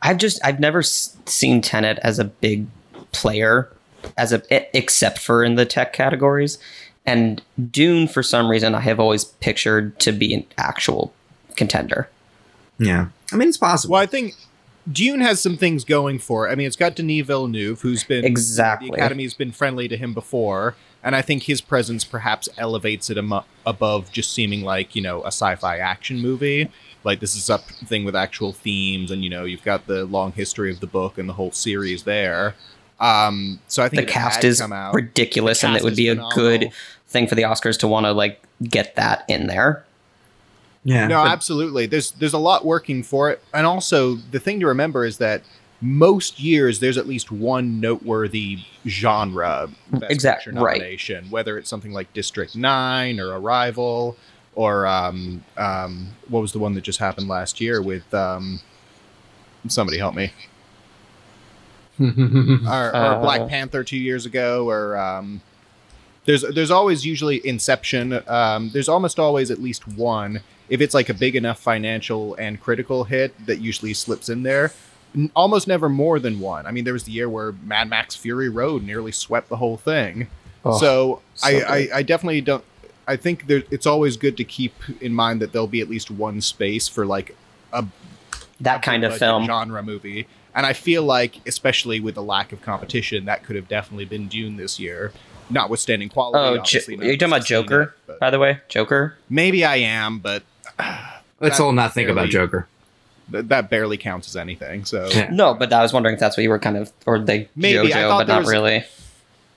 I've 0.01 0.17
just 0.17 0.39
I've 0.43 0.59
never 0.59 0.79
s- 0.79 1.15
seen 1.25 1.61
Tenet 1.61 1.99
as 2.03 2.19
a 2.19 2.25
big 2.25 2.67
player, 3.11 3.71
as 4.17 4.31
a 4.33 4.41
except 4.77 5.19
for 5.19 5.43
in 5.43 5.55
the 5.55 5.65
tech 5.65 5.93
categories, 5.93 6.57
and 7.05 7.41
Dune 7.71 8.07
for 8.07 8.23
some 8.23 8.49
reason 8.49 8.75
I 8.75 8.81
have 8.81 8.99
always 8.99 9.25
pictured 9.25 9.99
to 9.99 10.11
be 10.11 10.33
an 10.33 10.45
actual 10.57 11.13
contender. 11.55 12.09
Yeah. 12.77 13.07
I 13.31 13.35
mean 13.37 13.47
it's 13.49 13.57
possible. 13.57 13.93
Well, 13.93 14.01
I 14.01 14.05
think 14.05 14.33
Dune 14.91 15.21
has 15.21 15.41
some 15.41 15.57
things 15.57 15.83
going 15.83 16.19
for 16.19 16.47
it. 16.47 16.51
I 16.51 16.55
mean, 16.55 16.67
it's 16.67 16.75
got 16.75 16.95
Denis 16.95 17.25
Villeneuve, 17.25 17.81
who's 17.81 18.03
been 18.03 18.23
Exactly. 18.23 18.89
the 18.91 18.97
Academy's 18.97 19.33
been 19.33 19.51
friendly 19.51 19.87
to 19.87 19.97
him 19.97 20.13
before, 20.13 20.75
and 21.03 21.15
I 21.15 21.23
think 21.23 21.43
his 21.43 21.59
presence 21.59 22.03
perhaps 22.03 22.47
elevates 22.57 23.09
it 23.09 23.17
amo- 23.17 23.45
above 23.65 24.11
just 24.11 24.31
seeming 24.31 24.61
like 24.61 24.95
you 24.95 25.01
know 25.01 25.23
a 25.23 25.27
sci-fi 25.27 25.77
action 25.79 26.19
movie. 26.21 26.69
Like 27.05 27.19
this 27.19 27.35
is 27.35 27.43
something 27.45 28.03
with 28.03 28.15
actual 28.15 28.51
themes, 28.51 29.11
and 29.11 29.23
you 29.23 29.29
know 29.29 29.45
you've 29.45 29.63
got 29.63 29.87
the 29.87 30.05
long 30.05 30.31
history 30.33 30.71
of 30.71 30.79
the 30.79 30.87
book 30.87 31.17
and 31.17 31.29
the 31.29 31.33
whole 31.33 31.51
series 31.51 32.03
there. 32.03 32.55
Um, 32.99 33.59
so 33.67 33.83
I 33.83 33.89
think 33.89 34.07
The 34.07 34.11
cast 34.11 34.43
is 34.43 34.59
come 34.61 34.71
out. 34.73 34.93
ridiculous, 34.93 35.61
The 35.61 35.67
and 35.67 35.75
it 35.77 35.83
would 35.83 35.93
is 35.93 35.97
be 35.97 36.07
a 36.07 36.15
phenomenal. 36.15 36.35
good 36.37 36.71
thing 37.07 37.27
for 37.27 37.35
the 37.35 37.41
Oscars 37.43 37.77
to 37.79 37.87
want 37.87 38.05
to 38.05 38.11
like 38.13 38.41
get 38.63 38.95
that 38.95 39.25
in 39.27 39.47
there. 39.47 39.85
yeah. 40.83 41.07
No, 41.07 41.23
but- 41.23 41.31
absolutely. 41.31 41.85
There's 41.85 42.11
there's 42.11 42.33
a 42.33 42.37
lot 42.39 42.65
working 42.65 43.03
for 43.03 43.29
it, 43.29 43.41
and 43.53 43.65
also 43.67 44.15
the 44.15 44.39
thing 44.39 44.59
to 44.61 44.67
remember 44.67 45.05
is 45.05 45.17
that 45.19 45.41
most 45.81 46.39
years 46.39 46.79
there's 46.79 46.97
at 46.97 47.05
least 47.05 47.31
one 47.31 47.79
noteworthy 47.81 48.59
genre 48.87 49.69
Best 49.91 50.11
Exact- 50.11 50.45
Picture 50.45 50.59
right. 50.61 50.77
nomination, 50.77 51.29
whether 51.29 51.57
it's 51.57 51.69
something 51.69 51.91
like 51.91 52.11
District 52.13 52.55
Nine 52.55 53.19
or 53.19 53.37
Arrival, 53.39 54.15
or 54.55 54.87
um, 54.87 55.43
um, 55.57 56.07
what 56.29 56.41
was 56.41 56.51
the 56.51 56.59
one 56.59 56.73
that 56.73 56.81
just 56.83 56.99
happened 56.99 57.27
last 57.27 57.59
year 57.61 57.81
with 57.81 58.11
um, 58.13 58.59
somebody 59.67 59.97
help 59.97 60.15
me, 60.15 60.31
or, 61.99 62.05
or 62.07 62.95
Uh, 62.95 63.19
Black 63.21 63.47
Panther 63.47 63.83
two 63.83 63.97
years 63.97 64.25
ago, 64.25 64.69
or 64.69 64.97
um, 64.97 65.41
there's 66.25 66.41
there's 66.53 66.71
always 66.71 67.05
usually 67.05 67.45
Inception. 67.45 68.21
Um, 68.27 68.69
there's 68.73 68.89
almost 68.89 69.19
always 69.19 69.51
at 69.51 69.61
least 69.61 69.87
one. 69.87 70.41
If 70.67 70.81
it's 70.81 70.93
like 70.95 71.09
a 71.09 71.13
big 71.13 71.35
enough 71.35 71.59
financial 71.59 72.33
and 72.35 72.59
critical 72.59 73.03
hit, 73.03 73.45
that 73.45 73.59
usually 73.61 73.93
slips 73.93 74.29
in 74.29 74.43
there. 74.43 74.71
Almost 75.35 75.67
never 75.67 75.87
more 75.87 76.19
than 76.19 76.39
one. 76.39 76.65
I 76.65 76.71
mean, 76.71 76.83
there 76.83 76.93
was 76.93 77.03
the 77.03 77.11
year 77.11 77.29
where 77.29 77.53
Mad 77.63 77.87
Max 77.87 78.15
Fury 78.15 78.49
Road 78.49 78.83
nearly 78.83 79.11
swept 79.13 79.47
the 79.47 79.55
whole 79.57 79.77
thing. 79.77 80.27
Oh, 80.65 80.77
so 80.77 81.21
so 81.35 81.47
I. 81.47 81.61
I, 81.61 81.87
I 81.99 82.03
definitely 82.03 82.41
don't. 82.41 82.63
I 83.07 83.15
think 83.15 83.47
there, 83.47 83.63
it's 83.71 83.85
always 83.85 84.17
good 84.17 84.35
to 84.37 84.43
keep 84.43 84.73
in 85.01 85.13
mind 85.13 85.41
that 85.41 85.51
there'll 85.51 85.67
be 85.67 85.81
at 85.81 85.89
least 85.89 86.09
one 86.11 86.41
space 86.41 86.87
for 86.87 87.05
like 87.05 87.35
a 87.73 87.85
that 88.61 88.81
kind 88.81 89.03
of 89.03 89.17
film. 89.17 89.45
genre 89.45 89.83
movie. 89.83 90.27
And 90.55 90.65
I 90.65 90.73
feel 90.73 91.03
like, 91.03 91.41
especially 91.45 91.99
with 91.99 92.15
the 92.15 92.23
lack 92.23 92.51
of 92.53 92.61
competition, 92.61 93.25
that 93.25 93.43
could 93.43 93.55
have 93.57 93.67
definitely 93.67 94.05
been 94.05 94.27
Dune 94.29 94.55
this 94.57 94.79
year. 94.79 95.11
Notwithstanding 95.49 96.09
quality. 96.09 96.39
Oh, 96.59 96.63
Jo- 96.63 96.79
are 96.87 96.91
you 97.05 97.17
talking 97.17 97.33
about 97.33 97.45
Joker? 97.45 97.93
it, 98.07 98.19
By 98.19 98.29
the 98.31 98.39
way, 98.39 98.61
Joker. 98.69 99.15
maybe 99.29 99.63
I 99.65 99.75
am, 99.77 100.19
but 100.19 100.43
Let's 101.41 101.59
all 101.59 101.73
not 101.73 101.93
think 101.93 102.09
about 102.09 102.29
Joker. 102.29 102.67
th- 103.31 103.45
that 103.49 103.69
barely 103.69 103.97
counts 103.97 104.27
as 104.29 104.35
anything. 104.37 104.85
So 104.85 105.07
Yeah. 105.09 105.29
No, 105.31 105.53
but 105.53 105.71
I 105.73 105.81
was 105.83 105.91
wondering 105.93 106.13
if 106.13 106.19
that's 106.19 106.37
what 106.37 106.43
you 106.43 106.49
were 106.49 106.57
kind 106.59 106.77
of, 106.77 106.91
or 107.05 107.19
they 107.19 107.49
Maybe, 107.55 107.93
I 107.93 108.03
thought 108.03 108.19
but 108.21 108.27
there 108.27 108.35
not 108.37 108.43
was- 108.43 108.49
really. 108.51 108.85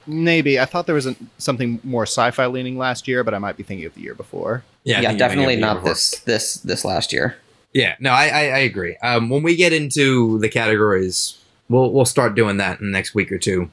Maybe 0.08 0.58
I 0.58 0.64
thought 0.64 0.86
there 0.86 0.94
was 0.94 1.06
a, 1.06 1.14
something 1.36 1.80
more 1.84 2.04
sci-fi 2.04 2.46
leaning 2.46 2.78
last 2.78 3.06
year, 3.06 3.22
but 3.22 3.34
I 3.34 3.38
might 3.38 3.56
be 3.56 3.62
thinking 3.62 3.86
of 3.86 3.94
the 3.94 4.00
year 4.00 4.14
before. 4.14 4.64
Yeah, 4.84 5.00
Yeah, 5.02 5.10
think 5.10 5.20
you're 5.20 5.28
thinking 5.28 5.44
definitely 5.44 5.54
of 5.54 5.60
the 5.60 5.66
year 5.66 5.74
not 5.74 5.74
before. 5.82 5.90
this 5.90 6.20
this 6.20 6.54
this 6.54 6.84
last 6.84 7.12
year. 7.12 7.36
Yeah, 7.74 7.96
no, 8.00 8.10
I, 8.10 8.24
I, 8.28 8.40
I 8.40 8.58
agree. 8.60 8.96
Um, 9.02 9.28
when 9.28 9.42
we 9.42 9.54
get 9.54 9.72
into 9.74 10.38
the 10.38 10.48
categories, 10.48 11.38
we'll 11.68 11.92
we'll 11.92 12.06
start 12.06 12.34
doing 12.34 12.56
that 12.56 12.80
in 12.80 12.86
the 12.86 12.92
next 12.92 13.14
week 13.14 13.30
or 13.30 13.38
two. 13.38 13.70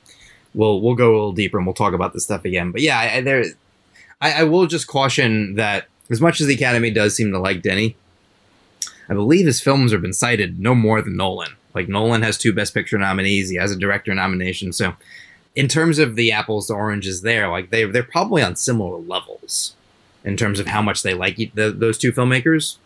We'll 0.54 0.82
we'll 0.82 0.96
go 0.96 1.12
a 1.12 1.16
little 1.16 1.32
deeper 1.34 1.58
and 1.58 1.66
we'll 1.66 1.74
talk 1.74 1.94
about 1.94 2.14
this 2.14 2.26
stuff 2.26 2.44
again. 2.46 2.72
But 2.72 2.82
yeah, 2.82 3.00
I, 3.00 3.16
I- 3.18 3.22
there, 3.22 3.46
I, 4.22 4.32
I 4.42 4.44
will 4.44 4.68
just 4.68 4.88
caution 4.88 5.56
that 5.56 5.88
as 6.10 6.20
much 6.22 6.42
as 6.42 6.48
the 6.48 6.54
Academy 6.56 6.92
does 6.92 7.16
seem 7.16 7.32
to 7.32 7.40
like 7.40 7.62
Denis, 7.62 7.94
I 9.10 9.14
believe 9.14 9.46
his 9.46 9.62
films 9.62 9.92
have 9.92 10.02
been 10.02 10.14
cited 10.14 10.60
no 10.60 10.76
more 10.76 11.02
than 11.02 11.16
Nolan. 11.18 11.56
Like 11.74 11.88
Nolan 11.90 12.22
has 12.22 12.38
two 12.38 12.54
Best 12.54 12.74
Picture 12.74 12.98
nominees, 12.98 13.50
he 13.50 13.58
has 13.58 13.72
a 13.72 13.76
director 13.78 14.14
nomination. 14.14 14.72
So, 14.74 14.96
in 15.56 15.68
terms 15.68 16.00
of 16.00 16.16
the 16.16 16.32
apples 16.32 16.68
to 16.68 16.74
oranges, 16.74 17.22
there, 17.22 17.48
like 17.48 17.70
they 17.70 17.86
they're 17.86 18.04
probably 18.04 18.42
on 18.42 18.56
similar 18.56 18.98
levels 18.98 19.76
in 20.24 20.36
terms 20.38 20.60
of 20.60 20.68
how 20.68 20.82
much 20.82 21.04
they 21.04 21.14
like 21.14 21.38
the, 21.54 21.72
those 21.72 21.98
two 21.98 22.12
filmmakers. 22.12 22.78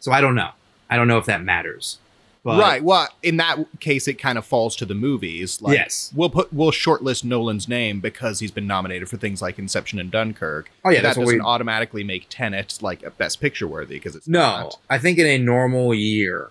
So 0.00 0.12
I 0.12 0.20
don't 0.20 0.34
know. 0.34 0.50
I 0.88 0.96
don't 0.96 1.08
know 1.08 1.18
if 1.18 1.26
that 1.26 1.42
matters. 1.42 1.98
But 2.42 2.58
right. 2.58 2.82
Well, 2.82 3.06
in 3.22 3.36
that 3.36 3.58
case, 3.80 4.08
it 4.08 4.14
kind 4.14 4.38
of 4.38 4.46
falls 4.46 4.74
to 4.76 4.86
the 4.86 4.94
movies. 4.94 5.60
Like, 5.60 5.76
Yes. 5.76 6.10
We'll 6.16 6.30
put 6.30 6.50
we'll 6.52 6.70
shortlist 6.72 7.22
Nolan's 7.22 7.68
name 7.68 8.00
because 8.00 8.40
he's 8.40 8.50
been 8.50 8.66
nominated 8.66 9.10
for 9.10 9.18
things 9.18 9.42
like 9.42 9.58
Inception 9.58 9.98
and 9.98 10.10
Dunkirk. 10.10 10.70
Oh 10.84 10.90
yeah, 10.90 11.02
that 11.02 11.16
doesn't 11.16 11.26
we. 11.26 11.38
automatically 11.40 12.02
make 12.02 12.26
Tenet 12.30 12.78
like 12.80 13.02
a 13.02 13.10
Best 13.10 13.40
Picture 13.42 13.66
worthy 13.66 13.96
because 13.96 14.16
it's 14.16 14.26
No, 14.26 14.40
not. 14.40 14.78
I 14.88 14.96
think 14.98 15.18
in 15.18 15.26
a 15.26 15.36
normal 15.38 15.92
year, 15.92 16.50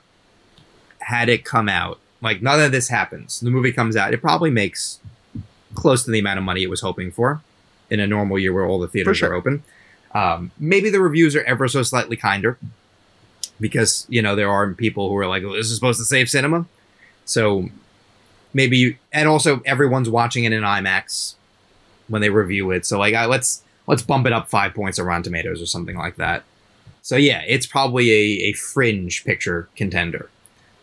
had 1.00 1.28
it 1.28 1.44
come 1.44 1.68
out, 1.68 1.98
like 2.22 2.42
none 2.44 2.62
of 2.62 2.72
this 2.72 2.90
happens, 2.90 3.40
the 3.40 3.50
movie 3.50 3.72
comes 3.72 3.96
out, 3.96 4.14
it 4.14 4.22
probably 4.22 4.52
makes 4.52 4.99
close 5.76 6.04
to 6.04 6.12
the 6.12 6.20
amount 6.20 6.38
of 6.38 6.44
money 6.44 6.64
it 6.64 6.70
was 6.70 6.82
hoping 6.82 7.12
for 7.12 7.42
in 7.90 8.00
a 8.00 8.08
normal 8.08 8.38
year 8.38 8.54
where 8.54 8.66
all 8.66 8.80
the 8.80 8.88
theaters 8.88 9.18
sure. 9.18 9.32
are 9.32 9.34
open. 9.34 9.64
Um, 10.14 10.52
maybe 10.60 10.90
the 10.90 11.00
reviews 11.00 11.36
are 11.36 11.44
ever 11.44 11.68
so 11.68 11.84
slightly 11.84 12.16
kinder 12.16 12.58
because 13.60 14.06
you 14.10 14.22
know 14.22 14.36
there 14.36 14.50
are 14.50 14.74
people 14.74 15.10
who 15.10 15.18
are 15.18 15.28
like, 15.28 15.44
oh, 15.44 15.56
"This 15.56 15.70
is 15.70 15.76
supposed 15.76 16.00
to 16.00 16.06
save 16.06 16.30
cinema," 16.30 16.66
so 17.26 17.70
maybe, 18.54 18.78
you, 18.78 18.96
and 19.14 19.28
also 19.28 19.62
everyone's 19.66 20.10
watching 20.10 20.44
it 20.44 20.54
in 20.54 20.64
IMAX 20.64 21.36
when 22.08 22.22
they 22.22 22.30
review 22.30 22.72
it. 22.72 22.86
So 22.86 22.98
like, 22.98 23.14
I, 23.14 23.26
let's 23.26 23.64
let's 23.88 24.02
bump 24.02 24.26
it 24.26 24.34
up 24.34 24.50
five 24.50 24.74
points 24.74 25.00
on 25.00 25.06
Rotten 25.06 25.24
Tomatoes 25.24 25.62
or 25.62 25.66
something 25.66 25.98
like 25.98 26.16
that. 26.16 26.44
So 27.02 27.16
yeah, 27.16 27.44
it's 27.48 27.66
probably 27.66 28.12
a, 28.12 28.50
a 28.50 28.54
fringe 28.54 29.24
picture 29.26 29.70
contender. 29.76 30.30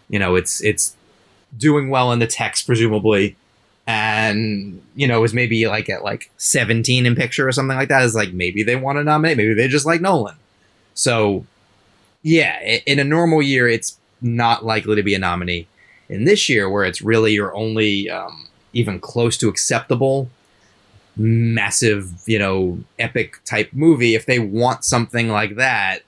You 0.08 0.18
know, 0.18 0.34
it's 0.36 0.62
it's 0.62 0.96
doing 1.56 1.88
well 1.88 2.12
in 2.12 2.18
the 2.18 2.26
text 2.26 2.66
presumably, 2.66 3.36
and 3.86 4.82
you 4.94 5.06
know 5.06 5.20
was 5.20 5.34
maybe 5.34 5.66
like 5.68 5.88
at 5.88 6.02
like 6.02 6.30
seventeen 6.36 7.06
in 7.06 7.14
picture 7.14 7.46
or 7.46 7.52
something 7.52 7.76
like 7.76 7.88
that. 7.88 8.02
Is 8.02 8.14
like 8.14 8.32
maybe 8.32 8.62
they 8.62 8.76
want 8.76 8.98
to 8.98 9.04
nominate, 9.04 9.36
maybe 9.36 9.54
they 9.54 9.68
just 9.68 9.86
like 9.86 10.00
Nolan. 10.00 10.36
So 10.94 11.46
yeah, 12.22 12.60
in 12.86 12.98
a 12.98 13.04
normal 13.04 13.42
year, 13.42 13.68
it's 13.68 13.98
not 14.20 14.64
likely 14.64 14.96
to 14.96 15.02
be 15.02 15.14
a 15.14 15.18
nominee. 15.18 15.68
In 16.08 16.24
this 16.24 16.48
year, 16.48 16.70
where 16.70 16.84
it's 16.84 17.02
really 17.02 17.32
your 17.32 17.54
only 17.54 18.08
um, 18.10 18.48
even 18.72 19.00
close 19.00 19.36
to 19.38 19.48
acceptable 19.48 20.30
massive, 21.16 22.12
you 22.26 22.38
know, 22.38 22.78
epic 22.98 23.40
type 23.44 23.70
movie, 23.72 24.14
if 24.14 24.26
they 24.26 24.38
want 24.38 24.84
something 24.84 25.28
like 25.28 25.56
that, 25.56 26.02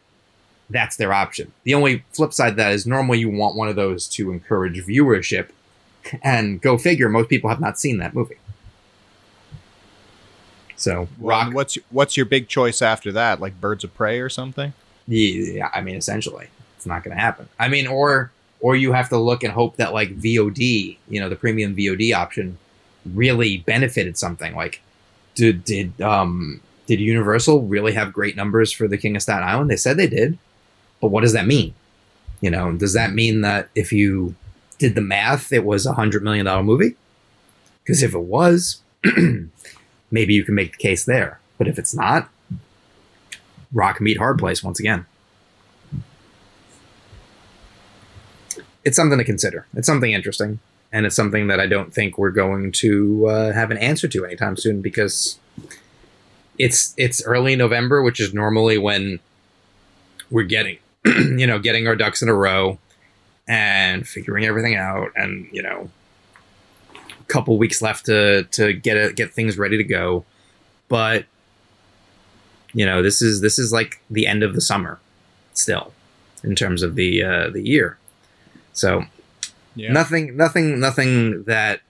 that's 0.71 0.97
their 0.97 1.13
option. 1.13 1.53
The 1.65 1.75
only 1.75 2.05
flip 2.13 2.33
side 2.33 2.57
that 2.57 2.73
is 2.73 2.87
normally 2.87 3.21
you 3.21 3.31
want 3.31 3.57
one 3.57 3.69
of 3.69 3.77
those 3.77 4.07
to 4.09 4.31
encourage 4.31 4.87
viewership, 4.87 5.49
and 6.23 6.61
go 6.61 6.79
figure, 6.79 7.09
most 7.09 7.29
people 7.29 7.51
have 7.51 7.61
not 7.61 7.79
seen 7.79 7.99
that 7.99 8.15
movie. 8.15 8.39
So 10.77 11.09
Well, 11.19 11.47
Rock, 11.47 11.55
what's 11.55 11.77
what's 11.91 12.17
your 12.17 12.27
big 12.27 12.49
choice 12.49 12.81
after 12.83 13.11
that? 13.13 13.41
Like 13.41 13.61
Birds 13.61 13.85
of 13.85 13.95
Prey 13.95 14.21
or 14.21 14.29
something? 14.29 14.73
yeah, 15.07 15.71
I 15.75 15.81
mean, 15.81 15.97
essentially, 15.97 16.49
it's 16.77 16.87
not 16.87 17.03
going 17.03 17.17
to 17.17 17.21
happen. 17.21 17.49
I 17.59 17.69
mean, 17.69 17.87
or 17.87 18.31
or 18.61 18.77
you 18.77 18.93
have 18.93 19.09
to 19.09 19.17
look 19.17 19.43
and 19.43 19.53
hope 19.53 19.77
that 19.77 19.93
like 19.93 20.19
VOD, 20.19 20.99
you 21.09 21.21
know, 21.21 21.29
the 21.29 21.37
premium 21.37 21.75
VOD 21.75 22.15
option, 22.15 22.59
really 23.15 23.59
benefited 23.59 24.17
something. 24.19 24.55
Like, 24.55 24.81
did 25.35 25.65
did 25.65 26.01
um 26.01 26.61
did 26.87 27.01
Universal 27.01 27.63
really 27.63 27.93
have 27.93 28.13
great 28.13 28.37
numbers 28.37 28.73
for 28.73 28.87
the 28.89 28.99
King 28.99 29.17
of 29.17 29.23
Staten 29.23 29.47
Island? 29.49 29.71
They 29.71 29.77
said 29.77 29.97
they 29.97 30.09
did, 30.09 30.39
but 31.01 31.09
what 31.09 31.23
does 31.23 31.33
that 31.33 31.47
mean? 31.47 31.75
You 32.41 32.51
know, 32.51 32.73
does 32.73 32.95
that 32.95 33.13
mean 33.13 33.41
that 33.41 33.69
if 33.75 33.93
you 33.93 34.35
did 34.79 34.95
the 34.95 35.01
math, 35.01 35.53
it 35.53 35.65
was 35.65 35.85
a 35.85 35.95
hundred 35.95 36.23
million 36.23 36.47
dollar 36.47 36.63
movie? 36.63 36.95
Because 37.83 38.03
if 38.03 38.15
it 38.15 38.21
was, 38.21 38.81
maybe 40.11 40.35
you 40.35 40.45
can 40.45 40.55
make 40.55 40.73
the 40.73 40.79
case 40.79 41.05
there. 41.05 41.41
But 41.59 41.69
if 41.69 41.79
it's 41.79 41.95
not, 41.95 42.29
rock 43.73 44.01
meet 44.01 44.19
hard 44.19 44.39
place 44.39 44.63
once 44.63 44.79
again. 44.79 45.07
It's 48.85 48.97
something 48.97 49.19
to 49.19 49.25
consider. 49.25 49.67
It's 49.75 49.87
something 49.87 50.13
interesting, 50.13 50.61
and 50.93 51.05
it's 51.05 51.17
something 51.17 51.49
that 51.49 51.61
I 51.61 51.67
don't 51.67 51.93
think 51.93 52.17
we're 52.17 52.31
going 52.31 52.73
to 52.73 53.27
uh, 53.29 53.53
have 53.53 53.71
an 53.71 53.79
answer 53.79 54.09
to 54.09 54.25
anytime 54.25 54.57
soon 54.57 54.81
because 54.81 55.39
it's 56.59 56.95
it's 56.97 57.23
early 57.25 57.57
November, 57.57 58.03
which 58.03 58.21
is 58.21 58.33
normally 58.33 58.79
when 58.79 59.19
we're 60.31 60.45
getting 60.45 60.79
you 61.05 61.47
know 61.47 61.59
getting 61.59 61.87
our 61.87 61.97
ducks 61.97 62.23
in 62.23 62.29
a 62.29 62.35
row 62.35 62.79
and 63.49 64.07
figuring 64.07 64.45
everything 64.45 64.77
out, 64.77 65.11
and 65.17 65.49
you 65.51 65.63
know 65.63 65.91
a 67.19 67.25
couple 67.25 67.57
weeks 67.59 67.83
left 67.83 68.07
to 68.07 68.45
to 68.45 68.73
get 68.73 68.97
it, 68.97 69.17
get 69.17 69.33
things 69.33 69.59
ready 69.59 69.77
to 69.77 69.85
go, 69.85 70.25
but 70.89 71.25
you 72.75 72.85
know 72.87 73.03
this 73.03 73.23
is 73.23 73.41
this 73.41 73.59
is 73.59 73.73
like 73.73 74.01
the 74.11 74.27
end 74.27 74.43
of 74.43 74.55
the 74.55 74.61
summer 74.61 75.01
still 75.55 75.93
in 76.45 76.55
terms 76.55 76.83
of 76.83 76.95
the 76.95 77.23
uh, 77.23 77.49
the 77.51 77.63
year. 77.63 77.99
So 78.75 79.05
Yeah. 79.75 79.93
nothing 79.93 80.37
nothing 80.37 80.79
nothing 80.79 81.45
that 81.45 81.81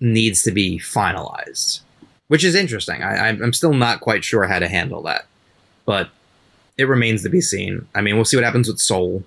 needs 0.00 0.42
to 0.42 0.50
be 0.50 0.78
finalized 0.78 1.80
which 2.28 2.44
is 2.44 2.54
interesting. 2.54 3.02
I, 3.02 3.28
I'm 3.28 3.42
I'm 3.42 3.52
still 3.52 3.74
not 3.74 4.00
quite 4.00 4.24
sure 4.24 4.46
how 4.46 4.58
to 4.58 4.68
handle 4.68 5.02
that 5.02 5.26
but 5.84 6.10
it 6.78 6.84
remains 6.84 7.22
to 7.22 7.28
be 7.28 7.40
seen. 7.40 7.86
I 7.94 8.00
mean 8.00 8.16
we'll 8.16 8.24
see 8.24 8.36
what 8.36 8.44
happens 8.44 8.68
with 8.68 8.78
soul 8.80 9.22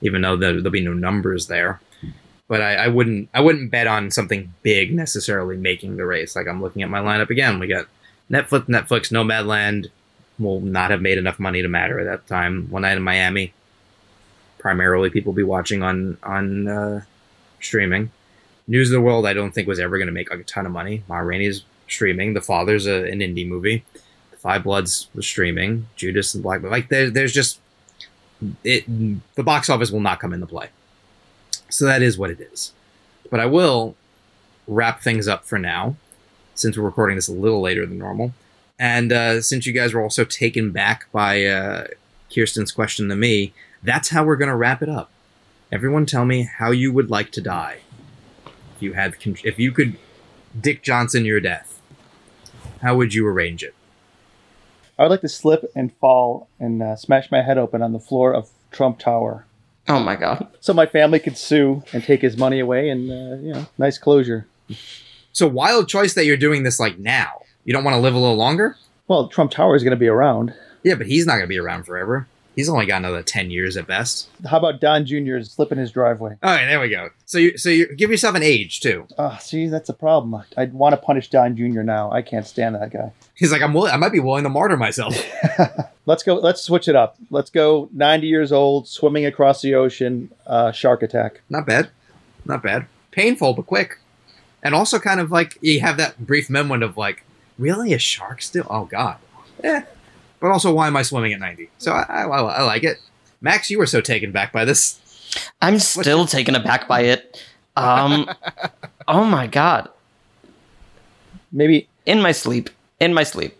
even 0.00 0.22
though 0.22 0.36
there, 0.36 0.52
there'll 0.54 0.70
be 0.70 0.80
no 0.80 0.94
numbers 0.94 1.46
there 1.46 1.80
but 2.48 2.62
I, 2.62 2.74
I 2.74 2.88
wouldn't 2.88 3.28
i 3.34 3.40
wouldn't 3.40 3.70
bet 3.70 3.86
on 3.86 4.10
something 4.10 4.52
big 4.62 4.94
necessarily 4.94 5.56
making 5.56 5.96
the 5.96 6.06
race 6.06 6.34
like 6.36 6.48
i'm 6.48 6.62
looking 6.62 6.82
at 6.82 6.90
my 6.90 7.00
lineup 7.00 7.30
again 7.30 7.58
we 7.58 7.66
got 7.66 7.86
netflix 8.30 8.66
netflix 8.66 9.10
nomadland 9.12 9.86
will 10.38 10.60
not 10.60 10.90
have 10.90 11.02
made 11.02 11.18
enough 11.18 11.38
money 11.38 11.62
to 11.62 11.68
matter 11.68 11.98
at 11.98 12.04
that 12.04 12.26
time 12.26 12.68
one 12.70 12.82
night 12.82 12.96
in 12.96 13.02
miami 13.02 13.52
primarily 14.58 15.08
people 15.08 15.32
be 15.32 15.42
watching 15.42 15.82
on 15.82 16.18
on 16.22 16.68
uh, 16.68 17.00
streaming. 17.60 18.10
News 18.66 18.90
of 18.90 18.94
the 18.94 19.00
World, 19.00 19.26
I 19.26 19.32
don't 19.32 19.52
think 19.52 19.66
was 19.66 19.80
ever 19.80 19.96
going 19.96 20.08
to 20.08 20.12
make 20.12 20.30
a 20.30 20.42
ton 20.42 20.66
of 20.66 20.72
money. 20.72 21.02
Ma 21.08 21.18
Rainey's 21.18 21.64
streaming. 21.88 22.34
The 22.34 22.42
Father's 22.42 22.86
a, 22.86 23.10
an 23.10 23.20
indie 23.20 23.48
movie. 23.48 23.84
The 24.30 24.36
Five 24.36 24.64
Bloods 24.64 25.08
was 25.14 25.26
streaming. 25.26 25.86
Judas 25.96 26.34
and 26.34 26.42
Black, 26.42 26.62
like 26.62 26.88
there, 26.88 27.08
there's 27.08 27.32
just 27.32 27.60
it. 28.64 28.84
The 29.34 29.42
box 29.42 29.68
office 29.68 29.90
will 29.90 30.00
not 30.00 30.20
come 30.20 30.32
into 30.32 30.46
play. 30.46 30.68
So 31.68 31.84
that 31.84 32.02
is 32.02 32.16
what 32.18 32.30
it 32.30 32.40
is. 32.40 32.72
But 33.30 33.40
I 33.40 33.46
will 33.46 33.94
wrap 34.66 35.00
things 35.02 35.28
up 35.28 35.44
for 35.44 35.58
now, 35.58 35.96
since 36.54 36.76
we're 36.76 36.84
recording 36.84 37.16
this 37.16 37.28
a 37.28 37.32
little 37.32 37.60
later 37.60 37.86
than 37.86 37.98
normal, 37.98 38.32
and 38.78 39.12
uh, 39.12 39.40
since 39.40 39.66
you 39.66 39.72
guys 39.72 39.92
were 39.92 40.02
also 40.02 40.24
taken 40.24 40.70
back 40.70 41.10
by 41.12 41.44
uh, 41.44 41.86
Kirsten's 42.32 42.72
question 42.72 43.08
to 43.08 43.16
me, 43.16 43.52
that's 43.82 44.10
how 44.10 44.24
we're 44.24 44.36
going 44.36 44.50
to 44.50 44.56
wrap 44.56 44.82
it 44.82 44.88
up. 44.88 45.10
Everyone 45.70 46.06
tell 46.06 46.24
me 46.24 46.42
how 46.58 46.70
you 46.70 46.92
would 46.92 47.10
like 47.10 47.30
to 47.32 47.40
die. 47.40 47.80
If 48.76 48.82
you 48.82 48.92
had 48.92 49.16
if 49.44 49.58
you 49.58 49.72
could 49.72 49.98
Dick 50.58 50.82
Johnson 50.82 51.24
your 51.24 51.40
death, 51.40 51.80
how 52.80 52.96
would 52.96 53.12
you 53.12 53.26
arrange 53.26 53.62
it? 53.62 53.74
I 54.98 55.02
would 55.02 55.10
like 55.10 55.20
to 55.20 55.28
slip 55.28 55.70
and 55.76 55.92
fall 55.96 56.48
and 56.58 56.82
uh, 56.82 56.96
smash 56.96 57.30
my 57.30 57.42
head 57.42 57.56
open 57.58 57.82
on 57.82 57.92
the 57.92 58.00
floor 58.00 58.34
of 58.34 58.48
Trump 58.72 58.98
Tower, 58.98 59.46
Oh 59.88 60.00
my 60.00 60.16
god. 60.16 60.48
so 60.60 60.74
my 60.74 60.86
family 60.86 61.18
could 61.20 61.38
sue 61.38 61.82
and 61.92 62.02
take 62.04 62.20
his 62.20 62.36
money 62.36 62.58
away, 62.60 62.88
and 62.90 63.10
uh, 63.10 63.36
you 63.46 63.52
know, 63.54 63.66
nice 63.78 63.96
closure. 63.98 64.46
So 65.32 65.46
wild 65.46 65.88
choice 65.88 66.14
that 66.14 66.24
you're 66.26 66.36
doing 66.36 66.62
this 66.64 66.80
like 66.80 66.98
now. 66.98 67.42
You 67.64 67.72
don't 67.72 67.84
want 67.84 67.94
to 67.94 68.00
live 68.00 68.14
a 68.14 68.18
little 68.18 68.36
longer? 68.36 68.76
Well, 69.06 69.28
Trump 69.28 69.50
Tower 69.52 69.76
is 69.76 69.82
going 69.82 69.92
to 69.92 69.96
be 69.96 70.08
around. 70.08 70.52
Yeah, 70.82 70.94
but 70.96 71.06
he's 71.06 71.26
not 71.26 71.32
going 71.34 71.44
to 71.44 71.48
be 71.48 71.58
around 71.58 71.84
forever. 71.84 72.26
He's 72.58 72.68
only 72.68 72.86
got 72.86 72.96
another 72.96 73.22
10 73.22 73.52
years 73.52 73.76
at 73.76 73.86
best. 73.86 74.28
How 74.44 74.58
about 74.58 74.80
Don 74.80 75.06
Jr. 75.06 75.38
slipping 75.42 75.78
his 75.78 75.92
driveway? 75.92 76.38
All 76.42 76.50
right, 76.50 76.66
there 76.66 76.80
we 76.80 76.88
go. 76.88 77.10
So 77.24 77.38
you 77.38 77.56
so 77.56 77.70
you 77.70 77.94
give 77.94 78.10
yourself 78.10 78.34
an 78.34 78.42
age 78.42 78.80
too. 78.80 79.06
Oh, 79.16 79.38
see, 79.40 79.68
that's 79.68 79.88
a 79.88 79.94
problem. 79.94 80.42
I'd 80.56 80.72
want 80.72 80.92
to 80.92 80.96
punish 80.96 81.30
Don 81.30 81.56
Jr. 81.56 81.82
now. 81.82 82.10
I 82.10 82.20
can't 82.20 82.44
stand 82.44 82.74
that 82.74 82.90
guy. 82.90 83.12
He's 83.34 83.52
like 83.52 83.62
I'm 83.62 83.72
willing, 83.74 83.92
I 83.92 83.96
might 83.96 84.10
be 84.10 84.18
willing 84.18 84.42
to 84.42 84.48
martyr 84.48 84.76
myself. 84.76 85.16
Let's 86.06 86.24
go. 86.24 86.34
Let's 86.34 86.60
switch 86.60 86.88
it 86.88 86.96
up. 86.96 87.16
Let's 87.30 87.48
go. 87.48 87.90
Ninety 87.92 88.26
years 88.26 88.50
old, 88.50 88.88
swimming 88.88 89.24
across 89.24 89.62
the 89.62 89.76
ocean, 89.76 90.28
uh, 90.44 90.72
shark 90.72 91.04
attack. 91.04 91.42
Not 91.48 91.64
bad. 91.64 91.90
Not 92.44 92.64
bad. 92.64 92.86
Painful 93.12 93.54
but 93.54 93.68
quick. 93.68 94.00
And 94.64 94.74
also 94.74 94.98
kind 94.98 95.20
of 95.20 95.30
like 95.30 95.58
you 95.60 95.78
have 95.78 95.96
that 95.98 96.26
brief 96.26 96.50
moment 96.50 96.82
of 96.82 96.96
like, 96.96 97.22
really 97.56 97.92
a 97.92 98.00
shark 98.00 98.42
still? 98.42 98.66
Oh 98.68 98.86
god. 98.86 99.18
Eh. 99.62 99.82
But 100.40 100.50
also 100.50 100.72
why 100.72 100.86
am 100.86 100.96
I 100.96 101.02
swimming 101.02 101.32
at 101.32 101.40
90? 101.40 101.70
So 101.78 101.92
I, 101.92 102.02
I, 102.02 102.22
I 102.22 102.62
like 102.62 102.84
it. 102.84 102.98
Max, 103.40 103.70
you 103.70 103.78
were 103.78 103.86
so 103.86 104.00
taken 104.00 104.32
back 104.32 104.52
by 104.52 104.64
this. 104.64 105.00
I'm 105.60 105.78
still 105.78 106.26
taken 106.26 106.54
aback 106.54 106.88
by 106.88 107.02
it. 107.02 107.42
Um, 107.76 108.30
oh 109.08 109.24
my 109.24 109.46
god. 109.46 109.88
Maybe 111.52 111.88
In 112.06 112.20
my 112.20 112.32
sleep. 112.32 112.70
In 113.00 113.14
my 113.14 113.22
sleep. 113.22 113.54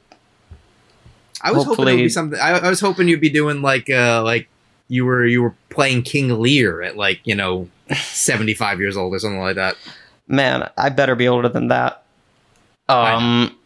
I 1.40 1.52
was 1.52 1.64
hoping 1.64 1.88
it 1.88 1.92
would 1.92 1.96
be 1.98 2.08
something. 2.08 2.38
I, 2.40 2.58
I 2.58 2.68
was 2.68 2.80
hoping 2.80 3.06
you'd 3.06 3.20
be 3.20 3.30
doing 3.30 3.62
like, 3.62 3.88
uh, 3.88 4.22
like 4.24 4.48
you 4.88 5.04
were 5.04 5.24
you 5.24 5.42
were 5.42 5.54
playing 5.70 6.02
King 6.02 6.40
Lear 6.40 6.82
at 6.82 6.96
like 6.96 7.20
you 7.24 7.34
know, 7.34 7.68
seventy 7.94 8.54
five 8.54 8.80
years 8.80 8.96
old 8.96 9.14
or 9.14 9.18
something 9.20 9.40
like 9.40 9.54
that. 9.54 9.76
Man, 10.26 10.68
I 10.76 10.88
better 10.88 11.14
be 11.14 11.28
older 11.28 11.48
than 11.48 11.68
that. 11.68 12.02
Um, 12.88 13.56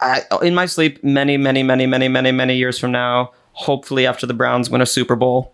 I 0.00 0.22
in 0.42 0.54
my 0.54 0.66
sleep, 0.66 1.02
many, 1.04 1.36
many, 1.36 1.62
many, 1.62 1.86
many, 1.86 2.08
many, 2.08 2.32
many 2.32 2.56
years 2.56 2.78
from 2.78 2.92
now, 2.92 3.32
hopefully 3.52 4.06
after 4.06 4.26
the 4.26 4.34
Browns 4.34 4.68
win 4.70 4.80
a 4.80 4.86
Super 4.86 5.16
Bowl, 5.16 5.52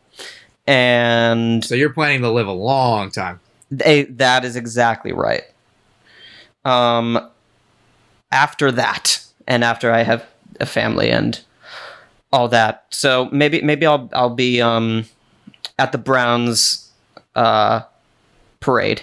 and 0.67 1.65
So 1.65 1.75
you're 1.75 1.93
planning 1.93 2.23
to 2.23 2.31
live 2.31 2.47
a 2.49 2.53
long 2.53 3.11
time. 3.11 3.41
they, 3.71 4.05
that 4.05 4.45
is 4.45 4.57
exactly 4.57 5.13
right. 5.13 5.43
Um, 6.65 7.31
after 8.33 8.71
that, 8.73 9.25
and 9.47 9.65
after 9.65 9.93
I 9.93 10.03
have 10.03 10.27
a 10.61 10.67
family 10.67 11.11
and 11.11 11.41
all 12.33 12.49
that, 12.49 12.87
so 12.91 13.29
maybe 13.33 13.61
maybe 13.63 13.87
I'll 13.87 14.09
I'll 14.13 14.35
be 14.35 14.61
um 14.61 15.05
at 15.79 15.93
the 15.93 15.99
Browns 15.99 16.91
uh 17.35 17.83
parade 18.61 19.03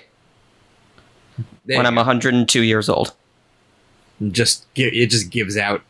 There 1.65 1.77
when 1.77 1.85
I'm 1.85 1.95
go. 1.95 1.99
102 2.01 2.61
years 2.61 2.89
old. 2.89 3.13
Just 4.31 4.71
gi- 4.73 5.01
it 5.03 5.07
just 5.09 5.29
gives 5.29 5.57
out 5.57 5.81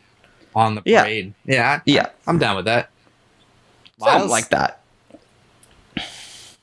on 0.56 0.76
the 0.76 0.82
Yeah. 0.86 1.04
parade. 1.04 1.34
Yeah, 1.46 1.82
Yeah, 1.86 2.08
I'm 2.26 2.38
down 2.40 2.56
with 2.56 2.66
that. 2.66 2.90
something 4.00 4.20
Miles? 4.20 4.32
like 4.32 4.50
that. 4.50 4.82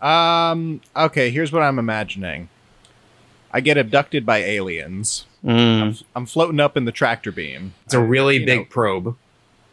Um. 0.01 0.81
Okay. 0.97 1.31
Here's 1.31 1.53
what 1.53 1.63
I'm 1.63 1.79
imagining. 1.79 2.49
I 3.53 3.61
get 3.61 3.79
abducted 3.79 4.27
by 4.27 4.39
aliens. 4.39 5.27
Mm. 5.45 6.03
I'm 6.17 6.27
floating 6.27 6.59
up 6.61 6.77
in 6.77 6.85
the 6.85 6.93
tractor 6.93 7.31
beam. 7.31 7.75
It's 7.85 7.95
a 7.95 8.01
really 8.01 8.39
you 8.39 8.47
big 8.47 8.59
know- 8.61 8.65
probe. 8.69 9.17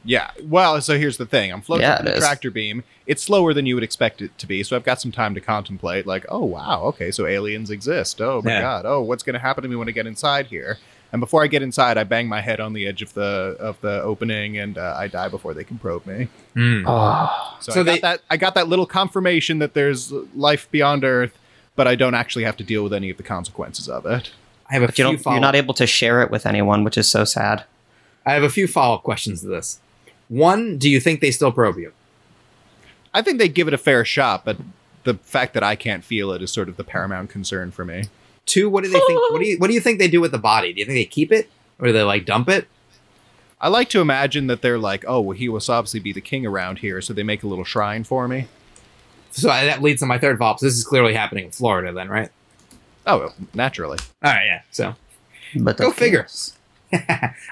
Yeah. 0.03 0.31
Well, 0.43 0.81
so 0.81 0.97
here's 0.97 1.18
the 1.18 1.26
thing. 1.27 1.51
I'm 1.51 1.61
floating 1.61 1.84
Yeah, 1.84 1.93
up 1.93 1.99
in 1.99 2.05
the 2.07 2.13
is. 2.15 2.19
tractor 2.19 2.49
beam. 2.49 2.84
It's 3.05 3.22
slower 3.22 3.53
than 3.53 3.65
you 3.68 3.76
would 3.76 3.84
expect 3.84 4.19
it 4.22 4.35
to 4.39 4.47
be, 4.47 4.63
so 4.63 4.76
I've 4.76 4.84
got 4.84 4.99
some 4.99 5.11
time 5.11 5.35
to 5.35 5.41
contemplate. 5.41 6.07
Like, 6.07 6.26
oh 6.30 6.43
wow, 6.45 6.81
okay, 6.85 7.11
so 7.11 7.27
aliens 7.27 7.69
exist. 7.69 8.19
Oh 8.22 8.41
my 8.43 8.51
Yeah. 8.51 8.61
god. 8.61 8.85
Oh, 8.88 9.01
what's 9.01 9.22
going 9.22 9.34
to 9.35 9.39
happen 9.39 9.61
to 9.63 9.69
me 9.69 9.76
when 9.76 9.88
I 9.88 9.91
get 9.91 10.07
inside 10.07 10.47
here? 10.47 10.77
And 11.11 11.19
before 11.19 11.43
I 11.43 11.47
get 11.47 11.61
inside, 11.61 11.97
I 11.97 12.05
bang 12.05 12.27
my 12.29 12.39
head 12.39 12.59
on 12.61 12.71
the 12.73 12.88
edge 12.88 13.01
of 13.01 13.13
the 13.13 13.55
of 13.59 13.79
the 13.81 14.01
opening, 14.01 14.57
and 14.57 14.77
uh, 14.77 14.95
I 14.97 15.07
die 15.07 15.27
before 15.27 15.53
they 15.53 15.63
can 15.65 15.77
probe 15.77 16.05
me. 16.05 16.29
Hmm. 16.53 16.83
Oh. 16.88 17.57
So, 17.59 17.71
So 17.73 17.81
I 17.81 17.83
got 17.83 18.01
that. 18.01 18.21
I 18.29 18.38
got 18.38 18.55
that 18.55 18.67
little 18.69 18.85
confirmation 18.85 19.59
that 19.59 19.73
there's 19.73 20.11
life 20.35 20.69
beyond 20.71 21.03
Earth, 21.03 21.38
but 21.75 21.88
I 21.88 21.95
don't 21.95 22.15
actually 22.15 22.45
have 22.45 22.55
to 22.57 22.63
deal 22.63 22.83
with 22.83 22.93
any 22.93 23.09
of 23.09 23.17
the 23.17 23.23
consequences 23.23 23.89
of 23.89 24.05
it. 24.05 24.31
I 24.69 24.73
have 24.75 24.83
a 24.83 24.88
But 24.88 24.97
you 24.97 25.03
few 25.03 25.11
don't, 25.11 25.21
follow. 25.21 25.35
you're 25.35 25.41
not 25.41 25.55
able 25.55 25.73
to 25.73 25.85
share 25.85 26.21
it 26.21 26.31
with 26.31 26.45
anyone, 26.45 26.85
which 26.85 26.97
is 26.97 27.09
so 27.09 27.25
sad. 27.25 27.65
I 28.25 28.31
have 28.33 28.43
a 28.43 28.49
few 28.49 28.67
follow 28.67 28.95
up 28.95 29.03
questions 29.03 29.41
to 29.41 29.47
this. 29.47 29.79
One, 30.29 30.77
do 30.77 30.89
you 30.89 31.01
think 31.01 31.19
they 31.19 31.31
still 31.31 31.51
probe 31.51 31.77
you? 31.77 31.91
I 33.13 33.21
think 33.21 33.38
they 33.38 33.49
give 33.49 33.67
it 33.67 33.73
a 33.73 33.77
fair 33.77 34.05
shot, 34.05 34.45
but 34.45 34.55
the 35.03 35.15
fact 35.15 35.53
that 35.55 35.63
I 35.63 35.75
can't 35.75 36.05
feel 36.05 36.31
it 36.31 36.41
is 36.41 36.51
sort 36.51 36.69
of 36.69 36.77
the 36.77 36.85
paramount 36.85 37.29
concern 37.29 37.71
for 37.71 37.83
me. 37.83 38.05
Two, 38.45 38.69
what 38.69 38.84
do 38.84 38.89
they 38.89 38.99
think? 38.99 39.31
What 39.31 39.39
do 39.39 39.45
you 39.47 39.57
what 39.57 39.68
do 39.68 39.73
you 39.73 39.80
think 39.80 39.99
they 39.99 40.07
do 40.07 40.22
with 40.22 40.31
the 40.31 40.38
body? 40.38 40.73
Do 40.73 40.80
you 40.80 40.85
think 40.85 40.97
they 40.97 41.05
keep 41.05 41.31
it 41.31 41.49
or 41.80 41.88
do 41.88 41.93
they 41.93 42.03
like 42.03 42.26
dump 42.26 42.49
it? 42.49 42.68
I 43.59 43.68
like 43.68 43.89
to 43.89 44.01
imagine 44.01 44.47
that 44.47 44.63
they're 44.63 44.80
like, 44.80 45.05
oh, 45.07 45.22
well, 45.22 45.38
he 45.38 45.47
will 45.47 45.61
obviously 45.69 45.99
be 45.99 46.11
the 46.11 46.22
king 46.22 46.47
around 46.47 46.80
here, 46.80 46.99
so 46.99 47.13
they 47.13 47.22
make 47.22 47.43
a 47.43 47.47
little 47.47 47.63
shrine 47.63 48.03
for 48.03 48.27
me. 48.27 48.47
So 49.30 49.47
that 49.47 49.84
leads 49.84 49.99
to 50.01 50.07
my 50.07 50.18
third 50.18 50.39
thought. 50.39 50.59
So 50.59 50.65
this 50.65 50.76
is 50.76 50.84
clearly 50.84 51.13
happening 51.13 51.45
in 51.45 51.51
Florida, 51.51 51.93
then, 51.93 52.09
right? 52.09 52.30
Oh, 53.05 53.19
well, 53.19 53.35
naturally. 53.53 53.99
All 54.23 54.31
right, 54.31 54.45
yeah. 54.45 54.61
So 54.72 54.95
But 55.55 55.77
Go 55.77 55.89
the 55.89 55.95
figure. 55.95 56.27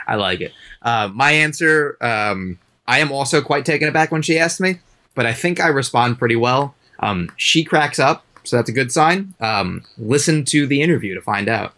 I 0.07 0.15
like 0.15 0.41
it. 0.41 0.51
Uh, 0.81 1.09
my 1.13 1.31
answer, 1.31 1.95
um, 2.01 2.57
I 2.87 2.99
am 2.99 3.11
also 3.11 3.41
quite 3.41 3.65
taken 3.65 3.87
aback 3.87 4.11
when 4.11 4.23
she 4.23 4.37
asked 4.37 4.59
me, 4.59 4.79
but 5.15 5.25
I 5.25 5.33
think 5.33 5.59
I 5.59 5.67
respond 5.67 6.17
pretty 6.17 6.35
well. 6.35 6.75
Um, 6.99 7.31
she 7.37 7.63
cracks 7.63 7.99
up, 7.99 8.25
so 8.43 8.55
that's 8.55 8.69
a 8.69 8.73
good 8.73 8.91
sign. 8.91 9.33
Um, 9.39 9.83
listen 9.97 10.45
to 10.45 10.67
the 10.67 10.81
interview 10.81 11.15
to 11.15 11.21
find 11.21 11.47
out. 11.47 11.73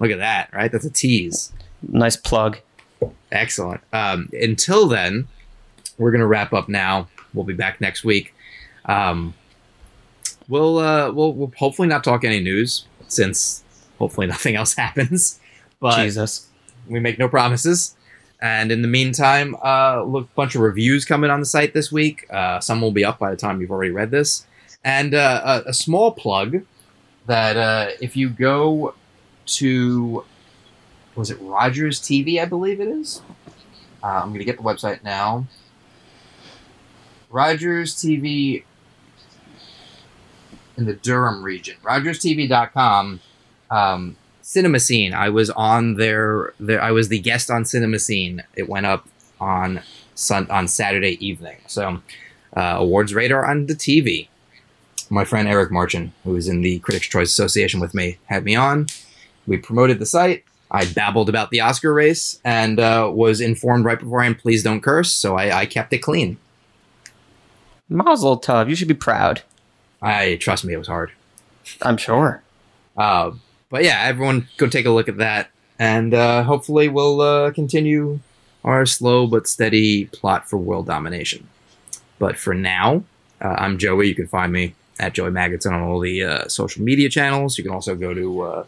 Look 0.00 0.10
at 0.10 0.18
that, 0.18 0.52
right? 0.52 0.70
That's 0.70 0.84
a 0.84 0.90
tease. 0.90 1.52
Nice 1.82 2.16
plug. 2.16 2.58
Excellent. 3.30 3.80
Um, 3.92 4.28
until 4.32 4.88
then, 4.88 5.28
we're 5.98 6.10
gonna 6.10 6.26
wrap 6.26 6.52
up 6.52 6.68
now. 6.68 7.08
We'll 7.34 7.44
be 7.44 7.54
back 7.54 7.80
next 7.80 8.04
week. 8.04 8.34
Um, 8.84 9.34
we'll, 10.48 10.78
uh, 10.78 11.12
we'll 11.12 11.32
we'll 11.32 11.52
hopefully 11.56 11.88
not 11.88 12.04
talk 12.04 12.24
any 12.24 12.40
news 12.40 12.86
since 13.08 13.62
hopefully 13.98 14.26
nothing 14.34 14.56
else 14.56 14.74
happens. 14.74 15.38
But 15.80 16.02
Jesus. 16.02 16.48
we 16.88 17.00
make 17.00 17.18
no 17.18 17.28
promises. 17.28 17.96
And 18.40 18.72
in 18.72 18.82
the 18.82 18.88
meantime, 18.88 19.56
uh, 19.62 20.02
look, 20.02 20.34
bunch 20.34 20.56
of 20.56 20.62
reviews 20.62 21.04
coming 21.04 21.30
on 21.30 21.38
the 21.38 21.46
site 21.46 21.74
this 21.74 21.92
week. 21.92 22.26
Uh, 22.28 22.58
some 22.58 22.80
will 22.80 22.90
be 22.90 23.04
up 23.04 23.20
by 23.20 23.30
the 23.30 23.36
time 23.36 23.60
you've 23.60 23.70
already 23.70 23.92
read 23.92 24.10
this. 24.10 24.44
And 24.84 25.14
uh, 25.14 25.62
a, 25.64 25.70
a 25.70 25.74
small 25.74 26.12
plug 26.12 26.62
that 27.26 27.56
uh, 27.56 27.90
if 28.00 28.16
you 28.16 28.28
go 28.28 28.94
to, 29.46 30.24
was 31.14 31.30
it 31.30 31.38
Rogers 31.40 32.00
TV? 32.00 32.40
I 32.40 32.44
believe 32.44 32.80
it 32.80 32.88
is. 32.88 33.22
Uh, 34.02 34.06
I'm 34.06 34.28
going 34.28 34.40
to 34.40 34.44
get 34.44 34.56
the 34.56 34.62
website 34.62 35.04
now. 35.04 35.46
Rogers 37.30 37.94
TV 37.94 38.64
in 40.76 40.86
the 40.86 40.94
Durham 40.94 41.42
region. 41.42 41.76
RogersTV.com. 41.82 43.20
Um, 43.70 44.16
Cinema 44.42 44.80
Scene. 44.80 45.14
I 45.14 45.28
was 45.28 45.50
on 45.50 45.94
their, 45.94 46.52
their 46.58 46.82
I 46.82 46.90
was 46.90 47.08
the 47.08 47.20
guest 47.20 47.50
on 47.50 47.64
Cinema 47.64 47.98
Scene. 47.98 48.42
It 48.54 48.68
went 48.68 48.86
up 48.86 49.08
on 49.40 49.82
sun 50.14 50.50
on 50.50 50.68
Saturday 50.68 51.24
evening. 51.24 51.58
So 51.66 52.00
uh, 52.56 52.76
awards 52.78 53.14
radar 53.14 53.48
on 53.48 53.66
the 53.66 53.74
TV. 53.74 54.28
My 55.12 55.26
friend 55.26 55.46
Eric 55.46 55.70
Marchin, 55.70 56.14
who 56.24 56.34
is 56.36 56.48
in 56.48 56.62
the 56.62 56.78
Critics' 56.78 57.06
Choice 57.06 57.30
Association 57.30 57.80
with 57.80 57.92
me, 57.92 58.16
had 58.28 58.44
me 58.44 58.56
on. 58.56 58.86
We 59.46 59.58
promoted 59.58 59.98
the 59.98 60.06
site. 60.06 60.42
I 60.70 60.86
babbled 60.86 61.28
about 61.28 61.50
the 61.50 61.60
Oscar 61.60 61.92
race 61.92 62.40
and 62.46 62.80
uh, 62.80 63.10
was 63.12 63.42
informed 63.42 63.84
right 63.84 63.98
beforehand, 63.98 64.38
please 64.38 64.62
don't 64.62 64.80
curse. 64.80 65.12
So 65.12 65.36
I, 65.36 65.54
I 65.54 65.66
kept 65.66 65.92
it 65.92 65.98
clean. 65.98 66.38
Mazel 67.90 68.40
tov. 68.40 68.70
You 68.70 68.74
should 68.74 68.88
be 68.88 68.94
proud. 68.94 69.42
I 70.00 70.36
trust 70.36 70.64
me, 70.64 70.72
it 70.72 70.78
was 70.78 70.88
hard. 70.88 71.12
I'm 71.82 71.98
sure. 71.98 72.42
Uh, 72.96 73.32
but 73.68 73.84
yeah, 73.84 74.04
everyone 74.04 74.48
go 74.56 74.66
take 74.66 74.86
a 74.86 74.90
look 74.90 75.10
at 75.10 75.18
that, 75.18 75.50
and 75.78 76.14
uh, 76.14 76.42
hopefully 76.44 76.88
we'll 76.88 77.20
uh, 77.20 77.50
continue 77.50 78.20
our 78.64 78.86
slow 78.86 79.26
but 79.26 79.46
steady 79.46 80.06
plot 80.06 80.48
for 80.48 80.56
world 80.56 80.86
domination. 80.86 81.48
But 82.18 82.38
for 82.38 82.54
now, 82.54 83.04
uh, 83.42 83.56
I'm 83.58 83.76
Joey. 83.76 84.08
You 84.08 84.14
can 84.14 84.26
find 84.26 84.50
me 84.50 84.74
at 85.02 85.14
Joey 85.14 85.30
Magidson 85.30 85.72
on 85.72 85.82
all 85.82 85.98
the 85.98 86.22
uh, 86.22 86.48
social 86.48 86.82
media 86.82 87.08
channels. 87.08 87.58
You 87.58 87.64
can 87.64 87.72
also 87.72 87.96
go 87.96 88.14
to 88.14 88.42
uh, 88.42 88.66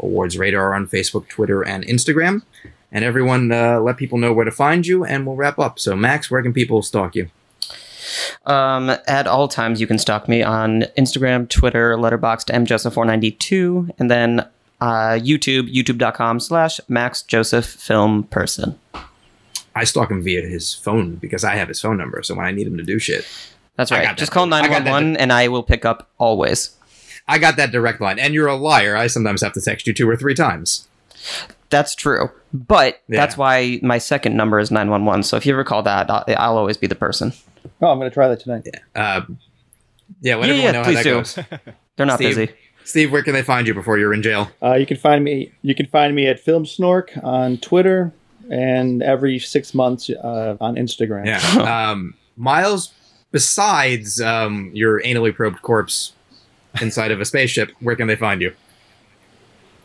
Awards 0.00 0.36
Radar 0.36 0.74
on 0.74 0.88
Facebook, 0.88 1.28
Twitter, 1.28 1.62
and 1.62 1.86
Instagram. 1.86 2.42
And 2.90 3.04
everyone, 3.04 3.52
uh, 3.52 3.80
let 3.80 3.96
people 3.96 4.18
know 4.18 4.32
where 4.32 4.44
to 4.44 4.50
find 4.50 4.86
you, 4.86 5.04
and 5.04 5.26
we'll 5.26 5.36
wrap 5.36 5.58
up. 5.58 5.78
So, 5.78 5.94
Max, 5.94 6.30
where 6.30 6.42
can 6.42 6.52
people 6.52 6.82
stalk 6.82 7.14
you? 7.14 7.28
Um, 8.46 8.90
at 9.06 9.26
all 9.26 9.48
times, 9.48 9.80
you 9.80 9.86
can 9.86 9.98
stalk 9.98 10.28
me 10.28 10.42
on 10.42 10.82
Instagram, 10.98 11.48
Twitter, 11.48 11.96
Letterboxd, 11.96 12.50
mjoseph492, 12.50 13.90
and 13.98 14.10
then 14.10 14.40
uh, 14.80 15.18
YouTube, 15.18 15.72
youtube.com 15.72 16.40
slash 16.40 16.80
Max 16.88 17.22
Joseph 17.22 17.66
Film 17.66 18.24
Person. 18.24 18.78
I 19.74 19.84
stalk 19.84 20.10
him 20.10 20.22
via 20.22 20.42
his 20.42 20.74
phone 20.74 21.16
because 21.16 21.44
I 21.44 21.56
have 21.56 21.68
his 21.68 21.80
phone 21.80 21.98
number. 21.98 22.22
So 22.22 22.34
when 22.34 22.46
I 22.46 22.50
need 22.50 22.66
him 22.66 22.76
to 22.78 22.82
do 22.82 22.98
shit, 22.98 23.26
That's 23.76 23.92
I 23.92 23.98
right. 23.98 24.04
got 24.06 24.16
Just 24.16 24.30
that. 24.32 24.34
call 24.34 24.52
I 24.52 24.60
got 24.62 24.68
that. 24.70 24.84
911 24.84 25.16
and 25.18 25.32
I 25.32 25.48
will 25.48 25.62
pick 25.62 25.84
up 25.84 26.08
always. 26.18 26.70
I 27.28 27.38
got 27.38 27.56
that 27.56 27.72
direct 27.72 28.00
line. 28.00 28.18
And 28.18 28.34
you're 28.34 28.46
a 28.46 28.54
liar. 28.56 28.96
I 28.96 29.06
sometimes 29.08 29.42
have 29.42 29.52
to 29.54 29.60
text 29.60 29.86
you 29.86 29.92
two 29.92 30.08
or 30.08 30.16
three 30.16 30.34
times. 30.34 30.86
That's 31.70 31.94
true. 31.94 32.30
But 32.54 33.00
Yeah. 33.08 33.20
that's 33.20 33.36
why 33.36 33.80
my 33.82 33.98
second 33.98 34.36
number 34.36 34.58
is 34.58 34.70
911. 34.70 35.24
So 35.24 35.36
if 35.36 35.44
you 35.44 35.52
ever 35.52 35.64
call 35.64 35.82
that, 35.82 36.08
I'll, 36.10 36.24
I'll 36.36 36.56
always 36.58 36.76
be 36.76 36.86
the 36.86 36.94
person. 36.94 37.32
Oh, 37.82 37.88
I'm 37.88 37.98
going 37.98 38.08
to 38.10 38.14
try 38.14 38.28
that 38.28 38.40
tonight. 38.40 38.68
Uh, 38.94 39.22
yeah, 40.20 40.36
let 40.36 40.48
Yeah, 40.48 40.54
everyone 40.54 40.56
yeah, 40.62 40.70
know 40.72 40.78
how 40.78 40.84
please 40.84 40.96
that 40.96 41.02
do. 41.02 41.14
goes. 41.14 41.34
They're 41.96 42.06
not 42.06 42.16
Steve? 42.18 42.36
busy. 42.36 42.52
Steve, 42.84 43.10
where 43.10 43.24
can 43.24 43.32
they 43.32 43.42
find 43.42 43.66
you 43.66 43.74
before 43.74 43.98
you're 43.98 44.14
in 44.14 44.22
jail? 44.22 44.48
Uh, 44.62 44.74
you 44.74 44.86
can 44.86 44.96
find 44.96 45.24
me. 45.24 45.50
You 45.62 45.74
can 45.74 45.86
find 45.86 46.14
me 46.14 46.28
at 46.28 46.38
Film 46.38 46.64
Snork 46.64 47.22
on 47.24 47.56
Twitter 47.58 48.12
and 48.48 49.02
every 49.02 49.40
six 49.40 49.74
months 49.74 50.08
uh, 50.08 50.56
on 50.60 50.76
Instagram. 50.76 51.26
Yeah. 51.26 51.88
um, 51.90 52.14
Miles, 52.36 52.92
besides 53.36 54.18
um, 54.18 54.70
your 54.72 54.98
anally 55.02 55.34
probed 55.34 55.60
corpse 55.60 56.14
inside 56.80 57.10
of 57.10 57.20
a 57.20 57.24
spaceship, 57.26 57.70
where 57.80 57.94
can 57.94 58.06
they 58.06 58.16
find 58.16 58.40
you? 58.40 58.54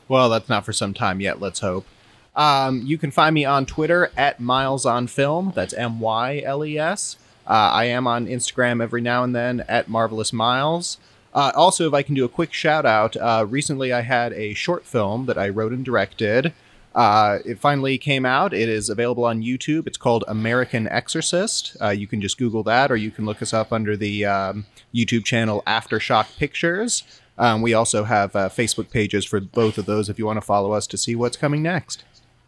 Well, 0.07 0.30
that's 0.30 0.48
not 0.48 0.64
for 0.64 0.72
some 0.72 0.94
time 0.94 1.19
yet, 1.19 1.41
let's 1.41 1.60
hope. 1.60 1.86
Um, 2.34 2.82
you 2.86 2.98
can 2.98 3.11
find 3.11 3.34
me 3.34 3.44
on 3.44 3.65
Twitter 3.65 4.10
at 4.15 4.40
Miles 4.40 4.86
on 4.86 5.06
Film. 5.07 5.52
That's 5.53 5.73
M 5.73 5.99
Y 5.99 6.41
L 6.45 6.64
E 6.64 6.80
S. 6.80 7.18
Uh, 7.45 7.72
I 7.73 7.84
am 7.86 8.07
on 8.07 8.26
Instagram 8.26 8.82
every 8.82 9.02
now 9.02 9.22
and 9.26 9.36
then 9.36 9.65
at 9.68 9.90
Marvelous 9.90 10.32
Miles. 10.32 10.98
Uh, 11.34 11.52
also, 11.53 11.86
if 11.90 11.94
I 11.94 12.03
can 12.03 12.15
do 12.15 12.23
a 12.23 12.30
quick 12.30 12.53
shout 12.53 12.86
out, 12.86 13.18
uh, 13.18 13.45
recently 13.49 13.91
I 13.91 13.99
had 13.99 14.32
a 14.32 14.53
short 14.53 14.86
film 14.86 15.26
that 15.26 15.38
I 15.38 15.49
wrote 15.49 15.73
and 15.73 15.84
directed. 15.84 16.53
Uh, 16.93 17.39
it 17.45 17.59
finally 17.59 17.97
came 17.97 18.26
out. 18.26 18.53
It 18.53 18.68
is 18.68 18.89
available 18.89 19.23
on 19.23 19.41
YouTube. 19.41 19.88
It's 19.88 19.97
called 19.97 20.23
American 20.27 20.88
Exorcist. 20.89 21.77
Uh, 21.81 21.89
you 21.89 22.07
can 22.07 22.22
just 22.22 22.38
Google 22.38 22.63
that, 22.63 22.91
or 22.91 22.95
you 22.97 23.11
can 23.11 23.26
look 23.26 23.41
us 23.41 23.53
up 23.53 23.72
under 23.72 23.95
the 23.95 24.26
um, 24.26 24.65
YouTube 24.93 25.23
channel 25.23 25.63
Aftershock 25.65 26.38
Pictures. 26.38 27.03
Um, 27.38 27.61
we 27.61 27.73
also 27.73 28.03
have 28.03 28.35
uh, 28.35 28.49
Facebook 28.49 28.89
pages 28.91 29.26
for 29.26 29.39
both 29.39 29.77
of 29.77 29.85
those 29.85 30.09
if 30.09 30.19
you 30.19 30.26
want 30.26 30.38
to 30.38 30.45
follow 30.45 30.73
us 30.73 30.85
to 30.88 30.97
see 30.97 31.15
what's 31.15 31.38
coming 31.38 31.63
next. 31.63 32.03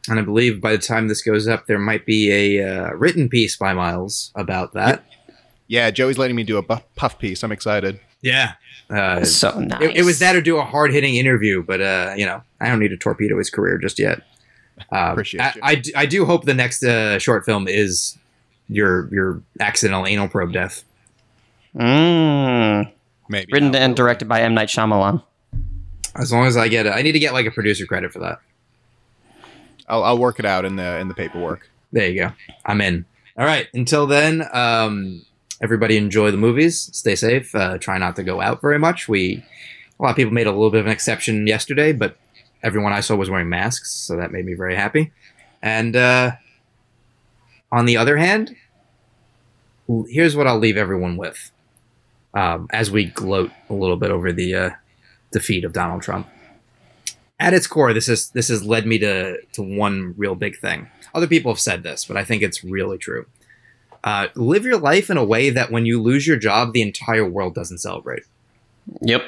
And 0.09 0.19
I 0.19 0.21
believe 0.23 0.59
by 0.59 0.73
the 0.73 0.77
time 0.77 1.07
this 1.07 1.21
goes 1.21 1.47
up, 1.47 1.65
there 1.67 1.79
might 1.79 2.05
be 2.05 2.29
a 2.59 2.67
uh, 2.87 2.93
written 2.95 3.29
piece 3.29 3.55
by 3.55 3.73
Miles 3.73 4.31
about 4.35 4.73
that. 4.73 5.05
Yeah, 5.67 5.89
Joey's 5.91 6.17
letting 6.17 6.35
me 6.35 6.43
do 6.43 6.57
a 6.57 6.61
bu- 6.61 6.83
puff 6.97 7.17
piece. 7.17 7.41
I'm 7.41 7.53
excited. 7.53 7.99
Yeah. 8.21 8.53
Uh, 8.89 9.23
So 9.23 9.57
nice. 9.59 9.81
it, 9.81 9.97
it 9.97 10.03
was 10.03 10.19
that 10.19 10.35
or 10.35 10.41
do 10.41 10.57
a 10.57 10.63
hard 10.63 10.91
hitting 10.91 11.15
interview, 11.15 11.63
but 11.63 11.79
uh, 11.81 12.13
you 12.17 12.25
know, 12.25 12.41
I 12.59 12.67
don't 12.67 12.79
need 12.79 12.89
to 12.89 12.97
torpedo 12.97 13.37
his 13.37 13.49
career 13.49 13.77
just 13.77 13.97
yet. 13.97 14.21
Uh, 14.91 15.09
Appreciate 15.11 15.41
I, 15.41 15.53
you. 15.55 15.61
I, 15.63 15.75
d- 15.75 15.93
I 15.95 16.05
do 16.05 16.25
hope 16.25 16.45
the 16.45 16.53
next 16.53 16.83
uh, 16.83 17.19
short 17.19 17.45
film 17.45 17.67
is 17.67 18.17
your 18.69 19.07
your 19.13 19.41
accidental 19.59 20.05
anal 20.05 20.27
probe 20.27 20.53
death. 20.53 20.83
Mm. 21.75 22.91
Maybe. 23.29 23.51
Written 23.51 23.71
not. 23.71 23.81
and 23.81 23.95
directed 23.95 24.27
by 24.27 24.41
M. 24.41 24.53
Night 24.53 24.69
Shyamalan. 24.69 25.23
As 26.15 26.31
long 26.31 26.45
as 26.45 26.55
I 26.57 26.67
get 26.67 26.85
it, 26.85 26.91
I 26.91 27.01
need 27.01 27.13
to 27.13 27.19
get 27.19 27.33
like 27.33 27.45
a 27.45 27.51
producer 27.51 27.85
credit 27.85 28.13
for 28.13 28.19
that. 28.19 28.39
I'll, 29.87 30.03
I'll 30.03 30.17
work 30.17 30.39
it 30.39 30.45
out 30.45 30.65
in 30.65 30.75
the 30.75 30.99
in 30.99 31.07
the 31.07 31.13
paperwork. 31.13 31.69
There 31.91 32.07
you 32.07 32.21
go. 32.21 32.31
I'm 32.65 32.81
in. 32.81 33.05
All 33.37 33.45
right. 33.45 33.67
Until 33.73 34.05
then, 34.07 34.43
um, 34.53 35.25
everybody 35.61 35.97
enjoy 35.97 36.31
the 36.31 36.37
movies. 36.37 36.89
Stay 36.93 37.15
safe. 37.15 37.53
Uh, 37.55 37.77
try 37.77 37.97
not 37.97 38.15
to 38.17 38.23
go 38.23 38.41
out 38.41 38.61
very 38.61 38.79
much. 38.79 39.07
We 39.07 39.43
a 39.99 40.03
lot 40.03 40.11
of 40.11 40.15
people 40.15 40.33
made 40.33 40.47
a 40.47 40.51
little 40.51 40.69
bit 40.69 40.81
of 40.81 40.85
an 40.85 40.91
exception 40.91 41.47
yesterday, 41.47 41.93
but 41.93 42.17
everyone 42.63 42.93
I 42.93 43.01
saw 43.01 43.15
was 43.15 43.29
wearing 43.29 43.49
masks, 43.49 43.91
so 43.91 44.15
that 44.15 44.31
made 44.31 44.45
me 44.45 44.53
very 44.53 44.75
happy. 44.75 45.11
And 45.61 45.95
uh, 45.95 46.31
on 47.71 47.85
the 47.85 47.97
other 47.97 48.17
hand, 48.17 48.55
here's 50.07 50.35
what 50.35 50.47
I'll 50.47 50.59
leave 50.59 50.77
everyone 50.77 51.17
with 51.17 51.51
um, 52.33 52.67
as 52.71 52.89
we 52.89 53.05
gloat 53.05 53.51
a 53.69 53.73
little 53.73 53.97
bit 53.97 54.11
over 54.11 54.31
the 54.31 54.55
uh, 54.55 54.69
defeat 55.31 55.63
of 55.63 55.73
Donald 55.73 56.01
Trump. 56.01 56.27
At 57.39 57.53
its 57.53 57.67
core, 57.67 57.93
this 57.93 58.07
is 58.07 58.29
this 58.29 58.47
has 58.47 58.63
led 58.63 58.85
me 58.85 58.99
to 58.99 59.37
to 59.53 59.61
one 59.61 60.13
real 60.17 60.35
big 60.35 60.57
thing. 60.59 60.87
Other 61.13 61.27
people 61.27 61.51
have 61.51 61.59
said 61.59 61.83
this, 61.83 62.05
but 62.05 62.15
I 62.15 62.23
think 62.23 62.41
it's 62.41 62.63
really 62.63 62.97
true. 62.97 63.25
Uh, 64.03 64.27
live 64.35 64.65
your 64.65 64.77
life 64.77 65.09
in 65.09 65.17
a 65.17 65.23
way 65.23 65.49
that 65.49 65.71
when 65.71 65.85
you 65.85 66.01
lose 66.01 66.27
your 66.27 66.37
job, 66.37 66.73
the 66.73 66.81
entire 66.81 67.27
world 67.27 67.55
doesn't 67.55 67.77
celebrate. 67.77 68.23
Yep. 69.01 69.23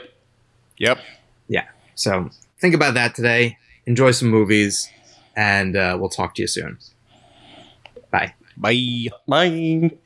Yep. 0.77 0.99
Yeah. 1.47 1.65
So 1.95 2.29
think 2.59 2.75
about 2.75 2.93
that 2.95 3.15
today. 3.15 3.57
Enjoy 3.85 4.11
some 4.11 4.29
movies, 4.29 4.89
and 5.35 5.75
uh, 5.75 5.97
we'll 5.99 6.09
talk 6.09 6.35
to 6.35 6.41
you 6.41 6.47
soon. 6.47 6.77
Bye. 8.11 8.33
Bye. 8.57 9.07
Bye. 9.27 9.97